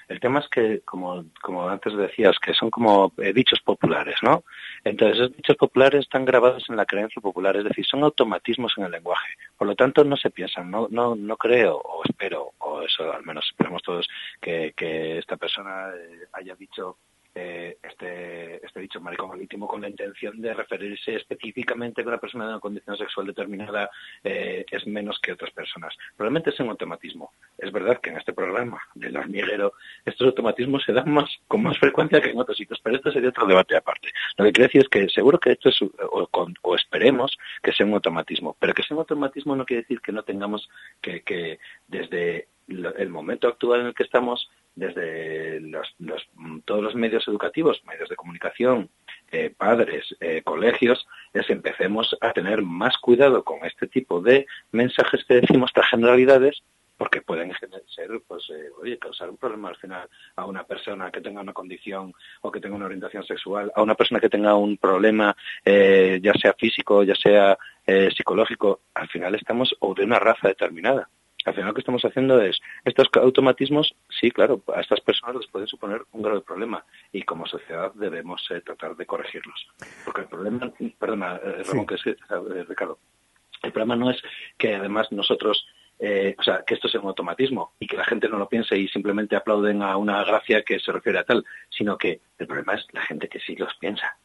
el 0.08 0.18
tema 0.18 0.40
es 0.40 0.48
que, 0.48 0.80
como, 0.80 1.22
antes 1.68 1.94
decías, 1.94 2.38
que 2.38 2.54
son 2.54 2.70
como 2.70 3.12
eh, 3.18 3.34
dichos 3.34 3.60
populares, 3.60 4.16
¿no? 4.22 4.44
Entonces, 4.82 5.18
esos 5.18 5.36
dichos 5.36 5.56
populares 5.56 6.00
están 6.00 6.24
grabados 6.24 6.64
en 6.70 6.76
la 6.76 6.86
creencia 6.86 7.20
popular, 7.20 7.54
es 7.58 7.64
decir, 7.64 7.84
son 7.84 8.02
automatismos 8.02 8.72
en 8.78 8.84
el 8.84 8.92
lenguaje. 8.92 9.34
Por 9.58 9.68
lo 9.68 9.76
tanto, 9.76 10.02
no 10.04 10.16
se 10.16 10.30
piensan. 10.30 10.70
No, 10.70 10.88
no, 10.90 11.14
no 11.14 11.36
creo, 11.36 11.76
o 11.76 12.02
espero, 12.02 12.52
o 12.56 12.80
eso 12.80 13.12
al 13.12 13.22
menos 13.22 13.44
esperamos 13.44 13.82
todos, 13.82 14.08
que, 14.40 14.72
que 14.74 15.18
esta 15.18 15.36
persona 15.36 15.90
eh, 15.94 16.28
haya 16.32 16.54
dicho 16.54 16.96
eh, 17.34 17.78
este, 17.82 18.64
este 18.64 18.80
dicho 18.80 19.00
maricón 19.00 19.32
legítimo 19.32 19.66
con 19.66 19.80
la 19.80 19.88
intención 19.88 20.40
de 20.40 20.52
referirse 20.52 21.16
específicamente 21.16 22.02
que 22.02 22.08
una 22.08 22.18
persona 22.18 22.44
de 22.44 22.50
una 22.50 22.60
condición 22.60 22.96
sexual 22.96 23.26
determinada 23.26 23.90
eh, 24.22 24.64
es 24.70 24.86
menos 24.86 25.18
que 25.20 25.32
otras 25.32 25.50
personas. 25.52 25.94
Probablemente 26.16 26.50
es 26.50 26.60
un 26.60 26.68
automatismo. 26.68 27.32
Es 27.58 27.72
verdad 27.72 28.00
que 28.00 28.10
en 28.10 28.18
este 28.18 28.32
programa 28.32 28.82
del 28.94 29.16
hormiguero 29.16 29.72
estos 30.04 30.26
automatismos 30.26 30.84
se 30.84 30.92
dan 30.92 31.10
más 31.10 31.30
con 31.48 31.62
más 31.62 31.78
frecuencia 31.78 32.20
que 32.20 32.30
en 32.30 32.38
otros 32.38 32.56
sitios, 32.56 32.80
pero 32.82 32.96
esto 32.96 33.10
sería 33.10 33.30
otro 33.30 33.46
debate 33.46 33.76
aparte. 33.76 34.08
Lo 34.36 34.44
que 34.44 34.52
quiero 34.52 34.68
decir 34.68 34.82
es 34.82 34.88
que 34.88 35.08
seguro 35.08 35.38
que 35.38 35.52
esto 35.52 35.68
es, 35.70 35.80
o, 35.82 36.28
o 36.62 36.76
esperemos 36.76 37.38
que 37.62 37.72
sea 37.72 37.86
un 37.86 37.94
automatismo, 37.94 38.56
pero 38.58 38.74
que 38.74 38.82
sea 38.82 38.94
un 38.94 39.00
automatismo 39.00 39.56
no 39.56 39.64
quiere 39.64 39.82
decir 39.82 40.00
que 40.00 40.12
no 40.12 40.22
tengamos 40.22 40.68
que, 41.00 41.22
que 41.22 41.58
desde 41.88 42.48
el 42.68 43.08
momento 43.08 43.48
actual 43.48 43.80
en 43.80 43.86
el 43.88 43.94
que 43.94 44.04
estamos 44.04 44.50
desde 44.74 45.60
los, 45.60 45.94
todos 46.64 46.82
los 46.82 46.94
medios 46.94 47.26
educativos, 47.28 47.82
medios 47.84 48.08
de 48.08 48.16
comunicación, 48.16 48.88
eh, 49.30 49.52
padres, 49.56 50.14
eh, 50.20 50.42
colegios, 50.44 51.06
es 51.32 51.48
empecemos 51.50 52.16
a 52.20 52.32
tener 52.32 52.62
más 52.62 52.96
cuidado 52.98 53.44
con 53.44 53.64
este 53.64 53.86
tipo 53.86 54.20
de 54.20 54.46
mensajes 54.72 55.24
que 55.24 55.40
decimos 55.40 55.70
tras 55.72 55.88
generalidades, 55.90 56.62
porque 56.96 57.20
pueden 57.20 57.52
ser, 57.88 58.20
pues, 58.28 58.48
eh, 58.50 58.70
oye, 58.80 58.98
causar 58.98 59.28
un 59.28 59.36
problema 59.36 59.70
al 59.70 59.76
final 59.76 60.08
a 60.36 60.46
una 60.46 60.64
persona 60.64 61.10
que 61.10 61.20
tenga 61.20 61.40
una 61.40 61.52
condición 61.52 62.12
o 62.42 62.52
que 62.52 62.60
tenga 62.60 62.76
una 62.76 62.86
orientación 62.86 63.24
sexual, 63.24 63.72
a 63.74 63.82
una 63.82 63.94
persona 63.94 64.20
que 64.20 64.28
tenga 64.28 64.54
un 64.54 64.76
problema, 64.76 65.34
ya 65.64 66.32
sea 66.34 66.52
físico, 66.52 67.02
ya 67.02 67.14
sea 67.16 67.58
psicológico, 68.14 68.82
al 68.94 69.08
final 69.08 69.34
estamos 69.34 69.74
o 69.80 69.94
de 69.94 70.04
una 70.04 70.20
raza 70.20 70.48
determinada. 70.48 71.08
Al 71.44 71.54
final 71.54 71.68
lo 71.68 71.74
que 71.74 71.80
estamos 71.80 72.04
haciendo 72.04 72.40
es, 72.40 72.60
estos 72.84 73.08
automatismos, 73.14 73.94
sí, 74.08 74.30
claro, 74.30 74.62
a 74.74 74.80
estas 74.80 75.00
personas 75.00 75.36
les 75.36 75.46
pueden 75.46 75.68
suponer 75.68 76.02
un 76.12 76.22
grave 76.22 76.40
problema 76.40 76.84
y 77.12 77.22
como 77.22 77.46
sociedad 77.46 77.92
debemos 77.94 78.46
eh, 78.50 78.60
tratar 78.60 78.96
de 78.96 79.06
corregirlos. 79.06 79.68
Porque 80.04 80.22
el 80.22 80.28
problema, 80.28 80.72
perdona, 80.98 81.36
eh, 81.36 81.62
Ramón, 81.66 81.86
que 81.86 81.96
es, 81.96 82.06
eh, 82.06 82.16
Ricardo, 82.68 82.98
el 83.62 83.72
problema 83.72 83.96
no 83.96 84.10
es 84.10 84.22
que 84.56 84.74
además 84.74 85.10
nosotros 85.10 85.66
o 86.36 86.42
sea, 86.42 86.64
que 86.66 86.74
esto 86.74 86.88
sea 86.88 87.00
un 87.00 87.06
automatismo 87.06 87.74
y 87.78 87.86
que 87.86 87.96
la 87.96 88.04
gente 88.04 88.28
no 88.28 88.36
lo 88.36 88.48
piense 88.48 88.76
y 88.76 88.88
simplemente 88.88 89.36
aplauden 89.36 89.82
a 89.82 89.96
una 89.96 90.24
gracia 90.24 90.64
que 90.64 90.80
se 90.80 90.90
refiere 90.90 91.20
a 91.20 91.24
tal, 91.24 91.44
sino 91.70 91.96
que 91.96 92.20
el 92.40 92.48
problema 92.48 92.74
es 92.74 92.84
la 92.90 93.02
gente 93.02 93.28
que 93.28 93.38
sí 93.38 93.54
los 93.54 93.72
piensa. 93.76 94.16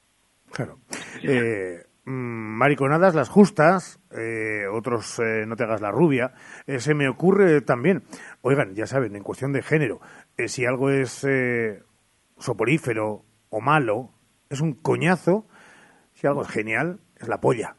Claro. 0.51 0.79
Mm, 1.21 1.96
mariconadas 2.07 3.15
las 3.15 3.27
justas, 3.27 3.99
eh, 4.11 4.65
otros 4.71 5.19
eh, 5.19 5.45
no 5.45 5.57
te 5.57 5.63
hagas 5.63 5.81
la 5.81 5.91
rubia. 5.91 6.33
Eh, 6.65 6.79
se 6.79 6.93
me 6.93 7.09
ocurre 7.09 7.59
también, 7.61 8.03
oigan, 8.41 8.75
ya 8.75 8.87
saben, 8.87 9.15
en 9.15 9.23
cuestión 9.23 9.51
de 9.51 9.61
género, 9.61 9.99
si 10.47 10.65
algo 10.65 10.89
es 10.89 11.27
soporífero 12.37 13.25
o 13.49 13.61
malo, 13.61 14.13
es 14.49 14.61
un 14.61 14.73
coñazo, 14.73 15.47
si 16.13 16.27
algo 16.27 16.43
es 16.43 16.47
genial, 16.47 17.01
es 17.17 17.27
la 17.27 17.41
polla. 17.41 17.75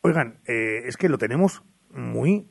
Oigan, 0.00 0.38
es 0.46 0.96
que 0.96 1.10
lo 1.10 1.18
tenemos 1.18 1.62
muy, 1.90 2.48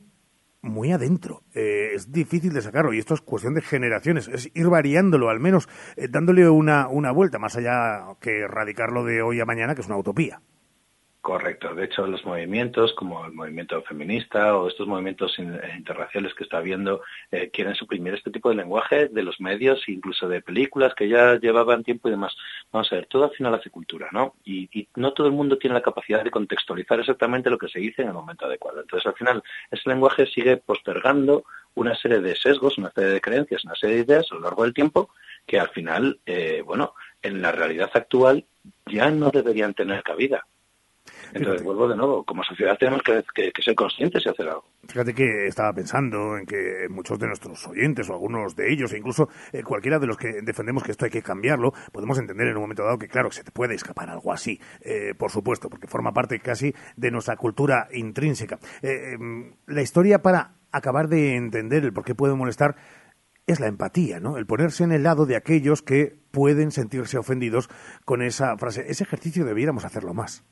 muy 0.62 0.92
adentro. 0.92 1.42
es 1.52 2.12
difícil 2.12 2.52
de 2.52 2.62
sacarlo 2.62 2.92
y 2.92 2.98
esto 2.98 3.14
es 3.14 3.20
cuestión 3.20 3.54
de 3.54 3.62
generaciones. 3.62 4.28
Es 4.28 4.50
ir 4.54 4.68
variándolo, 4.68 5.28
al 5.28 5.40
menos 5.40 5.68
dándole 6.10 6.48
una, 6.48 6.86
una 6.86 7.10
vuelta, 7.10 7.40
más 7.40 7.56
allá 7.56 8.16
que 8.20 8.42
erradicarlo 8.42 9.04
de 9.04 9.22
hoy 9.22 9.40
a 9.40 9.46
mañana, 9.46 9.74
que 9.74 9.80
es 9.80 9.88
una 9.88 9.96
utopía. 9.96 10.40
Correcto. 11.20 11.74
De 11.74 11.84
hecho, 11.84 12.06
los 12.06 12.24
movimientos, 12.24 12.94
como 12.94 13.26
el 13.26 13.32
movimiento 13.32 13.82
feminista 13.82 14.56
o 14.56 14.68
estos 14.68 14.86
movimientos 14.86 15.38
eh, 15.38 15.74
interraciales 15.76 16.32
que 16.32 16.44
está 16.44 16.56
habiendo, 16.58 17.02
eh, 17.30 17.50
quieren 17.52 17.74
suprimir 17.74 18.14
este 18.14 18.30
tipo 18.30 18.48
de 18.48 18.54
lenguaje 18.54 19.08
de 19.08 19.22
los 19.22 19.38
medios, 19.38 19.86
incluso 19.86 20.28
de 20.28 20.40
películas 20.40 20.94
que 20.94 21.08
ya 21.10 21.38
llevaban 21.38 21.84
tiempo 21.84 22.08
y 22.08 22.12
demás. 22.12 22.34
Vamos 22.72 22.90
a 22.90 22.94
ver, 22.94 23.06
todo 23.06 23.24
al 23.24 23.32
final 23.32 23.54
hace 23.54 23.68
cultura, 23.68 24.08
¿no? 24.12 24.34
Y, 24.44 24.70
y, 24.72 24.88
no 24.96 25.12
todo 25.12 25.26
el 25.26 25.34
mundo 25.34 25.58
tiene 25.58 25.74
la 25.74 25.82
capacidad 25.82 26.24
de 26.24 26.30
contextualizar 26.30 26.98
exactamente 27.00 27.50
lo 27.50 27.58
que 27.58 27.68
se 27.68 27.80
dice 27.80 28.00
en 28.00 28.08
el 28.08 28.14
momento 28.14 28.46
adecuado. 28.46 28.80
Entonces, 28.80 29.06
al 29.06 29.14
final, 29.14 29.42
ese 29.70 29.90
lenguaje 29.90 30.24
sigue 30.24 30.56
postergando 30.56 31.44
una 31.74 31.94
serie 31.96 32.20
de 32.20 32.34
sesgos, 32.34 32.78
una 32.78 32.90
serie 32.92 33.10
de 33.10 33.20
creencias, 33.20 33.62
una 33.64 33.74
serie 33.74 33.96
de 33.96 34.02
ideas 34.02 34.26
a 34.30 34.36
lo 34.36 34.40
largo 34.40 34.64
del 34.64 34.72
tiempo 34.72 35.10
que 35.46 35.60
al 35.60 35.68
final, 35.68 36.18
eh, 36.24 36.62
bueno, 36.64 36.94
en 37.22 37.42
la 37.42 37.52
realidad 37.52 37.90
actual 37.92 38.46
ya 38.86 39.10
no 39.10 39.30
deberían 39.30 39.74
tener 39.74 40.02
cabida. 40.02 40.46
Entonces, 41.32 41.62
vuelvo 41.62 41.88
de 41.88 41.96
nuevo, 41.96 42.24
como 42.24 42.42
sociedad 42.42 42.76
tenemos 42.78 43.02
que, 43.02 43.22
ser 43.62 43.74
conscientes 43.74 44.24
y 44.24 44.28
hacer 44.28 44.48
algo. 44.48 44.64
Fíjate 44.88 45.14
que 45.14 45.46
estaba 45.46 45.72
pensando 45.72 46.36
en 46.36 46.46
que 46.46 46.86
muchos 46.88 47.18
de 47.18 47.26
nuestros 47.26 47.66
oyentes, 47.68 48.08
o 48.10 48.14
algunos 48.14 48.56
de 48.56 48.72
ellos, 48.72 48.92
e 48.92 48.98
incluso 48.98 49.28
eh, 49.52 49.62
cualquiera 49.62 49.98
de 49.98 50.06
los 50.06 50.16
que 50.16 50.42
defendemos 50.42 50.82
que 50.82 50.92
esto 50.92 51.04
hay 51.04 51.10
que 51.10 51.22
cambiarlo, 51.22 51.72
podemos 51.92 52.18
entender 52.18 52.48
en 52.48 52.56
un 52.56 52.62
momento 52.62 52.84
dado 52.84 52.98
que, 52.98 53.08
claro, 53.08 53.30
se 53.30 53.44
te 53.44 53.52
puede 53.52 53.74
escapar 53.74 54.10
algo 54.10 54.32
así, 54.32 54.60
eh, 54.80 55.14
por 55.16 55.30
supuesto, 55.30 55.68
porque 55.68 55.86
forma 55.86 56.12
parte 56.12 56.40
casi 56.40 56.74
de 56.96 57.10
nuestra 57.10 57.36
cultura 57.36 57.88
intrínseca. 57.92 58.58
Eh, 58.82 59.14
em, 59.14 59.52
la 59.66 59.82
historia 59.82 60.22
para 60.22 60.56
acabar 60.72 61.08
de 61.08 61.36
entender 61.36 61.84
el 61.84 61.92
por 61.92 62.04
qué 62.04 62.14
puede 62.14 62.34
molestar 62.34 62.76
es 63.46 63.60
la 63.60 63.66
empatía, 63.66 64.20
¿no? 64.20 64.36
El 64.36 64.46
ponerse 64.46 64.84
en 64.84 64.92
el 64.92 65.02
lado 65.02 65.26
de 65.26 65.36
aquellos 65.36 65.82
que 65.82 66.16
pueden 66.30 66.70
sentirse 66.70 67.18
ofendidos 67.18 67.68
con 68.04 68.22
esa 68.22 68.56
frase. 68.56 68.84
Ese 68.88 69.04
ejercicio 69.04 69.44
debiéramos 69.44 69.84
hacerlo 69.84 70.14
más. 70.14 70.44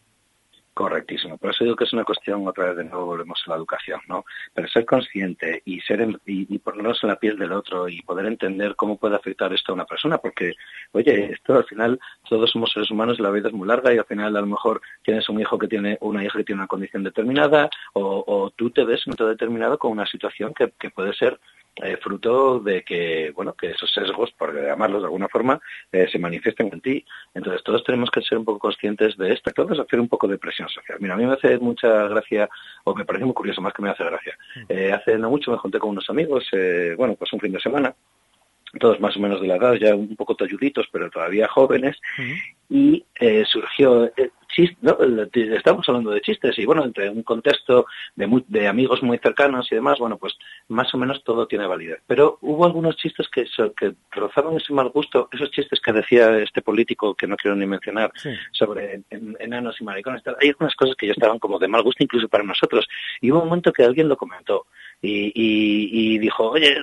Correctísimo. 0.78 1.38
Por 1.38 1.50
eso 1.50 1.64
digo 1.64 1.74
que 1.74 1.82
es 1.82 1.92
una 1.92 2.04
cuestión, 2.04 2.46
otra 2.46 2.66
vez 2.66 2.76
de 2.76 2.84
nuevo 2.84 3.06
volvemos 3.06 3.42
a 3.44 3.50
la 3.50 3.56
educación, 3.56 4.00
¿no? 4.06 4.24
Pero 4.54 4.68
ser 4.68 4.84
consciente 4.86 5.60
y 5.64 5.80
ser 5.80 6.02
en- 6.02 6.20
y, 6.24 6.54
y 6.54 6.58
ponernos 6.60 7.02
en 7.02 7.08
la 7.08 7.16
piel 7.16 7.36
del 7.36 7.50
otro 7.50 7.88
y 7.88 8.00
poder 8.02 8.26
entender 8.26 8.76
cómo 8.76 8.96
puede 8.96 9.16
afectar 9.16 9.52
esto 9.52 9.72
a 9.72 9.74
una 9.74 9.86
persona, 9.86 10.18
porque, 10.18 10.52
oye, 10.92 11.32
esto 11.32 11.56
al 11.56 11.64
final 11.64 11.98
todos 12.28 12.52
somos 12.52 12.70
seres 12.70 12.92
humanos 12.92 13.18
y 13.18 13.22
la 13.22 13.30
vida 13.32 13.48
es 13.48 13.54
muy 13.54 13.66
larga 13.66 13.92
y 13.92 13.98
al 13.98 14.04
final 14.04 14.36
a 14.36 14.40
lo 14.40 14.46
mejor 14.46 14.80
tienes 15.02 15.28
un 15.28 15.40
hijo 15.40 15.58
que 15.58 15.66
tiene 15.66 15.98
una 16.00 16.22
hija 16.22 16.38
que 16.38 16.44
tiene 16.44 16.60
una 16.60 16.68
condición 16.68 17.02
determinada 17.02 17.68
o, 17.94 18.22
o 18.24 18.50
tú 18.50 18.70
te 18.70 18.84
ves 18.84 19.02
en 19.08 19.14
determinado 19.18 19.78
con 19.78 19.90
una 19.90 20.06
situación 20.06 20.54
que 20.54 20.90
puede 20.90 21.12
ser 21.12 21.40
eh, 21.82 21.96
fruto 21.96 22.60
de 22.60 22.82
que, 22.82 23.32
bueno, 23.34 23.54
que 23.54 23.70
esos 23.70 23.90
sesgos, 23.92 24.32
por 24.32 24.54
llamarlos 24.54 25.02
de 25.02 25.06
alguna 25.06 25.28
forma, 25.28 25.60
eh, 25.92 26.08
se 26.10 26.18
manifiesten 26.18 26.70
en 26.72 26.80
ti. 26.80 27.04
Entonces 27.34 27.62
todos 27.62 27.84
tenemos 27.84 28.10
que 28.10 28.22
ser 28.22 28.38
un 28.38 28.44
poco 28.44 28.58
conscientes 28.58 29.16
de 29.16 29.32
esto. 29.32 29.50
Todos 29.52 29.78
hacer 29.78 30.00
un 30.00 30.08
poco 30.08 30.26
de 30.28 30.38
presión 30.38 30.68
social. 30.68 30.98
Mira, 31.00 31.14
a 31.14 31.16
mí 31.16 31.26
me 31.26 31.34
hace 31.34 31.58
mucha 31.58 32.08
gracia, 32.08 32.48
o 32.84 32.94
me 32.94 33.04
parece 33.04 33.24
muy 33.24 33.34
curioso, 33.34 33.60
más 33.60 33.72
que 33.72 33.82
me 33.82 33.90
hace 33.90 34.04
gracia. 34.04 34.36
Eh, 34.68 34.92
hace 34.92 35.18
no 35.18 35.30
mucho 35.30 35.50
me 35.50 35.58
junté 35.58 35.78
con 35.78 35.90
unos 35.90 36.08
amigos, 36.10 36.46
eh, 36.52 36.94
bueno, 36.96 37.14
pues 37.14 37.32
un 37.32 37.40
fin 37.40 37.52
de 37.52 37.60
semana, 37.60 37.94
todos 38.78 39.00
más 39.00 39.16
o 39.16 39.20
menos 39.20 39.40
de 39.40 39.46
la 39.46 39.56
edad, 39.56 39.74
ya 39.74 39.94
un 39.94 40.14
poco 40.16 40.34
talluditos, 40.34 40.86
pero 40.92 41.10
todavía 41.10 41.48
jóvenes, 41.48 41.96
y 42.68 43.04
eh, 43.18 43.44
surgió 43.46 44.04
eh, 44.16 44.30
chis- 44.58 44.76
¿no? 44.80 44.98
Estamos 45.56 45.88
hablando 45.88 46.10
de 46.10 46.20
chistes 46.20 46.58
y 46.58 46.64
bueno 46.66 46.84
entre 46.84 47.08
un 47.10 47.22
contexto 47.22 47.86
de, 48.16 48.26
muy- 48.26 48.44
de 48.48 48.66
amigos 48.66 49.02
muy 49.02 49.18
cercanos 49.18 49.70
y 49.70 49.74
demás 49.76 49.98
bueno 50.00 50.16
pues 50.18 50.34
más 50.68 50.92
o 50.94 50.98
menos 50.98 51.22
todo 51.22 51.46
tiene 51.46 51.66
validez. 51.66 52.00
Pero 52.06 52.38
hubo 52.42 52.64
algunos 52.66 52.96
chistes 52.96 53.28
que, 53.28 53.44
que 53.76 53.94
rozaban 54.10 54.56
ese 54.56 54.72
mal 54.72 54.88
gusto 54.90 55.28
esos 55.32 55.50
chistes 55.52 55.80
que 55.80 55.92
decía 55.92 56.36
este 56.38 56.60
político 56.62 57.14
que 57.14 57.26
no 57.28 57.36
quiero 57.36 57.56
ni 57.56 57.66
mencionar 57.66 58.10
sobre 58.52 59.02
en- 59.10 59.36
enanos 59.38 59.80
y 59.80 59.84
maricones 59.84 60.22
hay 60.40 60.48
algunas 60.48 60.74
cosas 60.74 60.96
que 60.96 61.06
ya 61.06 61.12
estaban 61.12 61.38
como 61.38 61.58
de 61.58 61.68
mal 61.68 61.82
gusto 61.82 62.02
incluso 62.02 62.28
para 62.28 62.44
nosotros. 62.44 62.86
Y 63.20 63.30
hubo 63.30 63.40
un 63.42 63.48
momento 63.48 63.72
que 63.72 63.84
alguien 63.84 64.08
lo 64.08 64.16
comentó 64.16 64.66
y, 65.00 65.26
y- 65.34 66.14
y 66.14 66.18
dijo 66.18 66.50
oye 66.50 66.82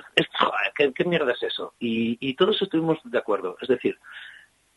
¿qué, 0.74 0.92
qué 0.92 1.04
mierda 1.04 1.32
es 1.32 1.42
eso 1.42 1.74
y, 1.78 2.16
y 2.20 2.34
todos 2.34 2.60
estuvimos 2.62 2.98
de 3.04 3.18
acuerdo. 3.18 3.56
Es 3.60 3.68
decir 3.68 3.98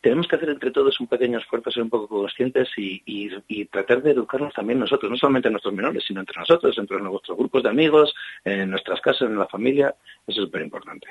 tenemos 0.00 0.26
que 0.28 0.36
hacer 0.36 0.48
entre 0.48 0.70
todos 0.70 0.98
un 1.00 1.06
pequeño 1.06 1.38
esfuerzo, 1.38 1.70
ser 1.70 1.82
un 1.82 1.90
poco 1.90 2.08
conscientes 2.08 2.68
y, 2.76 3.02
y- 3.04 3.30
y 3.48 3.64
tratar 3.66 4.02
de 4.02 4.12
educarnos 4.12 4.54
también 4.54 4.78
nosotros, 4.78 5.10
no 5.10 5.16
solamente 5.16 5.50
nuestros 5.50 5.74
menores, 5.74 6.04
sino 6.06 6.20
entre 6.20 6.38
nosotros, 6.38 6.76
entre 6.78 6.98
nuestros 7.00 7.36
grupos 7.36 7.62
de 7.62 7.68
amigos, 7.68 8.14
en 8.44 8.70
nuestras 8.70 9.00
casas, 9.00 9.28
en 9.28 9.38
la 9.38 9.46
familia. 9.46 9.94
Eso 10.26 10.40
es 10.40 10.46
súper 10.46 10.62
importante. 10.62 11.06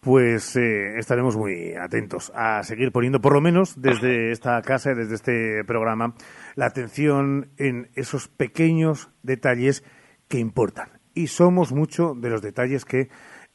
Pues 0.00 0.54
eh, 0.56 0.98
estaremos 0.98 1.36
muy 1.36 1.74
atentos 1.74 2.30
a 2.34 2.62
seguir 2.62 2.92
poniendo, 2.92 3.20
por 3.20 3.32
lo 3.32 3.40
menos 3.40 3.80
desde 3.80 4.30
esta 4.30 4.60
casa 4.62 4.92
y 4.92 4.94
desde 4.94 5.14
este 5.16 5.64
programa, 5.64 6.14
la 6.54 6.66
atención 6.66 7.48
en 7.58 7.88
esos 7.96 8.28
pequeños 8.28 9.08
detalles 9.24 9.82
que 10.28 10.38
importan. 10.38 10.90
Y 11.14 11.26
somos 11.28 11.72
mucho 11.72 12.14
de 12.14 12.30
los 12.30 12.40
detalles 12.42 12.84
que 12.84 13.08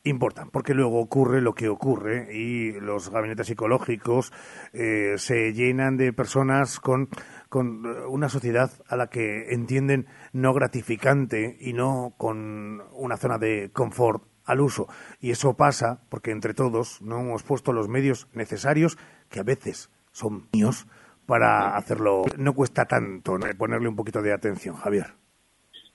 importan, 0.04 0.50
porque 0.50 0.74
luego 0.74 1.00
ocurre 1.00 1.42
lo 1.42 1.54
que 1.54 1.70
ocurre 1.70 2.36
y 2.36 2.72
los 2.80 3.10
gabinetes 3.10 3.48
psicológicos 3.48 4.34
eh, 4.74 5.16
se 5.18 5.54
llenan 5.54 5.98
de 5.98 6.14
personas 6.14 6.80
con, 6.80 7.10
con 7.50 7.86
eh, 7.86 8.06
una 8.08 8.30
sociedad 8.30 8.72
a 8.88 8.96
la 8.96 9.08
que 9.08 9.54
entienden 9.54 10.08
no 10.34 10.54
gratificante 10.54 11.58
y 11.60 11.74
no 11.74 12.14
con 12.18 12.82
una 12.94 13.18
zona 13.18 13.38
de 13.38 13.70
confort 13.72 14.24
al 14.46 14.62
uso. 14.62 14.88
Y 15.20 15.32
eso 15.32 15.54
pasa 15.56 16.02
porque 16.10 16.32
entre 16.32 16.54
todos 16.54 17.02
no 17.02 17.20
hemos 17.20 17.44
puesto 17.44 17.74
los 17.74 17.88
medios 17.88 18.28
necesarios, 18.34 18.98
que 19.30 19.40
a 19.40 19.44
veces 19.44 19.90
son 20.12 20.48
míos, 20.52 20.88
para 21.26 21.78
hacerlo. 21.78 22.24
No 22.38 22.54
cuesta 22.54 22.86
tanto 22.86 23.38
ponerle 23.58 23.88
un 23.88 23.96
poquito 23.96 24.22
de 24.22 24.34
atención, 24.34 24.76
Javier. 24.76 25.14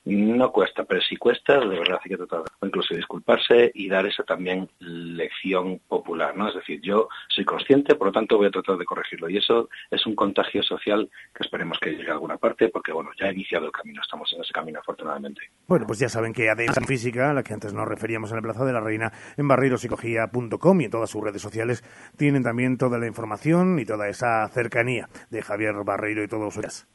No 0.09 0.53
cuesta, 0.53 0.85
pero 0.85 1.01
si 1.01 1.17
cuesta, 1.17 1.59
de 1.59 1.79
verdad 1.79 1.99
hay 2.01 2.09
que 2.09 2.15
tratar, 2.15 2.43
o 2.61 2.65
incluso 2.65 2.95
disculparse 2.95 3.71
y 3.73 3.89
dar 3.89 4.05
esa 4.05 4.23
también 4.23 4.69
lección 4.79 5.81
popular, 5.85 6.37
¿no? 6.37 6.47
Es 6.47 6.55
decir, 6.55 6.79
yo 6.81 7.09
soy 7.27 7.43
consciente, 7.43 7.95
por 7.95 8.07
lo 8.07 8.13
tanto 8.13 8.37
voy 8.37 8.47
a 8.47 8.51
tratar 8.51 8.77
de 8.77 8.85
corregirlo. 8.85 9.29
Y 9.29 9.35
eso 9.35 9.67
es 9.91 10.05
un 10.05 10.15
contagio 10.15 10.63
social 10.63 11.09
que 11.35 11.43
esperemos 11.43 11.77
que 11.79 11.89
llegue 11.89 12.09
a 12.09 12.13
alguna 12.13 12.37
parte, 12.37 12.69
porque 12.69 12.93
bueno, 12.93 13.09
ya 13.19 13.25
ha 13.25 13.33
iniciado 13.33 13.65
el 13.65 13.73
camino, 13.73 14.01
estamos 14.01 14.31
en 14.31 14.39
ese 14.39 14.53
camino 14.53 14.79
afortunadamente. 14.79 15.41
Bueno, 15.67 15.85
pues 15.85 15.99
ya 15.99 16.07
saben 16.07 16.31
que 16.31 16.49
ADN 16.49 16.85
Física, 16.87 17.31
a 17.31 17.33
la 17.33 17.43
que 17.43 17.53
antes 17.53 17.73
nos 17.73 17.85
referíamos 17.85 18.31
en 18.31 18.37
el 18.37 18.43
Plaza 18.43 18.63
de 18.63 18.71
la 18.71 18.79
Reina, 18.79 19.11
en 19.35 19.45
barreiropsicología.com 19.45 20.81
y 20.81 20.85
en 20.85 20.91
todas 20.91 21.09
sus 21.09 21.21
redes 21.21 21.41
sociales, 21.41 21.83
tienen 22.15 22.43
también 22.43 22.77
toda 22.77 22.97
la 22.97 23.07
información 23.07 23.77
y 23.77 23.83
toda 23.83 24.07
esa 24.07 24.47
cercanía 24.47 25.09
de 25.29 25.41
Javier 25.41 25.75
Barreiro 25.83 26.23
y 26.23 26.29
todos 26.29 26.53
sus 26.53 26.87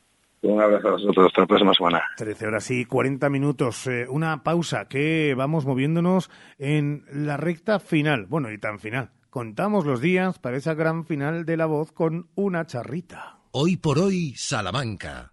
Un 0.43 0.61
abrazo 0.61 0.89
a 0.89 0.93
vosotros, 0.93 1.27
hasta 1.27 1.43
la 1.43 1.47
próxima 1.47 1.73
semana. 1.73 2.03
13 2.17 2.47
horas 2.47 2.71
y 2.71 2.85
40 2.85 3.31
minutos. 3.31 3.87
Eh, 3.87 4.07
una 4.09 4.43
pausa 4.43 4.87
que 4.89 5.35
vamos 5.37 5.67
moviéndonos 5.67 6.31
en 6.59 7.05
la 7.13 7.37
recta 7.37 7.79
final. 7.79 8.27
Bueno, 8.27 8.51
y 8.51 8.59
tan 8.59 8.81
final. 8.81 9.11
Contamos 9.31 9.87
los 9.87 10.01
días 10.01 10.39
para 10.39 10.57
esa 10.57 10.75
gran 10.75 11.07
final 11.07 11.47
de 11.47 11.57
la 11.57 11.67
voz 11.67 11.93
con 11.93 12.29
una 12.35 12.67
charrita. 12.67 13.39
Hoy 13.53 13.77
por 13.77 13.99
hoy, 13.99 14.35
Salamanca. 14.37 15.33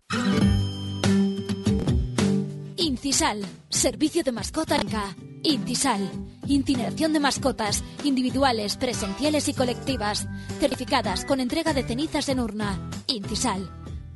Incisal, 2.78 3.42
servicio 3.70 4.24
de 4.24 4.32
mascota 4.32 4.78
Inca. 4.78 5.16
Incisal, 5.44 6.10
incineración 6.48 7.14
de 7.14 7.20
mascotas, 7.20 7.84
individuales, 8.04 8.78
presenciales 8.78 9.48
y 9.48 9.54
colectivas, 9.54 10.28
certificadas 10.60 11.26
con 11.26 11.40
entrega 11.40 11.74
de 11.74 11.84
cenizas 11.84 12.30
en 12.30 12.40
urna. 12.40 12.78
Incisal, 13.08 13.70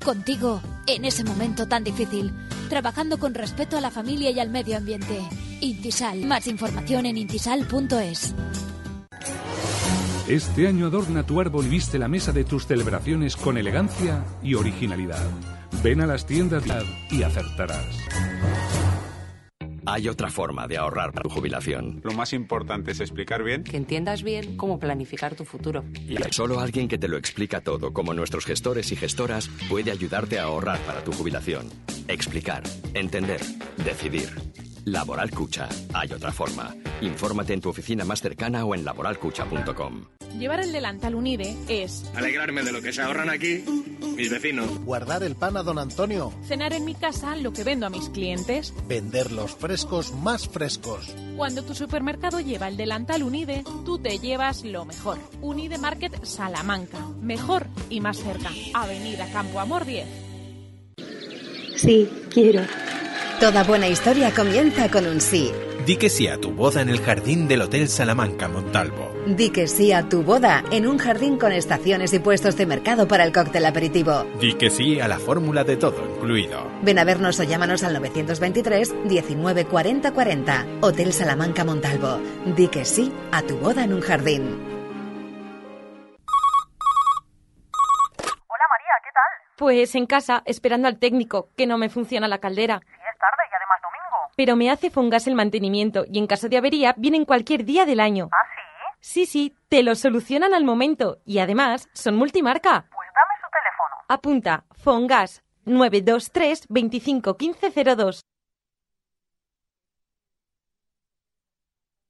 contigo 0.04 0.62
en 0.86 1.06
ese 1.06 1.24
momento 1.24 1.68
tan 1.68 1.84
difícil, 1.84 2.32
trabajando 2.70 3.18
con 3.18 3.34
respeto 3.34 3.78
a 3.78 3.82
la 3.82 3.90
familia 3.90 4.30
y 4.32 4.40
al 4.40 4.50
medio 4.50 4.78
ambiente. 4.78 5.22
Incisal, 5.62 6.26
más 6.26 6.48
información 6.48 7.06
en 7.06 7.18
incisal.es. 7.18 8.36
Este 10.28 10.68
año 10.68 10.88
adorna 10.88 11.26
tu 11.26 11.42
árbol 11.42 11.66
y 11.66 11.70
viste 11.70 12.00
la 12.00 12.08
mesa 12.08 12.32
de 12.32 12.44
tus 12.44 12.66
celebraciones 12.66 13.36
con 13.36 13.58
elegancia 13.58 14.24
y 14.42 14.56
originalidad. 14.56 15.26
Ven 15.84 16.02
a 16.02 16.08
las 16.08 16.26
tiendas 16.26 16.64
y 17.10 17.24
acertarás. 17.24 17.98
Hay 19.94 20.10
otra 20.10 20.32
forma 20.32 20.68
de 20.68 20.76
ahorrar 20.76 21.12
para 21.12 21.22
tu 21.22 21.30
jubilación. 21.30 22.02
Lo 22.04 22.14
más 22.14 22.34
importante 22.34 22.94
es 22.94 23.00
explicar 23.00 23.44
bien. 23.44 23.64
Que 23.64 23.78
entiendas 23.78 24.24
bien 24.24 24.58
cómo 24.58 24.80
planificar 24.80 25.36
tu 25.36 25.46
futuro. 25.46 25.84
Y 26.10 26.18
solo 26.32 26.60
alguien 26.60 26.88
que 26.88 26.98
te 26.98 27.08
lo 27.08 27.16
explica 27.16 27.62
todo, 27.62 27.94
como 27.94 28.16
nuestros 28.16 28.44
gestores 28.44 28.92
y 28.92 28.96
gestoras, 28.96 29.52
puede 29.70 29.92
ayudarte 29.92 30.40
a 30.40 30.46
ahorrar 30.46 30.80
para 30.80 31.04
tu 31.04 31.12
jubilación. 31.12 31.70
Explicar, 32.08 32.64
entender, 32.96 33.42
decidir. 33.86 34.30
Laboral 34.86 35.32
Cucha. 35.32 35.70
Hay 35.94 36.12
otra 36.12 36.32
forma. 36.32 36.76
Infórmate 37.02 37.54
en 37.54 37.62
tu 37.62 37.70
oficina 37.70 38.06
más 38.06 38.22
cercana 38.22 38.66
o 38.66 38.76
en 38.76 38.86
laboralcucha.com. 38.86 40.06
Llevar 40.38 40.62
el 40.62 40.72
delantal 40.72 41.16
Unide 41.16 41.56
es 41.68 42.10
Alegrarme 42.16 42.64
de 42.64 42.72
lo 42.72 42.82
que 42.82 42.92
se 42.92 43.02
ahorran 43.02 43.30
aquí 43.30 43.64
mis 44.16 44.30
vecinos. 44.30 44.70
Guardar 44.86 45.24
el 45.24 45.36
pan 45.36 45.58
a 45.58 45.64
don 45.64 45.80
Antonio. 45.80 46.32
cenar 46.48 46.74
en 46.74 46.86
mi 46.86 46.94
casa 46.94 47.36
lo 47.36 47.52
que 47.52 47.64
vendo 47.64 47.86
a 47.86 47.90
mis 47.90 48.10
clientes. 48.10 48.74
Vender 48.88 49.32
los 49.32 49.56
frescos 49.56 50.14
más 50.14 50.48
frescos. 50.48 51.16
Cuando 51.36 51.64
tu 51.64 51.74
supermercado 51.74 52.40
lleva 52.40 52.68
el 52.68 52.78
delantal 52.78 53.24
Unide, 53.24 53.64
tú 53.86 53.98
te 53.98 54.20
llevas 54.20 54.64
lo 54.64 54.86
mejor. 54.86 55.18
Unide 55.42 55.78
Market 55.78 56.24
Salamanca. 56.24 57.00
Mejor 57.22 57.68
y 57.90 58.02
más 58.02 58.18
cerca. 58.18 58.50
Avenida 58.74 59.28
Campo 59.32 59.60
Amor 59.60 59.86
10. 59.86 60.06
Sí, 61.76 62.10
quiero. 62.32 62.62
Toda 63.40 63.64
buena 63.64 63.88
historia 63.88 64.32
comienza 64.34 64.90
con 64.90 65.06
un 65.06 65.20
sí. 65.20 65.52
Di 65.86 65.98
que 65.98 66.10
sí 66.10 66.28
a 66.28 66.38
tu 66.40 66.52
boda 66.52 66.82
en 66.82 66.88
el 66.88 67.02
jardín 67.02 67.48
del 67.50 67.62
Hotel 67.62 67.90
Salamanca 67.90 68.48
Montalvo. 68.48 69.12
Di 69.28 69.50
que 69.50 69.68
sí 69.68 69.92
a 69.92 70.08
tu 70.08 70.24
boda 70.24 70.64
en 70.72 70.88
un 70.88 70.98
jardín 70.98 71.38
con 71.38 71.52
estaciones 71.52 72.14
y 72.14 72.20
puestos 72.20 72.56
de 72.56 72.66
mercado 72.66 73.06
para 73.06 73.26
el 73.26 73.34
cóctel 73.34 73.66
aperitivo. 73.66 74.24
Di 74.40 74.54
que 74.54 74.70
sí 74.70 75.02
a 75.02 75.10
la 75.10 75.20
fórmula 75.20 75.66
de 75.66 75.76
todo 75.76 76.06
incluido. 76.16 76.66
Ven 76.84 77.00
a 77.00 77.04
vernos 77.04 77.38
o 77.42 77.44
llámanos 77.44 77.84
al 77.84 77.94
923 77.96 78.94
19 79.10 79.66
40 79.66 80.12
40. 80.14 80.66
Hotel 80.82 81.12
Salamanca 81.12 81.66
Montalvo. 81.66 82.20
Di 82.56 82.70
que 82.70 82.86
sí 82.86 83.12
a 83.34 83.42
tu 83.42 83.58
boda 83.58 83.84
en 83.84 83.94
un 83.94 84.02
jardín. 84.02 84.44
Hola 88.48 88.66
María, 88.70 88.94
¿qué 89.04 89.10
tal? 89.14 89.56
Pues 89.58 89.96
en 89.96 90.06
casa, 90.06 90.44
esperando 90.46 90.88
al 90.88 90.98
técnico, 90.98 91.50
que 91.58 91.68
no 91.68 91.78
me 91.78 91.90
funciona 91.90 92.30
la 92.30 92.38
caldera. 92.40 92.80
Sí, 92.80 92.88
es 92.88 93.20
tarde 93.20 93.44
y 93.52 93.56
además 93.56 93.80
domingo. 93.82 94.18
Pero 94.36 94.56
me 94.56 94.70
hace 94.70 94.90
Fongas 94.90 95.28
el 95.28 95.36
mantenimiento 95.36 96.06
y 96.12 96.20
en 96.20 96.28
caso 96.28 96.50
de 96.50 96.58
avería 96.58 96.96
vienen 96.98 97.26
cualquier 97.26 97.66
día 97.66 97.86
del 97.86 98.00
año. 98.00 98.30
¿Ah, 98.32 98.38
sí? 99.02 99.26
Sí, 99.26 99.26
sí, 99.26 99.56
te 99.70 99.84
lo 99.84 99.96
solucionan 99.96 100.54
al 100.54 100.64
momento 100.64 101.22
y 101.26 101.40
además 101.40 101.90
son 101.94 102.16
multimarca. 102.16 102.88
Pues 102.90 103.10
dame 103.14 103.36
su 103.42 103.50
teléfono. 103.52 104.06
Apunta, 104.08 104.66
Fongas 104.72 105.44
923 105.66 106.68
25 106.70 107.38
15 107.38 107.96
02. 107.96 108.22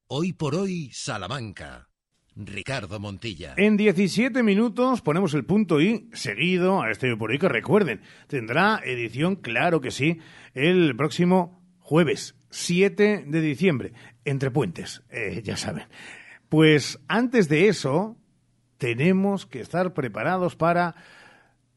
Hoy 0.07 0.33
por 0.33 0.53
hoy, 0.55 0.91
Salamanca. 0.93 1.89
Ricardo 2.35 2.99
Montilla. 2.99 3.53
En 3.57 3.77
17 3.77 4.43
minutos 4.43 5.01
ponemos 5.01 5.33
el 5.33 5.45
punto 5.45 5.81
y 5.81 6.09
seguido 6.13 6.81
a 6.81 6.91
este 6.91 7.15
por 7.15 7.31
ahí 7.31 7.37
que 7.37 7.49
recuerden, 7.49 8.01
tendrá 8.27 8.79
edición, 8.83 9.35
claro 9.35 9.81
que 9.81 9.91
sí, 9.91 10.19
el 10.53 10.95
próximo 10.95 11.62
jueves 11.93 12.33
7 12.49 13.25
de 13.27 13.39
diciembre, 13.39 13.93
entre 14.25 14.49
puentes, 14.49 15.03
eh, 15.11 15.43
ya 15.43 15.57
saben. 15.57 15.83
Pues 16.49 16.99
antes 17.07 17.49
de 17.49 17.67
eso, 17.67 18.17
tenemos 18.79 19.45
que 19.45 19.61
estar 19.61 19.93
preparados 19.93 20.55
para 20.55 20.95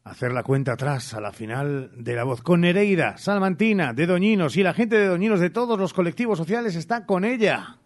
hacer 0.04 0.32
la 0.32 0.42
cuenta 0.42 0.72
atrás 0.72 1.12
a 1.12 1.20
la 1.20 1.32
final 1.32 1.90
de 2.02 2.14
la 2.14 2.24
voz 2.24 2.40
con 2.40 2.62
Nereida, 2.62 3.18
Salmantina, 3.18 3.92
de 3.92 4.06
Doñinos 4.06 4.56
y 4.56 4.62
la 4.62 4.72
gente 4.72 4.96
de 4.96 5.06
Doñinos 5.06 5.38
de 5.38 5.50
todos 5.50 5.78
los 5.78 5.92
colectivos 5.92 6.38
sociales 6.38 6.76
está 6.76 7.04
con 7.04 7.22
ella. 7.26 7.76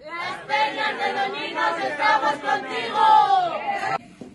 Las 0.00 0.38
peñas 0.46 0.98
de 0.98 1.12
Doñinos 1.12 1.78
estamos 1.78 2.34
contigo. 2.34 3.04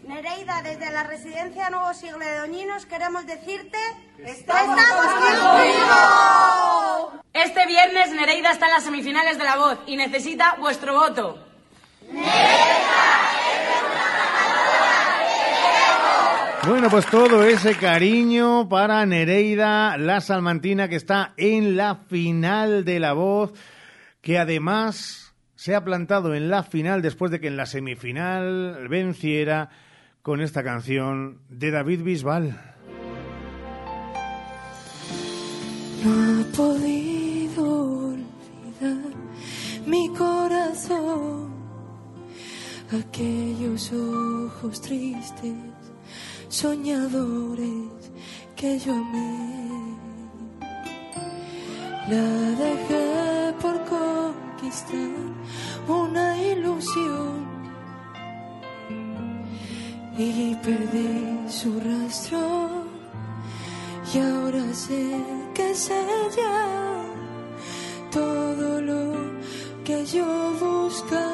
Nereida, 0.08 0.62
desde 0.62 0.86
la 0.99 1.07
residencia 1.07 1.69
Nuevo 1.69 1.93
Siglo 1.93 2.19
de 2.19 2.39
Doñinos 2.39 2.85
queremos 2.85 3.26
decirte... 3.26 3.77
¡Estamos 4.17 4.77
contigo! 5.41 6.01
Este 7.31 7.65
viernes 7.67 8.11
Nereida 8.11 8.51
está 8.51 8.65
en 8.65 8.71
las 8.73 8.84
semifinales 8.84 9.38
de 9.38 9.45
la 9.45 9.55
voz 9.55 9.80
y 9.88 9.95
necesita 9.95 10.57
vuestro 10.59 10.95
voto. 10.95 11.41
Bueno, 16.67 16.89
pues 16.89 17.05
todo 17.05 17.45
ese 17.45 17.77
cariño 17.77 18.67
para 18.67 19.05
Nereida, 19.05 19.95
la 19.97 20.19
salmantina 20.19 20.89
que 20.89 20.97
está 20.97 21.34
en 21.38 21.77
la 21.77 21.95
final 22.09 22.84
de 22.84 22.99
la 22.99 23.13
voz, 23.13 23.53
que 24.21 24.38
además 24.38 25.34
se 25.55 25.76
ha 25.76 25.85
plantado 25.85 26.35
en 26.35 26.49
la 26.49 26.63
final 26.63 27.01
después 27.01 27.31
de 27.31 27.39
que 27.39 27.47
en 27.47 27.55
la 27.55 27.67
semifinal 27.67 28.89
venciera 28.89 29.69
con 30.22 30.41
esta 30.41 30.64
canción 30.64 31.41
de 31.50 31.72
David 31.72 32.04
Bisbal. 32.04 32.76
No 36.04 36.12
ha 36.12 36.44
podido 36.56 38.10
olvidar 38.10 39.14
mi 39.86 40.10
corazón 40.10 41.50
aquellos 42.91 43.91
ojos 43.94 44.82
tristes, 44.82 45.56
soñadores 46.48 48.12
que 48.56 48.80
yo 48.80 48.94
amé. 48.94 49.98
La 52.10 52.24
dejé 52.64 53.54
por 53.62 53.76
conquistar 53.86 55.10
una 55.88 56.41
ilusión 56.41 57.59
y 60.20 60.56
perdí 60.62 61.50
su 61.50 61.80
rastro. 61.80 62.84
Y 64.14 64.20
ahora 64.20 64.74
sé 64.74 65.16
que 65.54 65.72
es 65.72 65.90
ella 65.90 67.04
todo 68.12 68.82
lo 68.82 69.14
que 69.86 70.06
yo 70.06 70.26
buscaba. 70.60 71.26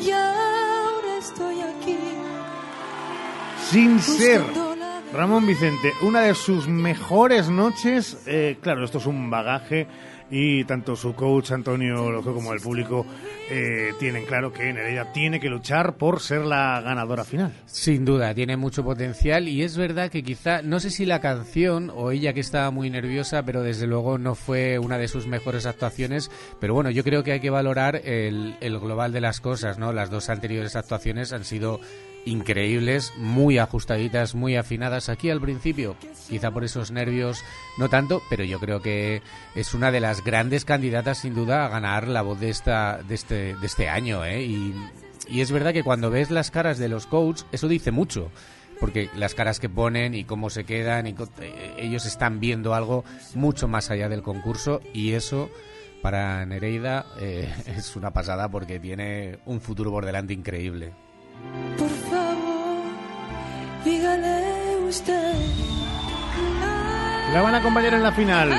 Y 0.00 0.10
ahora 0.12 1.18
estoy 1.18 1.60
aquí. 1.60 1.98
Sin 3.70 4.00
ser 4.00 4.42
Ramón 5.12 5.46
Vicente, 5.46 5.92
una 6.02 6.20
de 6.20 6.34
sus 6.34 6.68
mejores 6.68 7.48
noches, 7.48 8.22
eh, 8.26 8.58
claro, 8.62 8.84
esto 8.84 8.98
es 8.98 9.06
un 9.06 9.30
bagaje 9.30 9.88
y 10.30 10.64
tanto 10.64 10.96
su 10.96 11.14
coach 11.14 11.52
Antonio 11.52 12.10
Lojo 12.10 12.34
como 12.34 12.52
el 12.52 12.60
público 12.60 13.06
eh, 13.50 13.92
tienen 13.98 14.26
claro 14.26 14.52
que 14.52 14.72
Nereida 14.72 15.12
tiene 15.12 15.40
que 15.40 15.48
luchar 15.48 15.96
por 15.96 16.20
ser 16.20 16.42
la 16.42 16.80
ganadora 16.82 17.24
final. 17.24 17.52
Sin 17.66 18.04
duda, 18.04 18.34
tiene 18.34 18.56
mucho 18.56 18.84
potencial 18.84 19.48
y 19.48 19.62
es 19.62 19.76
verdad 19.76 20.10
que 20.10 20.22
quizá, 20.22 20.62
no 20.62 20.80
sé 20.80 20.90
si 20.90 21.06
la 21.06 21.20
canción 21.20 21.90
o 21.94 22.10
ella 22.10 22.34
que 22.34 22.40
estaba 22.40 22.70
muy 22.70 22.90
nerviosa, 22.90 23.42
pero 23.42 23.62
desde 23.62 23.86
luego 23.86 24.18
no 24.18 24.34
fue 24.34 24.78
una 24.78 24.98
de 24.98 25.08
sus 25.08 25.26
mejores 25.26 25.66
actuaciones, 25.66 26.30
pero 26.60 26.74
bueno, 26.74 26.90
yo 26.90 27.04
creo 27.04 27.24
que 27.24 27.32
hay 27.32 27.40
que 27.40 27.50
valorar 27.50 27.96
el, 28.04 28.56
el 28.60 28.78
global 28.78 29.12
de 29.12 29.20
las 29.20 29.40
cosas, 29.40 29.78
¿no? 29.78 29.92
Las 29.92 30.10
dos 30.10 30.28
anteriores 30.28 30.76
actuaciones 30.76 31.32
han 31.32 31.44
sido 31.44 31.80
increíbles, 32.28 33.12
muy 33.16 33.58
ajustaditas, 33.58 34.34
muy 34.34 34.56
afinadas 34.56 35.08
aquí 35.08 35.30
al 35.30 35.40
principio, 35.40 35.96
quizá 36.28 36.50
por 36.50 36.64
esos 36.64 36.90
nervios 36.90 37.42
no 37.78 37.88
tanto, 37.88 38.22
pero 38.30 38.44
yo 38.44 38.60
creo 38.60 38.80
que 38.80 39.22
es 39.54 39.74
una 39.74 39.90
de 39.90 40.00
las 40.00 40.22
grandes 40.22 40.64
candidatas 40.64 41.18
sin 41.18 41.34
duda 41.34 41.64
a 41.64 41.68
ganar 41.68 42.06
la 42.08 42.22
voz 42.22 42.38
de 42.40 42.50
esta 42.50 43.00
de 43.02 43.14
este 43.14 43.56
de 43.56 43.66
este 43.66 43.88
año, 43.88 44.24
¿eh? 44.24 44.42
y, 44.44 44.74
es 45.28 45.52
verdad 45.52 45.74
que 45.74 45.82
cuando 45.82 46.10
ves 46.10 46.30
las 46.30 46.50
caras 46.50 46.78
de 46.78 46.88
los 46.88 47.06
coaches, 47.06 47.44
eso 47.52 47.68
dice 47.68 47.90
mucho 47.90 48.30
porque 48.80 49.10
las 49.14 49.34
caras 49.34 49.60
que 49.60 49.68
ponen 49.68 50.14
y 50.14 50.24
cómo 50.24 50.48
se 50.48 50.64
quedan 50.64 51.06
y 51.06 51.14
eh, 51.40 51.74
ellos 51.78 52.06
están 52.06 52.40
viendo 52.40 52.74
algo 52.74 53.04
mucho 53.34 53.68
más 53.68 53.90
allá 53.90 54.08
del 54.08 54.22
concurso 54.22 54.80
y 54.94 55.12
eso 55.12 55.50
para 56.00 56.46
Nereida 56.46 57.06
eh, 57.20 57.52
es 57.66 57.96
una 57.96 58.12
pasada 58.12 58.48
porque 58.48 58.78
tiene 58.78 59.38
un 59.46 59.60
futuro 59.60 59.90
por 59.90 60.06
delante 60.06 60.32
increíble. 60.32 60.92
Por 61.76 61.90
favor, 61.90 62.82
dígale 63.84 64.78
usted. 64.88 65.34
La 67.32 67.42
van 67.42 67.54
a 67.54 67.58
acompañar 67.58 67.94
en 67.94 68.02
la 68.02 68.12
final 68.12 68.52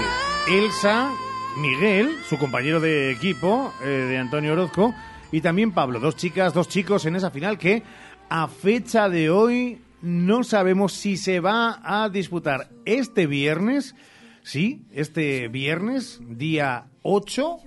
Elsa, 0.47 1.11
Miguel, 1.57 2.15
su 2.27 2.37
compañero 2.37 2.79
de 2.79 3.11
equipo 3.11 3.73
eh, 3.83 3.87
de 3.87 4.17
Antonio 4.17 4.53
Orozco, 4.53 4.93
y 5.31 5.41
también 5.41 5.71
Pablo, 5.71 5.99
dos 5.99 6.15
chicas, 6.15 6.53
dos 6.53 6.67
chicos 6.67 7.05
en 7.05 7.15
esa 7.15 7.31
final 7.31 7.57
que 7.57 7.83
a 8.29 8.47
fecha 8.47 9.09
de 9.09 9.29
hoy 9.29 9.81
no 10.01 10.43
sabemos 10.43 10.93
si 10.93 11.17
se 11.17 11.39
va 11.39 11.81
a 11.83 12.09
disputar 12.09 12.69
este 12.85 13.27
viernes, 13.27 13.95
sí, 14.43 14.85
este 14.91 15.47
viernes, 15.49 16.19
día 16.21 16.85
8, 17.03 17.57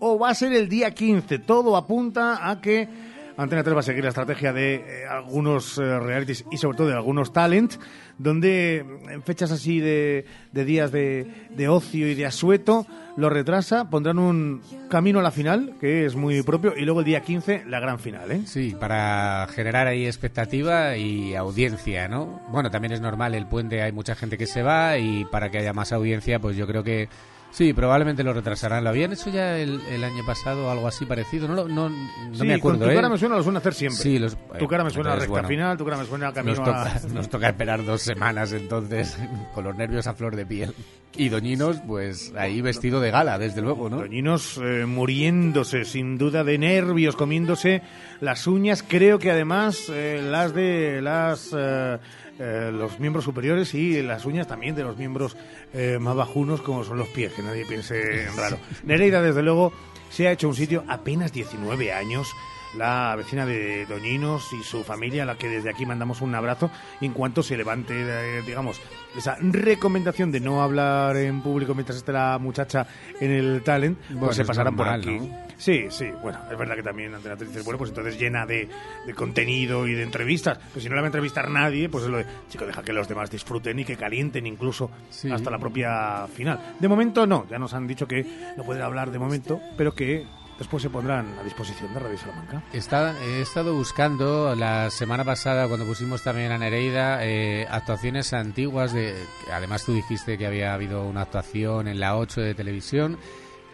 o 0.00 0.18
va 0.18 0.30
a 0.30 0.34
ser 0.34 0.52
el 0.52 0.68
día 0.68 0.92
15. 0.92 1.38
Todo 1.40 1.76
apunta 1.76 2.48
a 2.48 2.60
que 2.60 2.88
Antena 3.38 3.62
3 3.62 3.76
va 3.76 3.80
a 3.80 3.84
seguir 3.84 4.02
la 4.02 4.10
estrategia 4.10 4.52
de 4.52 4.74
eh, 4.74 5.06
algunos 5.08 5.78
eh, 5.78 6.00
realities 6.00 6.44
y 6.50 6.56
sobre 6.56 6.76
todo 6.76 6.88
de 6.88 6.94
algunos 6.94 7.32
talents, 7.32 7.78
donde 8.18 8.78
en 8.78 9.22
fechas 9.22 9.52
así 9.52 9.78
de, 9.78 10.26
de 10.50 10.64
días 10.64 10.90
de, 10.90 11.46
de 11.50 11.68
ocio 11.68 12.08
y 12.08 12.16
de 12.16 12.26
asueto 12.26 12.84
lo 13.16 13.30
retrasa, 13.30 13.90
pondrán 13.90 14.18
un 14.18 14.60
camino 14.90 15.20
a 15.20 15.22
la 15.22 15.30
final, 15.30 15.74
que 15.80 16.04
es 16.04 16.16
muy 16.16 16.42
propio, 16.42 16.74
y 16.76 16.84
luego 16.84 17.00
el 17.00 17.06
día 17.06 17.20
15 17.20 17.64
la 17.66 17.78
gran 17.78 18.00
final. 18.00 18.30
¿eh? 18.32 18.42
Sí, 18.44 18.76
para 18.78 19.46
generar 19.54 19.86
ahí 19.86 20.06
expectativa 20.06 20.96
y 20.96 21.36
audiencia, 21.36 22.08
¿no? 22.08 22.40
Bueno, 22.50 22.70
también 22.70 22.92
es 22.92 23.00
normal, 23.00 23.34
el 23.36 23.46
puente 23.46 23.82
hay 23.82 23.92
mucha 23.92 24.16
gente 24.16 24.36
que 24.36 24.46
se 24.46 24.62
va 24.62 24.98
y 24.98 25.24
para 25.26 25.50
que 25.50 25.58
haya 25.58 25.72
más 25.72 25.92
audiencia, 25.92 26.40
pues 26.40 26.56
yo 26.56 26.66
creo 26.66 26.82
que 26.82 27.08
sí, 27.50 27.72
probablemente 27.72 28.22
lo 28.22 28.32
retrasarán. 28.32 28.84
¿Lo 28.84 28.90
habían 28.90 29.12
hecho 29.12 29.30
ya 29.30 29.58
el, 29.58 29.80
el 29.90 30.04
año 30.04 30.24
pasado 30.26 30.70
algo 30.70 30.86
así 30.88 31.06
parecido? 31.06 31.48
No, 31.48 31.54
lo- 31.54 31.68
no, 31.68 31.88
no 31.88 31.96
Sí, 32.34 32.46
me 32.46 32.54
acuerdo, 32.54 32.78
con 32.78 32.86
tu 32.88 32.92
¿eh? 32.92 32.94
cara 32.94 33.08
me 33.08 33.18
suena, 33.18 33.36
lo 33.36 33.42
suelen 33.42 33.58
hacer 33.58 33.74
siempre. 33.74 34.02
Sí, 34.02 34.18
los- 34.18 34.36
tu 34.58 34.66
cara 34.68 34.84
me 34.84 34.90
eh, 34.90 34.92
suena 34.92 35.10
a 35.10 35.14
entonces, 35.14 35.20
recta 35.28 35.30
bueno, 35.30 35.48
final, 35.48 35.76
tu 35.76 35.84
cara 35.84 35.96
me 35.96 36.04
suena 36.06 36.28
a 36.28 36.32
camino 36.32 36.56
nos 36.56 36.64
toca, 36.64 36.82
a... 36.92 37.00
nos 37.12 37.28
toca 37.28 37.48
esperar 37.48 37.84
dos 37.84 38.02
semanas 38.02 38.52
entonces, 38.52 39.18
con 39.54 39.64
los 39.64 39.76
nervios 39.76 40.06
a 40.06 40.14
flor 40.14 40.36
de 40.36 40.46
piel. 40.46 40.74
Y 41.16 41.30
Doñinos, 41.30 41.78
pues 41.86 42.32
ahí 42.36 42.60
vestido 42.60 43.00
de 43.00 43.10
gala, 43.10 43.38
desde 43.38 43.60
luego, 43.60 43.88
¿no? 43.88 43.96
Doñinos 43.96 44.60
eh, 44.62 44.86
muriéndose, 44.86 45.84
sin 45.84 46.18
duda, 46.18 46.44
de 46.44 46.58
nervios, 46.58 47.16
comiéndose 47.16 47.82
las 48.20 48.46
uñas. 48.46 48.84
Creo 48.86 49.18
que 49.18 49.30
además 49.30 49.88
eh, 49.88 50.20
las 50.22 50.54
de 50.54 51.00
las 51.02 51.50
eh, 51.56 51.98
eh, 52.38 52.70
los 52.72 53.00
miembros 53.00 53.24
superiores 53.24 53.74
y 53.74 54.00
las 54.00 54.24
uñas 54.24 54.46
también 54.46 54.76
de 54.76 54.84
los 54.84 54.96
miembros 54.96 55.36
eh, 55.72 55.98
más 56.00 56.14
bajunos, 56.14 56.62
como 56.62 56.84
son 56.84 56.96
los 56.98 57.08
pies, 57.08 57.32
que 57.32 57.42
nadie 57.42 57.64
piense 57.66 58.26
en 58.26 58.36
raro. 58.36 58.58
Nereida, 58.84 59.20
desde 59.20 59.42
luego, 59.42 59.72
se 60.08 60.28
ha 60.28 60.32
hecho 60.32 60.46
un 60.48 60.54
sitio 60.54 60.84
apenas 60.86 61.32
19 61.32 61.92
años. 61.92 62.28
La 62.76 63.14
vecina 63.16 63.46
de 63.46 63.86
Doñinos 63.86 64.52
y 64.52 64.62
su 64.62 64.84
familia, 64.84 65.22
a 65.22 65.26
la 65.26 65.36
que 65.36 65.48
desde 65.48 65.70
aquí 65.70 65.86
mandamos 65.86 66.20
un 66.20 66.34
abrazo. 66.34 66.70
Y 67.00 67.06
en 67.06 67.12
cuanto 67.12 67.42
se 67.42 67.56
levante, 67.56 67.94
eh, 67.96 68.42
digamos, 68.46 68.80
esa 69.16 69.36
recomendación 69.40 70.30
de 70.30 70.40
no 70.40 70.62
hablar 70.62 71.16
en 71.16 71.40
público 71.40 71.74
mientras 71.74 71.96
esté 71.98 72.12
la 72.12 72.38
muchacha 72.38 72.86
en 73.20 73.30
el 73.30 73.62
talent, 73.62 73.98
pues 73.98 74.18
Bueno, 74.18 74.32
se 74.34 74.44
pasarán 74.44 74.76
normal, 74.76 75.00
por 75.00 75.10
aquí. 75.10 75.18
¿no? 75.18 75.48
Sí, 75.56 75.86
sí, 75.90 76.06
bueno, 76.22 76.38
es 76.50 76.56
verdad 76.56 76.76
que 76.76 76.84
también 76.84 77.12
Antena 77.14 77.36
3 77.36 77.48
dice, 77.50 77.62
bueno, 77.62 77.78
pues 77.78 77.90
entonces 77.90 78.16
llena 78.18 78.46
de, 78.46 78.68
de 79.06 79.14
contenido 79.14 79.88
y 79.88 79.94
de 79.94 80.04
entrevistas. 80.04 80.58
Pues 80.72 80.84
si 80.84 80.88
no 80.88 80.94
la 80.94 81.00
va 81.00 81.06
a 81.06 81.08
entrevistar 81.08 81.50
nadie, 81.50 81.88
pues 81.88 82.04
es 82.04 82.10
lo 82.10 82.18
de, 82.18 82.26
chico, 82.48 82.64
deja 82.64 82.82
que 82.82 82.92
los 82.92 83.08
demás 83.08 83.28
disfruten 83.28 83.76
y 83.80 83.84
que 83.84 83.96
calienten 83.96 84.46
incluso 84.46 84.88
hasta 85.32 85.50
la 85.50 85.58
propia 85.58 86.28
final. 86.28 86.76
De 86.78 86.86
momento 86.86 87.26
no, 87.26 87.44
ya 87.50 87.58
nos 87.58 87.74
han 87.74 87.88
dicho 87.88 88.06
que 88.06 88.24
no 88.56 88.62
pueden 88.62 88.82
hablar 88.82 89.10
de 89.10 89.18
momento, 89.18 89.60
pero 89.76 89.92
que 89.94 90.26
después 90.58 90.82
se 90.82 90.90
pondrán 90.90 91.34
a 91.38 91.42
disposición 91.42 91.92
de 91.94 92.00
Radio 92.00 92.18
Salamanca. 92.18 92.62
Está, 92.72 93.14
he 93.22 93.40
estado 93.40 93.74
buscando 93.74 94.54
la 94.54 94.90
semana 94.90 95.24
pasada, 95.24 95.68
cuando 95.68 95.86
pusimos 95.86 96.22
también 96.22 96.52
a 96.52 96.58
Nereida, 96.58 97.24
eh, 97.24 97.66
actuaciones 97.70 98.32
antiguas. 98.32 98.92
de 98.92 99.14
Además, 99.52 99.84
tú 99.84 99.94
dijiste 99.94 100.36
que 100.36 100.46
había 100.46 100.74
habido 100.74 101.04
una 101.04 101.22
actuación 101.22 101.88
en 101.88 102.00
la 102.00 102.16
8 102.16 102.40
de 102.40 102.54
televisión. 102.54 103.18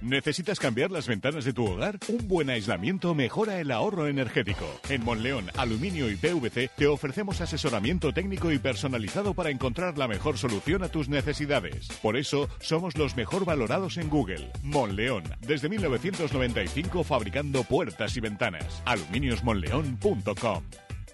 ¿Necesitas 0.00 0.60
cambiar 0.60 0.90
las 0.90 1.08
ventanas 1.08 1.44
de 1.44 1.52
tu 1.52 1.66
hogar? 1.66 1.98
Un 2.08 2.28
buen 2.28 2.50
aislamiento 2.50 3.14
mejora 3.14 3.60
el 3.60 3.70
ahorro 3.70 4.06
energético. 4.06 4.64
En 4.88 5.04
Monleón, 5.04 5.46
Aluminio 5.56 6.08
y 6.10 6.16
PVC 6.16 6.70
te 6.76 6.86
ofrecemos 6.86 7.40
asesoramiento 7.40 8.12
técnico 8.12 8.52
y 8.52 8.58
personalizado 8.58 9.34
para 9.34 9.50
encontrar 9.50 9.98
la 9.98 10.06
mejor 10.06 10.38
solución 10.38 10.84
a 10.84 10.88
tus 10.88 11.08
necesidades. 11.08 11.88
Por 12.00 12.16
eso, 12.16 12.48
somos 12.60 12.96
los 12.96 13.16
mejor 13.16 13.44
valorados 13.44 13.96
en 13.96 14.08
Google. 14.08 14.50
Monleón, 14.62 15.24
desde 15.40 15.68
1995 15.68 17.02
fabricando 17.02 17.64
puertas 17.64 18.16
y 18.16 18.20
ventanas. 18.20 18.82
aluminiosmonleón.com 18.84 20.62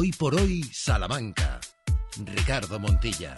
Hoy 0.00 0.12
por 0.12 0.32
hoy, 0.36 0.62
Salamanca. 0.62 1.58
Ricardo 2.24 2.78
Montilla. 2.78 3.34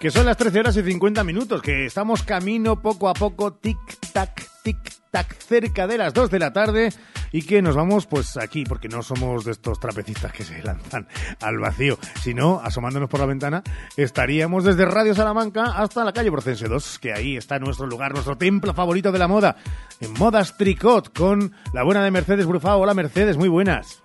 Que 0.00 0.10
son 0.10 0.24
las 0.24 0.38
13 0.38 0.60
horas 0.60 0.76
y 0.78 0.82
50 0.82 1.22
minutos, 1.22 1.60
que 1.60 1.84
estamos 1.84 2.22
camino 2.22 2.80
poco 2.80 3.10
a 3.10 3.12
poco, 3.12 3.60
tic-tac, 3.60 4.42
tic-tac, 4.64 5.36
cerca 5.36 5.86
de 5.86 5.98
las 5.98 6.14
2 6.14 6.30
de 6.30 6.38
la 6.38 6.54
tarde 6.54 6.94
y 7.30 7.42
que 7.42 7.60
nos 7.60 7.76
vamos 7.76 8.06
pues 8.06 8.38
aquí, 8.38 8.64
porque 8.64 8.88
no 8.88 9.02
somos 9.02 9.44
de 9.44 9.52
estos 9.52 9.78
trapecistas 9.78 10.32
que 10.32 10.44
se 10.44 10.62
lanzan 10.62 11.08
al 11.42 11.58
vacío, 11.58 11.98
sino 12.22 12.58
asomándonos 12.64 13.10
por 13.10 13.20
la 13.20 13.26
ventana, 13.26 13.62
estaríamos 13.98 14.64
desde 14.64 14.86
Radio 14.86 15.14
Salamanca 15.14 15.74
hasta 15.76 16.04
la 16.04 16.14
calle 16.14 16.32
Procense 16.32 16.68
2, 16.68 16.98
que 17.00 17.12
ahí 17.12 17.36
está 17.36 17.58
nuestro 17.58 17.86
lugar, 17.86 18.14
nuestro 18.14 18.38
templo 18.38 18.72
favorito 18.72 19.12
de 19.12 19.18
la 19.18 19.28
moda, 19.28 19.56
en 20.00 20.14
Modas 20.14 20.56
Tricot, 20.56 21.14
con 21.14 21.52
la 21.74 21.82
buena 21.82 22.02
de 22.02 22.10
Mercedes 22.10 22.46
Brufao. 22.46 22.80
Hola 22.80 22.94
Mercedes, 22.94 23.36
muy 23.36 23.50
buenas. 23.50 24.02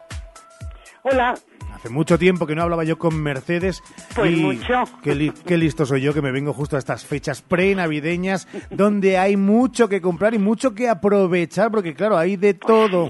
Hola. 1.04 1.34
Hace 1.74 1.90
mucho 1.90 2.18
tiempo 2.18 2.46
que 2.46 2.56
no 2.56 2.62
hablaba 2.62 2.84
yo 2.84 2.98
con 2.98 3.22
Mercedes. 3.22 3.82
Pues 4.16 4.32
y 4.32 4.36
mucho. 4.36 4.84
Qué, 5.02 5.16
li 5.16 5.32
qué, 5.48 5.58
listo 5.58 5.86
soy 5.86 6.02
yo 6.02 6.14
que 6.14 6.22
me 6.22 6.32
vengo 6.32 6.54
justo 6.54 6.76
a 6.76 6.80
estas 6.80 7.06
fechas 7.06 7.42
pre-navideñas 7.42 8.48
donde 8.70 9.18
hay 9.18 9.38
mucho 9.38 9.90
que 9.90 10.02
comprar 10.02 10.34
y 10.34 10.40
mucho 10.40 10.76
que 10.76 10.90
aprovechar 10.90 11.72
porque 11.72 11.94
claro, 11.94 12.18
hay 12.18 12.36
de 12.38 12.54
todo. 12.54 13.10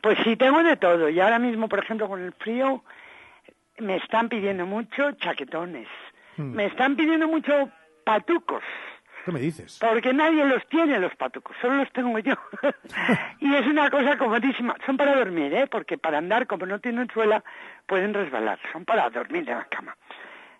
Pues 0.00 0.18
sí, 0.24 0.36
tengo 0.36 0.62
de 0.62 0.76
todo. 0.76 1.08
Y 1.08 1.20
ahora 1.20 1.38
mismo, 1.38 1.68
por 1.68 1.80
ejemplo, 1.80 2.08
con 2.08 2.22
el 2.22 2.32
frío, 2.32 2.82
me 3.78 3.96
están 3.96 4.28
pidiendo 4.28 4.66
mucho 4.66 5.12
chaquetones. 5.12 5.88
Hmm. 6.36 6.54
Me 6.54 6.66
están 6.66 6.96
pidiendo 6.96 7.28
mucho 7.28 7.70
patucos. 8.04 8.62
¿Qué 9.26 9.32
me 9.32 9.40
dices? 9.40 9.78
Porque 9.80 10.12
nadie 10.12 10.44
los 10.44 10.64
tiene 10.68 11.00
los 11.00 11.12
patucos, 11.16 11.56
solo 11.60 11.78
los 11.78 11.90
tengo 11.90 12.16
yo. 12.20 12.34
y 13.40 13.52
es 13.56 13.66
una 13.66 13.90
cosa 13.90 14.16
comodísima. 14.16 14.76
Son 14.86 14.96
para 14.96 15.16
dormir, 15.16 15.52
¿eh? 15.52 15.66
Porque 15.66 15.98
para 15.98 16.18
andar, 16.18 16.46
como 16.46 16.64
no 16.64 16.78
tienen 16.78 17.08
suela, 17.12 17.42
pueden 17.88 18.14
resbalar. 18.14 18.60
Son 18.72 18.84
para 18.84 19.10
dormir 19.10 19.42
en 19.50 19.58
la 19.58 19.64
cama. 19.64 19.96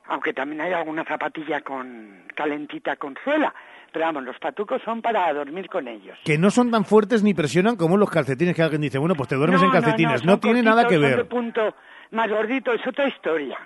Aunque 0.06 0.32
también 0.32 0.62
hay 0.62 0.72
alguna 0.72 1.05
zapatilla 1.05 1.60
con 1.60 2.24
calentita 2.34 2.97
con 2.97 3.16
suela. 3.22 3.55
Pero 3.93 4.05
vamos, 4.05 4.24
los 4.24 4.36
patucos 4.40 4.82
son 4.82 5.01
para 5.01 5.32
dormir 5.32 5.68
con 5.68 5.86
ellos. 5.86 6.18
Que 6.24 6.36
no 6.36 6.51
son 6.51 6.72
tan 6.72 6.84
fuertes 6.84 7.22
ni 7.22 7.34
presionan 7.34 7.76
como 7.76 7.97
los 7.97 8.10
calcetines 8.10 8.56
que 8.56 8.62
alguien 8.62 8.82
dice, 8.82 8.98
bueno, 8.98 9.14
pues 9.14 9.28
te 9.28 9.36
duermes 9.36 9.60
no, 9.60 9.66
en 9.68 9.72
calcetines. 9.74 10.24
No, 10.24 10.26
no, 10.26 10.32
no 10.32 10.40
tiene 10.40 10.64
nada 10.64 10.88
que 10.88 10.98
ver. 10.98 11.28
Punto 11.28 11.72
más 12.10 12.28
gordito, 12.28 12.72
es 12.72 12.84
otra 12.84 13.06
historia. 13.06 13.60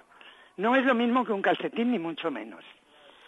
No 0.59 0.77
es 0.77 0.85
lo 0.85 0.94
mismo 0.94 1.24
que 1.24 1.32
un 1.32 1.40
calcetín, 1.40 1.90
ni 1.90 1.98
mucho 1.98 2.31
menos. 2.31 2.62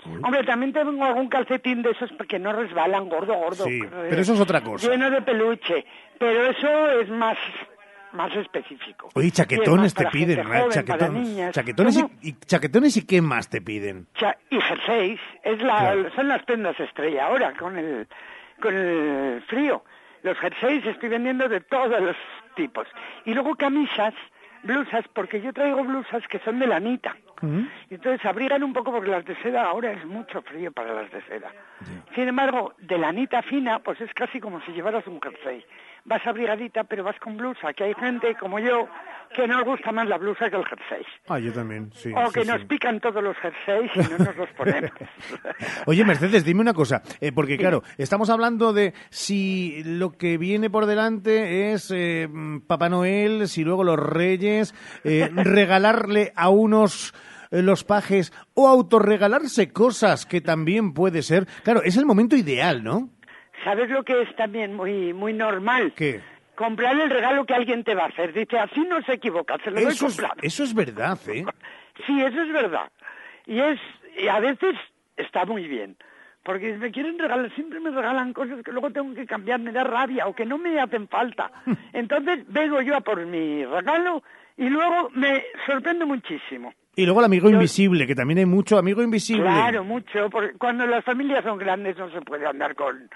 Hombre, 0.05 0.45
también 0.45 0.73
tengo 0.73 1.05
algún 1.05 1.29
calcetín 1.29 1.83
de 1.83 1.91
esos 1.91 2.11
que 2.29 2.39
no 2.39 2.53
resbalan, 2.53 3.09
gordo, 3.09 3.35
gordo. 3.35 3.65
Sí, 3.65 3.81
pero 3.91 4.21
eso 4.21 4.35
es 4.35 4.41
otra 4.41 4.61
cosa. 4.61 4.91
Lleno 4.91 5.11
de 5.11 5.23
peluche. 5.23 5.85
Pero 6.19 6.47
eso 6.47 7.01
es 7.01 7.09
más 7.09 7.37
más 8.13 8.35
específico. 8.37 9.09
Oye, 9.15 9.31
chaquetones 9.31 9.95
te 9.95 10.07
piden, 10.07 10.45
joven, 10.45 10.71
chaquetones, 10.71 11.51
chaquetones 11.53 11.97
y, 11.97 12.29
y, 12.29 12.33
chaquetones 12.35 12.97
y 12.97 13.07
qué 13.07 13.23
más 13.23 13.49
te 13.49 13.61
piden. 13.61 14.07
Cha 14.15 14.37
y 14.51 14.61
jerseys, 14.61 15.21
es 15.43 15.63
la, 15.63 15.79
claro. 15.79 16.11
son 16.15 16.29
las 16.29 16.43
prendas 16.45 16.79
estrella 16.79 17.27
ahora 17.27 17.55
con 17.55 17.79
el 17.79 18.07
con 18.61 18.75
el 18.75 19.43
frío. 19.49 19.83
Los 20.23 20.39
jerseys 20.39 20.85
estoy 20.87 21.09
vendiendo 21.09 21.49
de 21.49 21.61
todos 21.61 22.01
los 22.01 22.17
tipos. 22.55 22.87
Y 23.25 23.35
luego 23.35 23.55
camisas, 23.57 24.15
blusas, 24.63 25.07
porque 25.13 25.41
yo 25.41 25.53
traigo 25.53 25.83
blusas 25.85 26.27
que 26.29 26.39
son 26.41 26.59
de 26.59 26.67
lanita. 26.67 27.17
Uh 27.43 27.47
-huh. 27.47 27.71
Entonces 27.91 28.25
abrigan 28.25 28.63
un 28.63 28.73
poco 28.73 28.93
porque 28.93 29.11
las 29.11 29.25
de 29.25 29.35
seda 29.43 29.65
ahora 29.65 29.93
es 29.93 30.05
mucho 30.05 30.43
frío 30.43 30.71
para 30.73 30.93
las 30.95 31.11
de 31.11 31.23
seda. 31.23 31.51
Yeah. 31.51 32.05
Sin 32.15 32.29
embargo, 32.29 32.75
de 32.79 32.99
lanita 32.99 33.43
fina, 33.43 33.81
pues 33.81 34.01
es 34.01 34.13
casi 34.15 34.41
como 34.41 34.61
si 34.63 34.73
llevaras 34.73 35.07
un 35.07 35.21
jersey. 35.21 35.65
Vas 36.05 36.27
abrigadita, 36.27 36.85
pero 36.85 37.05
vas 37.05 37.19
con 37.21 37.37
blusa, 37.37 37.73
que 37.73 37.85
hay 37.85 37.95
gente 37.95 38.35
como 38.35 38.59
yo 38.59 38.89
que 39.35 39.47
nos 39.47 39.65
gusta 39.65 39.93
más 39.93 40.07
la 40.09 40.19
blusa 40.19 40.51
que 40.51 40.57
el 40.57 40.65
jersey. 40.65 41.05
Ah, 41.29 41.39
yo 41.39 41.53
también, 41.53 41.91
sí. 41.95 42.13
O 42.15 42.27
sí, 42.27 42.33
que 42.35 42.45
sí. 42.45 42.49
nos 42.49 42.65
pican 42.65 43.01
todos 43.01 43.23
los 43.23 43.37
jerseys 43.39 43.91
y 43.95 44.13
no 44.13 44.19
nos 44.19 44.37
los 44.37 44.49
ponemos. 44.51 44.91
Oye, 45.87 46.05
Mercedes, 46.05 46.45
dime 46.45 46.61
una 46.61 46.75
cosa, 46.75 47.03
eh, 47.21 47.33
porque 47.33 47.57
claro, 47.57 47.83
estamos 47.99 48.31
hablando 48.31 48.73
de 48.73 48.95
si 49.11 49.83
lo 49.85 50.13
que 50.13 50.39
viene 50.39 50.71
por 50.71 50.87
delante 50.87 51.73
es 51.73 51.91
eh, 51.95 52.29
Papá 52.67 52.89
Noel, 52.89 53.49
si 53.49 53.65
luego 53.65 53.85
los 53.85 53.99
Reyes, 53.99 54.75
eh, 55.05 55.31
regalarle 55.35 56.33
a 56.37 56.51
unos 56.51 57.15
eh, 57.53 57.63
los 57.63 57.85
pajes 57.85 58.33
o 58.55 58.67
autorregalarse 58.67 59.73
cosas 59.73 60.27
que 60.27 60.41
también 60.41 60.95
puede 60.95 61.23
ser. 61.23 61.47
Claro, 61.63 61.83
es 61.83 61.97
el 61.97 62.07
momento 62.07 62.35
ideal, 62.35 62.83
¿no? 62.83 63.11
¿Sabes 63.65 63.91
lo 63.91 64.03
que 64.03 64.23
es 64.23 64.35
también 64.37 64.75
muy 64.75 65.13
muy 65.13 65.33
normal? 65.33 65.93
¿Qué? 65.97 66.21
Comprar 66.55 66.99
el 67.01 67.11
regalo 67.11 67.45
que 67.45 67.55
alguien 67.55 67.85
te 67.85 67.95
va 67.95 68.05
a 68.05 68.09
hacer. 68.09 68.33
Dice, 68.33 68.59
así 68.59 68.81
no 68.81 69.03
se 69.03 69.15
equivoca, 69.15 69.57
se 69.65 69.71
lo 69.71 69.79
eso 69.79 69.89
doy 69.89 69.97
comprado. 69.99 70.35
Es, 70.43 70.55
eso 70.55 70.65
es 70.65 70.75
verdad, 70.75 71.19
¿eh? 71.29 71.45
Sí, 72.07 72.21
eso 72.21 72.43
es 72.43 72.53
verdad. 72.53 72.91
Y 73.47 73.59
es 73.59 73.81
y 74.19 74.29
a 74.29 74.41
veces 74.41 74.75
está 75.17 75.45
muy 75.45 75.67
bien. 75.67 75.97
Porque 76.45 76.73
me 76.77 76.91
quieren 76.91 77.19
regalar, 77.19 77.55
siempre 77.55 77.79
me 77.79 77.91
regalan 77.91 78.33
cosas 78.33 78.63
que 78.65 78.73
luego 78.73 78.91
tengo 78.91 79.15
que 79.15 79.27
cambiar, 79.27 79.61
me 79.61 79.71
da 79.71 79.85
rabia 79.85 80.27
o 80.27 80.35
que 80.35 80.45
no 80.45 80.59
me 80.59 80.81
hacen 80.81 81.09
falta. 81.09 81.53
Entonces 81.93 82.41
vengo 82.49 82.81
yo 82.83 82.97
a 82.97 83.01
por 83.01 83.25
mi 83.25 83.65
regalo 83.65 84.23
y 84.57 84.69
luego 84.69 85.11
me 85.15 85.45
sorprende 85.67 86.05
muchísimo. 86.05 86.75
Y 86.95 87.05
luego 87.05 87.21
el 87.21 87.27
amigo 87.27 87.49
invisible, 87.49 88.07
que 88.07 88.15
también 88.15 88.39
hay 88.39 88.47
mucho 88.47 88.77
amigo 88.77 89.03
invisible. 89.03 89.45
Claro, 89.45 89.83
mucho, 89.83 90.29
porque 90.29 90.59
cuando 90.59 90.87
las 90.87 91.03
familias 91.03 91.43
son 91.43 91.57
grandes 91.57 91.97
no 91.97 92.11
se 92.11 92.21
puede 92.21 92.47
andar 92.47 92.75
con, 92.75 93.09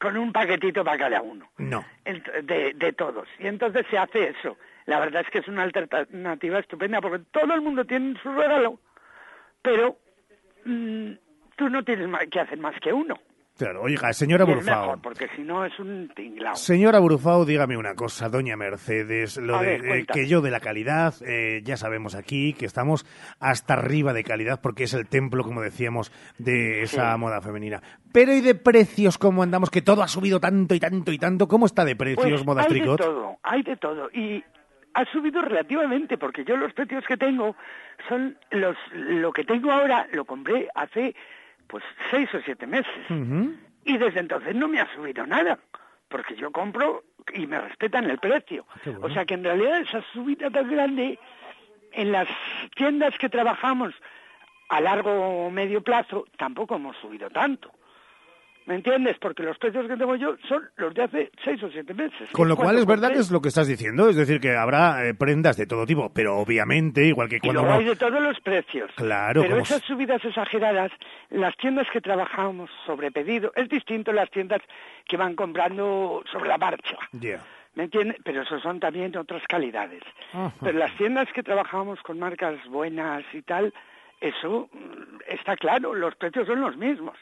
con 0.00 0.16
un 0.16 0.32
paquetito 0.32 0.82
para 0.82 0.98
cada 0.98 1.22
uno. 1.22 1.48
No. 1.58 1.84
De, 2.04 2.72
de 2.74 2.92
todos. 2.94 3.28
Y 3.38 3.46
entonces 3.46 3.86
se 3.90 3.98
hace 3.98 4.30
eso. 4.30 4.56
La 4.86 4.98
verdad 4.98 5.22
es 5.22 5.30
que 5.30 5.38
es 5.38 5.48
una 5.48 5.62
alternativa 5.62 6.58
estupenda 6.58 7.00
porque 7.00 7.24
todo 7.30 7.54
el 7.54 7.60
mundo 7.60 7.84
tiene 7.84 8.18
su 8.20 8.32
regalo, 8.32 8.80
pero 9.62 9.98
mm, 10.64 11.12
tú 11.56 11.68
no 11.68 11.84
tienes 11.84 12.08
que 12.30 12.40
hacer 12.40 12.58
más 12.58 12.74
que 12.80 12.92
uno. 12.92 13.18
Claro, 13.60 13.82
oiga, 13.82 14.10
señora 14.14 14.44
Y 14.46 14.50
es 14.50 14.56
Burfao. 14.56 14.80
mejor, 14.80 15.02
porque 15.02 15.28
si 15.36 15.42
no 15.42 15.64
es 15.66 15.78
un 15.78 16.08
tinglao. 16.16 16.54
Señora 16.54 16.98
Burufao, 16.98 17.44
dígame 17.44 17.76
una 17.76 17.94
cosa, 17.94 18.28
doña 18.30 18.56
Mercedes, 18.56 19.36
lo 19.36 19.56
A 19.56 19.62
de 19.62 19.78
ver, 19.78 19.84
eh, 20.00 20.06
que 20.10 20.26
yo 20.26 20.40
de 20.40 20.50
la 20.50 20.60
calidad, 20.60 21.14
eh, 21.26 21.60
ya 21.62 21.76
sabemos 21.76 22.14
aquí 22.14 22.54
que 22.54 22.64
estamos 22.64 23.04
hasta 23.38 23.74
arriba 23.74 24.14
de 24.14 24.24
calidad 24.24 24.60
porque 24.62 24.84
es 24.84 24.94
el 24.94 25.06
templo, 25.08 25.44
como 25.44 25.60
decíamos, 25.60 26.10
de 26.38 26.82
esa 26.82 27.12
Sí. 27.12 27.18
moda 27.20 27.42
femenina. 27.42 27.82
Pero 28.12 28.32
¿y 28.32 28.40
de 28.40 28.54
precios 28.54 29.18
cómo 29.18 29.42
andamos? 29.42 29.68
Que 29.70 29.82
todo 29.82 30.02
ha 30.02 30.08
subido 30.08 30.40
tanto 30.40 30.74
y 30.74 30.80
tanto 30.80 31.12
y 31.12 31.18
tanto. 31.18 31.46
¿Cómo 31.46 31.66
está 31.66 31.84
de 31.84 31.96
precios, 31.96 32.24
Pues 32.30 32.46
modas 32.46 32.64
hay 32.66 32.70
tricot? 32.72 32.98
de 32.98 33.04
todo, 33.06 33.36
hay 33.42 33.62
de 33.62 33.76
todo. 33.76 34.10
Y 34.12 34.42
ha 34.94 35.04
subido 35.12 35.42
relativamente, 35.42 36.16
porque 36.18 36.44
yo 36.44 36.56
los 36.56 36.72
precios 36.72 37.04
que 37.06 37.16
tengo 37.16 37.54
son 38.08 38.36
los 38.50 38.76
lo 38.94 39.32
que 39.32 39.44
tengo 39.44 39.70
ahora, 39.70 40.06
lo 40.12 40.24
compré 40.24 40.66
hace 40.74 41.14
pues 41.70 41.84
seis 42.10 42.28
o 42.34 42.40
siete 42.44 42.66
meses. 42.66 43.06
Y 43.84 43.96
desde 43.96 44.20
entonces 44.20 44.54
no 44.54 44.68
me 44.68 44.80
ha 44.80 44.92
subido 44.94 45.26
nada, 45.26 45.58
porque 46.08 46.34
yo 46.36 46.50
compro 46.50 47.04
y 47.32 47.46
me 47.46 47.60
respetan 47.60 48.10
el 48.10 48.18
precio. 48.18 48.66
Bueno. 48.84 49.00
O 49.02 49.10
sea 49.10 49.24
que 49.24 49.34
en 49.34 49.44
realidad 49.44 49.80
esa 49.80 50.02
subida 50.12 50.50
tan 50.50 50.68
grande 50.70 51.18
en 51.92 52.12
las 52.12 52.28
tiendas 52.76 53.16
que 53.18 53.28
trabajamos 53.28 53.94
a 54.68 54.80
largo 54.80 55.46
o 55.46 55.50
medio 55.50 55.82
plazo 55.82 56.26
tampoco 56.36 56.76
hemos 56.76 56.96
subido 56.98 57.30
tanto. 57.30 57.70
¿Me 58.70 58.76
entiendes? 58.76 59.16
Porque 59.18 59.42
los 59.42 59.58
precios 59.58 59.88
que 59.88 59.96
tengo 59.96 60.14
yo 60.14 60.36
son 60.48 60.62
los 60.76 60.94
de 60.94 61.02
hace 61.02 61.32
seis 61.42 61.60
o 61.60 61.68
siete 61.70 61.92
meses. 61.92 62.30
Con 62.30 62.46
lo 62.46 62.54
cual 62.56 62.78
es 62.78 62.86
verdad 62.86 63.08
compré- 63.08 63.14
que 63.14 63.20
es 63.22 63.30
lo 63.32 63.40
que 63.42 63.48
estás 63.48 63.66
diciendo, 63.66 64.08
es 64.08 64.14
decir, 64.14 64.40
que 64.40 64.54
habrá 64.56 65.08
eh, 65.08 65.12
prendas 65.14 65.56
de 65.56 65.66
todo 65.66 65.84
tipo, 65.86 66.12
pero 66.14 66.38
obviamente, 66.38 67.04
igual 67.04 67.28
que 67.28 67.38
Y 67.38 67.40
cuando 67.40 67.68
hay 67.68 67.84
de 67.84 67.96
todos 67.96 68.22
los 68.22 68.38
precios. 68.42 68.88
Claro, 68.94 69.40
Pero 69.42 69.54
como 69.54 69.64
esas 69.64 69.82
subidas 69.82 70.24
exageradas, 70.24 70.92
las 71.30 71.56
tiendas 71.56 71.88
que 71.92 72.00
trabajamos 72.00 72.70
sobre 72.86 73.10
pedido, 73.10 73.50
es 73.56 73.68
distinto 73.68 74.12
a 74.12 74.14
las 74.14 74.30
tiendas 74.30 74.60
que 75.04 75.16
van 75.16 75.34
comprando 75.34 76.22
sobre 76.30 76.48
la 76.48 76.56
marcha. 76.58 76.96
Ya. 77.10 77.42
¿Me 77.74 77.82
entiendes? 77.84 78.18
Pero 78.22 78.42
eso 78.42 78.60
son 78.60 78.78
también 78.78 79.16
otras 79.16 79.42
calidades. 79.48 80.04
Ajá. 80.32 80.52
Pero 80.62 80.78
las 80.78 80.96
tiendas 80.96 81.26
que 81.32 81.42
trabajamos 81.42 82.00
con 82.02 82.20
marcas 82.20 82.54
buenas 82.68 83.24
y 83.32 83.42
tal, 83.42 83.74
eso 84.20 84.68
mm, 84.72 85.22
está 85.26 85.56
claro, 85.56 85.92
los 85.92 86.14
precios 86.14 86.46
son 86.46 86.60
los 86.60 86.76
mismos. 86.76 87.16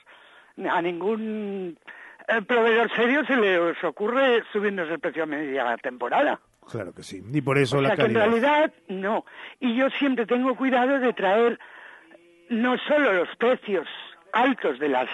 A 0.70 0.82
ningún 0.82 1.78
eh, 2.26 2.42
proveedor 2.42 2.90
serio 2.94 3.24
se 3.24 3.36
le 3.36 3.58
os 3.58 3.82
ocurre 3.84 4.42
subirnos 4.52 4.90
el 4.90 4.98
precio 4.98 5.22
a 5.22 5.26
media 5.26 5.76
temporada. 5.78 6.40
Claro 6.70 6.92
que 6.92 7.02
sí. 7.02 7.22
Y 7.32 7.40
por 7.40 7.56
eso 7.58 7.78
O 7.78 7.80
la 7.80 7.88
sea 7.88 7.96
que 7.96 8.02
en 8.02 8.14
calidad. 8.14 8.26
realidad 8.30 8.72
no. 8.88 9.24
Y 9.60 9.76
yo 9.76 9.88
siempre 9.90 10.26
tengo 10.26 10.54
cuidado 10.56 10.98
de 10.98 11.12
traer 11.12 11.58
no 12.50 12.76
solo 12.78 13.12
los 13.12 13.28
precios 13.36 13.86
altos 14.32 14.78
de 14.78 14.88
las 14.88 15.08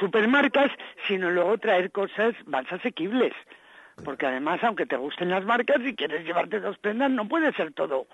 supermarcas, 0.00 0.70
sino 1.06 1.30
luego 1.30 1.58
traer 1.58 1.90
cosas 1.90 2.34
más 2.46 2.70
asequibles. 2.72 3.32
Porque 4.04 4.26
además, 4.26 4.62
aunque 4.64 4.86
te 4.86 4.96
gusten 4.96 5.30
las 5.30 5.44
marcas, 5.44 5.76
si 5.84 5.94
quieres 5.94 6.24
llevarte 6.24 6.60
dos 6.60 6.78
prendas, 6.78 7.10
no 7.10 7.28
puede 7.28 7.52
ser 7.52 7.72
todo 7.72 8.06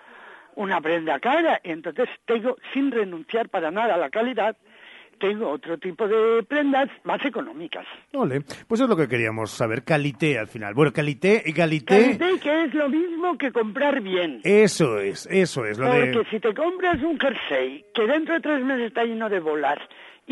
una 0.56 0.80
prenda 0.80 1.18
cara. 1.20 1.60
Y 1.62 1.70
entonces 1.70 2.08
tengo, 2.26 2.56
sin 2.72 2.90
renunciar 2.90 3.48
para 3.48 3.70
nada 3.70 3.94
a 3.94 3.98
la 3.98 4.10
calidad, 4.10 4.56
tengo 5.20 5.48
otro 5.50 5.78
tipo 5.78 6.08
de 6.08 6.42
prendas 6.42 6.88
más 7.04 7.24
económicas. 7.24 7.86
Ole, 8.14 8.40
pues 8.66 8.80
es 8.80 8.88
lo 8.88 8.96
que 8.96 9.06
queríamos 9.06 9.50
saber, 9.52 9.84
calité 9.84 10.38
al 10.38 10.48
final. 10.48 10.74
Bueno, 10.74 10.92
calité 10.92 11.42
y 11.46 11.52
calité, 11.52 12.16
Calité, 12.18 12.40
que 12.40 12.64
es 12.64 12.74
lo 12.74 12.88
mismo 12.88 13.38
que 13.38 13.52
comprar 13.52 14.00
bien. 14.00 14.40
eso 14.42 14.98
es, 14.98 15.26
eso 15.30 15.64
es, 15.64 15.78
lo 15.78 15.86
Porque 15.86 16.06
de... 16.08 16.24
si 16.30 16.40
te 16.40 16.54
compras 16.54 17.00
un 17.02 17.18
jersey 17.20 17.84
que 17.94 18.06
dentro 18.06 18.34
de 18.34 18.40
tres 18.40 18.64
meses 18.64 18.86
está 18.88 19.04
lleno 19.04 19.28
de 19.28 19.38
bolas 19.40 19.78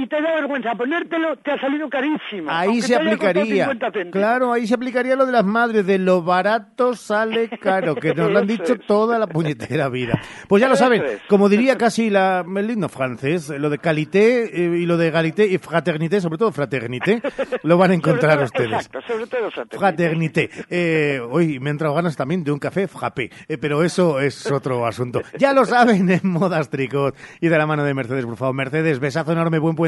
y 0.00 0.06
te 0.06 0.22
da 0.22 0.34
vergüenza 0.36 0.70
ponértelo, 0.76 1.36
te 1.38 1.50
ha 1.50 1.60
salido 1.60 1.88
carísimo. 1.90 2.48
Ahí 2.50 2.80
se 2.80 2.94
aplicaría, 2.94 3.64
50 3.64 3.86
céntimos. 3.90 4.12
claro, 4.12 4.52
ahí 4.52 4.66
se 4.66 4.74
aplicaría 4.74 5.16
lo 5.16 5.26
de 5.26 5.32
las 5.32 5.44
madres, 5.44 5.84
de 5.86 5.98
lo 5.98 6.22
barato 6.22 6.94
sale 6.94 7.48
caro, 7.60 7.96
que 7.96 8.14
nos 8.14 8.30
lo 8.30 8.38
han 8.38 8.46
dicho 8.46 8.74
es. 8.74 8.86
toda 8.86 9.18
la 9.18 9.26
puñetera 9.26 9.88
vida. 9.88 10.20
Pues 10.46 10.60
ya 10.62 10.68
lo 10.68 10.76
saben, 10.76 11.02
es. 11.04 11.20
como 11.28 11.48
diría 11.48 11.76
casi 11.76 12.10
la, 12.10 12.44
el 12.56 12.70
himno 12.70 12.88
francés, 12.88 13.50
lo 13.50 13.68
de 13.70 13.78
calité 13.78 14.44
eh, 14.44 14.78
y 14.78 14.86
lo 14.86 14.96
de 14.96 15.10
galité 15.10 15.46
y 15.46 15.58
fraternité, 15.58 16.20
sobre 16.20 16.38
todo 16.38 16.52
fraternité, 16.52 17.20
lo 17.64 17.76
van 17.76 17.90
a 17.90 17.94
encontrar 17.98 18.36
todo- 18.36 18.44
ustedes. 18.44 18.72
Exacto, 18.86 19.00
sobre 19.02 19.26
todo 19.26 19.50
fraternité. 19.50 19.78
Fraternité. 19.78 20.50
Eh, 20.70 21.20
hoy 21.28 21.58
me 21.58 21.70
han 21.70 21.74
entrado 21.74 21.94
ganas 21.94 22.16
también 22.16 22.44
de 22.44 22.52
un 22.52 22.60
café 22.60 22.86
frappé, 22.86 23.30
eh, 23.48 23.58
pero 23.58 23.82
eso 23.82 24.20
es 24.20 24.48
otro 24.52 24.86
asunto. 24.86 25.22
Ya 25.38 25.52
lo 25.52 25.64
saben 25.64 26.08
en 26.08 26.20
Modas 26.22 26.70
Tricot 26.70 27.16
y 27.40 27.48
de 27.48 27.58
la 27.58 27.66
mano 27.66 27.82
de 27.82 27.94
Mercedes, 27.94 28.24
por 28.24 28.36
favor. 28.36 28.54
Mercedes, 28.54 29.00
besazo 29.00 29.32
enorme, 29.32 29.58
buen 29.58 29.74
puente. 29.74 29.87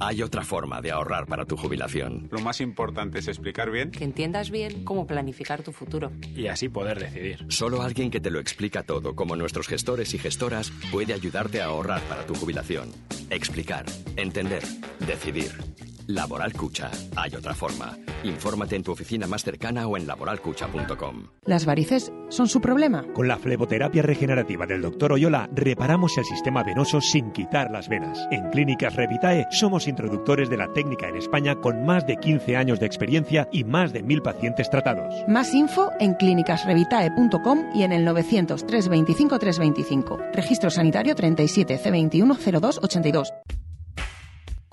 Hay 0.00 0.22
otra 0.22 0.42
forma 0.42 0.80
de 0.80 0.90
ahorrar 0.90 1.26
para 1.26 1.44
tu 1.44 1.56
jubilación. 1.56 2.28
Lo 2.30 2.40
más 2.40 2.60
importante 2.60 3.18
es 3.18 3.28
explicar 3.28 3.70
bien. 3.70 3.90
Que 3.90 4.04
entiendas 4.04 4.50
bien 4.50 4.84
cómo 4.84 5.06
planificar 5.06 5.62
tu 5.62 5.72
futuro. 5.72 6.10
Y 6.34 6.48
así 6.48 6.68
poder 6.68 6.98
decidir. 6.98 7.46
Solo 7.48 7.82
alguien 7.82 8.10
que 8.10 8.20
te 8.20 8.30
lo 8.30 8.40
explica 8.40 8.82
todo, 8.82 9.14
como 9.14 9.36
nuestros 9.36 9.68
gestores 9.68 10.14
y 10.14 10.18
gestoras, 10.18 10.72
puede 10.90 11.14
ayudarte 11.14 11.60
a 11.60 11.66
ahorrar 11.66 12.02
para 12.02 12.26
tu 12.26 12.34
jubilación. 12.34 12.92
Explicar, 13.30 13.84
entender, 14.16 14.62
decidir. 15.06 15.73
Laboral 16.06 16.52
Cucha. 16.52 16.90
Hay 17.16 17.34
otra 17.34 17.54
forma. 17.54 17.96
Infórmate 18.22 18.76
en 18.76 18.82
tu 18.82 18.92
oficina 18.92 19.26
más 19.26 19.42
cercana 19.42 19.86
o 19.86 19.96
en 19.96 20.06
laboralcucha.com. 20.06 21.28
¿Las 21.44 21.66
varices 21.66 22.12
son 22.28 22.48
su 22.48 22.60
problema? 22.60 23.04
Con 23.12 23.28
la 23.28 23.38
fleboterapia 23.38 24.02
regenerativa 24.02 24.66
del 24.66 24.82
Dr. 24.82 25.12
Oyola 25.12 25.48
reparamos 25.52 26.16
el 26.18 26.24
sistema 26.24 26.62
venoso 26.62 27.00
sin 27.00 27.32
quitar 27.32 27.70
las 27.70 27.88
venas. 27.88 28.18
En 28.30 28.50
Clínicas 28.50 28.96
Revitae 28.96 29.46
somos 29.50 29.88
introductores 29.88 30.48
de 30.48 30.56
la 30.56 30.72
técnica 30.72 31.08
en 31.08 31.16
España 31.16 31.56
con 31.56 31.84
más 31.84 32.06
de 32.06 32.16
15 32.16 32.56
años 32.56 32.80
de 32.80 32.86
experiencia 32.86 33.48
y 33.52 33.64
más 33.64 33.92
de 33.92 34.02
mil 34.02 34.22
pacientes 34.22 34.70
tratados. 34.70 35.14
Más 35.28 35.54
info 35.54 35.90
en 36.00 36.14
clínicasrevitae.com 36.14 37.70
y 37.74 37.82
en 37.82 37.92
el 37.92 38.04
900 38.04 38.66
325 38.66 39.38
325. 39.38 40.18
Registro 40.32 40.70
sanitario 40.70 41.14
37 41.14 41.78
C21 41.78 42.60
02 42.60 42.80
82. 42.82 43.32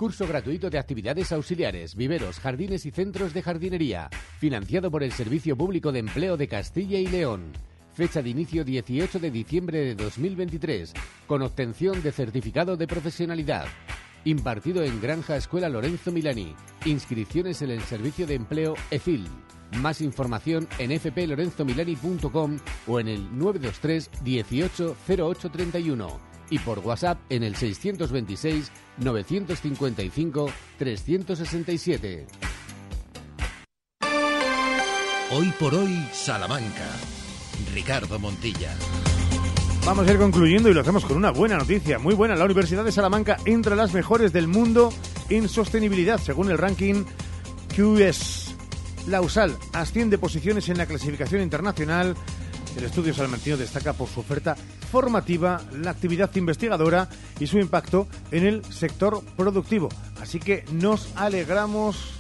Curso 0.02 0.26
gratuito 0.26 0.72
de 0.72 0.80
actividades 0.80 1.32
auxiliares, 1.32 1.94
viveros, 1.96 2.40
jardines 2.40 2.88
y 2.88 2.90
centros 2.90 3.36
de 3.36 3.44
jardinería, 3.44 4.10
financiado 4.40 4.90
por 4.90 5.04
el 5.04 5.12
Servicio 5.12 5.56
Público 5.56 5.92
de 5.92 6.00
Empleo 6.00 6.38
de 6.38 6.48
Castilla 6.48 6.98
y 6.98 7.06
León. 7.06 7.54
Fecha 7.94 8.24
de 8.24 8.32
inicio 8.32 8.66
18 8.66 9.20
de 9.20 9.30
diciembre 9.30 9.78
de 9.78 9.94
2023, 9.94 10.94
con 11.28 11.44
obtención 11.44 12.02
de 12.02 12.12
certificado 12.12 12.78
de 12.78 12.88
profesionalidad. 12.88 13.68
Impartido 14.26 14.82
en 14.82 15.00
Granja 15.00 15.36
Escuela 15.36 15.70
Lorenzo 15.70 16.12
Milani. 16.12 16.56
Inscripciones 16.86 17.62
en 17.62 17.70
el 17.70 17.82
Servicio 17.82 18.26
de 18.26 18.34
Empleo 18.34 18.74
EFIL. 18.90 19.28
Más 19.84 20.02
información 20.02 20.68
en 20.80 21.00
fplorenzomilani.com 21.00 22.58
o 22.88 23.00
en 23.00 23.08
el 23.08 23.38
923 23.38 24.10
18 24.24 24.96
0831 25.08 26.31
y 26.52 26.60
por 26.60 26.80
WhatsApp 26.80 27.18
en 27.30 27.42
el 27.42 27.56
626 27.56 28.72
955 28.98 30.52
367. 30.78 32.28
Hoy 35.32 35.52
por 35.58 35.74
hoy, 35.74 36.08
Salamanca. 36.12 36.86
Ricardo 37.74 38.20
Montilla. 38.20 38.76
Vamos 39.86 40.08
a 40.08 40.12
ir 40.12 40.20
concluyendo 40.20 40.70
y 40.70 40.74
lo 40.74 40.82
hacemos 40.82 41.06
con 41.06 41.18
una 41.18 41.32
buena 41.32 41.58
noticia, 41.58 41.98
muy 41.98 42.14
buena. 42.14 42.36
La 42.36 42.46
Universidad 42.46 42.84
de 42.84 42.92
Salamanca 42.92 43.38
entre 43.46 43.76
las 43.76 43.94
mejores 43.94 44.34
del 44.34 44.48
mundo 44.48 44.94
en 45.30 45.48
sostenibilidad, 45.48 46.20
según 46.20 46.52
el 46.52 46.58
ranking 46.58 47.06
QS. 47.76 48.56
La 49.08 49.22
USAL 49.22 49.58
asciende 49.74 50.18
posiciones 50.18 50.70
en 50.70 50.78
la 50.78 50.86
clasificación 50.86 51.42
internacional. 51.42 52.16
El 52.78 52.86
estudio 52.86 53.14
salmantino 53.14 53.58
destaca 53.58 53.94
por 53.94 54.08
su 54.08 54.22
oferta 54.22 54.56
formativa, 54.92 55.62
la 55.74 55.92
actividad 55.92 56.34
investigadora 56.36 57.10
y 57.40 57.48
su 57.48 57.60
impacto 57.60 58.08
en 58.32 58.46
el 58.46 58.66
sector 58.66 59.24
productivo. 59.36 59.90
Así 60.22 60.40
que 60.40 60.64
nos 60.72 61.16
alegramos 61.16 62.16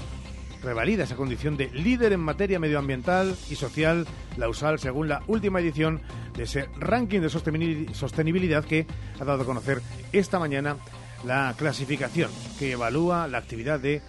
revalida 0.61 1.03
esa 1.03 1.15
condición 1.15 1.57
de 1.57 1.69
líder 1.69 2.13
en 2.13 2.19
materia 2.19 2.59
medioambiental 2.59 3.35
y 3.49 3.55
social, 3.55 4.05
la 4.37 4.49
USAL, 4.49 4.79
según 4.79 5.07
la 5.07 5.23
última 5.27 5.59
edición 5.59 6.01
de 6.35 6.43
ese 6.43 6.69
ranking 6.77 7.21
de 7.21 7.29
sostenibilidad 7.29 8.63
que 8.63 8.85
ha 9.19 9.25
dado 9.25 9.43
a 9.43 9.45
conocer 9.45 9.81
esta 10.11 10.39
mañana 10.39 10.77
la 11.25 11.53
clasificación 11.57 12.31
que 12.59 12.71
evalúa 12.71 13.27
la 13.27 13.37
actividad 13.37 13.79
de 13.79 14.01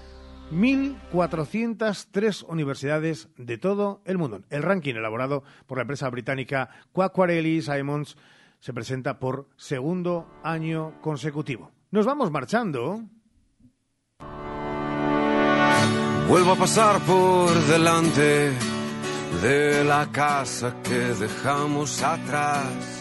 1.403 0.52 2.44
universidades 2.46 3.28
de 3.36 3.58
todo 3.58 4.02
el 4.04 4.18
mundo. 4.18 4.42
El 4.50 4.62
ranking 4.62 4.94
elaborado 4.94 5.42
por 5.66 5.78
la 5.78 5.82
empresa 5.82 6.08
británica 6.10 6.68
Quacquarelli 6.92 7.62
Simons 7.62 8.16
se 8.60 8.72
presenta 8.72 9.18
por 9.18 9.48
segundo 9.56 10.28
año 10.44 11.00
consecutivo. 11.00 11.72
Nos 11.90 12.06
vamos 12.06 12.30
marchando. 12.30 13.02
Vuelvo 16.28 16.52
a 16.52 16.56
pasar 16.56 17.00
por 17.00 17.50
delante 17.66 18.52
de 19.42 19.84
la 19.84 20.08
casa 20.12 20.76
que 20.82 21.14
dejamos 21.14 22.02
atrás. 22.02 22.91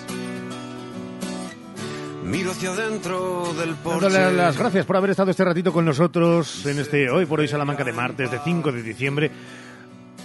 Miro 2.24 2.52
hacia 2.52 2.70
adentro 2.72 3.54
del 3.54 3.76
porche. 3.76 4.10
Dándole 4.10 4.34
las 4.34 4.58
gracias 4.58 4.86
por 4.86 4.98
haber 4.98 5.10
estado 5.10 5.32
este 5.32 5.44
ratito 5.44 5.74
con 5.74 5.86
nosotros 5.86 6.66
en 6.66 6.80
este 6.80 7.10
Hoy 7.10 7.26
por 7.26 7.40
Hoy 7.40 7.48
Salamanca 7.48 7.84
de 7.84 7.94
martes, 7.94 8.30
de 8.30 8.40
5 8.40 8.72
de 8.72 8.84
diciembre. 8.84 9.32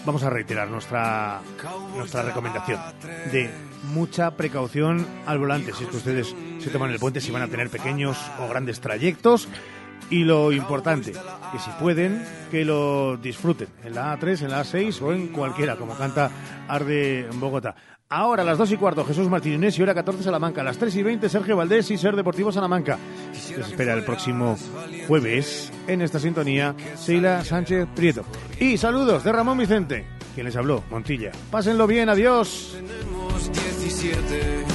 Vamos 0.05 0.23
a 0.23 0.31
reiterar 0.31 0.69
nuestra, 0.69 1.41
nuestra 1.97 2.23
recomendación 2.23 2.79
de 3.33 3.51
mucha 3.93 4.31
precaución 4.33 5.05
al 5.27 5.39
volante. 5.39 5.73
Si 5.73 5.85
es 5.85 5.91
que 5.91 5.97
ustedes 5.97 6.35
se 6.59 6.71
toman 6.71 6.91
el 6.91 6.99
puente, 6.99 7.21
si 7.21 7.33
van 7.33 7.43
a 7.43 7.49
tener 7.49 7.71
pequeños 7.71 8.19
o 8.41 8.49
grandes 8.49 8.81
trayectos. 8.81 9.49
Y 10.09 10.23
lo 10.23 10.53
importante, 10.53 11.13
que 11.13 11.59
si 11.59 11.71
pueden, 11.81 12.25
que 12.53 12.65
lo 12.65 13.17
disfruten 13.17 13.67
en 13.85 13.97
la 13.97 14.17
A3, 14.17 14.43
en 14.43 14.51
la 14.53 14.63
A6 14.63 15.03
o 15.03 15.13
en 15.13 15.29
cualquiera, 15.29 15.75
como 15.75 15.97
canta 15.97 16.31
Arde 16.69 17.27
en 17.27 17.41
Bogotá. 17.41 17.75
Ahora, 18.09 18.43
a 18.43 18.47
las 18.47 18.57
2 18.57 18.71
y 18.71 18.77
cuarto, 18.77 19.05
Jesús 19.05 19.29
Martínez 19.29 19.77
y 19.77 19.83
hora 19.83 19.93
14 19.93 20.23
Salamanca. 20.23 20.61
A 20.61 20.65
las 20.65 20.79
3 20.79 20.95
y 20.95 21.03
20, 21.03 21.29
Sergio 21.29 21.57
Valdés 21.57 21.91
y 21.91 21.99
Ser 21.99 22.15
Deportivo 22.15 22.53
Salamanca. 22.53 22.99
Les 23.33 23.51
espera 23.51 23.95
el 23.95 24.05
próximo 24.05 24.57
jueves 25.09 25.73
en 25.89 26.03
esta 26.03 26.21
sintonía, 26.21 26.77
Sheila 26.97 27.45
Sánchez 27.45 27.89
Prieto. 27.97 28.25
Y 28.61 28.79
saludos 28.79 29.25
de 29.25 29.33
Ramón 29.33 29.59
Vicente, 29.59 30.07
quien 30.37 30.47
les 30.47 30.55
habló, 30.55 30.85
Montilla. 30.89 31.33
Pásenlo 31.51 31.89
bien, 31.89 32.09
adiós. 32.09 32.77
Tenemos 32.77 33.51
17 33.53 34.67